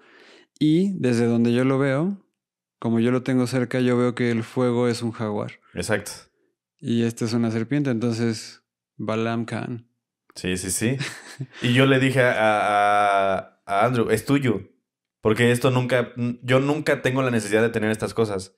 Y 0.64 0.92
desde 0.92 1.26
donde 1.26 1.52
yo 1.52 1.64
lo 1.64 1.76
veo, 1.76 2.24
como 2.78 3.00
yo 3.00 3.10
lo 3.10 3.24
tengo 3.24 3.48
cerca, 3.48 3.80
yo 3.80 3.96
veo 3.96 4.14
que 4.14 4.30
el 4.30 4.44
fuego 4.44 4.86
es 4.86 5.02
un 5.02 5.10
jaguar. 5.10 5.58
Exacto. 5.74 6.12
Y 6.78 7.02
esta 7.02 7.24
es 7.24 7.32
una 7.32 7.50
serpiente, 7.50 7.90
entonces 7.90 8.62
Balam 8.96 9.44
Khan. 9.44 9.88
Sí, 10.36 10.56
sí, 10.56 10.70
sí. 10.70 10.98
y 11.62 11.72
yo 11.72 11.86
le 11.86 11.98
dije 11.98 12.20
a, 12.20 13.58
a, 13.66 13.84
Andrew, 13.84 14.08
es 14.10 14.24
tuyo. 14.24 14.60
Porque 15.20 15.50
esto 15.50 15.72
nunca, 15.72 16.12
yo 16.42 16.60
nunca 16.60 17.02
tengo 17.02 17.22
la 17.22 17.32
necesidad 17.32 17.62
de 17.62 17.70
tener 17.70 17.90
estas 17.90 18.14
cosas. 18.14 18.54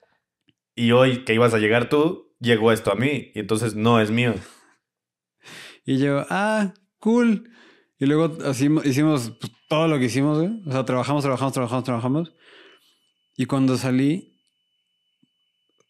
Y 0.74 0.92
hoy 0.92 1.24
que 1.24 1.32
ibas 1.32 1.54
a 1.54 1.58
llegar 1.58 1.88
tú, 1.88 2.36
llegó 2.38 2.70
esto 2.70 2.92
a 2.92 2.96
mí. 2.96 3.32
Y 3.34 3.38
entonces 3.38 3.76
no 3.76 3.98
es 3.98 4.10
mío. 4.10 4.34
Y 5.86 5.96
yo, 6.00 6.26
ah, 6.28 6.74
cool. 6.98 7.48
Y 7.98 8.06
luego 8.06 8.36
así 8.44 8.68
hicimos 8.84 9.32
pues, 9.40 9.52
todo 9.68 9.88
lo 9.88 9.98
que 9.98 10.06
hicimos, 10.06 10.42
¿eh? 10.42 10.50
O 10.66 10.72
sea, 10.72 10.84
trabajamos, 10.84 11.22
trabajamos, 11.22 11.52
trabajamos, 11.52 11.84
trabajamos. 11.84 12.32
Y 13.36 13.46
cuando 13.46 13.76
salí, 13.76 14.38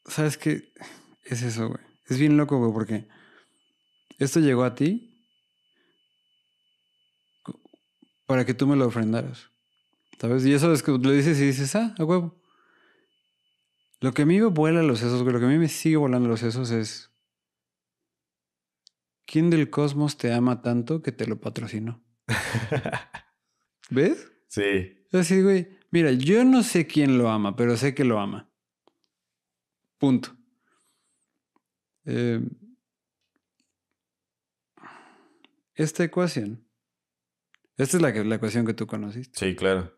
¿sabes 0.06 0.36
qué? 0.38 0.72
Es 1.24 1.42
eso, 1.42 1.68
güey. 1.68 1.80
Es 2.06 2.18
bien 2.18 2.36
loco, 2.36 2.58
güey, 2.58 2.72
porque 2.72 3.08
esto 4.18 4.40
llegó 4.40 4.64
a 4.64 4.74
ti 4.74 5.10
para 8.26 8.44
que 8.44 8.54
tú 8.54 8.66
me 8.66 8.76
lo 8.76 8.86
ofrendaras. 8.86 9.50
¿Sabes? 10.20 10.44
Y 10.46 10.52
eso 10.52 10.72
es 10.72 10.82
que 10.82 10.92
lo 10.92 11.10
dices 11.10 11.38
y 11.38 11.46
dices, 11.46 11.74
ah, 11.74 11.94
a 11.98 12.04
huevo. 12.04 12.40
Lo 14.00 14.12
que 14.12 14.22
a 14.22 14.26
mí 14.26 14.38
me 14.38 14.46
vuela 14.46 14.82
los 14.82 14.98
sesos, 15.00 15.22
güey, 15.22 15.32
lo 15.32 15.40
que 15.40 15.46
a 15.46 15.48
mí 15.48 15.58
me 15.58 15.68
sigue 15.68 15.96
volando 15.96 16.28
los 16.28 16.40
sesos 16.40 16.70
es. 16.70 17.10
¿Quién 19.26 19.50
del 19.50 19.70
cosmos 19.70 20.16
te 20.16 20.32
ama 20.32 20.62
tanto 20.62 21.02
que 21.02 21.12
te 21.12 21.26
lo 21.26 21.40
patrocinó? 21.40 22.04
¿Ves? 23.90 24.30
Sí. 24.48 25.06
Así, 25.12 25.42
güey. 25.42 25.68
Mira, 25.90 26.12
yo 26.12 26.44
no 26.44 26.62
sé 26.62 26.86
quién 26.86 27.18
lo 27.18 27.28
ama, 27.30 27.56
pero 27.56 27.76
sé 27.76 27.94
que 27.94 28.04
lo 28.04 28.18
ama. 28.18 28.50
Punto. 29.98 30.36
Eh, 32.04 32.40
esta 35.74 36.04
ecuación. 36.04 36.68
Esta 37.76 37.96
es 37.96 38.02
la, 38.02 38.10
la 38.10 38.34
ecuación 38.36 38.66
que 38.66 38.74
tú 38.74 38.86
conociste. 38.86 39.38
Sí, 39.38 39.56
claro. 39.56 39.96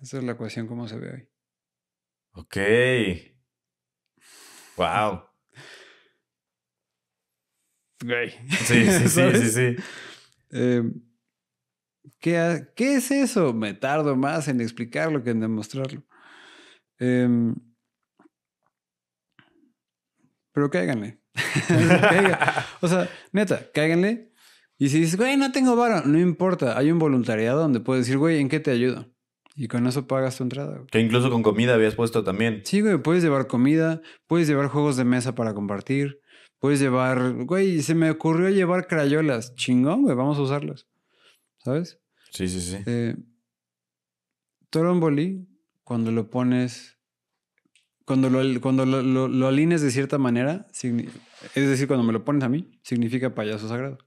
Esta 0.00 0.18
es 0.18 0.24
la 0.24 0.32
ecuación 0.32 0.66
como 0.66 0.88
se 0.88 0.98
ve 0.98 1.12
hoy. 1.12 1.28
Ok. 2.32 2.56
Wow. 4.80 5.24
Güey. 8.02 8.30
Sí, 8.64 8.86
sí, 8.86 9.08
sí, 9.08 9.30
sí, 9.34 9.50
sí. 9.50 9.76
Eh, 10.52 10.82
¿Qué, 12.18 12.66
¿Qué, 12.74 12.94
es 12.94 13.10
eso? 13.10 13.52
Me 13.52 13.74
tardo 13.74 14.16
más 14.16 14.48
en 14.48 14.62
explicarlo 14.62 15.22
que 15.22 15.30
en 15.30 15.40
demostrarlo. 15.40 16.02
Em, 16.98 17.54
pero 20.52 20.70
cáiganle. 20.70 21.20
o 22.80 22.88
sea, 22.88 23.06
neta, 23.32 23.70
cáiganle. 23.74 24.32
Y 24.78 24.88
si 24.88 25.00
dices, 25.00 25.18
güey, 25.18 25.36
no 25.36 25.52
tengo 25.52 25.76
varo, 25.76 26.06
no 26.06 26.18
importa. 26.18 26.78
Hay 26.78 26.90
un 26.90 26.98
voluntariado 26.98 27.60
donde 27.60 27.80
puedes 27.80 28.06
decir, 28.06 28.16
güey, 28.16 28.40
¿en 28.40 28.48
qué 28.48 28.60
te 28.60 28.70
ayudo? 28.70 29.12
Y 29.60 29.68
con 29.68 29.86
eso 29.86 30.06
pagas 30.06 30.38
tu 30.38 30.42
entrada. 30.42 30.86
Que 30.90 31.00
incluso 31.00 31.30
con 31.30 31.42
comida 31.42 31.74
habías 31.74 31.94
puesto 31.94 32.24
también. 32.24 32.62
Sí, 32.64 32.80
güey, 32.80 32.96
puedes 32.96 33.22
llevar 33.22 33.46
comida, 33.46 34.00
puedes 34.26 34.48
llevar 34.48 34.68
juegos 34.68 34.96
de 34.96 35.04
mesa 35.04 35.34
para 35.34 35.52
compartir, 35.52 36.22
puedes 36.60 36.80
llevar, 36.80 37.34
güey, 37.44 37.82
se 37.82 37.94
me 37.94 38.10
ocurrió 38.10 38.48
llevar 38.48 38.86
crayolas. 38.86 39.54
Chingón, 39.56 40.04
güey, 40.04 40.16
vamos 40.16 40.38
a 40.38 40.40
usarlas. 40.40 40.86
¿Sabes? 41.58 42.00
Sí, 42.30 42.48
sí, 42.48 42.58
sí. 42.58 42.78
Eh, 42.86 43.16
Toromboli, 44.70 45.46
cuando 45.84 46.10
lo 46.10 46.30
pones, 46.30 46.96
cuando 48.06 48.30
lo, 48.30 48.40
cuando 48.62 48.86
lo, 48.86 49.02
lo, 49.02 49.46
alineas 49.46 49.82
de 49.82 49.90
cierta 49.90 50.16
manera, 50.16 50.68
es 50.72 51.68
decir, 51.68 51.86
cuando 51.86 52.02
me 52.02 52.14
lo 52.14 52.24
pones 52.24 52.44
a 52.44 52.48
mí, 52.48 52.80
significa 52.82 53.34
payaso 53.34 53.68
sagrado. 53.68 53.98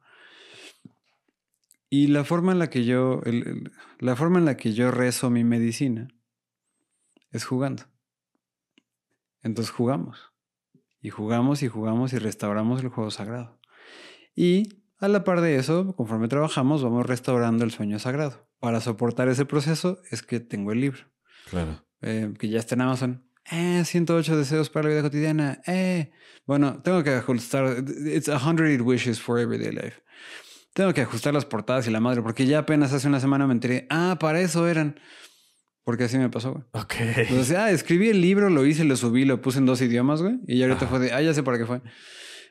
Y 1.96 2.08
la 2.08 2.24
forma 2.24 2.52
en 2.54 2.58
la 2.58 2.72
que 2.72 2.86
yo, 2.86 3.22
la 4.00 4.16
forma 4.16 4.40
en 4.40 4.46
la 4.46 4.58
que 4.58 4.74
yo 4.74 4.90
rezo 4.90 5.30
mi 5.30 5.44
medicina 5.44 6.08
es 7.30 7.46
jugando. 7.46 7.84
Entonces 9.44 9.72
jugamos. 9.72 10.34
Y 11.02 11.12
jugamos 11.12 11.62
y 11.62 11.68
jugamos 11.68 12.12
y 12.14 12.18
restauramos 12.18 12.82
el 12.82 12.90
juego 12.90 13.12
sagrado. 13.12 13.60
Y 14.34 14.82
a 14.98 15.08
la 15.08 15.24
par 15.24 15.42
de 15.42 15.58
eso, 15.58 15.96
conforme 15.96 16.28
trabajamos, 16.28 16.82
vamos 16.82 17.06
restaurando 17.06 17.64
el 17.64 17.70
sueño 17.70 18.00
sagrado. 18.00 18.50
Para 18.60 18.82
soportar 18.82 19.28
ese 19.28 19.46
proceso 19.46 20.00
es 20.10 20.24
que 20.24 20.40
tengo 20.40 20.72
el 20.72 20.82
libro. 20.82 21.04
Claro. 21.52 21.86
Eh, 22.02 22.34
que 22.40 22.50
ya 22.50 22.58
está 22.58 22.74
en 22.74 22.82
Amazon. 22.82 23.30
Eh, 23.52 23.84
108 23.86 24.36
deseos 24.36 24.72
para 24.72 24.88
la 24.88 24.96
vida 24.96 25.04
cotidiana. 25.04 25.62
Eh. 25.68 26.12
Bueno, 26.48 26.82
tengo 26.82 27.04
que 27.04 27.12
ajustar. 27.12 27.86
It's 28.08 28.28
100 28.28 28.82
wishes 28.82 29.22
for 29.22 29.38
everyday 29.38 29.72
life. 29.72 30.03
Tengo 30.74 30.94
que 30.94 31.02
ajustar 31.02 31.34
las 31.34 31.46
portadas 31.46 31.88
y 31.88 31.92
la 31.92 32.00
madre, 32.00 32.22
porque 32.22 32.46
ya 32.46 32.60
apenas 32.60 32.94
hace 32.94 33.08
una 33.08 33.20
semana 33.20 33.48
me 33.48 33.54
enteré. 33.54 33.88
Ah, 33.90 34.18
para 34.20 34.42
eso 34.42 34.68
eran. 34.68 35.00
Porque 35.84 36.06
así 36.06 36.18
me 36.18 36.30
pasó, 36.30 36.52
güey. 36.54 36.64
Ok. 36.72 36.94
Entonces, 37.00 37.58
ah, 37.58 37.70
escribí 37.72 38.10
el 38.10 38.22
libro, 38.22 38.50
lo 38.50 38.66
hice, 38.66 38.84
lo 38.84 38.96
subí, 38.96 39.26
lo 39.26 39.42
puse 39.42 39.60
en 39.60 39.66
dos 39.66 39.82
idiomas, 39.82 40.22
güey. 40.22 40.40
Y 40.48 40.58
ya 40.58 40.66
ahorita 40.66 40.88
fue 40.88 41.00
de, 41.00 41.14
ah, 41.14 41.22
ya 41.22 41.34
sé 41.34 41.44
para 41.44 41.58
qué 41.58 41.66
fue. 41.66 41.82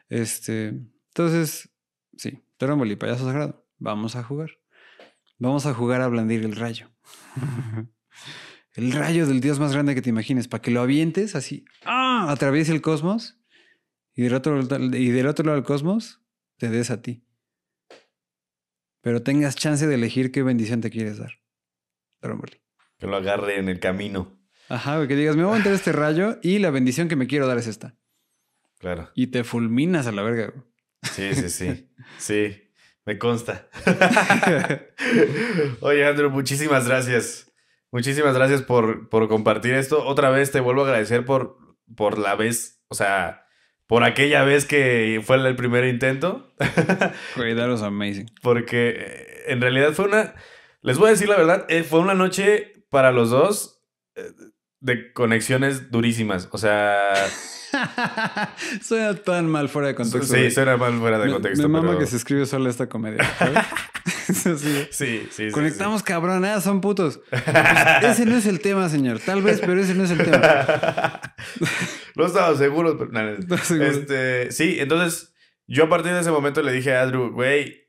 Este. 0.09 0.74
Entonces, 1.09 1.73
Sí, 2.16 2.43
Trómboli, 2.57 2.97
payaso 2.97 3.24
sagrado. 3.24 3.66
Vamos 3.78 4.16
a 4.16 4.23
jugar. 4.23 4.51
Vamos 5.39 5.66
a 5.66 5.74
jugar 5.74 6.03
a 6.03 6.09
blandir 6.09 6.44
el 6.44 6.55
rayo. 6.55 6.90
el 8.74 8.93
rayo 8.93 9.27
del 9.27 9.40
dios 9.40 9.59
más 9.59 9.73
grande 9.73 9.94
que 9.94 10.03
te 10.03 10.11
imagines, 10.11 10.49
para 10.49 10.62
que 10.62 10.70
lo 10.70 10.81
avientes 10.81 11.35
así, 11.35 11.65
¡ah! 11.85 12.27
atraviese 12.31 12.73
el 12.73 12.81
cosmos 12.81 13.40
y 14.15 14.23
del, 14.23 14.35
otro, 14.35 14.61
y 14.61 15.09
del 15.09 15.27
otro 15.27 15.44
lado 15.44 15.57
del 15.57 15.65
cosmos 15.65 16.20
te 16.59 16.69
des 16.69 16.90
a 16.90 17.03
ti. 17.03 17.24
Pero 19.03 19.23
tengas 19.23 19.57
chance 19.57 19.87
de 19.87 19.95
elegir 19.95 20.33
qué 20.33 20.43
bendición 20.43 20.81
te 20.81 20.91
quieres 20.91 21.19
dar. 21.19 21.33
Trómboli. 22.20 22.62
Que 22.99 23.07
lo 23.07 23.16
agarre 23.16 23.59
en 23.59 23.69
el 23.69 23.81
camino. 23.81 24.41
Ajá, 24.69 25.07
que 25.07 25.16
digas, 25.16 25.37
me 25.37 25.45
voy 25.45 25.57
a 25.57 25.59
meter 25.59 25.73
este 25.73 25.93
rayo 25.93 26.39
y 26.43 26.61
la 26.61 26.70
bendición 26.70 27.09
que 27.09 27.16
me 27.16 27.27
quiero 27.27 27.47
dar 27.47 27.59
es 27.59 27.66
esta. 27.66 27.97
Claro. 28.79 29.11
Y 29.15 29.27
te 29.27 29.45
fulminas 29.45 30.07
a 30.07 30.12
la 30.12 30.23
verga, 30.23 30.53
güey. 30.55 30.65
Sí, 31.03 31.35
sí, 31.35 31.51
sí. 31.51 31.89
Sí, 32.19 32.70
me 33.05 33.19
consta. 33.19 33.69
Oye, 35.81 36.07
Andrew, 36.07 36.31
muchísimas 36.31 36.87
gracias. 36.87 37.53
Muchísimas 37.91 38.35
gracias 38.35 38.62
por, 38.62 39.09
por 39.09 39.29
compartir 39.29 39.74
esto. 39.74 40.05
Otra 40.05 40.31
vez 40.31 40.51
te 40.51 40.61
vuelvo 40.61 40.83
a 40.83 40.87
agradecer 40.87 41.24
por, 41.24 41.59
por 41.97 42.19
la 42.19 42.35
vez, 42.35 42.83
o 42.89 42.95
sea, 42.95 43.47
por 43.93 44.05
aquella 44.05 44.43
vez 44.43 44.64
que 44.64 45.20
fue 45.23 45.36
el 45.36 45.55
primer 45.55 45.85
intento. 45.85 46.51
Was 47.36 47.82
amazing. 47.82 48.31
Porque 48.40 48.94
eh, 48.97 49.43
en 49.48 49.60
realidad 49.60 49.93
fue 49.93 50.06
una. 50.06 50.35
Les 50.81 50.97
voy 50.97 51.09
a 51.09 51.10
decir 51.10 51.28
la 51.28 51.36
verdad, 51.36 51.66
eh, 51.69 51.82
fue 51.82 52.01
una 52.01 52.14
noche 52.14 52.86
para 52.89 53.12
los 53.12 53.28
dos 53.28 53.85
eh, 54.14 54.31
de 54.81 55.12
conexiones 55.12 55.90
durísimas. 55.90 56.48
O 56.52 56.56
sea. 56.56 57.12
suena 58.82 59.15
tan 59.15 59.49
mal 59.49 59.69
fuera 59.69 59.89
de 59.89 59.94
contexto. 59.94 60.35
Sí, 60.35 60.51
suena 60.51 60.77
mal 60.77 60.99
fuera 60.99 61.19
de 61.19 61.27
Me- 61.27 61.32
contexto. 61.32 61.62
Me 61.62 61.69
mama 61.73 61.89
pero- 61.89 61.99
que 62.01 62.07
se 62.07 62.16
escribe 62.16 62.47
sola 62.47 62.70
esta 62.70 62.89
comedia. 62.89 63.23
sí. 64.05 64.55
Sí, 64.57 64.86
sí, 64.90 65.27
sí. 65.31 65.51
Conectamos, 65.51 66.03
cabrón. 66.03 66.44
Ah, 66.44 66.61
son 66.61 66.81
putos. 66.81 67.20
Pues, 67.31 67.43
ese 68.05 68.27
no 68.27 68.36
es 68.36 68.47
el 68.47 68.61
tema, 68.61 68.89
señor. 68.89 69.20
Tal 69.20 69.43
vez, 69.43 69.61
pero 69.61 69.81
ese 69.81 69.94
no 69.94 70.05
es 70.05 70.11
el 70.11 70.19
tema. 70.24 71.20
no 72.16 72.27
estaba 72.27 72.57
seguro, 72.57 72.97
pero 72.99 73.11
no, 73.12 73.23
no. 73.23 73.31
Estaba 73.39 73.62
seguro. 73.62 73.90
Este, 73.90 74.53
sí, 74.53 74.77
entonces 74.81 75.32
yo 75.66 75.85
a 75.85 75.89
partir 75.89 76.12
de 76.12 76.20
ese 76.20 76.31
momento 76.31 76.62
le 76.62 76.73
dije 76.73 76.94
a 76.94 77.03
Andrew, 77.03 77.31
güey, 77.32 77.81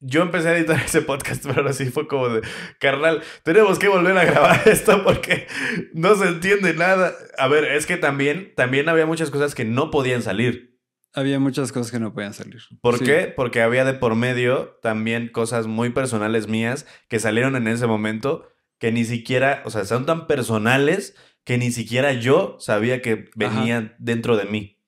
yo 0.00 0.22
empecé 0.22 0.48
a 0.48 0.56
editar 0.56 0.80
ese 0.84 1.02
podcast, 1.02 1.42
pero 1.46 1.60
ahora 1.60 1.72
sí 1.72 1.86
fue 1.86 2.06
como 2.06 2.28
de, 2.28 2.42
carnal, 2.78 3.22
tenemos 3.42 3.78
que 3.78 3.88
volver 3.88 4.16
a 4.16 4.24
grabar 4.24 4.62
esto 4.68 5.02
porque 5.04 5.46
no 5.92 6.14
se 6.16 6.28
entiende 6.28 6.74
nada. 6.74 7.14
A 7.38 7.48
ver, 7.48 7.64
es 7.64 7.86
que 7.86 7.96
también, 7.96 8.52
también 8.56 8.88
había 8.88 9.06
muchas 9.06 9.30
cosas 9.30 9.54
que 9.54 9.64
no 9.64 9.90
podían 9.90 10.22
salir. 10.22 10.78
Había 11.14 11.40
muchas 11.40 11.72
cosas 11.72 11.90
que 11.90 11.98
no 11.98 12.12
podían 12.12 12.34
salir. 12.34 12.60
¿Por 12.80 12.98
Sí. 12.98 13.04
qué? 13.06 13.32
Porque 13.34 13.62
había 13.62 13.84
de 13.84 13.94
por 13.94 14.14
medio 14.14 14.78
también 14.82 15.28
cosas 15.28 15.66
muy 15.66 15.90
personales 15.90 16.46
mías 16.48 16.86
que 17.08 17.18
salieron 17.18 17.56
en 17.56 17.66
ese 17.66 17.86
momento 17.86 18.46
que 18.78 18.92
ni 18.92 19.04
siquiera, 19.04 19.62
o 19.64 19.70
sea, 19.70 19.84
son 19.84 20.06
tan 20.06 20.26
personales 20.28 21.16
que 21.44 21.58
ni 21.58 21.72
siquiera 21.72 22.12
yo 22.12 22.56
sabía 22.60 23.00
que 23.02 23.24
venían 23.34 23.96
dentro 23.98 24.36
de 24.36 24.44
mí. 24.44 24.80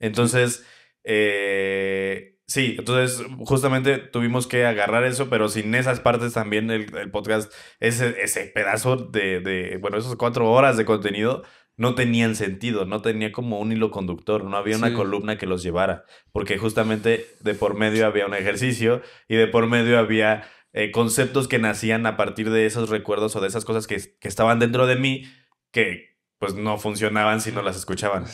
Entonces, 0.00 0.66
eh, 1.04 2.29
sí, 2.50 2.74
entonces 2.78 3.24
justamente 3.46 3.98
tuvimos 3.98 4.48
que 4.48 4.66
agarrar 4.66 5.04
eso, 5.04 5.30
pero 5.30 5.48
sin 5.48 5.74
esas 5.76 6.00
partes 6.00 6.32
también 6.32 6.70
el, 6.70 6.94
el 6.96 7.10
podcast, 7.12 7.52
ese, 7.78 8.20
ese 8.20 8.46
pedazo 8.46 8.96
de, 8.96 9.40
de, 9.40 9.78
bueno, 9.78 9.96
esas 9.98 10.16
cuatro 10.16 10.50
horas 10.50 10.76
de 10.76 10.84
contenido 10.84 11.44
no 11.76 11.94
tenían 11.94 12.34
sentido, 12.34 12.84
no 12.84 13.02
tenía 13.02 13.30
como 13.30 13.60
un 13.60 13.70
hilo 13.70 13.92
conductor, 13.92 14.44
no 14.44 14.56
había 14.56 14.76
una 14.76 14.92
columna 14.92 15.38
que 15.38 15.46
los 15.46 15.62
llevara, 15.62 16.04
porque 16.32 16.58
justamente 16.58 17.26
de 17.40 17.54
por 17.54 17.74
medio 17.74 18.04
había 18.04 18.26
un 18.26 18.34
ejercicio 18.34 19.00
y 19.28 19.36
de 19.36 19.46
por 19.46 19.68
medio 19.68 19.98
había 19.98 20.42
eh, 20.72 20.90
conceptos 20.90 21.46
que 21.46 21.60
nacían 21.60 22.04
a 22.04 22.16
partir 22.16 22.50
de 22.50 22.66
esos 22.66 22.90
recuerdos 22.90 23.34
o 23.36 23.40
de 23.40 23.48
esas 23.48 23.64
cosas 23.64 23.86
que, 23.86 23.96
que 24.20 24.28
estaban 24.28 24.58
dentro 24.58 24.86
de 24.86 24.96
mí 24.96 25.24
que 25.70 26.18
pues 26.40 26.54
no 26.54 26.78
funcionaban 26.78 27.40
si 27.40 27.52
no 27.52 27.62
las 27.62 27.76
escuchaban. 27.76 28.24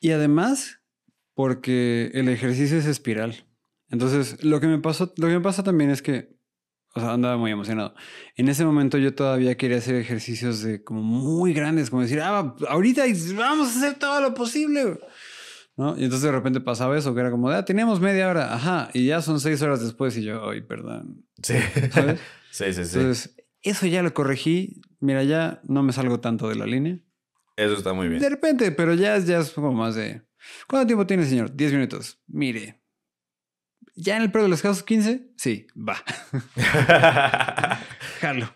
Y 0.00 0.10
además, 0.10 0.77
porque 1.38 2.10
el 2.14 2.28
ejercicio 2.28 2.78
es 2.78 2.86
espiral. 2.86 3.46
Entonces, 3.90 4.42
lo 4.42 4.58
que 4.58 4.66
me 4.66 4.80
pasó, 4.80 5.12
lo 5.18 5.28
que 5.28 5.34
me 5.34 5.40
pasa 5.40 5.62
también 5.62 5.88
es 5.88 6.02
que, 6.02 6.36
o 6.96 7.00
sea, 7.00 7.12
andaba 7.12 7.36
muy 7.36 7.52
emocionado. 7.52 7.94
En 8.34 8.48
ese 8.48 8.64
momento 8.64 8.98
yo 8.98 9.14
todavía 9.14 9.56
quería 9.56 9.76
hacer 9.76 9.94
ejercicios 9.94 10.62
de 10.62 10.82
como 10.82 11.00
muy 11.00 11.54
grandes, 11.54 11.90
como 11.90 12.02
decir, 12.02 12.20
ah, 12.22 12.56
ahorita 12.68 13.04
vamos 13.36 13.68
a 13.68 13.78
hacer 13.78 14.00
todo 14.00 14.20
lo 14.20 14.34
posible. 14.34 14.82
güey". 14.82 14.98
¿No? 15.76 15.96
Y 15.96 16.02
entonces 16.02 16.22
de 16.22 16.32
repente 16.32 16.60
pasaba 16.60 16.98
eso, 16.98 17.14
que 17.14 17.20
era 17.20 17.30
como, 17.30 17.50
ah, 17.50 17.64
teníamos 17.64 18.00
media 18.00 18.28
hora, 18.28 18.52
ajá, 18.52 18.90
y 18.92 19.06
ya 19.06 19.22
son 19.22 19.38
seis 19.38 19.62
horas 19.62 19.80
después 19.80 20.16
y 20.16 20.24
yo, 20.24 20.50
ay, 20.50 20.62
perdón. 20.62 21.24
Sí. 21.40 21.54
¿Sabes? 21.92 22.18
sí, 22.50 22.72
sí, 22.72 22.84
sí. 22.84 22.98
Entonces, 22.98 23.36
eso 23.62 23.86
ya 23.86 24.02
lo 24.02 24.12
corregí. 24.12 24.80
Mira, 24.98 25.22
ya 25.22 25.60
no 25.68 25.84
me 25.84 25.92
salgo 25.92 26.18
tanto 26.18 26.48
de 26.48 26.56
la 26.56 26.66
línea. 26.66 26.98
Eso 27.56 27.74
está 27.74 27.92
muy 27.92 28.08
bien. 28.08 28.20
De 28.20 28.28
repente, 28.28 28.72
pero 28.72 28.94
ya, 28.94 29.16
ya 29.18 29.38
es 29.38 29.50
como 29.50 29.72
más 29.72 29.94
de. 29.94 30.26
¿Cuánto 30.66 30.86
tiempo 30.86 31.06
tiene, 31.06 31.24
señor? 31.24 31.54
10 31.54 31.72
minutos. 31.72 32.22
Mire. 32.26 32.82
¿Ya 33.94 34.16
en 34.16 34.22
el 34.22 34.30
peor 34.30 34.44
de 34.44 34.50
los 34.50 34.62
casos 34.62 34.82
15? 34.82 35.32
Sí, 35.36 35.66
va. 35.76 35.96
Jalo. 38.20 38.54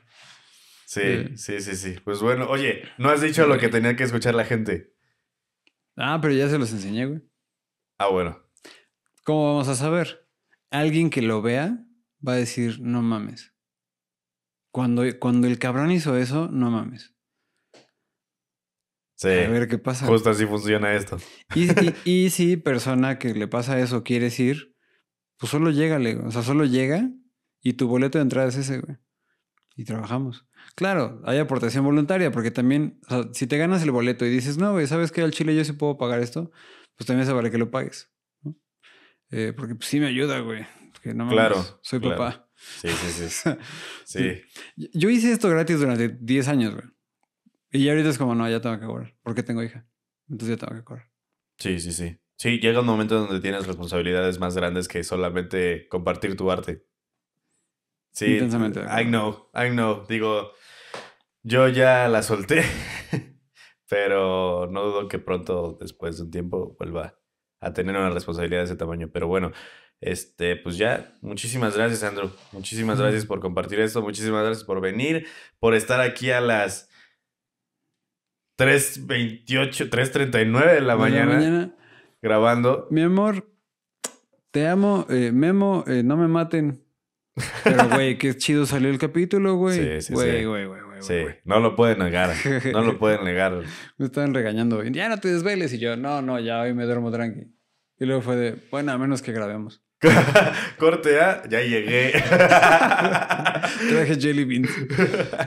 sí, 0.87 1.37
sí, 1.37 1.61
sí, 1.61 1.75
sí. 1.75 1.97
Pues 2.05 2.21
bueno, 2.21 2.47
oye, 2.49 2.85
no 2.99 3.11
has 3.11 3.21
dicho 3.21 3.47
lo 3.47 3.59
que 3.59 3.69
tenía 3.69 3.97
que 3.97 4.05
escuchar 4.05 4.35
la 4.35 4.45
gente. 4.45 4.95
Ah, 5.97 6.19
pero 6.23 6.33
ya 6.33 6.49
se 6.49 6.59
los 6.59 6.73
enseñé, 6.73 7.07
güey. 7.07 7.23
Ah, 7.99 8.09
bueno. 8.09 8.41
¿Cómo 9.25 9.47
vamos 9.47 9.69
a 9.69 9.75
saber? 9.75 10.29
Alguien 10.71 11.11
que 11.11 11.23
lo 11.23 11.43
vea 11.43 11.79
va 12.27 12.35
a 12.35 12.37
decir, 12.37 12.81
no 12.81 13.03
mames. 13.03 13.53
Cuando, 14.71 15.03
cuando 15.19 15.47
el 15.49 15.59
cabrón 15.59 15.91
hizo 15.91 16.17
eso, 16.17 16.49
no 16.49 16.71
mames. 16.71 17.15
Sí. 19.23 19.29
A 19.29 19.49
ver 19.49 19.69
qué 19.69 19.79
pasa. 19.79 20.07
Justo 20.07 20.31
así 20.31 20.47
funciona 20.47 20.95
esto. 20.95 21.17
Y, 21.55 21.71
y, 21.71 21.95
y 22.27 22.31
si 22.31 22.57
persona 22.57 23.19
que 23.19 23.35
le 23.35 23.47
pasa 23.49 23.79
eso 23.79 24.03
quieres 24.03 24.39
ir, 24.41 24.75
pues 25.39 25.51
solo 25.51 25.71
llégale, 25.71 26.15
güey. 26.15 26.27
o 26.29 26.31
sea, 26.31 26.43
solo 26.43 26.65
llega 26.65 27.09
y 27.61 27.75
tu 27.75 27.87
boleto 27.89 28.19
de 28.19 28.23
entrada 28.23 28.49
es 28.49 28.57
ese, 28.57 28.81
güey. 28.81 28.97
Y 29.77 29.85
trabajamos. 29.85 30.47
Claro, 30.75 31.23
hay 31.25 31.39
aportación 31.39 31.85
voluntaria, 31.85 32.31
porque 32.31 32.51
también, 32.51 32.99
o 33.07 33.09
sea, 33.09 33.31
si 33.33 33.47
te 33.47 33.59
ganas 33.59 33.83
el 33.83 33.91
boleto 33.91 34.27
y 34.27 34.31
dices, 34.31 34.59
no, 34.59 34.73
güey, 34.73 34.87
¿sabes 34.87 35.13
qué? 35.13 35.23
Al 35.23 35.31
Chile 35.33 35.55
yo 35.55 35.65
sí 35.65 35.73
puedo 35.73 35.97
pagar 35.97 36.21
esto, 36.21 36.51
pues 36.97 37.07
también 37.07 37.27
se 37.27 37.33
vale 37.33 37.51
que 37.51 37.59
lo 37.59 37.71
pagues. 37.71 38.11
¿no? 38.43 38.57
Eh, 39.31 39.53
porque 39.57 39.75
pues, 39.75 39.89
sí 39.89 40.01
me 40.01 40.07
ayuda, 40.07 40.41
güey. 40.41 40.67
Que 41.03 41.15
no 41.15 41.25
mames, 41.25 41.35
Claro, 41.35 41.65
soy 41.83 42.01
claro. 42.01 42.17
papá. 42.17 42.49
Sí, 42.81 42.89
sí, 42.89 43.29
sí. 43.29 43.51
Sí. 44.05 44.43
Yo 44.95 45.11
hice 45.11 45.33
esto 45.33 45.49
gratis 45.49 45.81
durante 45.81 46.09
10 46.09 46.49
años, 46.49 46.75
güey. 46.75 46.87
Y 47.73 47.85
ya 47.85 47.93
ahorita 47.93 48.11
es 48.11 48.19
como, 48.19 48.35
no, 48.35 48.49
ya 48.49 48.61
tengo 48.61 48.79
que 48.79 48.87
cobrar, 48.87 49.17
porque 49.23 49.43
tengo 49.43 49.63
hija. 49.63 49.87
Entonces 50.29 50.59
ya 50.59 50.67
tengo 50.67 50.79
que 50.79 50.85
cobrar. 50.85 51.11
Sí, 51.59 51.81
sí, 51.81 51.93
sí. 51.93 52.19
Sí, 52.37 52.59
llega 52.59 52.81
un 52.81 52.87
momento 52.87 53.19
donde 53.19 53.41
tienes 53.41 53.67
responsabilidades 53.67 54.39
más 54.39 54.55
grandes 54.57 54.89
que 54.89 55.03
solamente 55.05 55.89
compartir 55.89 56.37
tu 56.37 56.51
arte. 56.51 56.87
Sí, 58.13 58.35
Intensamente 58.35 58.81
I 58.81 59.05
know, 59.05 59.49
I 59.55 59.71
know. 59.71 60.05
Digo, 60.07 60.53
yo 61.43 61.69
ya 61.69 62.09
la 62.09 62.23
solté, 62.23 62.63
pero 63.89 64.69
no 64.71 64.83
dudo 64.85 65.09
que 65.09 65.19
pronto, 65.19 65.79
después 65.81 66.19
de 66.19 66.25
un 66.25 66.31
tiempo, 66.31 66.77
vuelva 66.79 67.19
a 67.61 67.73
tener 67.73 67.97
una 67.97 68.11
responsabilidad 68.11 68.61
de 68.61 68.65
ese 68.67 68.77
tamaño. 68.77 69.09
Pero 69.13 69.29
bueno, 69.29 69.53
este, 70.01 70.57
pues 70.57 70.77
ya, 70.77 71.15
muchísimas 71.23 71.77
gracias, 71.77 72.03
Andrew. 72.03 72.31
Muchísimas 72.51 73.01
gracias 73.01 73.25
por 73.25 73.41
compartir 73.41 73.81
esto, 73.81 74.03
muchísimas 74.03 74.43
gracias 74.45 74.65
por 74.65 74.81
venir, 74.81 75.27
por 75.59 75.75
estar 75.75 76.01
aquí 76.01 76.33
a 76.33 76.41
las 76.41 76.92
3.28, 78.63 79.91
3.39 79.91 80.75
de 80.75 80.81
la 80.81 80.93
De 80.95 80.99
mañana, 80.99 81.75
grabando. 82.21 82.87
Mi 82.91 83.03
amor, 83.03 83.49
te 84.51 84.67
amo. 84.69 85.07
eh, 85.11 85.33
Memo, 85.33 85.85
eh, 85.87 86.03
no 86.05 86.17
me 86.17 86.29
maten. 86.29 86.83
Pero, 87.65 87.89
güey, 87.89 88.19
qué 88.19 88.37
chido 88.37 88.67
salió 88.67 88.91
el 88.91 88.99
capítulo, 88.99 89.55
güey. 89.57 89.79
Sí, 90.01 90.09
sí, 90.09 90.13
Güey, 90.13 90.39
sí. 90.41 90.45
güey, 90.45 90.67
güey, 90.67 90.83
güey, 90.83 91.03
Sí, 91.03 91.15
güey. 91.23 91.35
no 91.45 91.61
lo 91.61 91.75
pueden 91.75 91.99
negar. 91.99 92.31
No 92.73 92.83
lo 92.83 92.99
pueden 92.99 93.25
negar. 93.25 93.63
Me 93.97 94.07
estaban 94.07 94.35
regañando. 94.35 94.83
Ya 94.85 95.09
no 95.09 95.19
te 95.19 95.29
desveles. 95.33 95.73
Y 95.73 95.79
yo, 95.79 95.97
no, 95.97 96.21
no, 96.23 96.39
ya 96.39 96.61
hoy 96.61 96.75
me 96.75 96.85
duermo 96.85 97.11
tranqui. 97.11 97.53
Y 97.99 98.05
luego 98.05 98.21
fue 98.23 98.37
de, 98.37 98.57
bueno, 98.71 98.93
a 98.93 98.99
menos 98.99 99.23
que 99.23 99.33
grabemos. 99.33 99.83
Corte 100.79 101.21
A, 101.21 101.43
ya 101.49 101.61
llegué. 101.61 102.13
Traje 103.91 104.17
jelly 104.21 104.45
beans. 104.45 104.71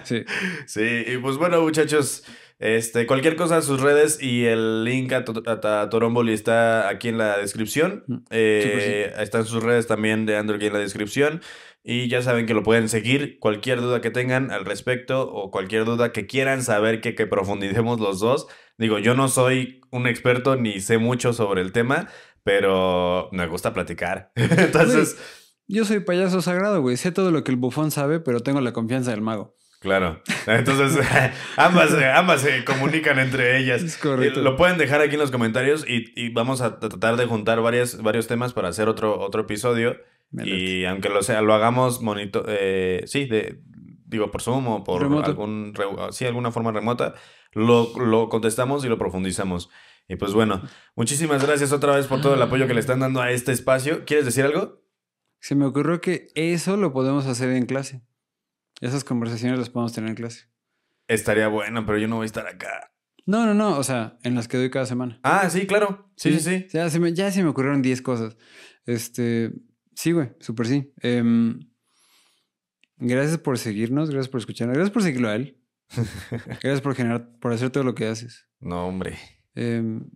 Sí. 0.04 0.24
Sí, 0.66 1.04
y 1.08 1.18
pues 1.18 1.38
bueno, 1.38 1.62
muchachos, 1.62 2.24
este, 2.60 3.06
cualquier 3.08 3.36
cosa, 3.36 3.62
sus 3.62 3.82
redes 3.82 4.18
y 4.22 4.46
el 4.46 4.84
link 4.84 5.12
a, 5.14 5.24
a- 5.46 5.82
a 5.82 5.90
Toromboli 5.90 6.34
está 6.34 6.88
aquí 6.90 7.10
en 7.10 7.18
la 7.18 7.38
descripción. 7.38 8.04
Mm, 8.08 8.16
Eh, 8.32 9.14
Están 9.20 9.46
sus 9.46 9.62
redes 9.64 9.88
también 9.88 10.26
de 10.26 10.38
Andrew 10.38 10.56
aquí 10.58 10.68
en 10.68 10.74
la 10.74 10.80
descripción. 10.80 11.42
Y 11.88 12.08
ya 12.10 12.24
saben 12.24 12.48
que 12.48 12.56
lo 12.56 12.64
pueden 12.64 12.90
seguir. 12.90 13.38
Cualquier 13.40 13.80
duda 13.80 14.02
que 14.02 14.10
tengan 14.10 14.50
al 14.52 14.66
respecto 14.66 15.30
o 15.32 15.52
cualquier 15.52 15.86
duda 15.86 16.12
que 16.12 16.26
quieran 16.26 16.64
saber 16.64 17.00
que, 17.00 17.14
que 17.14 17.28
profundicemos 17.28 18.00
los 18.00 18.20
dos. 18.20 18.48
Digo, 18.80 18.98
yo 18.98 19.14
no 19.14 19.28
soy 19.28 19.82
un 19.92 20.08
experto 20.08 20.56
ni 20.56 20.80
sé 20.80 20.98
mucho 20.98 21.32
sobre 21.32 21.62
el 21.62 21.72
tema, 21.74 22.08
pero 22.44 23.30
me 23.32 23.46
gusta 23.48 23.74
platicar. 23.74 24.32
Entonces, 24.36 25.18
Yo 25.68 25.84
soy 25.86 26.00
payaso 26.00 26.42
sagrado, 26.42 26.82
güey. 26.82 26.96
Sé 26.98 27.12
todo 27.12 27.30
lo 27.32 27.44
que 27.44 27.52
el 27.52 27.58
bufón 27.58 27.92
sabe, 27.92 28.20
pero 28.20 28.40
tengo 28.40 28.62
la 28.62 28.74
confianza 28.74 29.12
del 29.12 29.22
mago. 29.22 29.56
Claro. 29.86 30.20
Entonces, 30.48 31.06
ambas, 31.58 31.94
ambas 32.16 32.42
se 32.42 32.66
comunican 32.66 33.20
entre 33.20 33.60
ellas. 33.60 33.84
Es 33.84 33.98
correcto. 33.98 34.42
Lo 34.42 34.58
pueden 34.58 34.80
dejar 34.80 35.00
aquí 35.00 35.14
en 35.14 35.20
los 35.20 35.30
comentarios 35.30 35.86
y, 35.88 36.12
y 36.16 36.30
vamos 36.30 36.62
a 36.62 36.80
tratar 36.80 37.18
de 37.18 37.28
juntar 37.28 37.62
varias, 37.62 38.02
varios 38.02 38.26
temas 38.28 38.52
para 38.54 38.70
hacer 38.70 38.90
otro, 38.90 39.20
otro 39.20 39.42
episodio. 39.44 39.96
Y 40.44 40.86
aunque 40.86 41.10
lo 41.10 41.22
sea, 41.22 41.42
lo 41.44 41.54
hagamos 41.54 42.02
monito, 42.02 42.44
eh, 42.48 43.04
sí, 43.06 43.26
de, 43.26 43.62
digo, 44.08 44.32
por 44.32 44.42
Zoom 44.42 44.68
o 44.68 44.84
por 44.84 45.04
Remoto. 45.04 45.28
algún, 45.28 45.74
re- 45.76 45.86
sí, 46.12 46.26
alguna 46.26 46.50
forma 46.52 46.72
remota, 46.72 47.14
lo, 47.54 47.94
lo 48.00 48.28
contestamos 48.28 48.84
y 48.84 48.90
lo 48.90 48.98
profundizamos. 48.98 49.70
Y 50.10 50.16
pues 50.16 50.34
bueno, 50.34 50.62
muchísimas 50.96 51.46
gracias 51.46 51.72
otra 51.72 51.96
vez 51.96 52.08
por 52.08 52.22
todo 52.22 52.34
el 52.34 52.42
apoyo 52.42 52.66
que 52.68 52.74
le 52.74 52.80
están 52.80 53.00
dando 53.02 53.22
a 53.22 53.30
este 53.32 53.52
espacio. 53.52 54.04
¿Quieres 54.04 54.26
decir 54.26 54.46
algo? 54.46 54.82
Se 55.40 55.54
me 55.56 55.66
ocurrió 55.66 56.02
que 56.02 56.28
eso 56.34 56.76
lo 56.76 56.92
podemos 56.92 57.28
hacer 57.28 57.52
en 57.52 57.68
clase. 57.68 58.02
Esas 58.82 59.04
conversaciones 59.04 59.60
las 59.60 59.70
podemos 59.70 59.94
tener 59.94 60.10
en 60.10 60.16
clase. 60.16 60.46
Estaría 61.08 61.48
bueno, 61.48 61.86
pero 61.86 61.98
yo 61.98 62.08
no 62.08 62.18
voy 62.18 62.24
a 62.24 62.28
estar 62.28 62.48
acá. 62.48 62.92
No, 63.26 63.46
no, 63.46 63.54
no. 63.54 63.78
O 63.78 63.84
sea, 63.84 64.18
en 64.24 64.36
las 64.36 64.48
que 64.48 64.58
doy 64.58 64.70
cada 64.70 64.86
semana. 64.86 65.20
Ah, 65.24 65.50
sí, 65.50 65.66
claro. 65.66 66.12
Sí, 66.16 66.32
sí, 66.34 66.40
sí. 66.40 66.68
Ya 66.72 66.90
se 66.90 67.00
me, 67.00 67.14
ya 67.14 67.32
se 67.32 67.44
me 67.44 67.50
ocurrieron 67.50 67.82
10 67.82 68.02
cosas. 68.02 68.38
Este. 68.86 69.54
Sí, 69.96 70.12
güey. 70.12 70.32
Súper 70.40 70.68
sí. 70.68 70.94
Em, 71.02 71.60
gracias 72.98 73.38
por 73.38 73.58
seguirnos. 73.58 74.10
Gracias 74.10 74.30
por 74.30 74.40
escucharnos. 74.40 74.76
Gracias 74.76 74.94
por 74.94 75.04
seguirlo 75.04 75.30
a 75.30 75.36
él. 75.36 75.62
gracias 76.62 76.82
por 76.82 76.96
generar, 76.96 77.38
por 77.40 77.54
hacer 77.54 77.70
todo 77.70 77.84
lo 77.84 77.96
que 77.96 78.08
haces. 78.08 78.48
No, 78.60 78.88
hombre. 78.88 79.18
Em, 79.56 80.10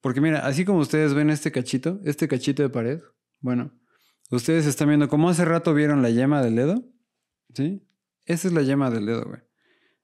porque 0.00 0.20
mira, 0.20 0.40
así 0.40 0.64
como 0.64 0.80
ustedes 0.80 1.14
ven 1.14 1.30
este 1.30 1.52
cachito, 1.52 2.00
este 2.04 2.28
cachito 2.28 2.62
de 2.62 2.68
pared, 2.68 3.00
bueno, 3.40 3.72
ustedes 4.30 4.66
están 4.66 4.88
viendo, 4.88 5.08
como 5.08 5.28
hace 5.28 5.44
rato 5.44 5.72
vieron 5.74 6.02
la 6.02 6.10
llama 6.10 6.42
del 6.42 6.56
dedo, 6.56 6.84
¿sí? 7.54 7.83
Esa 8.24 8.48
es 8.48 8.54
la 8.54 8.62
llama 8.62 8.90
del 8.90 9.06
dedo, 9.06 9.24
güey. 9.24 9.40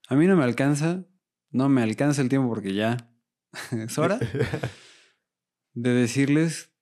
A 0.08 0.16
mí 0.16 0.26
no 0.26 0.36
me 0.36 0.44
alcanza, 0.44 1.06
no 1.50 1.68
me 1.68 1.82
alcanza 1.82 2.20
el 2.20 2.28
tiempo 2.28 2.48
porque 2.48 2.74
ya 2.74 2.96
es 3.72 3.98
hora 3.98 4.18
de 5.74 5.90
decirles 5.90 6.72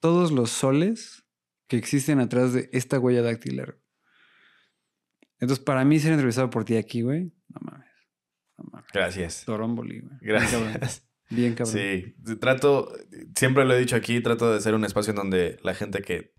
todos 0.00 0.32
los 0.32 0.50
soles 0.50 1.24
que 1.66 1.76
existen 1.76 2.20
atrás 2.20 2.52
de 2.52 2.70
esta 2.72 2.98
huella 2.98 3.22
dactilar. 3.22 3.78
Entonces, 5.40 5.64
para 5.64 5.84
mí 5.84 5.98
ser 5.98 6.12
entrevistado 6.12 6.50
por 6.50 6.64
ti 6.64 6.76
aquí, 6.76 7.02
güey, 7.02 7.32
no 7.48 7.60
mames. 7.60 7.88
No 8.56 8.64
mames. 8.72 8.90
Gracias. 8.92 9.44
Toromboli, 9.44 10.00
güey. 10.00 10.18
Bien 10.20 10.40
cabrón. 10.50 10.72
Gracias. 10.72 11.08
Bien 11.30 11.54
cabrón. 11.54 11.74
Sí, 11.74 12.14
trato, 12.40 12.92
siempre 13.34 13.64
lo 13.64 13.74
he 13.74 13.78
dicho 13.78 13.96
aquí, 13.96 14.20
trato 14.20 14.52
de 14.52 14.60
ser 14.60 14.74
un 14.74 14.84
espacio 14.84 15.10
en 15.10 15.16
donde 15.16 15.58
la 15.62 15.74
gente 15.74 16.00
que 16.00 16.32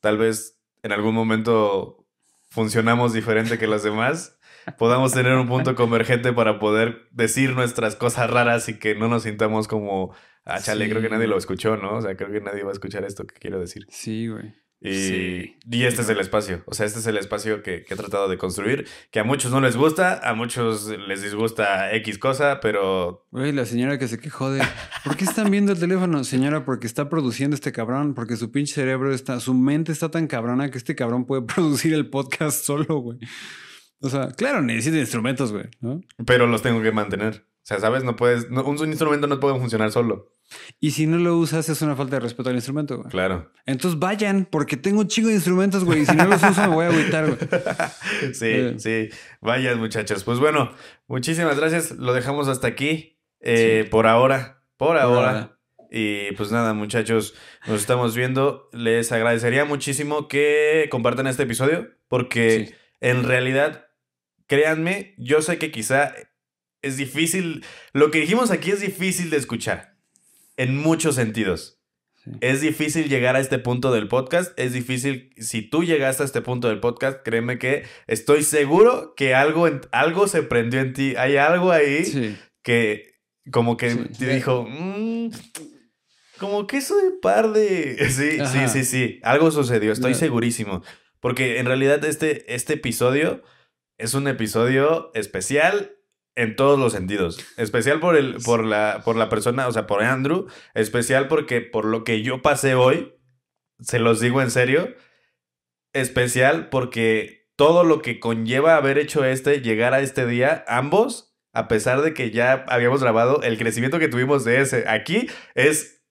tal 0.00 0.16
vez 0.16 0.58
en 0.82 0.92
algún 0.92 1.14
momento 1.14 2.05
funcionamos 2.48 3.12
diferente 3.12 3.58
que 3.58 3.66
los 3.66 3.82
demás, 3.82 4.38
podamos 4.78 5.12
tener 5.12 5.34
un 5.34 5.46
punto 5.48 5.74
convergente 5.74 6.32
para 6.32 6.58
poder 6.58 7.08
decir 7.12 7.52
nuestras 7.54 7.96
cosas 7.96 8.30
raras 8.30 8.68
y 8.68 8.78
que 8.78 8.94
no 8.94 9.08
nos 9.08 9.22
sintamos 9.24 9.68
como, 9.68 10.14
ah, 10.44 10.60
chale, 10.60 10.84
Sí. 10.86 10.90
creo 10.90 11.02
que 11.02 11.08
nadie 11.08 11.26
lo 11.26 11.36
escuchó, 11.38 11.76
¿no? 11.76 11.96
O 11.96 12.02
sea, 12.02 12.16
creo 12.16 12.30
que 12.32 12.40
nadie 12.40 12.62
va 12.62 12.70
a 12.70 12.72
escuchar 12.72 13.04
esto 13.04 13.26
que 13.26 13.34
quiero 13.36 13.60
decir. 13.60 13.86
Sí, 13.90 14.28
güey. 14.28 14.54
Y, 14.80 14.92
Sí. 14.92 15.56
y 15.70 15.84
este 15.84 16.02
es 16.02 16.08
el 16.10 16.20
espacio, 16.20 16.62
o 16.66 16.74
sea, 16.74 16.84
este 16.84 16.98
es 16.98 17.06
el 17.06 17.16
espacio 17.16 17.62
que, 17.62 17.82
que 17.84 17.94
he 17.94 17.96
tratado 17.96 18.28
de 18.28 18.36
construir, 18.36 18.86
que 19.10 19.18
a 19.20 19.24
muchos 19.24 19.50
no 19.50 19.60
les 19.62 19.74
gusta, 19.74 20.20
a 20.22 20.34
muchos 20.34 20.88
les 21.08 21.22
disgusta 21.22 21.92
X 21.94 22.18
cosa, 22.18 22.60
pero 22.60 23.26
Güey, 23.30 23.52
la 23.52 23.64
señora 23.64 23.98
que 23.98 24.06
se 24.06 24.18
quejó 24.18 24.50
de. 24.50 24.62
¿Por 25.02 25.16
qué 25.16 25.24
están 25.24 25.50
viendo 25.50 25.72
el 25.72 25.80
teléfono? 25.80 26.22
Señora, 26.24 26.64
porque 26.66 26.86
está 26.86 27.08
produciendo 27.08 27.54
este 27.54 27.72
cabrón. 27.72 28.14
Porque 28.14 28.36
su 28.36 28.52
pinche 28.52 28.74
cerebro 28.74 29.12
está. 29.14 29.40
Su 29.40 29.54
mente 29.54 29.92
está 29.92 30.10
tan 30.10 30.26
cabrona 30.26 30.70
que 30.70 30.78
este 30.78 30.94
cabrón 30.94 31.24
puede 31.26 31.42
producir 31.54 31.94
el 31.94 32.08
podcast 32.10 32.62
solo, 32.64 32.98
güey. 32.98 33.18
O 34.00 34.10
sea, 34.10 34.28
claro, 34.32 34.60
necesita 34.60 34.98
instrumentos, 34.98 35.52
güey, 35.52 35.64
¿no? 35.80 36.02
pero 36.26 36.46
los 36.46 36.60
tengo 36.62 36.82
que 36.82 36.92
mantener. 36.92 37.46
O 37.66 37.68
sea, 37.68 37.80
¿sabes? 37.80 38.04
No 38.04 38.14
puedes, 38.14 38.48
no- 38.48 38.62
un 38.64 38.78
instrumento 38.88 39.26
no 39.26 39.40
puede 39.40 39.58
funcionar 39.58 39.90
solo. 39.90 40.32
Y 40.78 40.92
si 40.92 41.08
no 41.08 41.16
lo 41.18 41.36
usas, 41.36 41.68
es 41.68 41.82
una 41.82 41.96
falta 41.96 42.14
de 42.14 42.20
respeto 42.20 42.48
al 42.48 42.54
instrumento, 42.54 42.96
güey. 42.98 43.08
Claro. 43.10 43.50
Entonces 43.66 43.98
vayan, 43.98 44.46
porque 44.48 44.76
tengo 44.76 45.00
un 45.00 45.08
chingo 45.08 45.30
de 45.30 45.34
instrumentos, 45.34 45.84
güey. 45.84 46.02
Y 46.02 46.06
si 46.06 46.14
no 46.14 46.26
los 46.26 46.40
uso, 46.44 46.60
me 46.60 46.68
voy 46.68 46.84
a 46.84 46.88
agüitar, 46.90 47.26
güey. 47.26 47.38
Sí, 48.34 48.46
Eh. 48.46 48.74
sí. 48.78 49.08
Vayan, 49.40 49.80
muchachos. 49.80 50.22
Pues 50.22 50.38
bueno, 50.38 50.70
muchísimas 51.08 51.58
gracias. 51.58 51.90
Lo 51.90 52.12
dejamos 52.14 52.46
hasta 52.46 52.68
aquí. 52.68 53.18
eh, 53.40 53.88
Por 53.90 54.06
ahora. 54.06 54.62
Por 54.76 54.96
ahora. 54.96 55.58
Y 55.90 56.30
pues 56.36 56.52
nada, 56.52 56.72
muchachos, 56.72 57.34
nos 57.66 57.80
estamos 57.80 58.14
viendo. 58.14 58.68
Les 58.72 59.10
agradecería 59.10 59.64
muchísimo 59.64 60.28
que 60.28 60.86
compartan 60.88 61.26
este 61.26 61.42
episodio. 61.42 61.88
Porque 62.06 62.66
Sí. 62.68 62.74
en 63.00 63.24
realidad, 63.24 63.86
créanme, 64.46 65.14
yo 65.18 65.42
sé 65.42 65.58
que 65.58 65.72
quizá 65.72 66.12
es 66.86 66.96
difícil. 66.96 67.64
Lo 67.92 68.10
que 68.10 68.20
dijimos 68.20 68.50
aquí 68.50 68.70
es 68.70 68.80
difícil 68.80 69.30
de 69.30 69.36
escuchar. 69.36 69.96
En 70.56 70.76
muchos 70.76 71.14
sentidos. 71.16 71.80
Sí. 72.24 72.30
Es 72.40 72.60
difícil 72.60 73.08
llegar 73.08 73.36
a 73.36 73.40
este 73.40 73.58
punto 73.58 73.92
del 73.92 74.08
podcast. 74.08 74.58
Es 74.58 74.72
difícil. 74.72 75.30
Si 75.38 75.62
tú 75.62 75.84
llegaste 75.84 76.22
a 76.22 76.26
este 76.26 76.40
punto 76.42 76.68
del 76.68 76.80
podcast, 76.80 77.20
créeme 77.24 77.58
que 77.58 77.84
estoy 78.06 78.42
seguro 78.42 79.14
que 79.16 79.34
algo, 79.34 79.68
algo 79.92 80.26
se 80.26 80.42
prendió 80.42 80.80
en 80.80 80.92
ti. 80.92 81.14
Hay 81.16 81.36
algo 81.36 81.70
ahí 81.72 82.04
Sí. 82.04 82.36
que 82.62 83.14
como 83.52 83.76
que 83.76 83.90
Sí. 83.90 83.98
te 84.18 84.34
dijo, 84.34 84.66
"Mm, 84.68 85.30
como 86.38 86.66
que 86.66 86.80
soy 86.80 87.12
par 87.22 87.52
de... 87.52 87.96
Sí, 88.10 88.40
Ajá. 88.40 88.68
sí, 88.68 88.82
sí, 88.82 88.84
sí. 88.84 89.20
Algo 89.22 89.50
sucedió, 89.50 89.92
estoy 89.92 90.14
segurísimo. 90.14 90.82
Porque 91.20 91.58
en 91.58 91.66
realidad 91.66 92.04
este, 92.04 92.52
este 92.54 92.74
episodio 92.74 93.42
es 93.98 94.14
un 94.14 94.28
episodio 94.28 95.10
especial 95.14 95.95
en 96.36 96.54
todos 96.54 96.78
los 96.78 96.92
sentidos. 96.92 97.38
Especial 97.56 97.98
por, 97.98 98.16
el, 98.16 98.36
por, 98.44 98.64
la, 98.64 99.02
por 99.04 99.16
la 99.16 99.28
persona, 99.28 99.66
o 99.66 99.72
sea, 99.72 99.86
por 99.86 100.02
Andrew. 100.02 100.46
Especial 100.74 101.28
porque 101.28 101.60
por 101.60 101.86
lo 101.86 102.04
que 102.04 102.22
yo 102.22 102.42
pasé 102.42 102.74
hoy, 102.74 103.14
se 103.80 103.98
los 103.98 104.20
digo 104.20 104.40
en 104.40 104.50
serio. 104.50 104.94
Especial 105.92 106.68
porque 106.68 107.48
todo 107.56 107.84
lo 107.84 108.02
que 108.02 108.20
conlleva 108.20 108.76
haber 108.76 108.98
hecho 108.98 109.24
este, 109.24 109.62
llegar 109.62 109.94
a 109.94 110.00
este 110.00 110.26
día, 110.26 110.64
ambos, 110.68 111.34
a 111.52 111.68
pesar 111.68 112.02
de 112.02 112.12
que 112.12 112.30
ya 112.30 112.66
habíamos 112.68 113.02
grabado, 113.02 113.42
el 113.42 113.56
crecimiento 113.56 113.98
que 113.98 114.08
tuvimos 114.08 114.44
de 114.44 114.60
ese 114.60 114.84
aquí 114.88 115.28
es... 115.54 116.04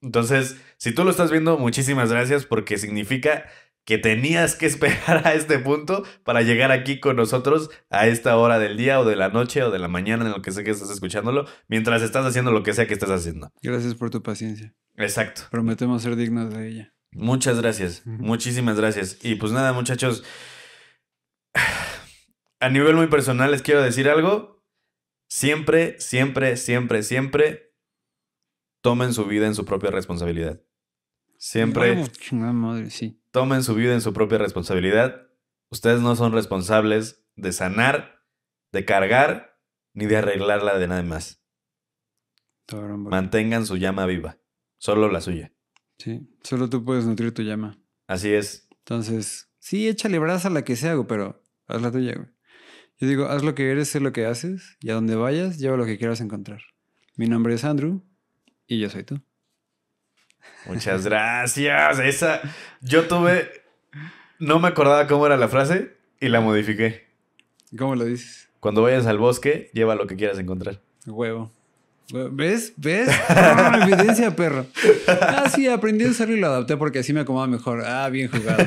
Entonces, 0.00 0.56
si 0.78 0.94
tú 0.94 1.04
lo 1.04 1.10
estás 1.10 1.30
viendo, 1.30 1.58
muchísimas 1.58 2.10
gracias 2.10 2.46
porque 2.46 2.78
significa 2.78 3.44
que 3.84 3.98
tenías 3.98 4.56
que 4.56 4.66
esperar 4.66 5.26
a 5.26 5.34
este 5.34 5.58
punto 5.58 6.04
para 6.24 6.42
llegar 6.42 6.72
aquí 6.72 7.00
con 7.00 7.16
nosotros 7.16 7.70
a 7.90 8.06
esta 8.06 8.36
hora 8.36 8.58
del 8.58 8.76
día 8.76 9.00
o 9.00 9.04
de 9.04 9.16
la 9.16 9.28
noche 9.28 9.62
o 9.62 9.70
de 9.70 9.78
la 9.78 9.88
mañana 9.88 10.24
en 10.24 10.32
lo 10.32 10.42
que 10.42 10.52
sé 10.52 10.64
que 10.64 10.70
estás 10.70 10.90
escuchándolo, 10.90 11.46
mientras 11.68 12.02
estás 12.02 12.24
haciendo 12.26 12.52
lo 12.52 12.62
que 12.62 12.72
sea 12.72 12.86
que 12.86 12.94
estés 12.94 13.10
haciendo. 13.10 13.50
Gracias 13.62 13.94
por 13.94 14.10
tu 14.10 14.22
paciencia. 14.22 14.74
Exacto. 14.96 15.42
Prometemos 15.50 16.02
ser 16.02 16.16
dignos 16.16 16.52
de 16.52 16.68
ella. 16.68 16.94
Muchas 17.12 17.60
gracias. 17.60 18.06
Muchísimas 18.06 18.78
gracias. 18.78 19.18
Y 19.22 19.34
pues 19.36 19.52
nada, 19.52 19.72
muchachos. 19.72 20.24
A 22.60 22.68
nivel 22.68 22.94
muy 22.94 23.06
personal 23.06 23.50
les 23.50 23.62
quiero 23.62 23.82
decir 23.82 24.08
algo. 24.08 24.62
Siempre, 25.28 25.98
siempre, 25.98 26.56
siempre, 26.56 27.02
siempre 27.02 27.74
tomen 28.82 29.14
su 29.14 29.24
vida 29.24 29.46
en 29.46 29.54
su 29.54 29.64
propia 29.64 29.90
responsabilidad. 29.90 30.60
Siempre 31.38 32.04
madre, 32.32 32.90
sí. 32.90 33.19
Tomen 33.30 33.62
su 33.62 33.74
vida 33.74 33.94
en 33.94 34.00
su 34.00 34.12
propia 34.12 34.38
responsabilidad. 34.38 35.28
Ustedes 35.70 36.00
no 36.00 36.16
son 36.16 36.32
responsables 36.32 37.26
de 37.36 37.52
sanar, 37.52 38.22
de 38.72 38.84
cargar, 38.84 39.58
ni 39.92 40.06
de 40.06 40.16
arreglarla 40.16 40.78
de 40.78 40.88
nada 40.88 41.02
más. 41.02 41.42
Mantengan 42.72 43.66
su 43.66 43.76
llama 43.76 44.06
viva. 44.06 44.38
Solo 44.78 45.10
la 45.10 45.20
suya. 45.20 45.52
Sí. 45.98 46.28
Solo 46.42 46.70
tú 46.70 46.84
puedes 46.84 47.04
nutrir 47.04 47.32
tu 47.34 47.42
llama. 47.42 47.78
Así 48.06 48.32
es. 48.32 48.68
Entonces, 48.78 49.52
sí, 49.58 49.88
échale 49.88 50.18
brasa 50.18 50.48
a 50.48 50.50
la 50.50 50.64
que 50.64 50.76
sea, 50.76 50.96
pero 51.06 51.42
haz 51.66 51.82
la 51.82 51.92
tuya, 51.92 52.14
güey. 52.14 52.28
Yo 52.98 53.08
digo, 53.08 53.26
haz 53.26 53.42
lo 53.42 53.54
que 53.54 53.70
eres, 53.70 53.88
sé 53.88 54.00
lo 54.00 54.12
que 54.12 54.26
haces, 54.26 54.76
y 54.80 54.90
a 54.90 54.94
donde 54.94 55.16
vayas, 55.16 55.58
lleva 55.58 55.76
lo 55.76 55.86
que 55.86 55.98
quieras 55.98 56.20
encontrar. 56.20 56.60
Mi 57.16 57.26
nombre 57.26 57.54
es 57.54 57.64
Andrew, 57.64 58.02
y 58.66 58.78
yo 58.78 58.90
soy 58.90 59.04
tú. 59.04 59.20
Muchas 60.66 61.04
gracias. 61.04 61.98
Esa. 61.98 62.40
Yo 62.80 63.06
tuve. 63.08 63.50
No 64.38 64.58
me 64.58 64.68
acordaba 64.68 65.06
cómo 65.06 65.26
era 65.26 65.36
la 65.36 65.48
frase 65.48 65.96
y 66.20 66.28
la 66.28 66.40
modifiqué. 66.40 67.06
¿Cómo 67.78 67.94
lo 67.94 68.04
dices? 68.04 68.48
Cuando 68.60 68.82
vayas 68.82 69.06
al 69.06 69.18
bosque, 69.18 69.70
lleva 69.74 69.94
lo 69.94 70.06
que 70.06 70.16
quieras 70.16 70.38
encontrar. 70.38 70.80
Huevo. 71.06 71.50
Hue- 72.10 72.28
¿Ves? 72.32 72.72
¿Ves? 72.76 73.08
Ah, 73.28 73.78
evidencia, 73.82 74.34
perro. 74.34 74.66
Ah, 75.06 75.48
sí, 75.54 75.68
aprendí 75.68 76.04
a 76.04 76.08
usarlo 76.08 76.34
y 76.36 76.40
lo 76.40 76.48
adapté 76.48 76.76
porque 76.76 76.98
así 76.98 77.12
me 77.12 77.20
acomoda 77.20 77.46
mejor. 77.46 77.84
Ah, 77.86 78.08
bien 78.08 78.28
jugado. 78.30 78.58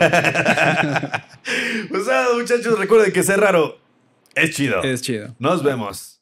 pues 1.89 2.07
nada, 2.07 2.33
muchachos, 2.35 2.79
recuerden 2.79 3.11
que 3.11 3.23
ser 3.23 3.39
raro 3.39 3.77
es 4.35 4.51
chido. 4.55 4.81
Es 4.83 5.01
chido. 5.01 5.35
Nos 5.39 5.61
vemos. 5.63 6.12